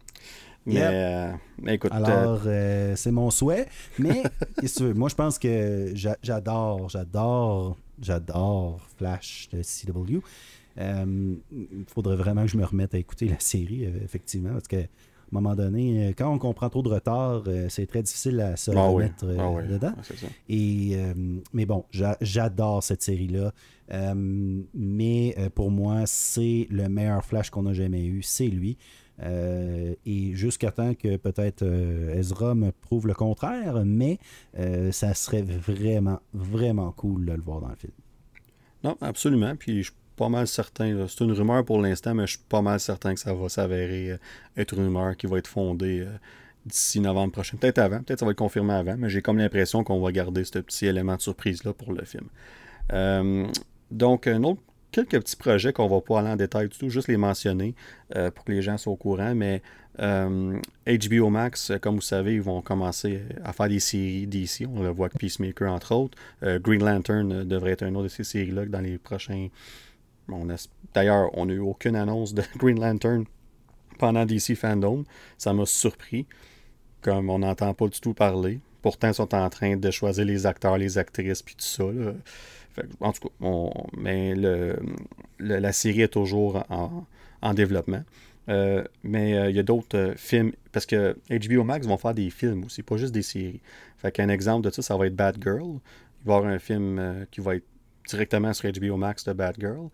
Mais, 0.67 0.73
Yep. 0.75 0.89
euh, 0.93 1.31
mais 1.61 1.75
écoute, 1.75 1.91
euh, 1.91 1.95
Alors, 1.95 2.41
euh, 2.45 2.95
c'est 2.95 3.11
mon 3.11 3.29
souhait. 3.29 3.67
Mais, 3.99 4.23
qu'est-ce 4.59 4.73
que 4.75 4.79
tu 4.79 4.83
veux? 4.85 4.93
Moi, 4.95 5.09
je 5.09 5.15
pense 5.15 5.37
que 5.37 5.91
j'a- 5.93 6.17
j'adore, 6.23 6.89
j'adore, 6.89 7.77
j'adore 8.01 8.79
Flash 8.97 9.47
de 9.51 9.61
CW. 9.61 10.21
Il 10.77 11.85
faudrait 11.87 12.15
vraiment 12.15 12.43
que 12.43 12.51
je 12.51 12.57
me 12.57 12.65
remette 12.65 12.93
à 12.93 12.97
écouter 12.97 13.27
la 13.27 13.39
série, 13.39 13.85
euh, 13.85 13.91
effectivement, 14.03 14.51
parce 14.53 14.67
que 14.67 14.77
à 14.77 15.37
un 15.37 15.41
moment 15.41 15.55
donné, 15.55 16.09
euh, 16.09 16.13
quand 16.15 16.31
on 16.31 16.37
comprend 16.37 16.69
trop 16.69 16.83
de 16.83 16.89
retard, 16.89 17.43
euh, 17.47 17.67
c'est 17.67 17.87
très 17.87 18.03
difficile 18.03 18.39
à 18.41 18.55
se 18.55 18.69
ah 18.71 18.87
remettre 18.87 19.25
euh, 19.25 19.37
ah 19.39 19.51
oui, 19.51 19.67
dedans. 19.67 19.93
Et, 20.47 20.91
euh, 20.95 21.13
mais 21.51 21.65
bon, 21.65 21.83
j'a- 21.91 22.17
j'adore 22.21 22.83
cette 22.83 23.01
série-là. 23.01 23.51
Euh, 23.91 24.13
mais 24.73 25.33
euh, 25.39 25.49
pour 25.49 25.71
moi, 25.71 26.03
c'est 26.05 26.67
le 26.69 26.87
meilleur 26.89 27.25
Flash 27.25 27.49
qu'on 27.49 27.65
a 27.65 27.73
jamais 27.73 28.05
eu. 28.05 28.21
C'est 28.21 28.47
lui. 28.47 28.77
Euh, 29.23 29.95
et 30.05 30.35
jusqu'à 30.35 30.71
temps 30.71 30.93
que 30.93 31.17
peut-être 31.17 31.63
euh, 31.63 32.15
Ezra 32.19 32.53
me 32.53 32.71
prouve 32.71 33.07
le 33.07 33.13
contraire, 33.13 33.83
mais 33.83 34.19
euh, 34.59 34.91
ça 34.91 35.13
serait 35.13 35.41
vraiment, 35.41 36.19
vraiment 36.33 36.91
cool 36.91 37.25
de 37.25 37.31
le 37.33 37.41
voir 37.41 37.61
dans 37.61 37.69
le 37.69 37.75
film. 37.75 37.93
Non, 38.83 38.95
absolument. 39.01 39.55
Puis 39.55 39.83
je 39.83 39.91
pas 40.15 40.29
mal 40.29 40.47
certain. 40.47 41.05
C'est 41.07 41.23
une 41.23 41.31
rumeur 41.31 41.63
pour 41.65 41.81
l'instant, 41.81 42.13
mais 42.13 42.25
je 42.25 42.33
suis 42.33 42.45
pas 42.47 42.61
mal 42.61 42.79
certain 42.79 43.13
que 43.13 43.19
ça 43.19 43.33
va 43.33 43.49
s'avérer 43.49 44.11
euh, 44.11 44.17
être 44.57 44.73
une 44.73 44.85
rumeur 44.85 45.15
qui 45.17 45.27
va 45.27 45.37
être 45.37 45.47
fondée 45.47 46.01
euh, 46.01 46.17
d'ici 46.65 46.99
novembre 46.99 47.33
prochain. 47.33 47.57
Peut-être 47.57 47.79
avant, 47.79 48.01
peut-être 48.01 48.19
ça 48.19 48.25
va 48.25 48.31
être 48.31 48.37
confirmé 48.37 48.73
avant, 48.73 48.95
mais 48.97 49.09
j'ai 49.09 49.21
comme 49.21 49.37
l'impression 49.37 49.83
qu'on 49.83 49.99
va 49.99 50.11
garder 50.11 50.43
ce 50.43 50.59
petit 50.59 50.85
élément 50.85 51.15
de 51.15 51.21
surprise-là 51.21 51.73
pour 51.73 51.93
le 51.93 52.03
film. 52.05 52.27
Euh, 52.93 53.47
donc, 53.91 54.27
un 54.27 54.43
autre, 54.43 54.61
quelques 54.91 55.19
petits 55.19 55.35
projets 55.35 55.73
qu'on 55.73 55.87
va 55.87 56.01
pas 56.01 56.19
aller 56.19 56.29
en 56.29 56.35
détail 56.35 56.69
du 56.69 56.77
tout, 56.77 56.89
juste 56.89 57.07
les 57.07 57.17
mentionner 57.17 57.75
pour 58.33 58.45
que 58.45 58.51
les 58.51 58.61
gens 58.61 58.77
soient 58.77 58.93
au 58.93 58.95
courant, 58.95 59.35
mais 59.35 59.61
HBO 59.99 61.29
Max, 61.29 61.73
comme 61.81 61.95
vous 61.95 62.01
savez, 62.01 62.35
ils 62.35 62.41
vont 62.41 62.61
commencer 62.61 63.21
à 63.43 63.53
faire 63.53 63.67
des 63.67 63.79
séries 63.79 64.25
d'ici. 64.25 64.65
On 64.65 64.81
le 64.81 64.89
voit 64.89 65.07
avec 65.07 65.19
Peacemaker, 65.19 65.71
entre 65.71 65.93
autres. 65.93 66.17
Green 66.41 66.83
Lantern 66.83 67.43
devrait 67.43 67.71
être 67.71 67.83
une 67.83 67.95
autre 67.97 68.05
de 68.05 68.09
ces 68.09 68.23
séries-là 68.23 68.65
dans 68.65 68.81
les 68.81 68.97
prochains. 68.97 69.49
D'ailleurs, 70.93 71.29
on 71.33 71.45
n'a 71.45 71.53
eu 71.53 71.59
aucune 71.59 71.95
annonce 71.95 72.33
de 72.33 72.43
Green 72.57 72.79
Lantern 72.79 73.25
pendant 73.99 74.25
DC 74.25 74.55
Fandom. 74.55 75.03
Ça 75.37 75.53
m'a 75.53 75.65
surpris. 75.65 76.25
Comme 77.01 77.29
on 77.29 77.39
n'entend 77.39 77.73
pas 77.73 77.87
du 77.87 77.99
tout 77.99 78.13
parler. 78.13 78.59
Pourtant, 78.81 79.09
ils 79.09 79.13
sont 79.13 79.33
en 79.35 79.49
train 79.49 79.77
de 79.77 79.91
choisir 79.91 80.25
les 80.25 80.45
acteurs, 80.45 80.77
les 80.77 80.97
actrices, 80.97 81.41
puis 81.41 81.55
tout 81.55 81.63
ça. 81.63 81.83
en 82.99 83.11
tout 83.13 83.29
cas, 83.29 83.47
mais 83.95 84.33
la 85.39 85.71
série 85.71 86.01
est 86.01 86.13
toujours 86.13 86.63
en, 86.69 87.05
en 87.41 87.53
développement. 87.53 88.03
Euh, 88.49 88.83
mais 89.03 89.37
euh, 89.37 89.49
il 89.49 89.55
y 89.55 89.59
a 89.59 89.63
d'autres 89.63 89.97
euh, 89.97 90.13
films, 90.15 90.51
parce 90.71 90.85
que 90.85 91.17
HBO 91.29 91.63
Max 91.63 91.87
vont 91.87 91.97
faire 91.97 92.13
des 92.13 92.29
films 92.29 92.65
aussi, 92.65 92.83
pas 92.83 92.97
juste 92.97 93.13
des 93.13 93.21
séries. 93.21 93.61
Fait 93.97 94.11
qu'un 94.11 94.29
exemple 94.29 94.67
de 94.67 94.73
ça, 94.73 94.81
ça 94.81 94.97
va 94.97 95.07
être 95.07 95.15
Bad 95.15 95.37
Girl. 95.41 95.79
Il 96.21 96.27
va 96.27 96.33
y 96.33 96.37
avoir 96.37 96.45
un 96.45 96.59
film 96.59 97.25
qui 97.31 97.41
va 97.41 97.55
être 97.55 97.65
directement 98.07 98.53
sur 98.53 98.71
HBO 98.71 98.97
Max 98.97 99.23
de 99.25 99.33
Bad 99.33 99.55
Girl. 99.59 99.89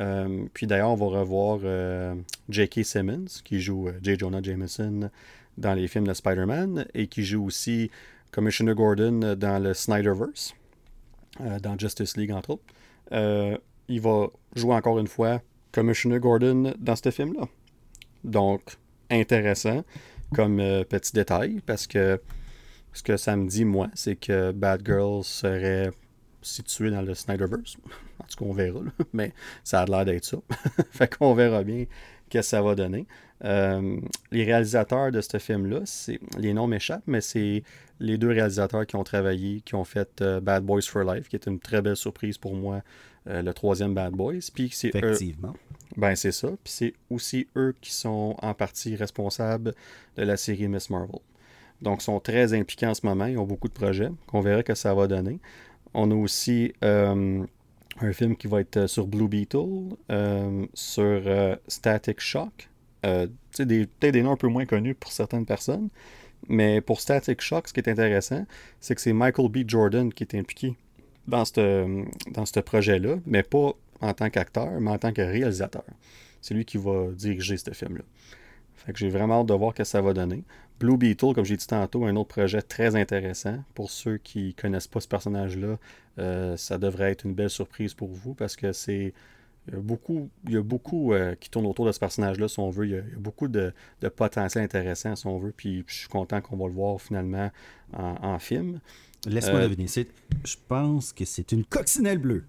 Euh, 0.00 0.46
puis 0.52 0.66
d'ailleurs, 0.66 0.90
on 0.90 0.94
va 0.94 1.20
revoir 1.20 1.60
euh, 1.64 2.14
J.K. 2.48 2.84
Simmons, 2.84 3.26
qui 3.44 3.60
joue 3.60 3.88
euh, 3.88 3.92
J. 4.02 4.16
Jonah 4.18 4.42
Jameson 4.42 5.10
dans 5.56 5.74
les 5.74 5.88
films 5.88 6.06
de 6.06 6.12
Spider-Man, 6.12 6.86
et 6.94 7.06
qui 7.06 7.24
joue 7.24 7.44
aussi 7.46 7.90
Commissioner 8.30 8.74
Gordon 8.74 9.34
dans 9.36 9.62
le 9.62 9.72
Snyderverse, 9.72 10.54
dans 11.62 11.78
Justice 11.78 12.16
League, 12.16 12.32
entre 12.32 12.50
autres. 12.50 13.60
Il 13.88 14.00
va 14.00 14.26
jouer 14.54 14.74
encore 14.74 14.98
une 14.98 15.06
fois 15.06 15.40
Commissioner 15.72 16.18
Gordon 16.18 16.74
dans 16.78 16.96
ce 16.96 17.10
film-là. 17.10 17.48
Donc, 18.24 18.76
intéressant 19.10 19.82
comme 20.34 20.58
petit 20.90 21.12
détail, 21.14 21.62
parce 21.64 21.86
que 21.86 22.20
ce 22.92 23.02
que 23.02 23.16
ça 23.16 23.36
me 23.36 23.48
dit, 23.48 23.64
moi, 23.64 23.88
c'est 23.94 24.16
que 24.16 24.52
Bad 24.52 24.82
Girl 24.84 25.24
serait 25.24 25.90
situé 26.46 26.90
dans 26.90 27.02
le 27.02 27.14
Snyderverse. 27.14 27.76
En 28.18 28.24
tout 28.28 28.38
cas, 28.44 28.50
on 28.50 28.52
verra, 28.54 28.80
là. 28.82 28.90
mais 29.12 29.32
ça 29.62 29.82
a 29.82 29.84
l'air 29.86 30.04
d'être 30.04 30.24
ça. 30.24 30.38
fait 30.90 31.14
qu'on 31.16 31.34
verra 31.34 31.62
bien 31.62 31.84
que 32.30 32.42
ça 32.42 32.60
va 32.62 32.74
donner. 32.74 33.06
Euh, 33.44 34.00
les 34.32 34.42
réalisateurs 34.44 35.12
de 35.12 35.20
ce 35.20 35.38
film-là, 35.38 35.80
c'est 35.84 36.18
les 36.38 36.54
noms 36.54 36.66
m'échappent, 36.66 37.04
mais 37.06 37.20
c'est 37.20 37.62
les 38.00 38.16
deux 38.18 38.30
réalisateurs 38.30 38.86
qui 38.86 38.96
ont 38.96 39.04
travaillé, 39.04 39.60
qui 39.60 39.74
ont 39.74 39.84
fait 39.84 40.22
euh, 40.22 40.40
Bad 40.40 40.64
Boys 40.64 40.80
for 40.82 41.04
Life, 41.04 41.28
qui 41.28 41.36
est 41.36 41.46
une 41.46 41.60
très 41.60 41.82
belle 41.82 41.94
surprise 41.96 42.38
pour 42.38 42.54
moi, 42.54 42.82
euh, 43.28 43.42
le 43.42 43.52
troisième 43.54 43.94
Bad 43.94 44.14
Boys. 44.14 44.40
Puis 44.54 44.70
c'est 44.72 44.88
eux- 44.88 44.98
Effectivement. 44.98 45.54
ben 45.96 46.16
c'est 46.16 46.32
ça. 46.32 46.48
Puis 46.64 46.72
c'est 46.72 46.94
aussi 47.10 47.46
eux 47.56 47.74
qui 47.80 47.92
sont 47.92 48.34
en 48.40 48.54
partie 48.54 48.96
responsables 48.96 49.74
de 50.16 50.22
la 50.22 50.36
série 50.38 50.66
Miss 50.68 50.88
Marvel. 50.90 51.20
Donc, 51.82 52.00
ils 52.00 52.04
sont 52.04 52.18
très 52.20 52.54
impliqués 52.54 52.86
en 52.86 52.94
ce 52.94 53.04
moment. 53.04 53.26
Ils 53.26 53.36
ont 53.38 53.44
beaucoup 53.46 53.68
de 53.68 53.74
projets 53.74 54.08
qu'on 54.26 54.40
verra 54.40 54.62
que 54.62 54.74
ça 54.74 54.94
va 54.94 55.06
donner. 55.06 55.38
On 55.98 56.10
a 56.10 56.14
aussi 56.14 56.72
euh, 56.84 57.42
un 58.00 58.12
film 58.12 58.36
qui 58.36 58.46
va 58.48 58.60
être 58.60 58.86
sur 58.86 59.06
Blue 59.06 59.28
Beetle, 59.28 59.96
euh, 60.12 60.66
sur 60.74 61.02
euh, 61.04 61.56
Static 61.68 62.20
Shock. 62.20 62.68
Euh, 63.06 63.26
des- 63.58 63.86
peut-être 63.86 64.12
des 64.12 64.22
noms 64.22 64.32
un 64.32 64.36
peu 64.36 64.48
moins 64.48 64.66
connus 64.66 64.94
pour 64.94 65.10
certaines 65.10 65.46
personnes. 65.46 65.88
Mais 66.48 66.80
pour 66.82 67.00
Static 67.00 67.40
Shock, 67.40 67.68
ce 67.68 67.72
qui 67.72 67.80
est 67.80 67.88
intéressant, 67.88 68.44
c'est 68.78 68.94
que 68.94 69.00
c'est 69.00 69.14
Michael 69.14 69.48
B. 69.48 69.58
Jordan 69.66 70.12
qui 70.12 70.24
est 70.24 70.34
impliqué 70.34 70.76
dans 71.26 71.44
ce 71.46 72.60
projet-là, 72.60 73.16
mais 73.24 73.42
pas 73.42 73.72
en 74.00 74.12
tant 74.12 74.28
qu'acteur, 74.28 74.78
mais 74.80 74.90
en 74.90 74.98
tant 74.98 75.12
que 75.12 75.22
réalisateur. 75.22 75.84
C'est 76.42 76.52
lui 76.54 76.64
qui 76.66 76.76
va 76.76 77.06
diriger 77.12 77.56
ce 77.56 77.70
film-là. 77.72 78.04
J'ai 78.94 79.08
vraiment 79.08 79.40
hâte 79.40 79.46
de 79.46 79.54
voir 79.54 79.72
ce 79.72 79.78
que 79.78 79.84
ça 79.84 80.00
va 80.02 80.12
donner. 80.12 80.44
Blue 80.78 80.96
Beetle, 80.96 81.32
comme 81.34 81.44
j'ai 81.44 81.56
dit 81.56 81.66
tantôt, 81.66 82.04
un 82.04 82.16
autre 82.16 82.28
projet 82.28 82.60
très 82.60 82.96
intéressant. 82.96 83.62
Pour 83.74 83.90
ceux 83.90 84.18
qui 84.18 84.54
connaissent 84.54 84.86
pas 84.86 85.00
ce 85.00 85.08
personnage-là, 85.08 85.78
euh, 86.18 86.56
ça 86.56 86.78
devrait 86.78 87.12
être 87.12 87.24
une 87.24 87.34
belle 87.34 87.50
surprise 87.50 87.94
pour 87.94 88.08
vous 88.08 88.34
parce 88.34 88.56
que 88.56 88.72
c'est 88.72 89.14
il 89.68 89.74
y 89.74 89.76
a 89.76 89.80
beaucoup, 89.80 90.30
il 90.44 90.52
y 90.52 90.56
a 90.56 90.62
beaucoup 90.62 91.12
euh, 91.12 91.34
qui 91.34 91.50
tourne 91.50 91.66
autour 91.66 91.86
de 91.86 91.92
ce 91.92 91.98
personnage-là, 91.98 92.46
si 92.46 92.60
on 92.60 92.70
veut. 92.70 92.86
Il 92.86 92.92
y 92.92 92.96
a, 92.96 93.02
beaucoup 93.18 93.48
de, 93.48 93.72
potentiel 94.14 94.62
intéressant, 94.62 95.16
si 95.16 95.26
on 95.26 95.38
veut. 95.38 95.52
Puis 95.56 95.84
je 95.88 95.94
suis 95.94 96.08
content 96.08 96.40
qu'on 96.40 96.56
va 96.56 96.66
le 96.66 96.72
voir 96.72 97.00
finalement 97.00 97.50
en, 97.92 98.38
film. 98.38 98.80
Laisse-moi 99.26 99.60
euh, 99.60 99.68
deviner. 99.68 99.86
Je 99.88 100.56
pense 100.68 101.12
que 101.12 101.24
c'est 101.24 101.50
une 101.50 101.64
coccinelle 101.64 102.18
bleue. 102.18 102.44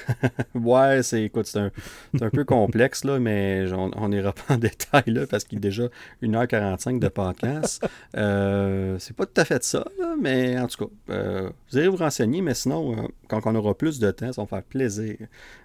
ouais, 0.54 1.02
c'est 1.02 1.24
écoute, 1.24 1.46
c'est 1.46 1.58
un, 1.58 2.30
peu 2.30 2.44
complexe, 2.44 3.04
là, 3.04 3.18
mais 3.18 3.64
on 3.72 4.08
n'ira 4.08 4.32
pas 4.32 4.54
en 4.54 4.56
détail 4.58 5.04
là, 5.06 5.26
parce 5.26 5.44
qu'il 5.44 5.58
est 5.58 5.60
déjà 5.60 5.84
1h45 6.22 6.98
de 6.98 7.08
podcast. 7.08 7.86
Euh, 8.16 8.96
c'est 8.98 9.16
pas 9.16 9.26
tout 9.26 9.40
à 9.40 9.44
fait 9.44 9.62
ça, 9.64 9.86
mais 10.20 10.58
en 10.58 10.66
tout 10.66 10.86
cas, 10.86 10.92
euh, 11.10 11.50
vous 11.70 11.78
allez 11.78 11.88
vous 11.88 11.96
renseigner, 11.96 12.42
mais 12.42 12.54
sinon, 12.54 12.92
euh, 12.92 13.08
quand 13.28 13.40
on 13.46 13.54
aura 13.54 13.74
plus 13.74 13.98
de 13.98 14.10
temps, 14.10 14.32
ça 14.32 14.42
va 14.42 14.46
faire 14.46 14.62
plaisir 14.62 15.16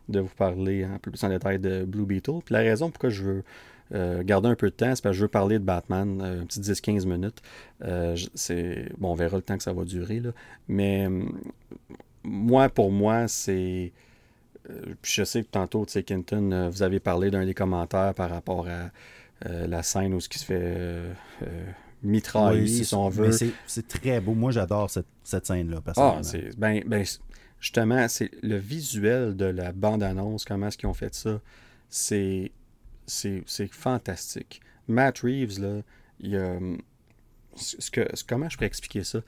de 0.09 0.19
vous 0.19 0.35
parler 0.35 0.83
un 0.83 0.99
peu 0.99 1.11
plus 1.11 1.23
en 1.23 1.29
détail 1.29 1.59
de 1.59 1.85
Blue 1.85 2.05
Beetle. 2.05 2.39
Puis 2.45 2.53
la 2.53 2.59
raison 2.59 2.89
pourquoi 2.89 3.09
je 3.09 3.23
veux 3.23 3.43
garder 4.23 4.49
un 4.49 4.55
peu 4.55 4.69
de 4.69 4.75
temps, 4.75 4.93
c'est 4.95 5.01
parce 5.01 5.13
que 5.13 5.17
je 5.17 5.21
veux 5.21 5.29
parler 5.29 5.59
de 5.59 5.63
Batman, 5.63 6.21
un 6.21 6.45
petit 6.45 6.59
10-15 6.59 7.05
minutes. 7.05 7.41
bon, 7.79 9.11
on 9.11 9.15
verra 9.15 9.37
le 9.37 9.41
temps 9.41 9.55
que 9.55 9.63
ça 9.63 9.71
va 9.71 9.85
durer, 9.85 10.19
là. 10.19 10.31
mais 10.67 11.07
moi, 12.27 12.69
pour 12.69 12.91
moi, 12.91 13.27
c'est 13.27 13.91
euh, 13.93 14.06
je 15.03 15.23
sais 15.23 15.43
que 15.43 15.49
tantôt, 15.49 15.85
tu 15.85 15.93
sais, 15.93 16.03
Kenton, 16.03 16.51
euh, 16.51 16.69
vous 16.69 16.83
avez 16.83 16.99
parlé 16.99 17.31
d'un 17.31 17.45
des 17.45 17.53
commentaires 17.53 18.13
par 18.13 18.29
rapport 18.29 18.67
à 18.67 18.91
euh, 19.45 19.67
la 19.67 19.83
scène 19.83 20.13
où 20.13 20.19
ce 20.19 20.29
qui 20.29 20.39
se 20.39 20.45
fait 20.45 21.03
mitrailler, 22.03 22.83
si 22.83 22.93
on 22.95 23.09
veut. 23.09 23.31
C'est 23.65 23.87
très 23.87 24.19
beau. 24.19 24.33
Moi, 24.33 24.51
j'adore 24.51 24.89
cette, 24.89 25.45
scène-là, 25.45 25.81
Ah, 25.97 26.21
ben, 26.57 26.83
ben, 26.85 27.05
justement, 27.59 28.07
c'est 28.07 28.31
le 28.43 28.57
visuel 28.57 29.35
de 29.35 29.45
la 29.45 29.71
bande-annonce, 29.71 30.45
comment 30.45 30.67
est-ce 30.67 30.77
qu'ils 30.77 30.89
ont 30.89 30.93
fait 30.93 31.13
ça, 31.13 31.41
c'est 31.89 32.51
fantastique. 33.71 34.61
Matt 34.87 35.19
Reeves, 35.19 35.59
là, 35.59 35.81
il 36.19 36.35
a... 36.37 36.59
Ce 37.55 37.89
que, 37.89 38.07
comment 38.27 38.47
je 38.49 38.55
pourrais 38.55 38.67
expliquer 38.67 39.03
ça? 39.03 39.19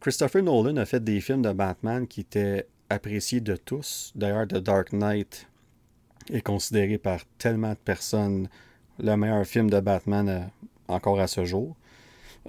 Christopher 0.00 0.42
Nolan 0.42 0.76
a 0.76 0.84
fait 0.84 1.02
des 1.02 1.20
films 1.20 1.40
de 1.40 1.52
Batman 1.52 2.06
qui 2.06 2.20
étaient 2.20 2.66
apprécié 2.90 3.40
de 3.40 3.56
tous. 3.56 4.12
D'ailleurs, 4.14 4.46
The 4.46 4.56
Dark 4.56 4.92
Knight 4.92 5.46
est 6.32 6.42
considéré 6.42 6.98
par 6.98 7.20
tellement 7.38 7.70
de 7.70 7.78
personnes 7.78 8.48
le 8.98 9.16
meilleur 9.16 9.44
film 9.46 9.70
de 9.70 9.80
Batman 9.80 10.28
euh, 10.28 10.40
encore 10.88 11.20
à 11.20 11.26
ce 11.26 11.44
jour. 11.44 11.76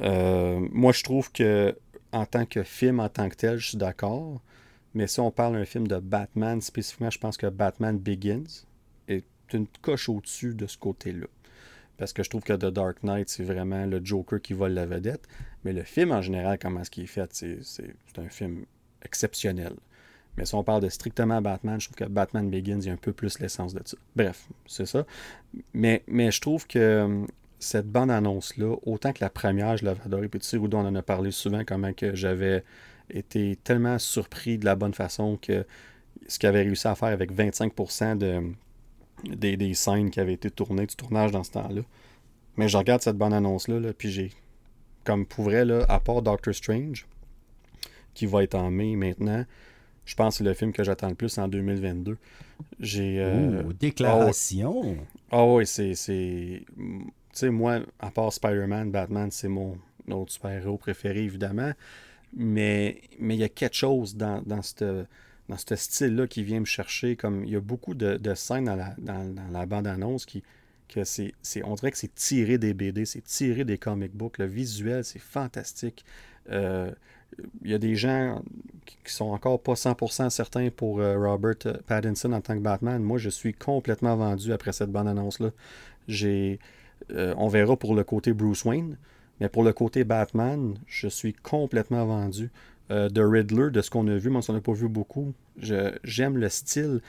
Euh, 0.02 0.60
moi, 0.72 0.92
je 0.92 1.04
trouve 1.04 1.32
que 1.32 1.76
en 2.12 2.26
tant 2.26 2.46
que 2.46 2.64
film, 2.64 3.00
en 3.00 3.10
tant 3.10 3.30
que 3.30 3.36
tel, 3.36 3.58
je 3.58 3.70
suis 3.70 3.78
d'accord. 3.78 4.42
Mais 4.96 5.08
si 5.08 5.20
on 5.20 5.30
parle 5.30 5.54
d'un 5.54 5.66
film 5.66 5.88
de 5.88 6.00
Batman 6.00 6.62
spécifiquement, 6.62 7.12
je 7.12 7.20
pense 7.20 7.38
que 7.38 7.46
Batman 7.46 7.98
Begins 7.98 8.66
est 9.08 9.26
une 9.54 9.68
coche 9.82 10.10
au-dessus 10.10 10.56
de 10.56 10.66
ce 10.66 10.78
côté-là. 10.78 11.28
Parce 11.98 12.14
que 12.14 12.24
je 12.24 12.30
trouve 12.30 12.44
que 12.44 12.54
The 12.54 12.68
Dark 12.68 13.04
Knight, 13.04 13.30
c'est 13.30 13.44
vraiment 13.44 13.86
le 13.86 14.04
Joker 14.04 14.42
qui 14.42 14.54
vole 14.54 14.72
la 14.72 14.86
vedette. 14.86 15.28
Mais 15.64 15.74
le 15.74 15.84
film 15.84 16.12
en 16.12 16.22
général, 16.22 16.58
comment 16.58 16.82
est-ce 16.82 16.90
qu'il 16.90 17.04
est 17.04 17.08
fait, 17.08 17.32
c'est 17.34 18.18
un 18.18 18.30
film 18.30 18.66
exceptionnel. 19.04 19.74
Mais 20.40 20.46
si 20.46 20.56
on 20.56 20.64
parle 20.64 20.82
de 20.82 20.88
strictement 20.88 21.42
Batman, 21.42 21.82
je 21.82 21.88
trouve 21.90 21.98
que 21.98 22.10
Batman 22.10 22.50
Begins, 22.50 22.80
il 22.80 22.86
y 22.86 22.90
a 22.90 22.94
un 22.94 22.96
peu 22.96 23.12
plus 23.12 23.40
l'essence 23.40 23.74
de 23.74 23.82
ça. 23.84 23.98
Bref, 24.16 24.48
c'est 24.66 24.86
ça. 24.86 25.06
Mais, 25.74 26.02
mais 26.08 26.32
je 26.32 26.40
trouve 26.40 26.66
que 26.66 26.80
euh, 26.80 27.26
cette 27.60 27.92
bande-annonce-là, 27.92 28.78
autant 28.84 29.12
que 29.12 29.20
la 29.20 29.30
première, 29.30 29.76
je 29.76 29.84
l'avais 29.84 30.00
adorée. 30.06 30.30
Puis 30.30 30.40
tu 30.40 30.48
sais, 30.48 30.58
on 30.58 30.74
en 30.74 30.96
a 30.96 31.02
parlé 31.02 31.32
souvent, 31.32 31.66
comment 31.68 31.92
que 31.92 32.16
j'avais 32.16 32.64
été 33.10 33.58
tellement 33.66 34.00
surpris 34.00 34.58
de 34.58 34.64
la 34.64 34.78
bonne 34.78 34.94
façon 34.94 35.38
que 35.42 35.66
ce 36.26 36.40
qu'il 36.40 36.48
avait 36.48 36.62
réussi 36.62 36.88
à 36.88 36.96
faire 36.96 37.10
avec 37.10 37.34
25% 37.34 38.18
de, 38.18 38.42
des, 39.26 39.58
des, 39.58 39.74
scènes 39.74 40.10
qui 40.10 40.22
avaient 40.22 40.36
été 40.36 40.50
tournées, 40.50 40.86
du 40.86 40.96
tournage 40.96 41.32
dans 41.32 41.44
ce 41.44 41.52
temps-là. 41.52 41.82
Mais 42.56 42.70
je 42.70 42.78
regarde 42.78 43.02
cette 43.02 43.18
bande-annonce-là, 43.18 43.78
là, 43.82 43.92
puis 43.92 44.10
j'ai, 44.10 44.32
comme 45.04 45.26
pour 45.26 45.44
vrai, 45.44 45.66
là, 45.66 45.86
à 45.90 46.00
part 46.00 46.22
Doctor 46.22 46.56
Strange, 46.56 47.08
qui 48.14 48.26
va 48.26 48.44
être 48.44 48.56
en 48.56 48.72
mai 48.72 48.96
maintenant, 48.96 49.44
je 50.10 50.16
pense 50.16 50.34
que 50.34 50.38
c'est 50.40 50.44
le 50.44 50.56
film 50.56 50.74
que 50.74 50.84
j'attends 50.84 51.10
le 51.10 51.14
plus 51.14 51.38
en 51.38 51.48
2022. 51.48 52.18
J'ai. 52.80 53.20
Euh... 53.20 53.62
déclaration! 53.80 54.98
Ah 55.30 55.46
oui, 55.46 55.68
c'est. 55.68 55.94
Tu 55.94 56.66
sais, 57.32 57.50
moi, 57.52 57.82
à 58.00 58.10
part 58.10 58.34
Spider-Man, 58.34 58.90
Batman, 58.90 59.30
c'est 59.30 59.48
mon 59.48 59.78
autre 60.10 60.32
super-héros 60.32 60.80
préféré, 60.80 61.20
évidemment. 61.20 61.74
Mais 62.36 63.02
mais 63.20 63.36
il 63.36 63.40
y 63.40 63.44
a 63.44 63.50
quelque 63.50 63.76
chose 63.76 64.16
dans, 64.16 64.42
dans 64.42 64.62
dans 65.48 65.58
ce 65.58 65.76
style-là 65.76 66.26
qui 66.26 66.42
vient 66.42 66.62
me 66.62 66.66
chercher. 66.66 67.16
Comme 67.16 67.46
il 67.46 67.52
y 67.52 67.56
a 67.56 67.62
beaucoup 67.62 67.94
de, 67.94 68.18
de 68.18 68.34
scènes 68.34 68.66
dans 68.66 68.76
la, 68.76 68.96
dans, 68.98 69.36
la 69.52 69.66
bande-annonce 69.68 70.26
qui. 70.26 70.44
Que 70.88 71.04
c'est, 71.04 71.36
on 71.64 71.76
dirait 71.76 71.92
que 71.92 72.00
c'est 72.00 72.16
tiré 72.16 72.58
des 72.58 72.74
BD, 72.74 73.06
c'est 73.06 73.24
tiré 73.24 73.64
des 73.64 73.78
comic 73.78 74.12
books. 74.12 74.40
Le 74.40 74.48
visuel, 74.48 75.04
c'est 75.04 75.20
fantastique. 75.20 76.04
Euh, 76.50 76.92
il 77.64 77.72
y 77.72 77.74
a 77.74 77.78
des 77.78 77.96
gens 77.96 78.42
qui 79.04 79.14
sont 79.14 79.30
encore 79.32 79.62
pas 79.62 79.74
100% 79.74 80.30
certains 80.30 80.70
pour 80.70 81.00
euh, 81.00 81.18
Robert 81.18 81.56
Pattinson 81.88 82.34
en 82.34 82.42
tant 82.42 82.56
que 82.56 82.62
Batman. 82.62 83.02
Moi, 83.02 83.18
je 83.18 83.30
suis 83.30 83.54
complètement 83.54 84.16
vendu 84.16 84.54
après 84.54 84.74
cette 84.74 84.92
bande 84.92 85.08
annonce-là. 85.08 85.50
Euh, 87.12 87.34
on 87.38 87.48
verra 87.48 87.78
pour 87.78 87.96
le 87.96 88.04
côté 88.04 88.34
Bruce 88.34 88.66
Wayne, 88.66 88.98
mais 89.40 89.50
pour 89.50 89.64
le 89.64 89.74
côté 89.74 90.04
Batman, 90.04 90.76
je 90.86 91.08
suis 91.08 91.34
complètement 91.34 92.06
vendu. 92.06 92.52
Euh, 92.92 93.10
The 93.10 93.22
Riddler, 93.24 93.70
de 93.72 93.82
ce 93.82 93.90
qu'on 93.90 94.08
a 94.08 94.18
vu, 94.18 94.30
mais 94.30 94.40
on 94.48 94.52
n'en 94.52 94.60
a 94.60 94.62
pas 94.62 94.74
vu 94.74 94.90
beaucoup. 94.90 95.34
j'aime 95.60 96.38
le 96.38 96.50
style. 96.50 97.02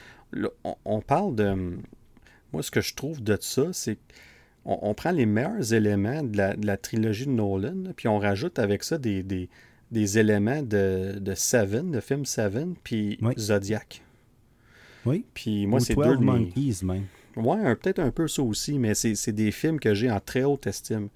on, 0.85 1.01
parle 1.01 1.35
de. 1.35 1.53
Moi, 2.53 2.63
ce 2.63 2.71
que 2.71 2.81
je 2.81 2.93
trouve 2.93 3.21
de 3.21 3.37
ça, 3.39 3.73
c'est 3.73 3.97
qu'on 4.63 4.79
on 4.81 4.93
prend 4.93 5.11
les 5.11 5.25
meilleurs 5.25 5.73
éléments 5.73 6.23
de 6.23 6.37
la, 6.37 6.77
trilogie 6.77 7.25
de 7.25 7.31
Nolan, 7.31 7.91
puis 7.95 8.07
on 8.07 8.19
rajoute 8.19 8.59
avec 8.59 8.83
ça 8.83 8.97
des 8.97 9.23
des 9.23 9.49
éléments 9.91 10.61
de, 10.61 11.19
de 11.19 11.35
Seven, 11.35 11.91
de 11.91 11.99
film 11.99 12.25
Seven, 12.25 12.75
puis 12.83 13.19
Zodiac. 13.37 14.01
Oui. 15.05 15.25
Puis 15.33 15.65
moi, 15.67 15.79
c'est 15.79 15.95
deux 15.95 16.17
de 16.17 16.23
Monkeys, 16.23 16.83
même. 16.83 17.05
Ouais, 17.35 17.75
peut-être 17.75 17.99
un 17.99 18.11
peu 18.11 18.27
ça 18.27 18.41
aussi, 18.41 18.77
mais 18.77 18.93
c'est 18.93 19.31
des 19.31 19.51
films 19.51 19.79
que 19.79 19.93
j'ai 19.93 20.11
en 20.11 20.19
très 20.19 20.43
haute 20.43 20.67
estime. 20.67 21.09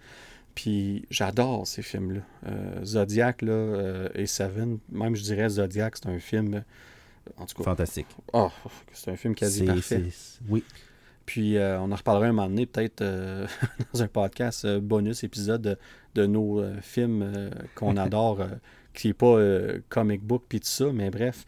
Puis 0.55 1.05
j'adore 1.09 1.67
ces 1.67 1.81
films-là. 1.81 2.21
Euh, 2.47 2.85
Zodiac 2.85 3.41
là, 3.41 3.51
euh, 3.51 4.09
et 4.15 4.25
Seven, 4.25 4.79
même 4.89 5.15
je 5.15 5.21
dirais 5.21 5.49
Zodiac, 5.49 5.97
c'est 5.97 6.07
un 6.07 6.19
film. 6.19 6.63
En 7.37 7.45
tout 7.45 7.55
cas. 7.57 7.63
Fantastique. 7.65 8.07
Oh, 8.31 8.49
c'est 8.93 9.11
un 9.11 9.17
film 9.17 9.35
quasi 9.35 9.65
parfait. 9.65 10.05
Oui. 10.47 10.63
Puis 11.25 11.57
euh, 11.57 11.79
on 11.81 11.91
en 11.91 11.95
reparlera 11.95 12.27
un 12.27 12.31
moment 12.31 12.47
donné, 12.47 12.65
peut-être 12.65 13.03
dans 13.93 14.01
un 14.01 14.07
podcast 14.07 14.65
bonus 14.77 15.23
épisode 15.23 15.77
de 16.15 16.25
nos 16.25 16.59
euh, 16.59 16.73
films 16.81 17.21
euh, 17.21 17.49
qu'on 17.75 17.97
adore, 17.97 18.41
euh, 18.41 18.47
qui 18.93 19.07
n'est 19.07 19.13
pas 19.13 19.37
comic 19.89 20.23
book 20.23 20.43
puis 20.47 20.61
tout 20.61 20.67
ça, 20.67 20.85
mais 20.93 21.11
bref. 21.11 21.45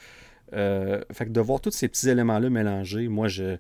fait 0.52 1.26
que 1.26 1.30
de 1.30 1.42
voir 1.42 1.62
tous 1.62 1.72
ces 1.72 1.88
petits 1.88 2.10
éléments-là 2.10 2.50
mélangés, 2.50 3.08
moi, 3.08 3.30
je, 3.30 3.56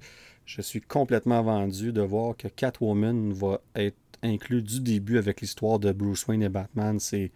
je 0.46 0.62
suis 0.62 0.82
complètement 0.82 1.42
vendu 1.42 1.94
de 1.94 2.02
voir 2.02 2.36
que 2.36 2.50
Catwoman 2.50 3.32
va 3.32 3.62
être 3.76 3.96
inclus 4.24 4.62
du 4.62 4.82
début 4.82 5.18
avec 5.18 5.40
l'histoire 5.40 5.80
de 5.80 5.94
Bruce 5.94 6.28
Wayne 6.28 6.44
et 6.44 6.50
Batman. 6.50 7.00
C'est, 7.00 7.32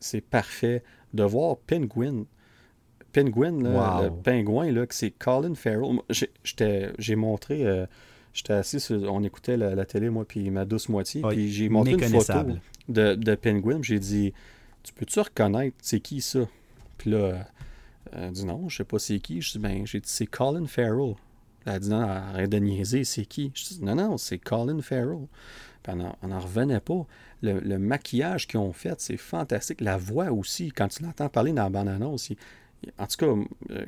c'est 0.00 0.20
parfait. 0.20 0.82
De 1.14 1.22
voir 1.22 1.58
Penguin. 1.58 2.24
Penguin, 3.12 3.62
là, 3.62 4.02
le 4.02 4.10
pingouin, 4.10 4.70
là, 4.72 4.84
que 4.84 4.94
c'est 4.94 5.10
Colin 5.12 5.54
Farrell. 5.54 6.00
J'ai, 6.10 7.16
montré. 7.16 7.86
J'étais 8.32 8.52
assis, 8.52 8.84
on 8.90 9.22
écoutait 9.22 9.56
la, 9.56 9.84
télé, 9.84 10.10
moi, 10.10 10.24
puis 10.24 10.50
ma 10.50 10.64
douce 10.64 10.88
moitié, 10.88 11.22
puis 11.22 11.50
j'ai 11.50 11.68
montré 11.68 11.92
une 11.92 12.00
photo 12.00 12.58
de, 12.88 13.14
de 13.14 13.34
Penguin. 13.34 13.80
J'ai 13.82 13.98
dit, 13.98 14.32
tu 14.82 14.92
peux-tu 14.92 15.20
reconnaître, 15.20 15.76
c'est 15.82 16.00
qui 16.00 16.20
ça? 16.20 16.40
Puis 16.96 17.10
là, 17.10 17.46
elle 18.12 18.32
dit 18.32 18.44
non, 18.44 18.68
je 18.68 18.78
sais 18.78 18.84
pas 18.84 18.98
c'est 18.98 19.18
qui. 19.20 19.40
Je 19.40 19.52
dis, 19.52 19.58
ben, 19.58 19.86
j'ai 19.86 20.00
dit, 20.00 20.08
c'est 20.08 20.26
Colin 20.26 20.66
Farrell. 20.66 21.14
Elle 21.66 21.72
a 21.72 21.78
dit, 21.78 21.90
non, 21.90 22.00
arrête 22.00 22.50
de 22.50 23.04
c'est 23.04 23.26
qui? 23.26 23.52
Je 23.54 23.64
dis, 23.64 23.84
non, 23.84 23.94
non, 23.94 24.16
c'est 24.16 24.38
Colin 24.38 24.80
Farrell. 24.80 25.26
Puis 25.82 25.92
on 26.22 26.28
n'en 26.28 26.40
revenait 26.40 26.80
pas. 26.80 27.06
Le, 27.42 27.78
maquillage 27.78 28.48
qu'ils 28.48 28.58
ont 28.58 28.72
fait, 28.72 29.00
c'est 29.00 29.16
fantastique. 29.16 29.80
La 29.80 29.96
voix 29.96 30.32
aussi, 30.32 30.72
quand 30.72 30.88
tu 30.88 31.02
l'entends 31.02 31.28
parler 31.28 31.52
dans 31.52 31.64
la 31.64 31.70
bande-annonce, 31.70 32.32
en 32.98 33.06
tout 33.06 33.16
cas, 33.16 33.72
euh, 33.74 33.86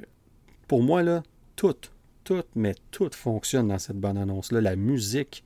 pour 0.68 0.82
moi, 0.82 1.02
là, 1.02 1.22
tout, 1.56 1.74
tout, 2.22 2.44
mais 2.54 2.74
tout 2.90 3.10
fonctionne 3.12 3.68
dans 3.68 3.78
cette 3.78 3.98
bande-annonce-là. 3.98 4.60
La 4.60 4.76
musique, 4.76 5.44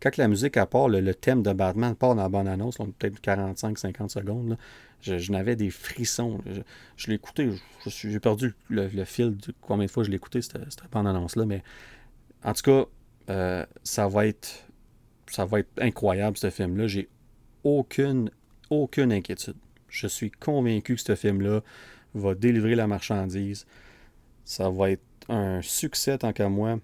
quand 0.00 0.16
la 0.16 0.28
musique 0.28 0.56
à 0.56 0.66
part, 0.66 0.88
le, 0.88 1.14
thème 1.14 1.42
de 1.42 1.52
Batman 1.52 1.94
part 1.94 2.14
dans 2.14 2.22
la 2.22 2.28
bonne 2.28 2.48
annonce, 2.48 2.76
peut-être 2.98 3.20
45-50 3.20 4.08
secondes, 4.08 4.58
je, 5.00 5.32
n'avais 5.32 5.56
des 5.56 5.70
frissons. 5.70 6.40
Je, 6.96 7.06
l'ai 7.08 7.14
écouté, 7.14 7.50
j'ai 7.86 8.20
perdu 8.20 8.54
le, 8.68 8.88
fil 9.04 9.36
de 9.36 9.52
combien 9.60 9.86
de 9.86 9.90
fois 9.90 10.04
je 10.04 10.10
l'ai 10.10 10.16
écouté, 10.16 10.42
cette, 10.42 10.58
cette 10.70 10.90
bande-annonce-là, 10.90 11.44
mais 11.44 11.62
en 12.42 12.52
tout 12.52 12.62
cas, 12.62 12.84
euh, 13.30 13.64
ça 13.82 14.06
va 14.06 14.26
être 14.26 14.66
ça 15.30 15.44
va 15.44 15.60
être 15.60 15.70
incroyable 15.80 16.36
ce 16.36 16.50
film-là. 16.50 16.86
J'ai 16.86 17.08
aucune, 17.64 18.30
aucune 18.70 19.12
inquiétude. 19.12 19.56
Je 19.88 20.06
suis 20.06 20.30
convaincu 20.30 20.94
que 20.94 21.00
ce 21.00 21.14
film-là 21.14 21.60
va 22.14 22.34
délivrer 22.34 22.74
la 22.74 22.86
marchandise. 22.86 23.66
Ça 24.44 24.70
va 24.70 24.90
être 24.90 25.02
un 25.28 25.62
succès 25.62 26.18
tant 26.18 26.32
qu'à 26.32 26.48
moi. 26.48 26.78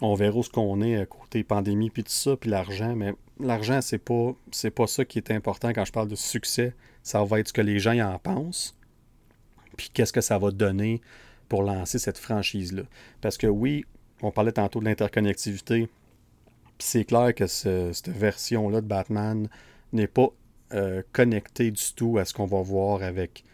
On 0.00 0.14
verra 0.14 0.38
où 0.38 0.42
ce 0.42 0.50
qu'on 0.50 0.80
est 0.82 0.96
à 0.96 1.06
côté 1.06 1.44
pandémie 1.44 1.90
puis 1.90 2.02
tout 2.02 2.10
ça, 2.10 2.36
puis 2.36 2.50
l'argent, 2.50 2.94
mais 2.96 3.14
l'argent, 3.38 3.80
c'est 3.80 3.98
pas 3.98 4.34
pas 4.74 4.86
ça 4.86 5.04
qui 5.04 5.18
est 5.18 5.30
important 5.30 5.72
quand 5.72 5.84
je 5.84 5.92
parle 5.92 6.08
de 6.08 6.14
succès. 6.14 6.74
Ça 7.02 7.22
va 7.24 7.40
être 7.40 7.48
ce 7.48 7.52
que 7.52 7.60
les 7.60 7.78
gens 7.78 7.98
en 7.98 8.18
pensent. 8.18 8.76
Puis 9.76 9.90
qu'est-ce 9.92 10.12
que 10.12 10.20
ça 10.20 10.38
va 10.38 10.50
donner 10.50 11.00
pour 11.52 11.62
lancer 11.62 11.98
cette 11.98 12.16
franchise-là. 12.16 12.84
Parce 13.20 13.36
que 13.36 13.46
oui, 13.46 13.84
on 14.22 14.30
parlait 14.30 14.52
tantôt 14.52 14.80
de 14.80 14.86
l'interconnectivité. 14.86 15.86
C'est 16.78 17.04
clair 17.04 17.34
que 17.34 17.46
cette 17.46 18.08
version-là 18.08 18.80
de 18.80 18.86
Batman 18.86 19.48
n'est 19.92 20.06
pas 20.06 20.28
euh, 20.72 21.02
connectée 21.12 21.70
du 21.70 21.92
tout 21.94 22.16
à 22.16 22.24
ce 22.24 22.32
qu'on 22.32 22.46
va 22.46 22.62
voir 22.62 23.02
avec 23.02 23.44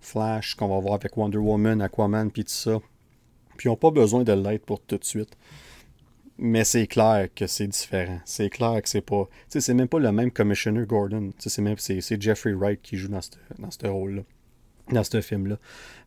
Flash, 0.00 0.54
qu'on 0.54 0.68
va 0.68 0.78
voir 0.80 0.94
avec 0.94 1.14
Wonder 1.14 1.36
Woman, 1.36 1.82
Aquaman, 1.82 2.30
puis 2.30 2.44
tout 2.44 2.50
ça. 2.52 2.78
Puis 3.58 3.68
ils 3.68 3.70
n'ont 3.70 3.76
pas 3.76 3.90
besoin 3.90 4.24
de 4.24 4.32
l'être 4.32 4.64
pour 4.64 4.80
tout 4.80 4.96
de 4.96 5.04
suite. 5.04 5.36
Mais 6.44 6.64
c'est 6.64 6.88
clair 6.88 7.28
que 7.32 7.46
c'est 7.46 7.68
différent. 7.68 8.18
C'est 8.24 8.50
clair 8.50 8.82
que 8.82 8.88
c'est 8.88 9.00
pas. 9.00 9.28
Tu 9.30 9.44
sais, 9.48 9.60
c'est 9.60 9.74
même 9.74 9.86
pas 9.86 10.00
le 10.00 10.10
même 10.10 10.32
Commissioner 10.32 10.84
Gordon. 10.84 11.30
Tu 11.30 11.34
sais, 11.38 11.50
c'est 11.50 11.62
même 11.62 11.78
c'est 11.78 12.20
Jeffrey 12.20 12.52
Wright 12.52 12.82
qui 12.82 12.96
joue 12.96 13.06
dans 13.06 13.20
ce 13.20 13.30
dans 13.60 13.94
rôle-là. 13.94 14.22
Dans 14.90 15.04
ce 15.04 15.20
film-là. 15.20 15.58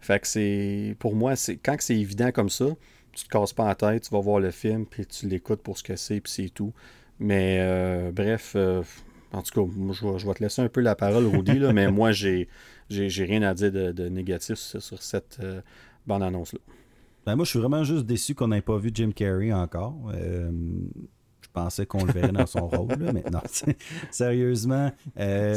Fait 0.01 0.19
que 0.19 0.27
c'est. 0.27 0.97
Pour 0.99 1.15
moi, 1.15 1.37
c'est 1.37 1.55
quand 1.55 1.77
c'est 1.79 1.95
évident 1.95 2.33
comme 2.33 2.49
ça, 2.49 2.65
tu 3.13 3.23
te 3.23 3.29
casses 3.29 3.53
pas 3.53 3.65
la 3.65 3.75
tête, 3.75 4.03
tu 4.03 4.09
vas 4.09 4.19
voir 4.19 4.41
le 4.41 4.51
film, 4.51 4.85
puis 4.85 5.05
tu 5.05 5.25
l'écoutes 5.25 5.61
pour 5.61 5.77
ce 5.77 5.83
que 5.83 5.95
c'est, 5.95 6.19
puis 6.19 6.29
c'est 6.29 6.49
tout. 6.49 6.73
Mais 7.17 7.59
euh, 7.61 8.11
bref, 8.11 8.53
euh, 8.57 8.83
en 9.31 9.41
tout 9.41 9.65
cas, 9.65 9.71
je, 9.93 10.27
vais, 10.27 10.33
te 10.33 10.43
laisser 10.43 10.61
un 10.61 10.67
peu 10.67 10.81
la 10.81 10.95
parole, 10.95 11.27
Rudy, 11.27 11.59
là, 11.59 11.71
mais 11.71 11.89
moi, 11.91 12.11
j'ai, 12.11 12.49
j'ai, 12.89 13.23
rien 13.23 13.41
à 13.41 13.53
dire 13.53 13.71
de, 13.71 14.09
négatif 14.09 14.55
sur, 14.55 15.01
cette 15.01 15.37
euh, 15.41 15.61
bande-annonce-là. 16.05 16.59
Ben 17.25 17.35
moi, 17.35 17.45
je 17.45 17.49
suis 17.49 17.59
vraiment 17.59 17.83
juste 17.83 18.05
déçu 18.05 18.35
qu'on 18.35 18.49
n'ait 18.49 18.61
pas 18.61 18.77
vu 18.77 18.91
Jim 18.93 19.11
Carrey 19.15 19.51
encore. 19.51 20.11
je 20.13 21.49
pensais 21.53 21.85
qu'on 21.85 22.05
le 22.05 22.11
verrait 22.11 22.31
dans 22.31 22.45
son 22.45 22.67
rôle, 22.67 22.99
là, 22.99 23.13
mais 23.13 23.23
non, 23.31 23.41
sérieusement. 24.11 24.91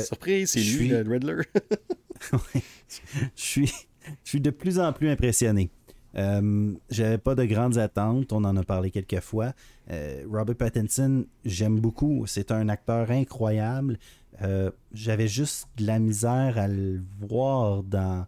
Surprise, 0.04 0.50
c'est 0.52 0.60
lui, 0.60 0.88
le 0.88 1.02
Riddler. 1.02 1.42
je, 3.34 3.42
suis, 3.42 3.66
je 4.24 4.28
suis 4.28 4.40
de 4.40 4.50
plus 4.50 4.78
en 4.78 4.92
plus 4.92 5.08
impressionné. 5.08 5.70
Euh, 6.16 6.72
j'avais 6.90 7.18
pas 7.18 7.34
de 7.34 7.44
grandes 7.44 7.78
attentes, 7.78 8.32
on 8.32 8.44
en 8.44 8.56
a 8.56 8.62
parlé 8.62 8.90
quelques 8.90 9.20
fois. 9.20 9.52
Euh, 9.90 10.24
Robert 10.30 10.56
Pattinson, 10.56 11.26
j'aime 11.44 11.78
beaucoup, 11.78 12.24
c'est 12.26 12.50
un 12.50 12.68
acteur 12.68 13.10
incroyable. 13.10 13.98
Euh, 14.42 14.70
j'avais 14.92 15.28
juste 15.28 15.68
de 15.76 15.86
la 15.86 15.98
misère 15.98 16.58
à 16.58 16.68
le 16.68 17.02
voir 17.20 17.82
dans, 17.82 18.26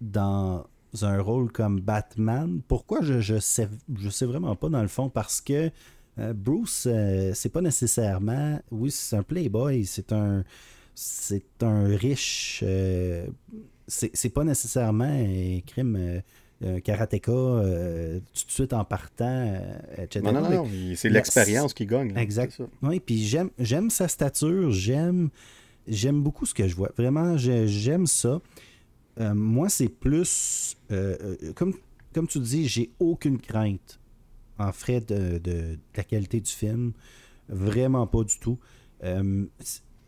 dans 0.00 0.64
un 1.00 1.20
rôle 1.20 1.50
comme 1.50 1.80
Batman. 1.80 2.60
Pourquoi 2.68 3.00
je, 3.02 3.20
je 3.20 3.38
sais 3.38 3.68
je 3.98 4.08
sais 4.10 4.26
vraiment 4.26 4.54
pas 4.56 4.68
dans 4.68 4.82
le 4.82 4.88
fond 4.88 5.08
parce 5.08 5.40
que 5.40 5.70
Bruce 6.34 6.86
c'est 7.32 7.48
pas 7.48 7.62
nécessairement 7.62 8.60
oui 8.70 8.90
c'est 8.90 9.16
un 9.16 9.22
playboy 9.22 9.86
c'est 9.86 10.12
un 10.12 10.44
c'est 10.94 11.62
un 11.62 11.86
riche 11.96 12.62
c'est 13.88 14.28
pas 14.34 14.44
nécessairement 14.44 15.04
un 15.04 15.60
crime 15.66 16.22
un 16.64 16.80
karatéka 16.80 17.32
euh, 17.32 18.20
tout 18.34 18.46
de 18.46 18.50
suite 18.50 18.72
en 18.72 18.84
partant, 18.84 19.24
euh, 19.46 20.02
etc. 20.02 20.24
Non, 20.24 20.32
non, 20.32 20.48
non, 20.48 20.68
c'est 20.96 21.08
l'expérience 21.08 21.74
qui 21.74 21.86
gagne. 21.86 22.16
exact. 22.16 22.60
Oui, 22.82 23.00
puis 23.00 23.24
j'aime, 23.24 23.50
j'aime 23.58 23.90
sa 23.90 24.08
stature, 24.08 24.70
j'aime, 24.70 25.30
j'aime 25.86 26.22
beaucoup 26.22 26.46
ce 26.46 26.54
que 26.54 26.66
je 26.68 26.74
vois. 26.74 26.90
Vraiment, 26.96 27.36
j'aime 27.36 28.06
ça. 28.06 28.40
Euh, 29.20 29.34
moi, 29.34 29.68
c'est 29.68 29.88
plus, 29.88 30.76
comme, 31.54 31.74
comme 32.12 32.26
tu 32.26 32.38
dis, 32.40 32.66
j'ai 32.68 32.90
aucune 32.98 33.38
crainte 33.38 34.00
en 34.58 34.72
frais 34.72 35.00
de, 35.00 35.78
la 35.96 36.04
qualité 36.04 36.40
du 36.40 36.50
film. 36.50 36.92
Vraiment 37.48 38.06
pas 38.06 38.24
du 38.24 38.38
tout. 38.38 38.58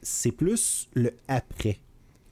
c'est 0.02 0.32
plus 0.32 0.89
le 0.94 1.12
après 1.28 1.78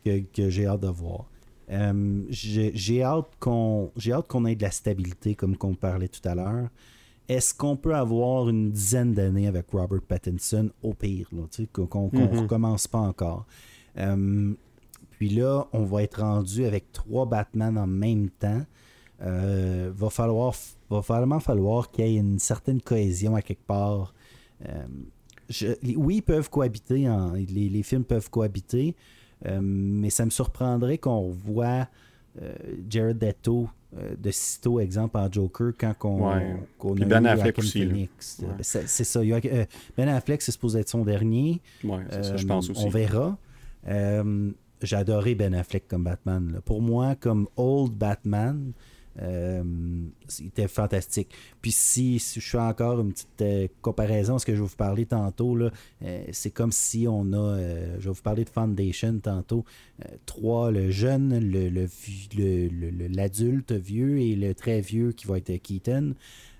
que, 0.04 0.20
que 0.20 0.48
j'ai 0.50 0.66
hâte 0.66 0.80
de 0.80 0.88
voir. 0.88 1.32
Euh, 1.70 2.24
j'ai 2.30 3.02
hâte 3.02 3.30
qu'on 3.40 3.92
qu'on 4.28 4.44
ait 4.46 4.54
de 4.54 4.62
la 4.62 4.70
stabilité, 4.70 5.34
comme 5.34 5.56
qu'on 5.56 5.74
parlait 5.74 6.08
tout 6.08 6.26
à 6.28 6.34
l'heure. 6.34 6.68
Est-ce 7.28 7.54
qu'on 7.54 7.76
peut 7.76 7.94
avoir 7.94 8.48
une 8.48 8.72
dizaine 8.72 9.14
d'années 9.14 9.46
avec 9.46 9.70
Robert 9.70 10.02
Pattinson? 10.02 10.70
Au 10.82 10.92
pire, 10.92 11.28
qu'on 11.72 12.10
ne 12.12 12.18
mm-hmm. 12.18 12.40
recommence 12.40 12.88
pas 12.88 12.98
encore? 12.98 13.46
Euh, 15.22 15.26
puis 15.26 15.28
là, 15.28 15.66
on 15.72 15.84
va 15.84 16.02
être 16.02 16.20
rendu 16.20 16.64
avec 16.64 16.92
trois 16.92 17.26
Batman 17.26 17.78
en 17.78 17.86
même 17.86 18.30
temps. 18.30 18.62
Euh, 19.22 19.92
va 19.94 20.10
falloir 20.10 20.54
va 20.90 21.00
vraiment 21.00 21.38
falloir 21.38 21.90
qu'il 21.90 22.06
y 22.06 22.16
ait 22.16 22.20
une 22.20 22.38
certaine 22.38 22.80
cohésion 22.80 23.36
à 23.36 23.42
quelque 23.42 23.64
part. 23.66 24.14
oui, 25.96 26.16
ils 26.16 26.22
peuvent 26.22 26.50
cohabiter, 26.50 27.08
les, 27.34 27.68
les, 27.68 27.82
films 27.82 28.04
peuvent 28.04 28.30
cohabiter, 28.30 28.96
euh, 29.46 29.60
mais 29.62 30.10
ça 30.10 30.24
me 30.24 30.30
surprendrait 30.30 30.98
qu'on 30.98 31.30
voit 31.30 31.88
euh, 32.40 32.54
Jared 32.88 33.22
Leto 33.22 33.68
euh, 33.96 34.14
de 34.18 34.30
sitôt 34.30 34.80
exemple 34.80 35.18
en 35.18 35.30
Joker 35.30 35.72
quand 35.76 35.94
on, 36.04 36.28
a 36.30 37.04
Ben 37.04 37.26
Affleck 37.26 37.58
aussi. 37.58 38.08
C'est 38.18 38.86
ça. 38.86 39.20
ben 39.96 40.08
Affleck, 40.08 40.42
c'est 40.42 40.52
supposé 40.52 40.80
être 40.80 40.88
son 40.88 41.04
dernier. 41.04 41.60
Ouais, 41.84 42.02
ça, 42.10 42.36
je 42.36 42.46
pense 42.46 42.70
aussi. 42.70 42.84
On 42.84 42.88
verra. 42.88 43.38
J'ai 44.82 44.96
adoré 44.96 45.34
Ben 45.34 45.54
Affleck 45.54 45.88
comme 45.88 46.04
Batman. 46.04 46.60
Pour 46.64 46.82
moi, 46.82 47.14
comme 47.14 47.48
Old 47.56 47.92
Batman, 47.92 48.72
euh, 49.20 49.62
c'était 50.26 50.68
fantastique. 50.68 51.28
Puis 51.60 51.72
si, 51.72 52.18
je 52.18 52.40
fais 52.40 52.58
encore 52.58 53.00
une 53.00 53.12
petite 53.12 53.42
euh, 53.42 53.68
comparaison 53.82 54.36
à 54.36 54.38
ce 54.38 54.46
que 54.46 54.54
je 54.54 54.62
vais 54.62 54.66
vous 54.66 54.76
parler 54.76 55.04
tantôt, 55.04 55.54
là, 55.54 55.70
euh, 56.02 56.24
c'est 56.32 56.50
comme 56.50 56.72
si 56.72 57.06
on 57.06 57.32
a, 57.32 57.58
je 57.98 58.04
vais 58.04 58.14
vous 58.14 58.22
parler 58.22 58.44
de 58.44 58.48
Foundation 58.48 59.18
tantôt, 59.18 59.64
trois, 60.24 60.70
le 60.70 60.90
jeune, 60.90 61.38
le, 61.38 61.88
l'adulte 63.08 63.72
vieux 63.72 64.18
et 64.18 64.34
le 64.34 64.54
très 64.54 64.80
vieux 64.80 65.12
qui 65.12 65.26
va 65.26 65.38
être 65.38 65.54
Keaton. 65.56 66.14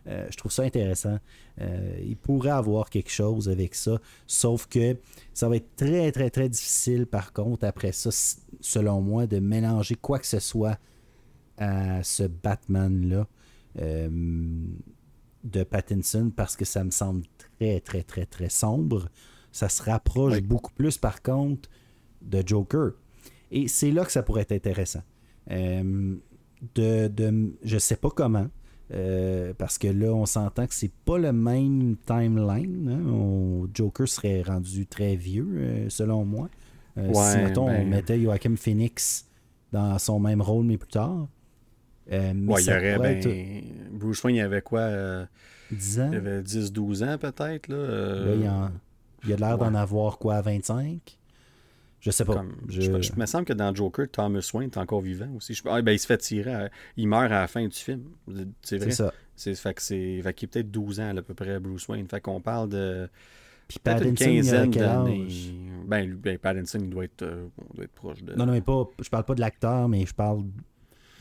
Je 0.07 0.37
trouve 0.37 0.51
ça 0.51 0.63
intéressant. 0.65 1.19
il 1.59 2.17
pourrait 2.17 2.51
avoir 2.51 2.91
quelque 2.91 3.11
chose 3.11 3.49
avec 3.49 3.75
ça, 3.75 4.01
sauf 4.27 4.67
que 4.67 4.97
ça 5.33 5.49
va 5.49 5.57
être 5.57 5.77
très, 5.77 6.11
très, 6.11 6.31
très 6.31 6.49
difficile, 6.49 7.07
par 7.07 7.33
contre, 7.33 7.65
après 7.65 7.93
ça, 7.93 8.11
selon 8.61 9.01
moi, 9.01 9.27
de 9.27 9.39
mélanger 9.39 9.95
quoi 9.95 10.19
que 10.19 10.27
ce 10.27 10.41
soit 10.41 10.79
à 11.59 12.03
ce 12.03 12.25
Batman-là 12.25 13.27
euh, 13.81 14.09
de 15.45 15.65
Pattinson 15.65 16.31
parce 16.35 16.57
que 16.57 16.65
ça 16.65 16.85
me 16.85 16.91
semble 16.91 17.25
très, 17.59 17.81
très, 17.81 18.03
très, 18.03 18.27
très 18.27 18.49
sombre. 18.49 19.09
Ça 19.51 19.69
se 19.69 19.83
rapproche 19.83 20.41
beaucoup 20.41 20.73
plus, 20.73 20.99
par 20.99 21.23
contre, 21.23 21.69
de 22.23 22.43
Joker. 22.47 22.93
Et 23.51 23.69
c'est 23.69 23.91
là 23.91 24.05
que 24.05 24.13
ça 24.13 24.23
pourrait 24.23 24.43
être 24.43 24.53
intéressant. 24.53 25.03
Euh, 25.51 26.17
de, 26.75 27.09
de, 27.09 27.53
je 27.65 27.79
sais 27.79 27.97
pas 27.97 28.11
comment, 28.11 28.49
euh, 28.93 29.53
parce 29.57 29.79
que 29.79 29.89
là, 29.89 30.13
on 30.13 30.27
s'entend 30.27 30.67
que 30.67 30.75
c'est 30.75 30.93
pas 31.05 31.19
le 31.19 31.33
même 31.33 31.97
timeline. 32.07 32.89
Hein. 32.89 33.69
Joker 33.75 34.09
serait 34.09 34.43
rendu 34.43 34.87
très 34.87 35.17
vieux, 35.17 35.89
selon 35.89 36.25
moi. 36.25 36.49
si, 36.97 37.39
mettons, 37.39 37.65
on 37.65 37.73
ben, 37.73 37.89
mettait 37.89 38.21
Joachim 38.21 38.57
Phoenix 38.57 39.27
dans 39.73 39.99
son 39.99 40.21
même 40.21 40.43
rôle, 40.43 40.67
mais 40.67 40.77
plus 40.77 40.89
tard. 40.89 41.27
Euh, 42.11 42.33
ouais, 42.47 42.63
il 42.63 42.67
y 42.67 42.71
aurait, 42.71 42.99
ben, 42.99 43.63
Bruce 43.93 44.23
Wayne, 44.25 44.37
il 44.37 44.41
avait 44.41 44.63
quoi 44.63 44.89
10 45.71 45.99
euh, 45.99 46.03
ans 46.03 46.11
Il 46.13 46.17
avait 46.17 46.43
10-12 46.43 47.05
ans 47.05 47.19
peut-être. 47.19 47.69
Là, 47.69 47.77
euh, 47.77 48.37
là, 48.41 48.71
il, 49.25 49.33
a 49.33 49.37
l'air 49.37 49.59
d'en 49.59 49.75
avoir 49.75 50.19
quoi 50.19 50.41
25 50.41 51.19
je 52.03 52.11
sais 52.11 52.25
pas. 52.25 52.45
je... 52.69 52.81
Je, 52.83 53.13
me 53.17 53.27
semble 53.27 53.45
que 53.45 53.53
dans 53.53 53.75
Joker, 53.75 54.07
Thomas 54.11 54.49
Wayne 54.53 54.71
est 54.71 54.79
encore 54.79 55.01
vivant 55.01 55.29
aussi. 55.37 55.55
Je... 55.55 55.63
Ah, 55.67 55.81
ben, 55.81 55.93
il 55.93 55.99
se 55.99 56.07
fait 56.07 56.19
tirer. 56.19 56.69
Il 56.97 57.09
meurt 57.09 57.27
à 57.27 57.41
la 57.41 57.47
fin 57.47 57.67
du 57.67 57.77
film. 57.77 58.03
C'est 58.63 58.79
vrai. 58.79 58.91
C'est 58.91 58.97
ça. 58.97 59.15
C'est, 59.37 59.55
fait 59.55 59.75
que 59.75 59.83
c'est. 59.83 60.21
Fait 60.21 60.35
qu'il 60.35 60.47
est 60.47 60.53
peut-être 60.53 60.71
12 60.71 61.01
ans 61.01 61.17
à 61.17 61.23
peu 61.23 61.35
près, 61.35 61.59
Bruce 61.61 61.89
Wayne. 61.89 62.07
Fait 62.09 62.21
qu'on 62.21 62.41
parle 62.41 62.69
de. 62.69 63.09
Puis 63.69 63.79
Pattinson, 63.79 64.09
une 64.11 64.15
quinzaine 64.17 64.71
d'années. 64.71 65.29
Ben, 65.87 66.13
ben, 66.15 66.39
Pattinson, 66.39 66.81
il 66.83 66.91
doit 66.91 67.05
être, 67.05 67.25
doit 67.75 67.85
être 67.85 67.93
proche 67.93 68.23
de. 68.23 68.35
Non, 68.35 68.47
non, 68.47 68.53
mais 68.53 68.61
pas. 68.61 68.85
Je 69.01 69.09
parle 69.09 69.25
pas 69.25 69.35
de 69.35 69.41
l'acteur, 69.41 69.89
mais 69.89 70.05
je 70.05 70.15
parle 70.15 70.43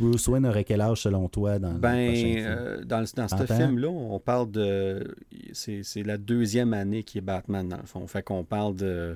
Bruce 0.01 0.27
Wayne 0.27 0.45
aurait 0.45 0.63
quel 0.63 0.81
âge 0.81 1.01
selon 1.01 1.29
toi 1.29 1.59
dans 1.59 1.73
ben, 1.73 2.09
le 2.09 2.15
film? 2.15 2.45
euh, 2.45 2.83
dans, 2.83 3.05
dans 3.15 3.27
ce 3.27 3.45
film-là, 3.45 3.87
on 3.87 4.19
parle 4.19 4.49
de. 4.51 5.15
C'est 5.53 6.03
la 6.03 6.17
deuxième 6.17 6.73
année 6.73 7.03
qui 7.03 7.19
est 7.19 7.21
Batman, 7.21 7.67
dans 7.67 7.77
le 7.77 7.85
fond. 7.85 8.05
Fait 8.07 8.23
qu'on 8.23 8.43
parle 8.43 8.75
de. 8.75 9.15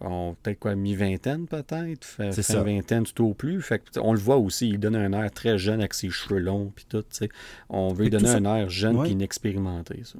Peut-être 0.00 0.58
quoi, 0.58 0.74
mi-vingtaine, 0.74 1.46
peut-être? 1.46 2.04
Fin 2.04 2.30
ça. 2.32 2.62
vingtaine, 2.62 3.04
tout 3.04 3.24
au 3.24 3.34
plus. 3.34 3.62
Fait 3.62 3.82
on 3.98 4.12
le 4.12 4.18
voit 4.18 4.36
aussi, 4.36 4.68
il 4.68 4.78
donne 4.78 4.96
un 4.96 5.12
air 5.12 5.30
très 5.30 5.56
jeune 5.56 5.80
avec 5.80 5.94
ses 5.94 6.10
cheveux 6.10 6.40
longs, 6.40 6.72
puis 6.74 6.84
tout. 6.88 7.02
sais. 7.10 7.28
On 7.70 7.92
veut 7.94 8.04
lui 8.04 8.10
donner 8.10 8.28
un 8.28 8.44
air 8.44 8.68
jeune 8.68 8.96
Ouais. 8.96 9.10
inexpérimenté, 9.10 10.02
ça. 10.04 10.18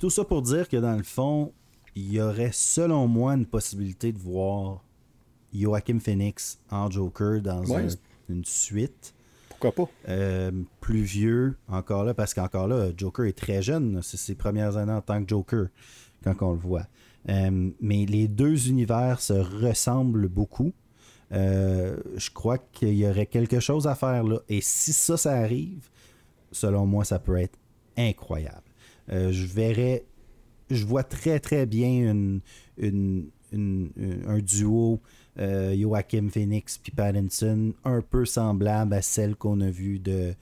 Tout 0.00 0.10
ça 0.10 0.24
pour 0.24 0.42
dire 0.42 0.68
que 0.68 0.76
dans 0.76 0.96
le 0.96 1.04
fond, 1.04 1.52
il 1.94 2.12
y 2.12 2.20
aurait 2.20 2.50
selon 2.52 3.06
moi 3.06 3.34
une 3.34 3.46
possibilité 3.46 4.10
de 4.12 4.18
voir 4.18 4.82
Joaquin 5.54 5.98
Phoenix 6.00 6.58
en 6.70 6.90
Joker 6.90 7.40
dans 7.42 7.64
Ouais. 7.66 7.82
un- 7.84 8.32
une 8.34 8.44
suite. 8.44 9.14
Pourquoi 9.50 9.72
pas? 9.72 9.90
Euh, 10.08 10.50
plus 10.80 11.02
vieux 11.02 11.56
encore 11.68 12.02
là, 12.04 12.14
parce 12.14 12.34
qu'encore 12.34 12.66
là, 12.66 12.90
Joker 12.96 13.26
est 13.26 13.38
très 13.38 13.62
jeune. 13.62 14.00
C'est 14.02 14.16
ses 14.16 14.34
premières 14.34 14.76
années 14.76 14.90
en 14.92 15.02
tant 15.02 15.22
que 15.22 15.28
Joker 15.28 15.66
quand 16.24 16.34
on 16.40 16.52
le 16.52 16.58
voit. 16.58 16.86
Euh, 17.28 17.70
mais 17.80 18.06
les 18.06 18.28
deux 18.28 18.68
univers 18.68 19.20
se 19.20 19.32
ressemblent 19.32 20.28
beaucoup. 20.28 20.72
Euh, 21.32 21.96
je 22.16 22.30
crois 22.30 22.58
qu'il 22.58 22.94
y 22.94 23.06
aurait 23.06 23.26
quelque 23.26 23.60
chose 23.60 23.86
à 23.86 23.94
faire 23.94 24.24
là. 24.24 24.40
Et 24.48 24.60
si 24.60 24.92
ça, 24.92 25.16
ça 25.16 25.32
arrive, 25.32 25.88
selon 26.50 26.86
moi, 26.86 27.04
ça 27.04 27.18
peut 27.18 27.36
être 27.36 27.58
incroyable. 27.96 28.62
Euh, 29.10 29.32
je 29.32 29.46
verrais, 29.46 30.04
je 30.70 30.84
vois 30.84 31.04
très 31.04 31.40
très 31.40 31.66
bien 31.66 32.38
un 32.78 34.38
duo 34.40 35.00
Joachim 35.36 36.28
Phoenix 36.30 36.78
puis 36.78 36.92
Pattinson 36.92 37.72
un 37.84 38.00
peu 38.00 38.24
semblable 38.24 38.94
à 38.94 39.02
celle 39.02 39.36
qu'on 39.36 39.60
a 39.60 39.70
vue 39.70 39.98
de 39.98 40.34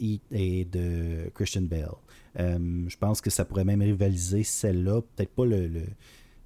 Heat 0.00 0.22
et 0.30 0.64
de 0.64 1.30
Christian 1.34 1.62
Bale. 1.62 1.96
Euh, 2.38 2.58
je 2.88 2.96
pense 2.96 3.20
que 3.20 3.30
ça 3.30 3.44
pourrait 3.44 3.64
même 3.64 3.82
rivaliser 3.82 4.42
celle-là. 4.44 5.00
Peut-être 5.02 5.30
pas 5.34 5.44
le. 5.46 5.66
le- 5.68 5.82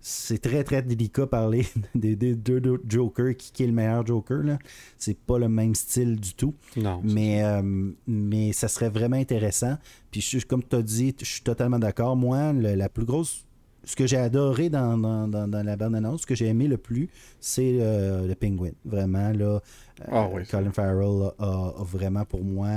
C'est 0.02 0.38
très 0.40 0.64
très 0.64 0.82
délicat 0.82 1.26
parler 1.26 1.66
des, 1.94 2.16
des 2.16 2.34
deux 2.34 2.60
deux 2.60 2.80
Jokers 2.88 3.36
qui, 3.36 3.52
qui 3.52 3.64
est 3.64 3.66
le 3.66 3.72
meilleur 3.72 4.06
Joker. 4.06 4.42
là. 4.42 4.58
C'est 4.96 5.18
pas 5.18 5.38
le 5.38 5.48
même 5.48 5.74
style 5.74 6.18
du 6.18 6.32
tout. 6.34 6.54
Non. 6.76 7.00
Mais, 7.04 7.42
euh, 7.44 7.90
mais 8.06 8.52
ça 8.52 8.68
serait 8.68 8.88
vraiment 8.88 9.16
intéressant. 9.16 9.76
Puis, 10.10 10.20
je, 10.20 10.46
comme 10.46 10.62
tu 10.62 10.76
as 10.76 10.82
dit, 10.82 11.14
je 11.20 11.24
suis 11.26 11.42
totalement 11.42 11.78
d'accord. 11.78 12.16
Moi, 12.16 12.52
le- 12.52 12.74
la 12.76 12.88
plus 12.88 13.04
grosse. 13.04 13.44
Ce 13.82 13.96
que 13.96 14.06
j'ai 14.06 14.18
adoré 14.18 14.68
dans, 14.68 14.98
dans, 14.98 15.26
dans, 15.26 15.48
dans 15.48 15.62
la 15.64 15.74
bande-annonce, 15.74 16.20
ce 16.22 16.26
que 16.26 16.34
j'ai 16.34 16.46
aimé 16.48 16.68
le 16.68 16.76
plus, 16.76 17.08
c'est 17.40 17.78
euh, 17.80 18.26
le 18.26 18.34
Penguin. 18.34 18.72
Vraiment, 18.84 19.30
là. 19.32 19.44
euh, 19.56 19.60
Ah 20.06 20.28
oui. 20.32 20.42
Colin 20.46 20.70
Farrell 20.70 21.32
a, 21.38 21.44
a- 21.44 21.74
a 21.80 21.82
vraiment, 21.84 22.24
pour 22.26 22.44
moi, 22.44 22.68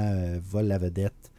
vole 0.49 0.67
la 0.67 0.77
vedette 0.77 1.29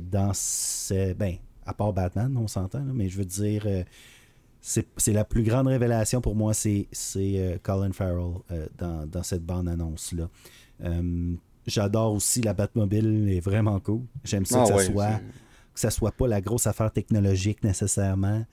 dans 0.00 0.32
ce. 0.34 1.12
Ben, 1.14 1.36
à 1.66 1.74
part 1.74 1.92
Batman, 1.92 2.36
on 2.36 2.48
s'entend, 2.48 2.82
mais 2.94 3.08
je 3.08 3.18
veux 3.18 3.24
dire. 3.24 3.64
euh, 3.66 3.82
c'est 4.64 5.12
la 5.12 5.24
plus 5.24 5.42
grande 5.42 5.66
révélation 5.66 6.20
pour 6.20 6.36
moi, 6.36 6.54
c'est 6.54 6.86
euh, 7.16 7.58
Colin 7.64 7.90
Farrell 7.92 8.34
euh, 8.52 8.66
dans, 8.78 9.08
dans 9.08 9.24
cette 9.24 9.44
bande-annonce-là. 9.44 10.28
Euh, 10.84 11.34
J'adore 11.66 12.12
aussi 12.14 12.42
la 12.42 12.54
Batmobile, 12.54 13.24
elle 13.28 13.36
est 13.36 13.40
vraiment 13.40 13.78
cool. 13.80 14.02
J'aime 14.24 14.46
ça 14.46 14.60
Ah 14.60 14.62
que, 14.62 14.68
ça 14.68 14.74
ouais, 14.76 14.84
soit, 14.84 15.20
que 15.74 15.80
ça 15.80 15.90
soit 15.90 16.12
pas 16.12 16.28
la 16.28 16.40
grosse 16.40 16.68
affaire 16.68 16.92
technologique 16.92 17.62
nécessairement. 17.64 18.44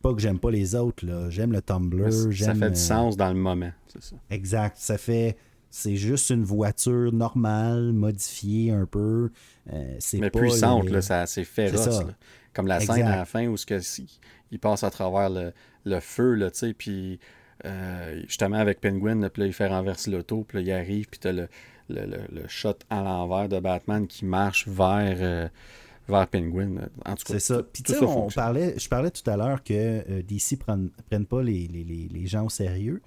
Pas 0.00 0.14
que 0.14 0.20
j'aime 0.20 0.38
pas 0.38 0.50
les 0.50 0.74
autres, 0.74 1.04
là. 1.04 1.28
J'aime 1.28 1.52
le 1.52 1.60
Tumblr, 1.60 2.10
Ça 2.12 2.30
j'aime... 2.30 2.58
fait 2.58 2.64
euh, 2.66 2.70
du 2.70 2.80
sens 2.80 3.16
dans 3.18 3.28
le 3.28 3.38
moment, 3.38 3.70
c'est 3.88 4.02
ça. 4.02 4.16
Exact. 4.30 4.76
Ça 4.78 4.96
fait. 4.96 5.36
C'est 5.70 5.96
juste 5.96 6.30
une 6.30 6.44
voiture 6.44 7.12
normale, 7.12 7.92
modifiée 7.92 8.70
un 8.72 8.86
peu. 8.86 9.30
Euh, 9.72 9.96
c'est 9.98 10.18
Mais 10.18 10.30
pas 10.30 10.40
puissante, 10.40 10.84
les- 10.86 10.92
là, 10.92 11.02
ça- 11.02 11.26
c'est 11.26 11.44
féroce. 11.44 11.86
Là. 12.04 12.14
Comme 12.54 12.66
la 12.66 12.80
Exact. 12.80 12.94
scène 12.94 13.06
à 13.06 13.16
la 13.16 13.24
fin 13.24 13.46
où 13.46 13.54
que, 13.66 13.78
si- 13.80 14.18
il 14.50 14.58
passe 14.58 14.82
à 14.82 14.90
travers 14.90 15.28
le, 15.30 15.52
le 15.84 16.00
feu, 16.00 16.34
là, 16.34 16.50
tu 16.50 16.58
sais, 16.60 16.72
puis 16.74 17.20
euh, 17.64 18.22
justement 18.26 18.56
avec 18.58 18.80
Penguin, 18.80 19.16
là, 19.20 19.30
puis 19.30 19.42
là, 19.42 19.46
il 19.46 19.52
fait 19.52 19.66
renverser 19.66 20.10
l'auto, 20.10 20.44
puis 20.46 20.58
là, 20.58 20.62
il 20.62 20.72
arrive, 20.72 21.08
puis 21.08 21.18
t'as 21.20 21.32
le, 21.32 21.48
le, 21.90 22.06
le, 22.06 22.18
le 22.32 22.48
shot 22.48 22.74
à 22.88 23.02
l'envers 23.02 23.48
de 23.48 23.58
Batman 23.60 24.06
qui 24.06 24.24
marche 24.24 24.66
vers, 24.68 25.16
euh, 25.20 25.48
vers 26.08 26.26
Penguin. 26.28 26.76
En 27.04 27.14
tout 27.16 27.24
cas, 27.24 27.34
C'est 27.34 27.40
ça. 27.40 27.62
Puis 27.62 27.82
tu 27.82 27.92
sais, 27.92 28.02
on 28.02 28.28
parlait, 28.30 28.78
je 28.78 28.88
parlais 28.88 29.10
tout 29.10 29.28
à 29.28 29.36
l'heure 29.36 29.62
que 29.62 29.74
euh, 29.74 30.22
DC 30.22 30.56
prenne, 30.58 30.90
prenne 31.10 31.26
pas 31.26 31.42
les, 31.42 31.66
les- 31.66 31.84
les- 31.84 32.08
les 32.08 32.26
gens 32.26 32.46
au 32.46 32.48
sérieux. 32.50 33.02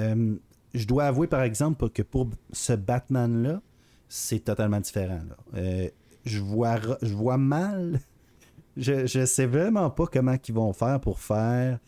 Euh, 0.00 0.36
je 0.74 0.86
dois 0.86 1.04
avouer, 1.04 1.26
par 1.26 1.42
exemple, 1.42 1.88
que 1.90 2.02
pour 2.02 2.30
ce 2.52 2.72
Batman-là, 2.72 3.60
c'est 4.08 4.40
totalement 4.44 4.80
différent. 4.80 5.22
là. 5.28 5.36
Euh, 5.54 5.88
je, 6.24 6.38
vois, 6.40 6.78
je 7.02 7.14
vois 7.14 7.38
mal. 7.38 8.00
Je, 8.78 9.04
je 9.06 9.26
sais 9.26 9.44
vraiment 9.44 9.90
pas 9.90 10.06
comment 10.06 10.34
ils 10.48 10.54
vont 10.54 10.72
faire 10.72 10.98
pour 10.98 11.20
faire 11.20 11.78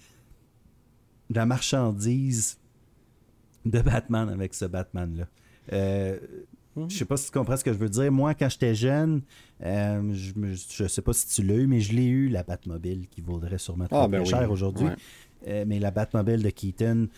de 1.30 1.34
la 1.34 1.46
marchandise 1.46 2.58
de 3.64 3.80
Batman 3.80 4.28
avec 4.28 4.52
ce 4.52 4.66
Batman-là. 4.66 5.26
Euh, 5.72 6.18
Mhm. 6.76 6.90
je 6.90 6.96
sais 6.98 7.04
pas 7.06 7.16
si 7.16 7.26
tu 7.30 7.38
comprends 7.38 7.56
ce 7.56 7.64
que 7.64 7.72
je 7.72 7.78
veux 7.78 7.88
dire. 7.88 8.10
Moi, 8.12 8.34
quand 8.34 8.48
j'étais 8.50 8.74
jeune, 8.74 9.22
euh, 9.64 10.12
je, 10.12 10.32
je 10.74 10.86
sais 10.86 11.00
pas 11.02 11.12
si 11.14 11.26
tu 11.28 11.42
l'as 11.46 11.54
eu, 11.54 11.66
mais 11.66 11.80
je 11.80 11.94
l'ai 11.94 12.04
eu, 12.06 12.28
la 12.28 12.42
Batmobile, 12.42 13.06
qui 13.08 13.20
vaudrait 13.22 13.56
sûrement 13.58 13.86
très, 13.86 13.96
Ah, 13.96 14.06
ben 14.08 14.22
très 14.24 14.34
oui. 14.34 14.40
cher 14.40 14.50
aujourd'hui. 14.50 14.86
Ouais. 14.88 14.96
Euh, 15.46 15.64
mais 15.66 15.78
la 15.78 15.90
Batmobile 15.90 16.42
de 16.42 16.50
Keaton, 16.50 17.08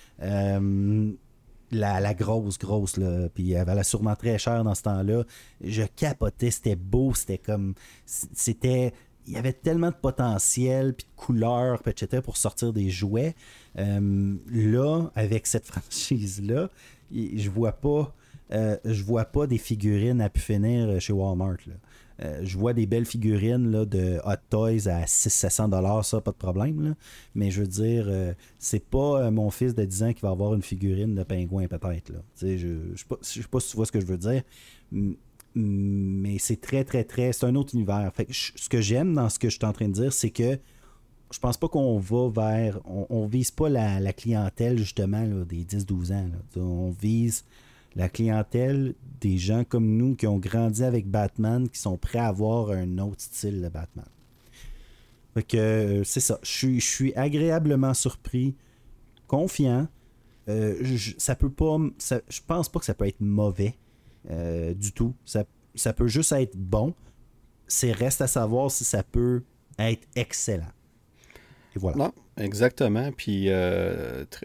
la, 1.72 2.14
grosse, 2.14 2.58
grosse, 2.58 2.96
là, 2.96 3.28
puis 3.34 3.52
elle 3.52 3.66
valait 3.66 3.84
sûrement 3.84 4.14
très 4.16 4.38
cher 4.38 4.62
dans 4.64 4.74
ce 4.74 4.82
temps-là. 4.82 5.24
Je 5.62 5.82
capotais, 5.82 6.50
c'était 6.50 6.76
beau, 6.76 7.14
c'était 7.14 7.38
comme. 7.38 7.74
C'était. 8.04 8.92
Il 9.26 9.32
y 9.32 9.36
avait 9.36 9.52
tellement 9.52 9.90
de 9.90 9.96
potentiel, 9.96 10.94
puis 10.94 11.04
de 11.04 11.20
couleurs, 11.20 11.82
etc., 11.86 12.22
pour 12.22 12.36
sortir 12.36 12.72
des 12.72 12.90
jouets. 12.90 13.34
Euh, 13.76 14.36
là, 14.48 15.10
avec 15.16 15.48
cette 15.48 15.66
franchise-là, 15.72 16.70
je 17.12 17.50
vois 17.50 17.72
pas. 17.72 18.14
euh, 18.52 18.76
je 18.84 19.02
vois 19.02 19.24
pas 19.24 19.48
des 19.48 19.58
figurines 19.58 20.20
à 20.20 20.30
pu 20.30 20.40
finir 20.40 21.00
chez 21.00 21.12
Walmart. 21.12 21.56
Là. 21.66 21.74
Euh, 22.22 22.40
je 22.42 22.56
vois 22.56 22.72
des 22.72 22.86
belles 22.86 23.04
figurines 23.04 23.70
là, 23.70 23.84
de 23.84 24.18
Hot 24.24 24.36
Toys 24.48 24.88
à 24.88 25.04
600-700 25.04 25.70
dollars, 25.70 26.04
ça, 26.04 26.20
pas 26.20 26.30
de 26.30 26.36
problème. 26.36 26.94
Mais 27.34 27.50
je 27.50 27.60
veux 27.60 27.66
dire, 27.66 28.06
euh, 28.08 28.32
c'est 28.58 28.84
pas 28.84 29.26
euh, 29.26 29.30
mon 29.30 29.50
fils 29.50 29.74
de 29.74 29.84
10 29.84 30.02
ans 30.02 30.12
qui 30.12 30.22
va 30.22 30.30
avoir 30.30 30.54
une 30.54 30.62
figurine 30.62 31.14
de 31.14 31.22
pingouin, 31.22 31.66
peut-être. 31.66 32.12
Je 32.40 32.56
je 32.56 32.96
sais 32.96 33.04
pas, 33.06 33.16
si 33.60 33.70
tu 33.70 33.76
vois 33.76 33.86
ce 33.86 33.92
que 33.92 34.00
je 34.00 34.06
veux 34.06 34.18
dire. 34.18 34.42
Mais 35.54 36.38
c'est 36.38 36.60
très, 36.60 36.84
très, 36.84 37.04
très. 37.04 37.32
C'est 37.32 37.46
un 37.46 37.54
autre 37.54 37.74
univers. 37.74 38.12
Ce 38.30 38.68
que 38.68 38.80
j'aime 38.80 39.14
dans 39.14 39.28
ce 39.28 39.38
que 39.38 39.48
je 39.48 39.56
suis 39.56 39.64
en 39.64 39.72
train 39.72 39.88
de 39.88 39.94
dire, 39.94 40.12
c'est 40.12 40.30
que 40.30 40.58
je 41.32 41.38
pense 41.38 41.56
pas 41.56 41.68
qu'on 41.68 41.98
va 41.98 42.28
vers. 42.28 42.80
On, 42.86 43.06
on 43.10 43.26
vise 43.26 43.50
pas 43.50 43.68
la, 43.68 44.12
clientèle, 44.12 44.78
justement, 44.78 45.26
des 45.44 45.64
10-12 45.64 46.12
ans. 46.12 46.30
On 46.56 46.90
vise 46.90 47.44
la 47.96 48.10
clientèle 48.10 48.94
des 49.20 49.38
gens 49.38 49.64
comme 49.64 49.96
nous 49.96 50.14
qui 50.14 50.26
ont 50.26 50.38
grandi 50.38 50.84
avec 50.84 51.08
Batman, 51.08 51.68
qui 51.68 51.80
sont 51.80 51.96
prêts 51.96 52.18
à 52.18 52.28
avoir 52.28 52.70
un 52.70 52.98
autre 52.98 53.22
style 53.22 53.62
de 53.62 53.68
Batman. 53.68 54.06
Fait 55.34 55.42
que 55.42 55.56
euh, 55.56 56.04
c'est 56.04 56.20
ça. 56.20 56.38
Je 56.42 56.78
suis, 56.78 57.14
agréablement 57.14 57.94
surpris, 57.94 58.54
confiant. 59.26 59.88
Euh, 60.48 60.76
je, 60.82 61.12
ça 61.18 61.36
pense 61.36 62.68
pas 62.68 62.78
que 62.78 62.84
ça 62.84 62.94
peut 62.94 63.06
être 63.06 63.20
mauvais 63.20 63.74
euh, 64.30 64.72
du 64.74 64.92
tout. 64.92 65.14
Ça, 65.24 65.44
ça 65.74 65.92
peut 65.92 66.06
juste 66.06 66.32
être 66.32 66.56
bon. 66.56 66.94
C'est 67.66 67.92
reste 67.92 68.20
à 68.20 68.26
savoir 68.26 68.70
si 68.70 68.84
ça 68.84 69.02
peut 69.02 69.42
être 69.78 70.06
excellent. 70.14 70.72
Et 71.74 71.78
voilà. 71.78 71.96
Non, 71.98 72.12
exactement. 72.38 73.10
Puis, 73.12 73.50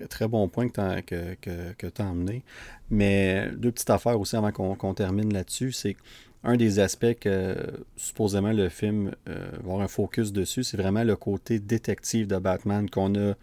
très, 0.10 0.28
bon 0.28 0.50
point 0.50 0.68
que 0.68 0.74
tu 0.74 0.82
as, 0.82 1.02
que, 1.02 1.88
t'as 1.88 2.06
emmené. 2.06 2.44
Mais 2.92 3.50
deux 3.56 3.72
petites 3.72 3.90
affaires 3.90 4.20
aussi 4.20 4.36
avant 4.36 4.52
qu'on 4.52 4.94
termine 4.94 5.34
là-dessus. 5.34 5.72
C'est 5.72 5.96
un 6.44 6.58
des 6.58 6.80
aspects 6.80 7.14
que 7.20 7.56
supposément 7.96 8.52
le 8.52 8.70
film 8.70 9.12
euh, 9.30 9.52
va 9.54 9.58
avoir 9.60 9.82
un 9.82 9.88
focus 9.88 10.32
dessus, 10.34 10.64
c'est 10.64 10.78
vraiment 10.78 11.04
le 11.04 11.16
côté 11.16 11.60
détective 11.60 12.28
de 12.28 12.38
Batman 12.38 12.90
qu'on 12.90 13.14
a, 13.16 13.36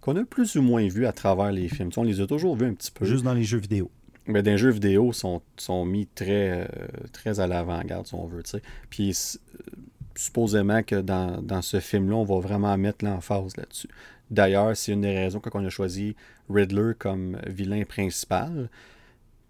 qu'on 0.00 0.16
a 0.16 0.24
plus 0.24 0.56
ou 0.56 0.62
moins 0.62 0.86
vu 0.88 1.06
à 1.06 1.12
travers 1.12 1.52
les 1.52 1.68
films. 1.68 1.90
Tu 1.90 1.94
sais, 1.94 2.00
on 2.00 2.04
les 2.04 2.20
a 2.20 2.26
toujours 2.26 2.56
vus 2.56 2.66
un 2.66 2.74
petit 2.74 2.90
peu. 2.90 3.04
Juste 3.04 3.24
dans 3.24 3.34
les 3.34 3.44
jeux 3.44 3.58
vidéo. 3.58 3.90
Mais 4.26 4.42
dans 4.42 4.52
les 4.52 4.58
jeux 4.58 4.70
vidéo, 4.70 5.12
sont, 5.12 5.42
sont 5.56 5.84
mis 5.84 6.06
très, 6.06 6.60
euh, 6.60 6.66
très 7.12 7.40
à 7.40 7.46
l'avant-garde, 7.46 8.06
si 8.06 8.14
on 8.14 8.26
veut. 8.26 8.42
tu 8.42 8.50
sais. 8.50 8.62
Puis 8.90 9.10
euh, 9.10 9.76
supposément 10.14 10.82
que 10.82 11.00
dans, 11.00 11.42
dans 11.42 11.62
ce 11.62 11.80
film-là, 11.80 12.16
on 12.16 12.24
va 12.24 12.38
vraiment 12.38 12.76
mettre 12.78 13.04
l'emphase 13.04 13.56
là-dessus. 13.56 13.88
D'ailleurs, 14.30 14.76
c'est 14.76 14.92
une 14.92 15.00
des 15.02 15.16
raisons 15.16 15.40
qu'on 15.40 15.64
a 15.64 15.70
choisi 15.70 16.14
Riddler 16.48 16.92
comme 16.98 17.38
vilain 17.46 17.84
principal. 17.84 18.70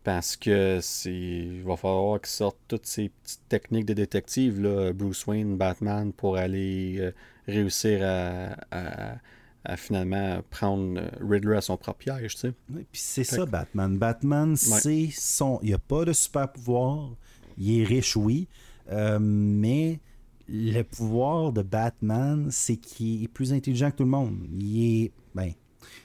Parce 0.03 0.35
que 0.35 0.79
c'est. 0.81 1.13
Il 1.13 1.63
va 1.63 1.77
falloir 1.77 2.19
qu'il 2.21 2.31
sorte 2.31 2.57
toutes 2.69 2.87
ces 2.87 3.11
petites 3.11 3.43
techniques 3.51 3.85
de 3.85 3.93
détective, 3.93 4.59
là, 4.61 4.93
Bruce 4.95 5.27
Wayne, 5.27 5.59
Batman, 5.59 6.11
pour 6.15 6.39
aller 6.39 6.97
euh, 6.99 7.13
réussir 7.47 8.01
à, 8.03 8.57
à- 8.71 9.17
à 9.63 9.77
finalement 9.77 10.41
prendre 10.49 11.03
Riddler 11.21 11.57
à 11.57 11.61
son 11.61 11.77
propre 11.77 11.99
piège, 11.99 12.33
tu 12.35 12.41
sais. 12.41 12.53
puis 12.73 12.85
c'est 12.95 13.25
ça, 13.25 13.45
Batman. 13.45 13.99
Batman, 13.99 14.57
c'est 14.57 15.11
son... 15.13 15.59
Il 15.63 15.69
n'y 15.69 15.75
a 15.75 15.79
pas 15.79 16.07
de 16.07 16.15
super 16.15 16.51
pouvoir. 16.51 17.11
Il 17.59 17.83
est 17.83 17.85
riche, 17.85 18.17
oui. 18.17 18.49
mais 19.21 20.01
le 20.51 20.83
pouvoir 20.83 21.53
de 21.53 21.63
Batman, 21.63 22.49
c'est 22.51 22.77
qu'il 22.77 23.25
est 23.25 23.29
plus 23.29 23.53
intelligent 23.53 23.91
que 23.91 23.97
tout 23.97 24.05
le 24.05 24.11
monde. 24.11 24.37
Il 24.59 25.05
est... 25.05 25.13
Ben, 25.35 25.53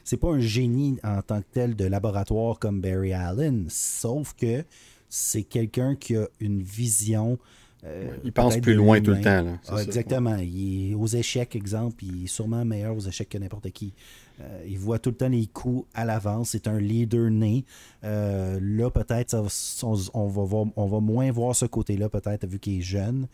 c'est 0.04 0.18
pas 0.18 0.30
un 0.30 0.40
génie 0.40 0.98
en 1.04 1.22
tant 1.22 1.42
que 1.42 1.48
tel 1.52 1.76
de 1.76 1.86
laboratoire 1.86 2.60
comme 2.60 2.80
Barry 2.80 3.14
Allen, 3.14 3.66
sauf 3.70 4.34
que 4.34 4.64
c'est 5.10 5.44
quelqu'un 5.44 5.96
qui 5.96 6.16
a 6.16 6.28
une 6.40 6.62
vision. 6.62 7.40
Euh, 7.84 8.16
il 8.24 8.32
pense 8.32 8.58
plus 8.58 8.74
loin 8.74 9.02
tout 9.02 9.12
le 9.12 9.22
temps. 9.22 9.58
Ah, 9.68 9.82
exactement. 9.82 10.38
Il 10.38 10.92
est 10.92 10.96
aux 10.96 11.08
échecs, 11.08 11.56
exemple, 11.56 12.04
il 12.04 12.26
est 12.26 12.28
sûrement 12.28 12.66
meilleur 12.66 12.96
aux 12.96 13.02
échecs 13.02 13.30
que 13.30 13.38
n'importe 13.38 13.72
qui. 13.72 13.94
Euh, 14.42 14.66
il 14.68 14.78
voit 14.78 15.00
tout 15.00 15.12
le 15.12 15.16
temps 15.16 15.30
les 15.30 15.48
coups 15.48 15.88
à 15.94 16.06
l'avance. 16.06 16.50
C'est 16.50 16.68
un 16.68 16.80
leader 16.80 17.30
né. 17.30 17.66
Euh, 18.04 18.60
là, 18.62 18.90
peut-être, 18.90 19.36
on, 19.84 20.28
va 20.28 20.72
on 20.76 20.88
va 20.88 21.00
moins 21.00 21.32
voir 21.32 21.56
ce 21.56 21.66
côté-là, 21.66 22.10
peut-être, 22.10 22.46
vu 22.46 22.60
qu'il 22.60 22.80
est 22.80 22.82
jeune. 22.82 23.28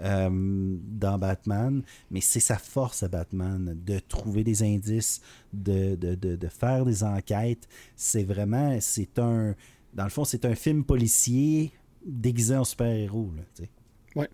Euh, 0.00 0.30
dans 0.30 1.18
Batman, 1.18 1.82
mais 2.12 2.20
c'est 2.20 2.38
sa 2.38 2.56
force 2.56 3.02
à 3.02 3.08
Batman 3.08 3.76
de 3.84 3.98
trouver 3.98 4.44
des 4.44 4.62
indices, 4.62 5.20
de, 5.52 5.96
de, 5.96 6.48
faire 6.48 6.84
des 6.84 7.02
enquêtes. 7.02 7.66
C'est 7.96 8.22
vraiment, 8.22 8.78
c'est 8.80 9.18
un, 9.18 9.56
dans 9.94 10.04
le 10.04 10.10
fond, 10.10 10.24
c'est 10.24 10.44
un 10.44 10.54
film 10.54 10.84
policier 10.84 11.72
déguisé 12.06 12.54
en 12.54 12.62
super-héros. 12.62 13.32
Oui. 14.14 14.26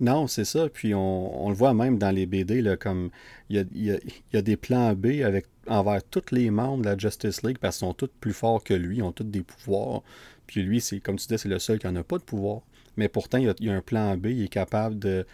Non, 0.00 0.26
c'est 0.26 0.44
ça. 0.44 0.68
Puis 0.68 0.92
on, 0.92 1.48
le 1.48 1.54
voit 1.54 1.72
même 1.72 1.98
dans 1.98 2.10
les 2.10 2.26
BD, 2.26 2.60
là, 2.60 2.76
comme 2.76 3.10
il 3.48 3.64
y 3.76 4.36
a, 4.36 4.42
des 4.42 4.56
plans 4.56 4.92
B 4.94 5.22
avec 5.24 5.46
envers 5.68 6.02
tous 6.02 6.30
les 6.32 6.50
membres 6.50 6.82
de 6.82 6.90
la 6.90 6.98
Justice 6.98 7.42
League 7.42 7.58
parce 7.58 7.78
qu'ils 7.78 7.86
sont 7.86 7.94
tous 7.94 8.10
plus 8.20 8.32
forts 8.32 8.62
que 8.62 8.74
lui, 8.74 8.98
ils 8.98 9.02
ont 9.02 9.12
tous 9.12 9.24
des 9.24 9.42
pouvoirs. 9.42 10.02
Puis 10.46 10.62
lui, 10.62 10.80
c'est 10.80 11.00
comme 11.00 11.16
tu 11.16 11.26
disais, 11.26 11.38
c'est 11.38 11.48
le 11.48 11.58
seul 11.58 11.78
qui 11.78 11.86
n'a 11.86 12.04
pas 12.04 12.18
de 12.18 12.24
pouvoir 12.24 12.62
mais 12.96 13.08
pourtant, 13.08 13.38
il 13.38 13.52
y, 13.60 13.70
a, 13.70 13.74
un 13.74 13.80
plan 13.80 14.16
B, 14.16 14.26
il 14.26 14.44
est 14.44 14.48
capable 14.48 14.98
de, 14.98 15.26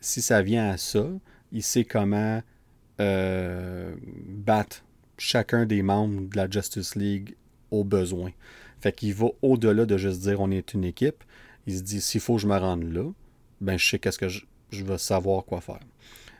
si 0.00 0.22
ça 0.22 0.42
vient 0.42 0.70
à 0.70 0.76
ça, 0.76 1.06
il 1.52 1.62
sait 1.62 1.84
comment 1.84 2.42
euh, 3.00 3.94
battre 4.26 4.84
chacun 5.18 5.66
des 5.66 5.82
membres 5.82 6.28
de 6.28 6.36
la 6.36 6.48
Justice 6.48 6.94
League 6.94 7.36
au 7.70 7.84
besoin. 7.84 8.30
Fait 8.80 8.92
qu'il 8.92 9.14
va 9.14 9.28
au-delà 9.42 9.86
de 9.86 9.96
juste 9.96 10.20
dire 10.20 10.40
on 10.40 10.50
est 10.50 10.72
une 10.72 10.84
équipe. 10.84 11.24
Il 11.66 11.76
se 11.76 11.82
dit 11.82 12.00
s'il 12.00 12.20
faut 12.20 12.36
que 12.36 12.42
je 12.42 12.46
me 12.46 12.56
rende 12.56 12.84
là, 12.84 13.10
ben 13.60 13.76
je 13.76 13.90
sais 13.90 13.98
qu'est-ce 13.98 14.18
que 14.18 14.28
je, 14.28 14.44
je 14.70 14.84
vais 14.84 14.98
savoir 14.98 15.44
quoi 15.44 15.60
faire. 15.60 15.80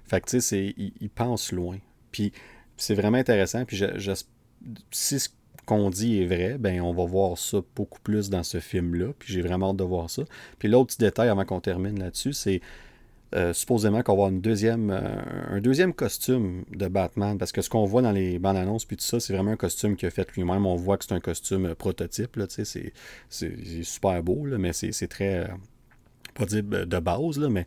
Fait 0.05 0.21
que 0.21 0.31
tu 0.31 0.41
sais, 0.41 0.75
il, 0.77 1.11
pense 1.11 1.53
loin. 1.53 1.79
Puis 2.11 2.33
c'est 2.81 2.95
vraiment 2.95 3.19
intéressant. 3.19 3.65
Puis 3.65 3.77
je, 3.77 4.13
si 4.91 5.21
ce 5.21 5.29
qu'on 5.67 5.91
dit 5.91 6.23
est 6.23 6.27
vrai, 6.27 6.57
ben 6.59 6.81
on 6.81 6.93
va 6.93 7.05
voir 7.05 7.39
ça 7.39 7.59
beaucoup 7.77 8.01
plus 8.01 8.31
dans 8.31 8.43
ce 8.43 8.59
film-là. 8.59 9.13
Puis 9.19 9.33
j'ai 9.33 9.43
vraiment 9.43 9.71
hâte 9.71 9.77
de 9.77 9.85
voir 9.85 10.11
ça. 10.11 10.23
Puis 10.59 10.69
l'autre 10.69 10.89
petit 10.89 10.99
détail 10.99 11.29
avant 11.29 11.45
qu'on 11.45 11.61
termine 11.61 11.99
là-dessus, 11.99 12.33
c'est 12.33 12.61
euh, 13.37 13.53
supposément 13.53 14.03
qu'on 14.03 14.13
va 14.13 14.25
avoir 14.25 14.29
une 14.31 14.41
deuxième, 14.41 14.91
euh, 14.91 15.01
un 15.51 15.61
deuxième 15.61 15.95
costume 15.95 16.65
de 16.71 16.89
Batman. 16.89 17.39
Parce 17.39 17.53
que 17.53 17.63
ce 17.63 17.71
qu'on 17.71 17.85
voit 17.85 18.03
dans 18.03 18.13
les 18.13 18.39
bandes 18.39 18.57
annonces, 18.57 18.85
puis 18.85 18.97
tout 18.97 19.05
ça, 19.05 19.21
c'est 19.21 19.33
vraiment 19.33 19.53
un 19.53 19.57
costume 19.57 19.97
qu'il 19.97 20.09
a 20.09 20.11
fait 20.11 20.31
lui-même. 20.33 20.67
On 20.67 20.75
voit 20.75 20.97
que 20.99 21.05
c'est 21.05 21.15
un 21.15 21.21
costume 21.21 21.67
euh, 21.67 21.75
prototype. 21.75 22.37
Là, 22.37 22.47
c'est, 22.49 22.65
c'est, 23.29 23.85
super 23.85 24.23
beau, 24.23 24.47
mais 24.59 24.73
c'est, 24.73 25.09
très. 25.09 25.49
pas 26.35 26.47
dire 26.47 26.65
de 26.65 26.99
base, 26.99 27.39
là, 27.39 27.49
mais 27.49 27.67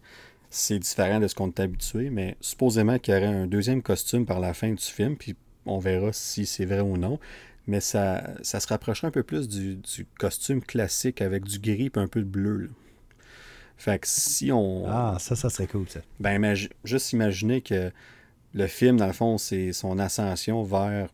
c'est 0.54 0.80
différent 0.80 1.20
de 1.20 1.28
ce 1.28 1.36
qu'on 1.36 1.48
est 1.48 1.60
habitué. 1.60 2.10
Mais 2.10 2.38
supposément 2.42 3.00
qu'il 3.00 3.14
y 3.14 3.18
aurait 3.18 3.28
un 3.28 3.48
deuxième 3.48 3.82
costume 3.82 4.26
par 4.26 4.40
la 4.40 4.54
fin 4.54 4.72
du 4.72 4.84
film. 4.84 5.18
Puis 5.18 5.36
on 5.66 5.80
verra 5.80 6.12
si 6.14 6.46
c'est 6.46 6.66
vrai 6.66 6.82
ou 6.82 6.98
non 6.98 7.20
mais 7.68 7.80
ça, 7.80 8.24
ça 8.42 8.60
se 8.60 8.68
rapprocherait 8.68 9.08
un 9.08 9.12
peu 9.12 9.24
plus 9.24 9.48
du, 9.48 10.06
costume 10.20 10.62
classique 10.62 11.22
avec 11.22 11.44
du 11.44 11.60
gris 11.60 11.92
et 11.94 12.00
un 12.00 12.08
peu 12.08 12.22
de 12.22 12.26
bleu. 12.26 12.72
Fait 13.78 14.00
que 14.00 14.08
si 14.08 14.52
on. 14.52 14.86
Ah, 14.88 15.18
ça, 15.20 15.36
ça 15.36 15.50
serait 15.50 15.68
cool, 15.68 15.88
ça. 15.90 16.02
Ben, 16.20 16.56
juste 16.84 17.14
imaginer 17.14 17.62
que 17.62 17.92
le 18.54 18.68
film, 18.68 18.98
dans 18.98 19.08
le 19.08 19.14
fond, 19.14 19.38
c'est 19.38 19.74
son 19.74 19.98
ascension 19.98 20.64
vers 20.64 21.10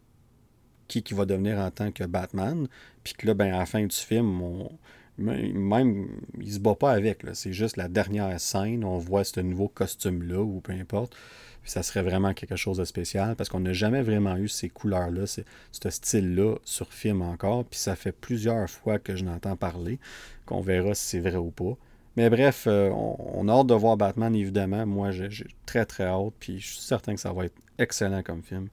qui 0.88 1.04
qui 1.04 1.14
va 1.14 1.26
devenir 1.26 1.60
en 1.60 1.72
tant 1.72 1.92
que 1.92 2.04
Batman. 2.04 2.68
Puis 3.04 3.14
que 3.14 3.28
là, 3.28 3.34
ben, 3.34 3.54
à 3.54 3.60
la 3.60 3.66
fin 3.66 3.86
du 3.86 3.96
film, 3.96 4.42
on, 4.42 4.72
même, 5.20 6.08
il 6.40 6.54
se 6.54 6.60
bat 6.60 6.76
pas 6.76 6.92
avec. 6.92 7.24
C'est 7.34 7.54
juste 7.54 7.78
la 7.78 7.88
dernière 7.88 8.40
scène. 8.40 8.84
On 8.84 8.98
voit 8.98 9.24
ce 9.24 9.40
nouveau 9.40 9.68
costume-là, 9.68 10.42
ou 10.42 10.62
peu 10.62 10.74
importe 10.74 11.16
ça 11.70 11.84
serait 11.84 12.02
vraiment 12.02 12.34
quelque 12.34 12.56
chose 12.56 12.78
de 12.78 12.86
spécial 12.86 13.36
parce 13.36 13.50
qu'on 13.50 13.60
n'a 13.60 13.74
jamais 13.74 14.02
vraiment 14.02 14.36
eu 14.38 14.48
ces 14.48 14.70
couleurs-là, 14.70 15.26
ce 15.28 15.90
style-là 15.90 16.56
sur 16.64 16.92
film 16.92 17.22
encore. 17.22 17.66
Puis 17.66 17.80
ça 17.80 17.96
fait 17.96 18.12
plusieurs 18.12 18.70
fois 18.70 19.00
que 19.00 19.16
je 19.16 19.24
n'entends 19.24 19.56
parler, 19.56 20.00
qu'on 20.46 20.62
verra 20.62 20.96
si 20.96 21.06
c'est 21.06 21.20
vrai 21.20 21.38
ou 21.38 21.52
pas. 21.52 21.78
Mais 22.18 22.30
bref, 22.30 22.66
euh, 22.68 22.90
on, 22.90 23.48
a 23.48 23.54
hâte 23.54 23.68
de 23.68 23.76
voir 23.76 23.96
Batman, 23.96 24.36
évidemment. 24.36 24.86
Moi, 24.86 25.12
j'ai 25.12 25.30
très 25.66 25.86
très 25.86 26.06
hâte. 26.06 26.34
Puis 26.40 26.60
je 26.60 26.68
suis 26.68 26.82
certain 26.82 27.14
que 27.14 27.22
ça 27.22 27.32
va 27.32 27.46
être 27.46 27.56
excellent 27.78 28.24
comme 28.24 28.42
film. 28.42 28.68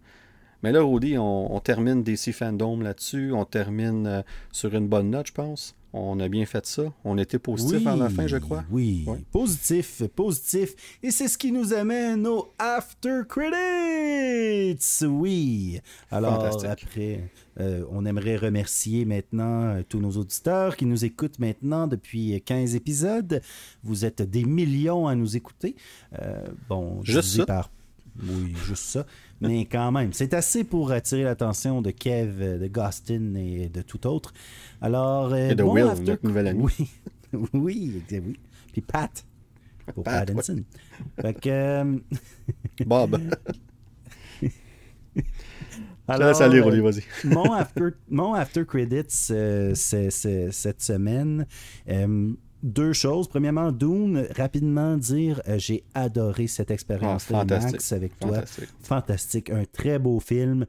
Mais 0.62 0.72
là, 0.72 0.82
Rudy, 0.82 1.18
on, 1.18 1.54
on 1.54 1.60
termine 1.60 2.02
DC 2.02 2.32
Fandom 2.32 2.80
là-dessus. 2.80 3.32
On 3.32 3.44
termine 3.44 4.06
euh, 4.06 4.22
sur 4.50 4.74
une 4.74 4.88
bonne 4.88 5.10
note, 5.10 5.28
je 5.28 5.32
pense. 5.32 5.76
On 5.98 6.20
a 6.20 6.28
bien 6.28 6.44
fait 6.44 6.66
ça. 6.66 6.82
On 7.04 7.16
était 7.16 7.38
positif 7.38 7.86
à 7.86 7.96
la 7.96 8.10
fin, 8.10 8.26
je 8.26 8.36
crois. 8.36 8.64
Oui, 8.70 9.06
positif, 9.32 10.02
positif. 10.14 10.74
Et 11.02 11.10
c'est 11.10 11.26
ce 11.26 11.38
qui 11.38 11.52
nous 11.52 11.72
amène 11.72 12.26
au 12.26 12.52
After 12.58 13.22
Credits. 13.26 15.06
Oui. 15.06 15.80
Alors, 16.10 16.44
après, 16.64 17.30
euh, 17.60 17.84
on 17.90 18.04
aimerait 18.04 18.36
remercier 18.36 19.06
maintenant 19.06 19.62
euh, 19.62 19.82
tous 19.88 19.98
nos 19.98 20.10
auditeurs 20.10 20.76
qui 20.76 20.84
nous 20.84 21.06
écoutent 21.06 21.38
maintenant 21.38 21.86
depuis 21.86 22.42
15 22.42 22.74
épisodes. 22.74 23.40
Vous 23.82 24.04
êtes 24.04 24.20
des 24.20 24.44
millions 24.44 25.08
à 25.08 25.14
nous 25.14 25.34
écouter. 25.34 25.76
Euh, 26.20 26.44
bon, 26.68 27.02
juste 27.04 27.38
ça. 27.38 27.46
Par... 27.46 27.70
Oui, 28.22 28.54
juste 28.66 28.84
ça. 28.84 29.06
Mais 29.40 29.66
quand 29.66 29.92
même, 29.92 30.12
c'est 30.12 30.34
assez 30.34 30.64
pour 30.64 30.90
attirer 30.92 31.22
l'attention 31.24 31.82
de 31.82 31.90
Kev, 31.90 32.58
de 32.58 32.66
Gostin 32.68 33.34
et 33.34 33.68
de 33.68 33.82
tout 33.82 34.06
autre. 34.06 34.32
Alors, 34.80 35.32
euh, 35.32 35.50
et 35.50 35.54
de 35.54 35.62
Will, 35.62 35.84
notre 35.84 36.24
nouvel 36.26 36.48
ami. 36.48 36.62
Oui, 36.62 36.90
oui, 37.52 38.02
oui. 38.10 38.38
Puis 38.72 38.80
Pat. 38.80 39.24
Pour 39.94 40.04
Pat, 40.04 40.26
Pattinson. 40.26 40.64
Fait 41.20 41.38
que. 41.38 41.48
Euh, 41.50 41.98
Bob. 42.86 43.20
Alors, 46.08 46.36
salut, 46.36 46.60
Rolly, 46.60 46.80
vas-y. 46.80 47.02
mon, 47.24 47.52
after, 47.52 47.88
mon 48.08 48.34
after 48.34 48.64
credits 48.64 49.32
cette 49.74 50.82
semaine. 50.82 51.46
Euh, 51.88 52.32
deux 52.62 52.92
choses. 52.92 53.28
Premièrement, 53.28 53.72
Dune, 53.72 54.26
rapidement 54.36 54.96
dire, 54.96 55.40
j'ai 55.56 55.84
adoré 55.94 56.46
cette 56.46 56.70
expérience-là, 56.70 57.44
ah, 57.48 57.58
Max, 57.60 57.92
avec 57.92 58.18
toi. 58.18 58.36
Fantastique. 58.36 58.68
fantastique. 58.80 59.50
Un 59.50 59.64
très 59.64 59.98
beau 59.98 60.20
film 60.20 60.66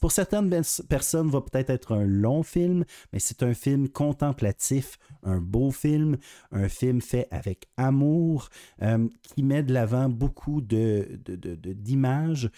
pour 0.00 0.12
certaines 0.12 0.50
personnes, 0.88 1.28
va 1.30 1.40
peut-être 1.40 1.70
être 1.70 1.92
un 1.92 2.04
long 2.04 2.42
film, 2.42 2.84
mais 3.12 3.18
c'est 3.18 3.42
un 3.42 3.54
film 3.54 3.88
contemplatif, 3.88 4.98
un 5.22 5.40
beau 5.40 5.70
film, 5.70 6.18
un 6.52 6.68
film 6.68 7.00
fait 7.00 7.28
avec 7.30 7.66
amour, 7.76 8.48
euh, 8.82 9.08
qui 9.22 9.42
met 9.42 9.62
de 9.62 9.72
l'avant 9.72 10.08
beaucoup 10.08 10.60
de, 10.60 11.08
d'images. 11.26 12.50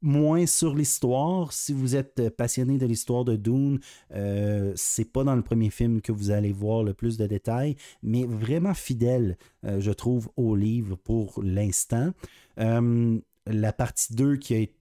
Moins 0.00 0.46
sur 0.46 0.74
l'histoire. 0.74 1.52
Si 1.52 1.72
vous 1.72 1.96
êtes 1.96 2.30
passionné 2.30 2.78
de 2.78 2.86
l'histoire 2.86 3.24
de 3.24 3.36
Dune, 3.36 3.80
euh, 4.14 4.72
c'est 4.76 5.10
pas 5.10 5.24
dans 5.24 5.36
le 5.36 5.42
premier 5.42 5.70
film 5.70 6.00
que 6.00 6.12
vous 6.12 6.30
allez 6.30 6.52
voir 6.52 6.82
le 6.82 6.94
plus 6.94 7.16
de 7.16 7.26
détails, 7.26 7.76
mais 8.02 8.24
vraiment 8.24 8.74
fidèle, 8.74 9.36
euh, 9.64 9.80
je 9.80 9.90
trouve, 9.92 10.28
au 10.36 10.56
livre 10.56 10.96
pour 10.96 11.40
l'instant. 11.42 12.12
Euh, 12.58 13.18
la 13.46 13.72
partie 13.72 14.14
2 14.14 14.36
qui 14.36 14.54
est 14.54 14.74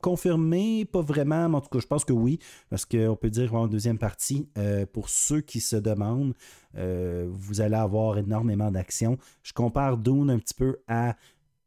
confirmé, 0.00 0.84
pas 0.84 1.00
vraiment, 1.00 1.48
mais 1.48 1.56
en 1.56 1.60
tout 1.60 1.68
cas, 1.68 1.78
je 1.78 1.86
pense 1.86 2.04
que 2.04 2.12
oui, 2.12 2.38
parce 2.70 2.84
qu'on 2.84 3.16
peut 3.16 3.30
dire 3.30 3.54
en 3.54 3.68
deuxième 3.68 3.98
partie, 3.98 4.48
euh, 4.58 4.86
pour 4.86 5.08
ceux 5.08 5.40
qui 5.40 5.60
se 5.60 5.76
demandent, 5.76 6.34
euh, 6.76 7.28
vous 7.30 7.60
allez 7.60 7.76
avoir 7.76 8.18
énormément 8.18 8.70
d'actions. 8.70 9.16
Je 9.42 9.52
compare 9.52 9.96
Dune 9.98 10.30
un 10.30 10.38
petit 10.38 10.54
peu 10.54 10.78
à 10.88 11.16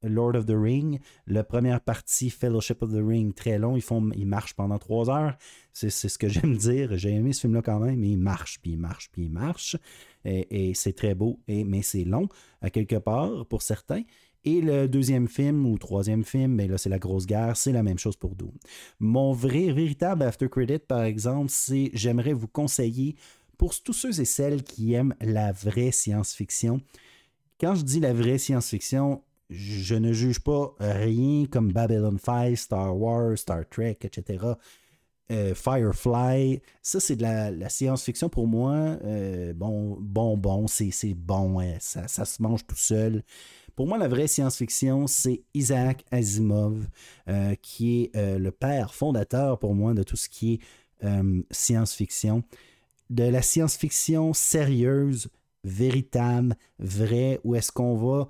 Lord 0.07 0.35
of 0.35 0.45
the 0.45 0.55
Ring. 0.55 0.99
La 1.25 1.43
première 1.43 1.81
partie, 1.81 2.29
Fellowship 2.29 2.81
of 2.81 2.91
the 2.91 3.03
Ring, 3.03 3.33
très 3.33 3.57
long. 3.57 3.75
Ils, 3.75 3.81
font, 3.81 4.09
ils 4.15 4.25
marchent 4.25 4.53
pendant 4.53 4.77
trois 4.77 5.09
heures. 5.09 5.37
C'est, 5.73 5.89
ce 5.89 6.17
que 6.17 6.27
j'aime 6.29 6.57
dire. 6.57 6.97
J'ai 6.97 7.11
aimé 7.11 7.33
ce 7.33 7.41
film-là 7.41 7.61
quand 7.61 7.79
même, 7.79 7.99
mais 7.99 8.09
il 8.09 8.17
marche, 8.17 8.59
puis 8.61 8.71
il 8.71 8.77
marche, 8.77 9.09
puis 9.11 9.25
il 9.25 9.31
marche. 9.31 9.77
Et, 10.25 10.73
c'est 10.73 10.93
très 10.93 11.15
beau, 11.15 11.39
et, 11.47 11.63
mais 11.63 11.81
c'est 11.81 12.03
long 12.03 12.27
à 12.61 12.69
quelque 12.69 12.97
part 12.97 13.45
pour 13.45 13.61
certains. 13.61 14.03
Et 14.43 14.61
le 14.61 14.87
deuxième 14.87 15.27
film 15.27 15.65
ou 15.65 15.77
troisième 15.77 16.23
film, 16.23 16.53
mais 16.53 16.67
ben 16.67 16.71
là 16.71 16.77
c'est 16.77 16.89
la 16.89 16.99
grosse 16.99 17.25
guerre, 17.25 17.57
c'est 17.57 17.71
la 17.71 17.83
même 17.83 17.97
chose 17.97 18.15
pour 18.15 18.35
Doom. 18.35 18.53
Mon 18.99 19.33
vrai, 19.33 19.71
véritable 19.71 20.23
after 20.23 20.47
credit, 20.47 20.79
par 20.79 21.03
exemple, 21.03 21.49
c'est 21.49 21.91
j'aimerais 21.93 22.33
vous 22.33 22.47
conseiller 22.47 23.15
pour 23.57 23.77
tous 23.81 23.93
ceux 23.93 24.19
et 24.21 24.25
celles 24.25 24.63
qui 24.63 24.93
aiment 24.93 25.15
la 25.19 25.51
vraie 25.51 25.91
science-fiction. 25.91 26.81
Quand 27.59 27.75
je 27.75 27.83
dis 27.83 27.99
la 27.99 28.13
vraie 28.13 28.37
science-fiction, 28.37 29.21
je 29.49 29.95
ne 29.95 30.11
juge 30.11 30.39
pas 30.39 30.75
rien 30.79 31.45
comme 31.45 31.71
Babylon 31.71 32.17
5, 32.17 32.57
Star 32.57 32.97
Wars, 32.97 33.37
Star 33.37 33.63
Trek, 33.69 33.97
etc. 34.01 34.55
Euh, 35.29 35.53
Firefly, 35.53 36.61
ça 36.81 37.01
c'est 37.01 37.17
de 37.17 37.23
la, 37.23 37.69
science-fiction 37.69 38.29
pour 38.29 38.47
moi. 38.47 38.73
Euh, 39.03 39.53
bon, 39.53 39.97
bon, 39.99 40.37
bon, 40.37 40.67
c'est 40.67 41.13
bon, 41.13 41.59
ça, 41.79 42.07
ça, 42.07 42.23
se 42.23 42.41
mange 42.41 42.65
tout 42.65 42.77
seul. 42.77 43.23
Pour 43.75 43.87
moi, 43.87 43.97
la 43.97 44.07
vraie 44.07 44.27
science-fiction, 44.27 45.05
c'est 45.07 45.43
Isaac 45.53 46.05
Asimov, 46.11 46.87
euh, 47.27 47.55
qui 47.61 48.03
est 48.03 48.37
le 48.37 48.51
père 48.51 48.93
fondateur 48.93 49.59
pour 49.59 49.75
moi 49.75 49.93
de 49.93 50.03
tout 50.03 50.15
ce 50.15 50.29
qui 50.29 50.53
est 50.53 51.07
science-fiction. 51.51 52.43
De 53.09 53.23
la 53.23 53.41
science-fiction 53.41 54.33
sérieuse, 54.33 55.29
véritable, 55.63 56.55
vraie, 56.79 57.39
où 57.43 57.53
est-ce 57.55 57.71
qu'on 57.71 57.95
va 57.95 58.27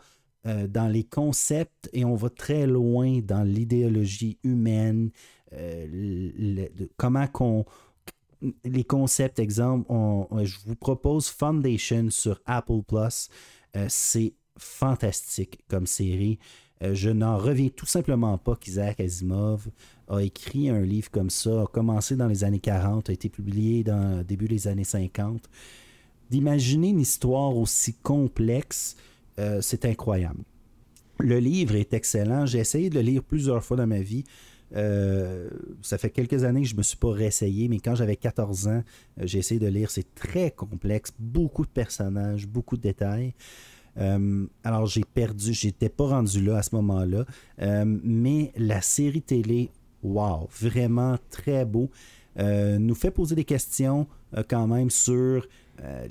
dans 0.69 0.87
les 0.87 1.03
concepts 1.03 1.89
et 1.91 2.05
on 2.05 2.15
va 2.15 2.29
très 2.29 2.67
loin 2.67 3.19
dans 3.19 3.43
l'idéologie 3.43 4.37
humaine, 4.43 5.11
euh, 5.53 6.67
comment 6.97 7.27
qu'on 7.27 7.65
les 8.63 8.83
concepts, 8.83 9.39
exemple, 9.39 9.91
je 10.43 10.57
vous 10.65 10.75
propose 10.75 11.27
Foundation 11.27 12.09
sur 12.11 12.39
Apple 12.45 12.81
Plus. 12.87 13.29
Euh, 13.75 13.87
c'est 13.89 14.33
fantastique 14.57 15.63
comme 15.67 15.87
série. 15.87 16.37
Euh, 16.83 16.93
je 16.93 17.09
n'en 17.09 17.37
reviens 17.37 17.69
tout 17.69 17.87
simplement 17.87 18.37
pas 18.37 18.55
qu'Isaac 18.55 18.99
Asimov 18.99 19.67
a 20.07 20.19
écrit 20.19 20.69
un 20.69 20.81
livre 20.81 21.09
comme 21.09 21.31
ça, 21.31 21.63
a 21.63 21.65
commencé 21.65 22.15
dans 22.15 22.27
les 22.27 22.43
années 22.43 22.59
40, 22.59 23.09
a 23.09 23.13
été 23.13 23.29
publié 23.29 23.83
dans 23.83 24.23
début 24.23 24.47
des 24.47 24.67
années 24.67 24.83
50. 24.83 25.49
D'imaginer 26.29 26.89
une 26.89 26.99
histoire 26.99 27.57
aussi 27.57 27.93
complexe, 27.95 28.95
c'est 29.61 29.85
incroyable. 29.85 30.43
Le 31.19 31.39
livre 31.39 31.75
est 31.75 31.93
excellent. 31.93 32.45
J'ai 32.45 32.59
essayé 32.59 32.89
de 32.89 32.95
le 32.95 33.01
lire 33.01 33.23
plusieurs 33.23 33.63
fois 33.63 33.77
dans 33.77 33.87
ma 33.87 33.99
vie. 33.99 34.23
Euh, 34.75 35.49
ça 35.81 35.97
fait 35.97 36.09
quelques 36.09 36.43
années 36.43 36.61
que 36.61 36.67
je 36.67 36.73
ne 36.73 36.79
me 36.79 36.83
suis 36.83 36.97
pas 36.97 37.11
réessayé, 37.11 37.67
mais 37.67 37.79
quand 37.79 37.95
j'avais 37.95 38.15
14 38.15 38.67
ans, 38.67 38.83
euh, 39.19 39.23
j'ai 39.25 39.39
essayé 39.39 39.59
de 39.59 39.67
lire. 39.67 39.89
C'est 39.89 40.13
très 40.13 40.51
complexe, 40.51 41.11
beaucoup 41.17 41.65
de 41.65 41.71
personnages, 41.71 42.47
beaucoup 42.47 42.77
de 42.77 42.81
détails. 42.81 43.33
Euh, 43.97 44.45
alors 44.63 44.85
j'ai 44.85 45.03
perdu, 45.03 45.53
j'étais 45.53 45.89
pas 45.89 46.07
rendu 46.07 46.43
là 46.43 46.57
à 46.57 46.63
ce 46.63 46.75
moment-là. 46.75 47.25
mais 47.85 48.51
la 48.55 48.81
série 48.81 49.21
télé, 49.21 49.71
wow, 50.03 50.47
vraiment 50.59 51.17
très 51.31 51.65
beau. 51.65 51.89
nous 52.37 52.95
fait 52.95 53.11
poser 53.11 53.35
des 53.35 53.45
questions 53.45 54.05
quand 54.49 54.67
même 54.67 54.91
sur 54.91 55.47
euh, 55.83 56.07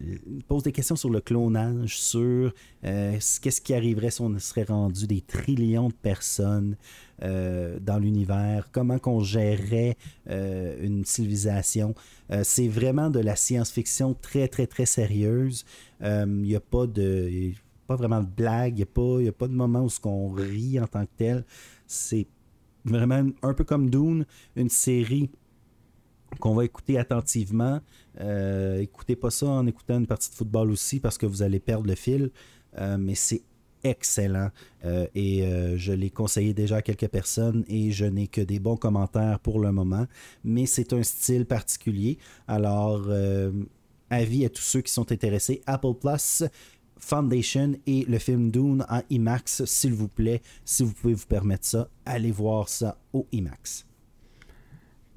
pose 0.47 0.62
des 0.62 0.72
questions 0.72 0.97
sur 0.97 1.10
le 1.10 1.20
clonage, 1.20 1.98
sur 1.98 2.52
euh, 2.84 3.18
qu'est-ce 3.43 3.60
qui 3.60 3.74
arriverait 3.74 4.10
si 4.10 4.20
on 4.20 4.38
serait 4.38 4.64
rendu 4.64 5.06
des 5.06 5.20
trillions 5.20 5.88
de 5.88 5.94
personnes 5.94 6.76
euh, 7.22 7.78
dans 7.80 7.98
l'univers, 7.98 8.68
comment 8.70 8.98
qu'on 8.98 9.20
gérerait 9.20 9.97
une 10.28 11.05
civilisation? 11.05 11.94
c'est 12.43 12.66
vraiment 12.66 13.09
de 13.09 13.20
la 13.20 13.36
science-fiction 13.36 14.14
très, 14.14 14.48
très, 14.48 14.66
très 14.66 14.86
sérieuse. 14.86 15.64
Il 16.02 16.26
n'y 16.26 16.56
a 16.56 16.60
pas 16.60 16.86
de... 16.88 17.52
pas 17.86 17.94
vraiment 17.94 18.20
de 18.20 18.28
blague, 18.28 18.72
il 18.72 18.76
n'y 18.76 18.82
a, 18.82 18.86
pas, 18.86 19.28
a 19.28 19.32
pas 19.32 19.47
de 19.47 19.55
moment 19.55 19.86
où 19.86 20.09
on 20.09 20.32
rit 20.32 20.80
en 20.80 20.88
tant 20.88 21.05
que 21.05 21.12
tel. 21.16 21.44
C'est 21.86 22.26
vraiment 22.84 23.28
un 23.43 23.55
peu 23.55 23.64
comme 23.64 23.90
Dune, 23.90 24.26
une 24.56 24.68
série 24.68 25.30
qu'on 26.38 26.54
va 26.54 26.64
écouter 26.64 26.98
attentivement. 26.98 27.80
Euh, 28.20 28.80
écoutez 28.80 29.16
pas 29.16 29.30
ça 29.30 29.46
en 29.46 29.66
écoutant 29.66 29.98
une 29.98 30.06
partie 30.06 30.30
de 30.30 30.34
football 30.34 30.70
aussi 30.70 31.00
parce 31.00 31.18
que 31.18 31.26
vous 31.26 31.42
allez 31.42 31.60
perdre 31.60 31.86
le 31.86 31.94
fil. 31.94 32.30
Euh, 32.78 32.96
mais 32.98 33.14
c'est 33.14 33.42
excellent 33.84 34.50
euh, 34.84 35.06
et 35.14 35.44
je 35.76 35.92
l'ai 35.92 36.10
conseillé 36.10 36.52
déjà 36.52 36.76
à 36.76 36.82
quelques 36.82 37.08
personnes 37.08 37.64
et 37.68 37.92
je 37.92 38.04
n'ai 38.04 38.26
que 38.26 38.40
des 38.40 38.58
bons 38.58 38.76
commentaires 38.76 39.38
pour 39.38 39.60
le 39.60 39.72
moment. 39.72 40.06
Mais 40.44 40.66
c'est 40.66 40.92
un 40.92 41.02
style 41.02 41.46
particulier. 41.46 42.18
Alors, 42.48 43.08
avis 44.10 44.44
à 44.44 44.48
tous 44.48 44.62
ceux 44.62 44.80
qui 44.80 44.92
sont 44.92 45.10
intéressés. 45.12 45.62
Apple 45.66 45.94
Plus. 46.00 46.44
Foundation 46.98 47.74
et 47.86 48.04
le 48.08 48.18
film 48.18 48.50
Dune 48.50 48.84
en 48.88 49.02
IMAX, 49.10 49.64
s'il 49.66 49.92
vous 49.92 50.08
plaît, 50.08 50.40
si 50.64 50.82
vous 50.82 50.92
pouvez 50.92 51.14
vous 51.14 51.26
permettre 51.26 51.66
ça, 51.66 51.88
allez 52.06 52.32
voir 52.32 52.68
ça 52.68 52.98
au 53.12 53.26
IMAX. 53.32 53.85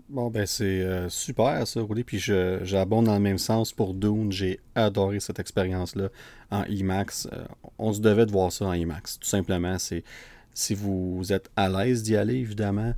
Bon, 0.10 0.32
ben 0.32 0.48
c'est 0.48 0.82
euh, 0.82 1.08
super 1.08 1.68
ça, 1.68 1.82
Rouli. 1.82 2.04
Puis 2.04 2.18
j'abonde 2.18 3.06
dans 3.06 3.14
le 3.14 3.20
même 3.20 3.38
sens 3.38 3.72
pour 3.72 3.94
Dune. 3.94 4.32
J'ai 4.32 4.60
adoré 4.74 5.20
cette 5.20 5.38
expérience-là 5.38 6.10
en 6.50 6.64
IMAX. 6.64 7.28
Euh, 7.32 7.46
on 7.78 7.94
se 7.94 8.02
devait 8.02 8.26
de 8.26 8.32
voir 8.32 8.52
ça 8.52 8.66
en 8.66 8.74
IMAX. 8.74 9.20
Tout 9.20 9.28
simplement, 9.28 9.78
c'est 9.78 10.04
si 10.52 10.74
vous 10.74 11.32
êtes 11.32 11.52
à 11.56 11.70
l'aise 11.70 12.02
d'y 12.02 12.16
aller, 12.16 12.38
évidemment. 12.38 12.94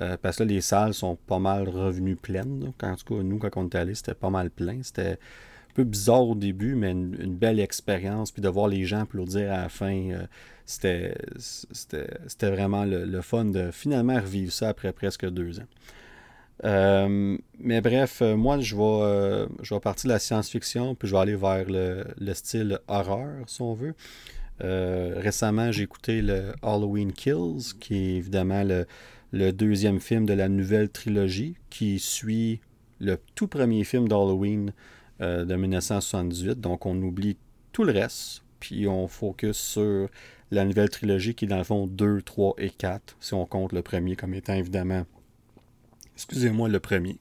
Euh, 0.00 0.16
parce 0.20 0.38
que 0.38 0.42
là, 0.42 0.48
les 0.48 0.60
salles 0.60 0.92
sont 0.92 1.14
pas 1.14 1.38
mal 1.38 1.68
revenues 1.68 2.16
pleines. 2.16 2.72
En 2.82 2.96
tout 2.96 3.14
cas, 3.14 3.22
nous, 3.22 3.38
quand 3.38 3.56
on 3.56 3.68
est 3.68 3.74
allé, 3.76 3.94
c'était 3.94 4.14
pas 4.14 4.30
mal 4.30 4.50
plein. 4.50 4.82
C'était 4.82 5.12
un 5.12 5.74
peu 5.74 5.84
bizarre 5.84 6.28
au 6.28 6.34
début, 6.34 6.74
mais 6.74 6.90
une, 6.90 7.36
belle 7.36 7.60
expérience. 7.60 8.32
Puis 8.32 8.42
de 8.42 8.48
voir 8.48 8.66
les 8.66 8.84
gens 8.86 9.02
applaudir 9.02 9.52
à 9.52 9.58
la 9.62 9.68
fin, 9.68 10.26
c'était 10.64 11.14
vraiment 12.42 12.84
le, 12.84 13.20
fun 13.20 13.44
de 13.44 13.70
finalement 13.70 14.16
revivre 14.16 14.52
ça 14.52 14.70
après 14.70 14.92
presque 14.92 15.30
deux 15.30 15.60
ans. 15.60 15.68
Euh, 16.64 17.36
mais 17.58 17.80
bref, 17.80 18.22
euh, 18.22 18.36
moi, 18.36 18.58
je 18.60 18.74
vais, 18.74 18.82
euh, 18.82 19.46
je 19.62 19.74
vais 19.74 19.80
partir 19.80 20.08
de 20.08 20.14
la 20.14 20.18
science-fiction, 20.18 20.94
puis 20.94 21.08
je 21.08 21.14
vais 21.14 21.20
aller 21.20 21.36
vers 21.36 21.66
le, 21.68 22.34
style 22.34 22.78
horreur, 22.88 23.44
si 23.46 23.62
on 23.62 23.74
veut. 23.74 23.94
récemment, 24.60 25.70
j'ai 25.72 25.82
écouté 25.82 26.22
le 26.22 26.52
Halloween 26.62 27.12
Kills, 27.12 27.74
qui 27.78 27.94
est 27.94 28.16
évidemment 28.16 28.62
le, 28.64 28.86
le, 29.32 29.52
deuxième 29.52 30.00
film 30.00 30.24
de 30.26 30.32
la 30.32 30.48
nouvelle 30.48 30.88
trilogie, 30.88 31.56
qui 31.70 31.98
suit 31.98 32.60
le 33.00 33.18
tout 33.34 33.48
premier 33.48 33.84
film 33.84 34.08
d'Halloween 34.08 34.72
de 35.20 35.54
1978. 35.54 36.60
Donc, 36.60 36.86
on 36.86 37.00
oublie 37.02 37.36
tout 37.72 37.84
le 37.84 37.92
reste, 37.92 38.42
puis 38.60 38.88
on 38.88 39.08
focus 39.08 39.56
sur 39.56 40.08
la 40.50 40.64
nouvelle 40.64 40.88
trilogie, 40.88 41.34
qui 41.34 41.44
est 41.44 41.48
dans 41.48 41.58
le 41.58 41.64
fond 41.64 41.86
2, 41.86 42.22
3 42.22 42.54
et 42.58 42.70
4, 42.70 43.16
si 43.20 43.34
on 43.34 43.44
compte 43.44 43.72
le 43.72 43.82
premier 43.82 44.16
comme 44.16 44.32
étant 44.32 44.54
évidemment 44.54 45.04
excusez-moi, 46.16 46.68
le 46.68 46.80
premier. 46.80 47.18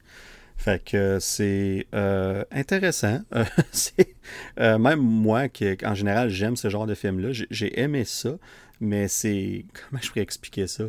Fait 0.57 0.83
que 0.83 1.19
c'est 1.19 1.85
euh, 1.93 2.43
intéressant. 2.51 3.21
Euh, 3.99 4.03
euh, 4.59 4.77
même 4.79 4.99
moi 4.99 5.49
qui 5.49 5.77
en 5.85 5.93
général 5.93 6.29
j'aime 6.29 6.55
ce 6.55 6.69
genre 6.69 6.87
de 6.87 6.95
film-là, 6.95 7.29
j'ai 7.31 7.79
aimé 7.79 8.03
ça, 8.05 8.37
mais 8.79 9.07
c'est 9.07 9.65
comment 9.89 10.01
je 10.01 10.09
pourrais 10.09 10.21
expliquer 10.21 10.65
ça 10.65 10.85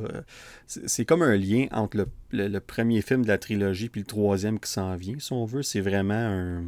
C'est 0.66 1.04
comme 1.04 1.22
un 1.22 1.36
lien 1.36 1.66
entre 1.72 2.06
le, 2.30 2.58
premier 2.60 3.02
film 3.02 3.22
de 3.22 3.28
la 3.28 3.38
trilogie 3.38 3.88
puis 3.88 4.00
le 4.00 4.06
troisième 4.06 4.58
qui 4.58 4.70
s'en 4.70 4.96
vient, 4.96 5.16
si 5.18 5.32
on 5.32 5.44
veut. 5.44 5.62
C'est 5.62 5.80
vraiment 5.80 6.14
un 6.14 6.64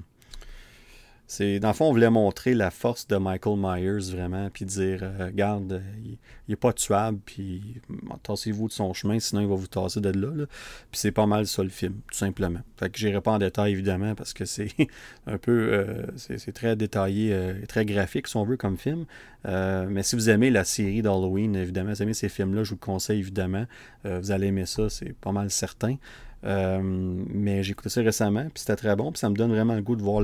c'est, 1.30 1.60
dans 1.60 1.68
le 1.68 1.74
fond, 1.74 1.90
on 1.90 1.92
voulait 1.92 2.08
montrer 2.08 2.54
la 2.54 2.70
force 2.70 3.06
de 3.06 3.18
Michael 3.18 3.58
Myers 3.58 4.10
vraiment, 4.12 4.48
puis 4.48 4.64
dire, 4.64 5.00
euh, 5.02 5.26
regarde, 5.26 5.82
il, 6.02 6.12
n'est 6.48 6.54
est 6.54 6.56
pas 6.56 6.72
tuable, 6.72 7.18
puis 7.22 7.82
tassez-vous 8.22 8.68
de 8.68 8.72
son 8.72 8.94
chemin, 8.94 9.20
sinon 9.20 9.42
il 9.42 9.46
va 9.46 9.54
vous 9.54 9.66
tasser 9.66 10.00
de 10.00 10.08
là. 10.08 10.46
Puis 10.90 10.98
c'est 10.98 11.12
pas 11.12 11.26
mal 11.26 11.46
ça 11.46 11.62
le 11.62 11.68
film, 11.68 12.00
tout 12.10 12.16
simplement. 12.16 12.60
Fait 12.78 12.88
que 12.88 12.98
j'irai 12.98 13.20
pas 13.20 13.32
en 13.32 13.38
détail 13.38 13.72
évidemment 13.72 14.14
parce 14.14 14.32
que 14.32 14.46
c'est 14.46 14.70
un 15.26 15.36
peu, 15.36 15.68
euh, 15.70 16.06
c'est, 16.16 16.52
très 16.52 16.76
détaillé, 16.76 17.34
euh, 17.34 17.52
très 17.68 17.84
graphique 17.84 18.26
si 18.26 18.38
on 18.38 18.44
veut 18.44 18.56
comme 18.56 18.78
film. 18.78 19.04
mais 19.44 20.02
si 20.04 20.16
vous 20.16 20.30
aimez 20.30 20.48
la 20.48 20.64
série 20.64 21.02
d'Halloween, 21.02 21.56
évidemment, 21.56 21.94
si 21.94 21.98
vous 21.98 22.02
aimez 22.04 22.14
ces 22.14 22.30
films-là, 22.30 22.64
je 22.64 22.70
vous 22.70 22.76
le 22.76 22.86
conseille 22.86 23.18
évidemment. 23.18 23.66
vous 24.04 24.30
allez 24.30 24.46
aimer 24.46 24.64
ça, 24.64 24.88
c'est 24.88 25.12
pas 25.12 25.32
mal 25.32 25.50
certain. 25.50 25.96
Euh, 26.44 26.80
mais 26.82 27.62
j'ai 27.62 27.72
écouté 27.72 27.88
ça 27.88 28.00
récemment, 28.00 28.44
puis 28.44 28.60
c'était 28.60 28.76
très 28.76 28.94
bon, 28.94 29.10
puis 29.10 29.18
ça 29.18 29.28
me 29.28 29.34
donne 29.34 29.50
vraiment 29.50 29.74
le 29.74 29.82
goût 29.82 29.96
de 29.96 30.02
voir 30.02 30.22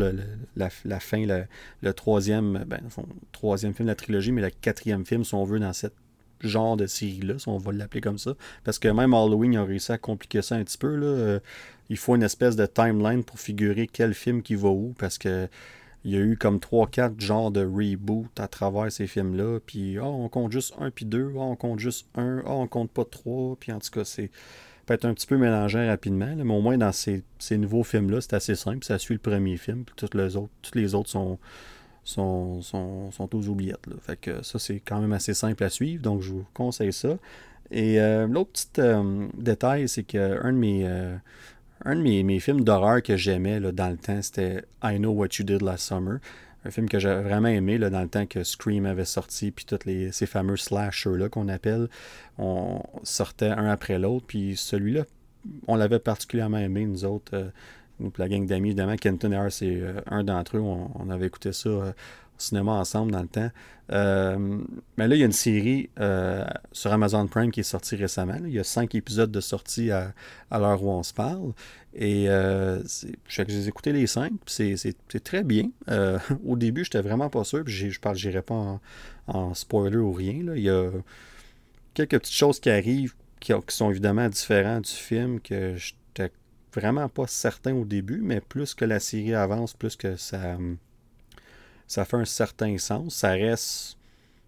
la, 0.57 1.01
fin, 1.01 1.27
le, 1.83 1.93
troisième, 1.93 2.65
ben, 2.67 2.81
troisième 3.33 3.75
film 3.75 3.87
de 3.87 3.91
la 3.91 3.97
trilogie, 3.97 4.33
mais 4.33 4.43
le 4.43 4.51
quatrième 4.51 5.05
film, 5.05 5.25
si 5.25 5.35
on 5.35 5.45
veut, 5.45 5.59
dans 5.59 5.73
cette 5.73 5.95
genre 6.41 6.77
de 6.77 6.87
série-là, 6.87 7.39
si 7.39 7.49
on 7.49 7.59
va 7.59 7.73
l'appeler 7.73 8.01
comme 8.01 8.19
ça. 8.19 8.35
Parce 8.65 8.79
que 8.79 8.89
même 8.89 9.15
Halloween 9.15 9.57
a 9.57 9.65
réussi 9.65 9.93
à 9.93 9.99
compliquer 9.99 10.43
ça 10.43 10.57
un 10.57 10.65
petit 10.65 10.79
peu. 10.79 10.95
Là. 10.95 11.07
Euh, 11.07 11.41
il 11.89 11.97
faut 11.97 12.15
une 12.15 12.23
espèce 12.23 12.57
de 12.57 12.67
timeline 12.67 13.25
pour 13.25 13.39
figurer 13.39 13.89
quel 13.91 14.15
film 14.15 14.43
qui 14.43 14.55
va 14.55 14.69
où, 14.69 14.95
parce 14.99 15.19
que 15.19 15.49
il 16.05 16.13
y 16.13 16.17
a 16.17 16.21
eu 16.21 16.37
comme 16.37 16.59
3-4 16.59 17.19
genres 17.19 17.51
de 17.51 17.65
reboot 17.65 18.39
à 18.39 18.47
travers 18.47 18.93
ces 18.93 19.07
films-là. 19.07 19.59
Puis, 19.65 19.99
oh, 19.99 20.05
on 20.05 20.29
compte 20.29 20.53
juste 20.53 20.75
un, 20.79 20.91
puis 20.91 21.07
deux. 21.07 21.33
Oh, 21.35 21.41
on 21.41 21.57
compte 21.57 21.79
juste 21.79 22.07
un. 22.15 22.43
Oh, 22.45 22.61
on 22.61 22.67
compte 22.67 22.91
pas 22.91 23.07
trois. 23.07 23.57
Puis, 23.59 23.73
en 23.73 23.79
tout 23.79 23.91
cas, 23.91 24.05
c'est 24.05 24.31
peut 24.85 24.95
être 24.95 25.05
un 25.05 25.15
petit 25.15 25.27
peu 25.27 25.37
mélangé 25.37 25.89
rapidement, 25.89 26.35
mais 26.37 26.55
au 26.55 26.61
moins 26.61 26.79
dans 26.79 26.93
ces, 26.93 27.23
nouveaux 27.51 27.83
films-là, 27.83 28.21
c'est 28.21 28.35
assez 28.35 28.55
simple. 28.55 28.85
Ça 28.85 28.99
suit 28.99 29.15
le 29.15 29.21
premier 29.21 29.57
film, 29.57 29.85
puis 29.85 29.95
toutes 29.97 30.15
les 30.15 30.37
autres, 30.37 30.53
toutes 30.63 30.77
les 30.77 30.95
autres 30.95 31.11
sont, 31.11 31.39
sont, 32.05 32.61
sont, 32.63 33.29
aux 33.35 33.49
oubliettes. 33.49 33.87
Fait 34.01 34.17
que 34.17 34.43
ça, 34.43 34.59
c'est 34.59 34.81
quand 34.81 35.01
même 35.01 35.13
assez 35.13 35.35
simple 35.35 35.63
à 35.65 35.69
suivre, 35.69 36.03
donc 36.03 36.23
je 36.23 36.33
vous 36.33 36.47
conseille 36.55 36.93
ça. 36.93 37.17
Et 37.71 38.01
euh, 38.01 38.27
l'autre 38.27 38.53
petit 38.53 38.81
euh, 38.81 39.27
détail, 39.37 39.89
c'est 39.89 40.05
qu'un 40.05 40.53
de 40.53 40.59
mes. 40.59 40.87
Euh, 40.87 41.17
un 41.85 41.97
de 41.97 42.03
mes, 42.03 42.41
films 42.41 42.63
d'horreur 42.63 43.03
que 43.03 43.17
j'aimais 43.17 43.61
dans 43.61 43.91
le 43.91 43.97
temps, 43.97 44.23
c'était 44.23 44.65
I 44.83 44.97
Know 44.97 45.11
What 45.11 45.29
You 45.39 45.45
Did 45.45 45.61
Last 45.61 45.87
Summer. 45.87 46.19
Un 46.65 46.71
film 46.71 46.89
que 46.89 46.99
j'avais 46.99 47.23
vraiment 47.23 47.49
aimé 47.49 47.79
là, 47.79 47.91
dans 47.91 48.01
le 48.01 48.09
temps 48.09 48.27
que 48.27 48.43
Scream 48.43 48.87
avait 48.87 49.05
sorti, 49.05 49.51
puis 49.51 49.65
tous 49.65 49.79
ces 50.13 50.27
fameux 50.27 50.57
slashers-là 50.57 51.29
qu'on 51.29 51.49
appelle, 51.49 51.89
on 52.39 52.83
sortait 53.03 53.51
un 53.51 53.67
après 53.69 53.99
l'autre, 53.99 54.25
puis 54.27 54.57
celui-là, 54.57 55.05
on 55.69 55.77
l'avait 55.77 55.99
particulièrement 55.99 56.59
aimé, 56.59 56.87
nous 56.87 57.05
autres, 57.05 57.35
euh, 57.35 57.49
nous, 58.01 58.13
la 58.19 58.29
gang 58.29 58.47
d'amis, 58.47 58.69
évidemment, 58.69 58.97
Kenton 58.97 59.33
et 59.33 59.51
c'est 59.51 59.81
euh, 59.81 60.01
un 60.07 60.25
d'entre 60.25 60.57
eux, 60.57 60.61
on, 60.61 61.11
avait 61.11 61.27
écouté 61.27 61.53
ça 61.53 61.69
euh, 61.69 61.93
cinéma 62.39 62.73
ensemble 62.73 63.13
dans 63.13 63.23
le 63.23 63.29
temps. 63.29 63.51
mais 64.97 65.09
là, 65.09 65.15
il 65.15 65.19
y 65.19 65.23
a 65.23 65.27
une 65.27 65.33
série 65.33 65.91
sur 66.73 66.93
Amazon 66.93 67.27
Prime 67.27 67.51
qui 67.51 67.61
est 67.61 67.65
sortie 67.65 67.97
récemment. 67.97 68.39
Il 68.45 68.53
y 68.53 68.59
a 68.59 68.65
cinq 68.65 68.95
épisodes 68.95 69.31
de 69.31 69.41
sortie 69.41 69.91
à, 69.91 70.13
l'heure 70.51 70.83
où 70.83 70.91
on 70.91 71.03
se 71.03 71.13
parle. 71.13 71.53
Et 71.95 72.29
euh, 72.29 72.83
j'ai 73.29 73.69
écouté 73.69 73.93
les 73.93 74.07
cinq, 74.07 74.33
c'est 74.47 74.97
très 75.23 75.45
bien. 75.45 75.71
Euh, 75.89 76.19
au 76.47 76.57
début, 76.57 76.85
j'étais 76.85 77.01
vraiment 77.01 77.31
pas 77.31 77.45
sûr, 77.45 77.65
puis 77.65 77.91
je 77.91 78.01
parle, 78.01 78.17
j'irai 78.17 78.43
pas 78.43 78.81
en, 79.29 79.55
spoiler 79.55 79.97
ou 79.97 80.13
rien. 80.13 80.55
Il 80.57 80.63
y 80.63 80.71
a 80.71 80.91
quelques 81.95 82.19
petites 82.19 82.35
choses 82.35 82.59
qui 82.59 82.71
arrivent 82.71 83.15
qui, 83.41 83.53
sont 83.69 83.91
évidemment 83.91 84.29
différentes 84.29 84.87
du 84.87 84.97
film 84.97 85.41
que 85.41 85.77
j'étais 85.77 86.33
vraiment 86.73 87.09
pas 87.09 87.27
certain 87.27 87.75
au 87.75 87.85
début, 87.85 88.21
mais 88.23 88.41
plus 88.41 88.75
que 88.75 88.85
la 88.85 88.99
série 88.99 89.35
avance, 89.35 89.75
plus 89.75 89.97
que 89.97 90.17
ça, 90.17 90.57
ça 91.87 92.05
fait 92.05 92.17
un 92.17 92.25
certain 92.25 92.79
sens. 92.79 93.15
Ça 93.17 93.31
reste. 93.31 93.99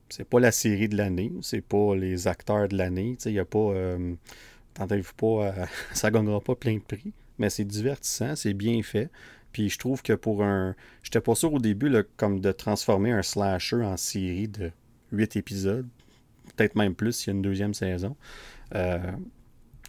C'est 0.09 0.29
pas 0.29 0.39
la 0.39 0.53
série 0.53 0.89
de 0.89 0.97
l'année, 0.97 1.33
c'est 1.43 1.61
pas 1.61 1.97
les 1.97 2.29
acteurs 2.29 2.69
de 2.69 2.77
l'année. 2.77 3.17
Il 3.25 3.33
n'y 3.33 3.39
a 3.39 3.45
pas. 3.45 3.59
Euh, 3.59 4.15
Tentez-vous 4.75 5.15
pas, 5.15 5.55
ça 5.95 6.11
gagnera 6.11 6.41
pas 6.41 6.55
plein 6.55 6.75
de 6.75 6.83
prix 6.83 7.13
mais 7.39 7.51
c'est 7.51 7.65
divertissant, 7.65 8.37
c'est 8.37 8.55
bien 8.55 8.83
fait. 8.83 9.11
Puis 9.53 9.71
je 9.71 9.79
trouve 9.79 10.03
que 10.03 10.13
pour 10.13 10.43
un. 10.43 10.75
J'étais 11.03 11.21
pas 11.21 11.35
sûr 11.35 11.53
au 11.53 11.59
début 11.59 11.93
comme 12.17 12.41
de 12.41 12.53
transformer 12.53 13.13
un 13.13 13.23
slasher 13.23 13.83
en 13.83 13.97
série 13.97 14.49
de 14.49 14.71
8 15.13 15.37
épisodes, 15.37 15.87
peut-être 16.57 16.75
même 16.75 16.95
plus 16.95 17.13
s'il 17.13 17.29
y 17.29 17.31
a 17.31 17.37
une 17.37 17.43
deuxième 17.43 17.75
saison. 17.75 18.17
Euh, 18.75 18.99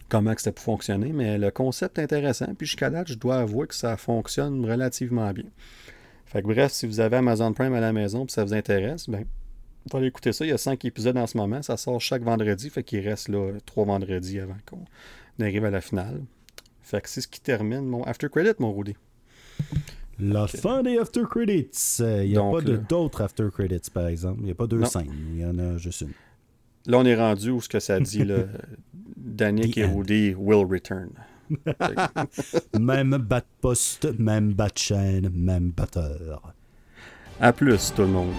comment 0.08 0.34
que 0.34 0.40
ça 0.40 0.52
peut 0.52 0.60
fonctionner, 0.60 1.12
mais 1.12 1.36
le 1.38 1.50
concept 1.50 1.98
est 1.98 2.02
intéressant. 2.02 2.54
Puis 2.54 2.66
jusqu'à 2.66 2.88
date, 2.88 3.08
je 3.08 3.14
dois 3.14 3.40
avouer 3.40 3.66
que 3.66 3.74
ça 3.74 3.96
fonctionne 3.96 4.64
relativement 4.64 5.32
bien. 5.32 5.50
Fait 6.28 6.42
que 6.42 6.46
bref, 6.46 6.72
si 6.72 6.86
vous 6.86 7.00
avez 7.00 7.16
Amazon 7.16 7.52
Prime 7.54 7.72
à 7.72 7.80
la 7.80 7.92
maison 7.92 8.26
et 8.26 8.30
ça 8.30 8.44
vous 8.44 8.52
intéresse, 8.52 9.08
ben, 9.08 9.24
vous 9.90 9.96
allez 9.96 10.08
écouter 10.08 10.32
ça. 10.32 10.44
Il 10.44 10.48
y 10.48 10.52
a 10.52 10.58
5 10.58 10.84
épisodes 10.84 11.16
en 11.16 11.26
ce 11.26 11.38
moment. 11.38 11.62
Ça 11.62 11.78
sort 11.78 12.00
chaque 12.00 12.22
vendredi. 12.22 12.68
Fait 12.68 12.82
qu'il 12.82 13.06
reste 13.06 13.28
là 13.28 13.52
3 13.64 13.86
vendredis 13.86 14.38
avant 14.38 14.56
qu'on 14.66 14.84
arrive 15.42 15.64
à 15.64 15.70
la 15.70 15.80
finale. 15.80 16.20
Fait 16.82 17.00
que 17.00 17.08
c'est 17.08 17.22
ce 17.22 17.28
qui 17.28 17.40
termine 17.40 17.86
mon 17.86 18.02
after 18.04 18.28
credit, 18.28 18.52
mon 18.58 18.74
Rudy. 18.74 18.94
La 20.20 20.46
fin 20.48 20.82
des 20.82 20.98
after 20.98 21.22
credits. 21.30 21.98
Euh, 22.00 22.24
il 22.24 22.30
n'y 22.30 22.36
a 22.36 22.42
pas 22.42 22.60
d'autres 22.60 23.22
after 23.22 23.48
credits, 23.50 23.90
par 23.92 24.08
exemple. 24.08 24.40
Il 24.40 24.46
n'y 24.46 24.50
a 24.50 24.54
pas 24.54 24.66
deux 24.66 24.84
scènes. 24.84 25.12
Il 25.32 25.40
y 25.40 25.46
en 25.46 25.58
a 25.58 25.78
juste 25.78 26.02
une. 26.02 26.12
Là, 26.86 26.98
on 26.98 27.04
est 27.04 27.16
rendu 27.16 27.50
où 27.50 27.60
ce 27.60 27.68
que 27.68 27.80
ça 27.80 28.00
dit, 28.00 28.24
là. 28.24 28.44
Danick 29.16 29.78
et 29.78 29.84
Rudy 29.84 30.34
will 30.34 30.66
return. 30.66 31.10
même 32.78 33.16
bat 33.18 33.44
poste, 33.60 34.08
même 34.18 34.52
bat 34.52 34.68
chaîne, 34.74 35.30
même 35.34 35.70
batteur. 35.70 36.54
À 37.40 37.52
plus, 37.52 37.92
tout 37.94 38.02
le 38.02 38.08
monde. 38.08 38.34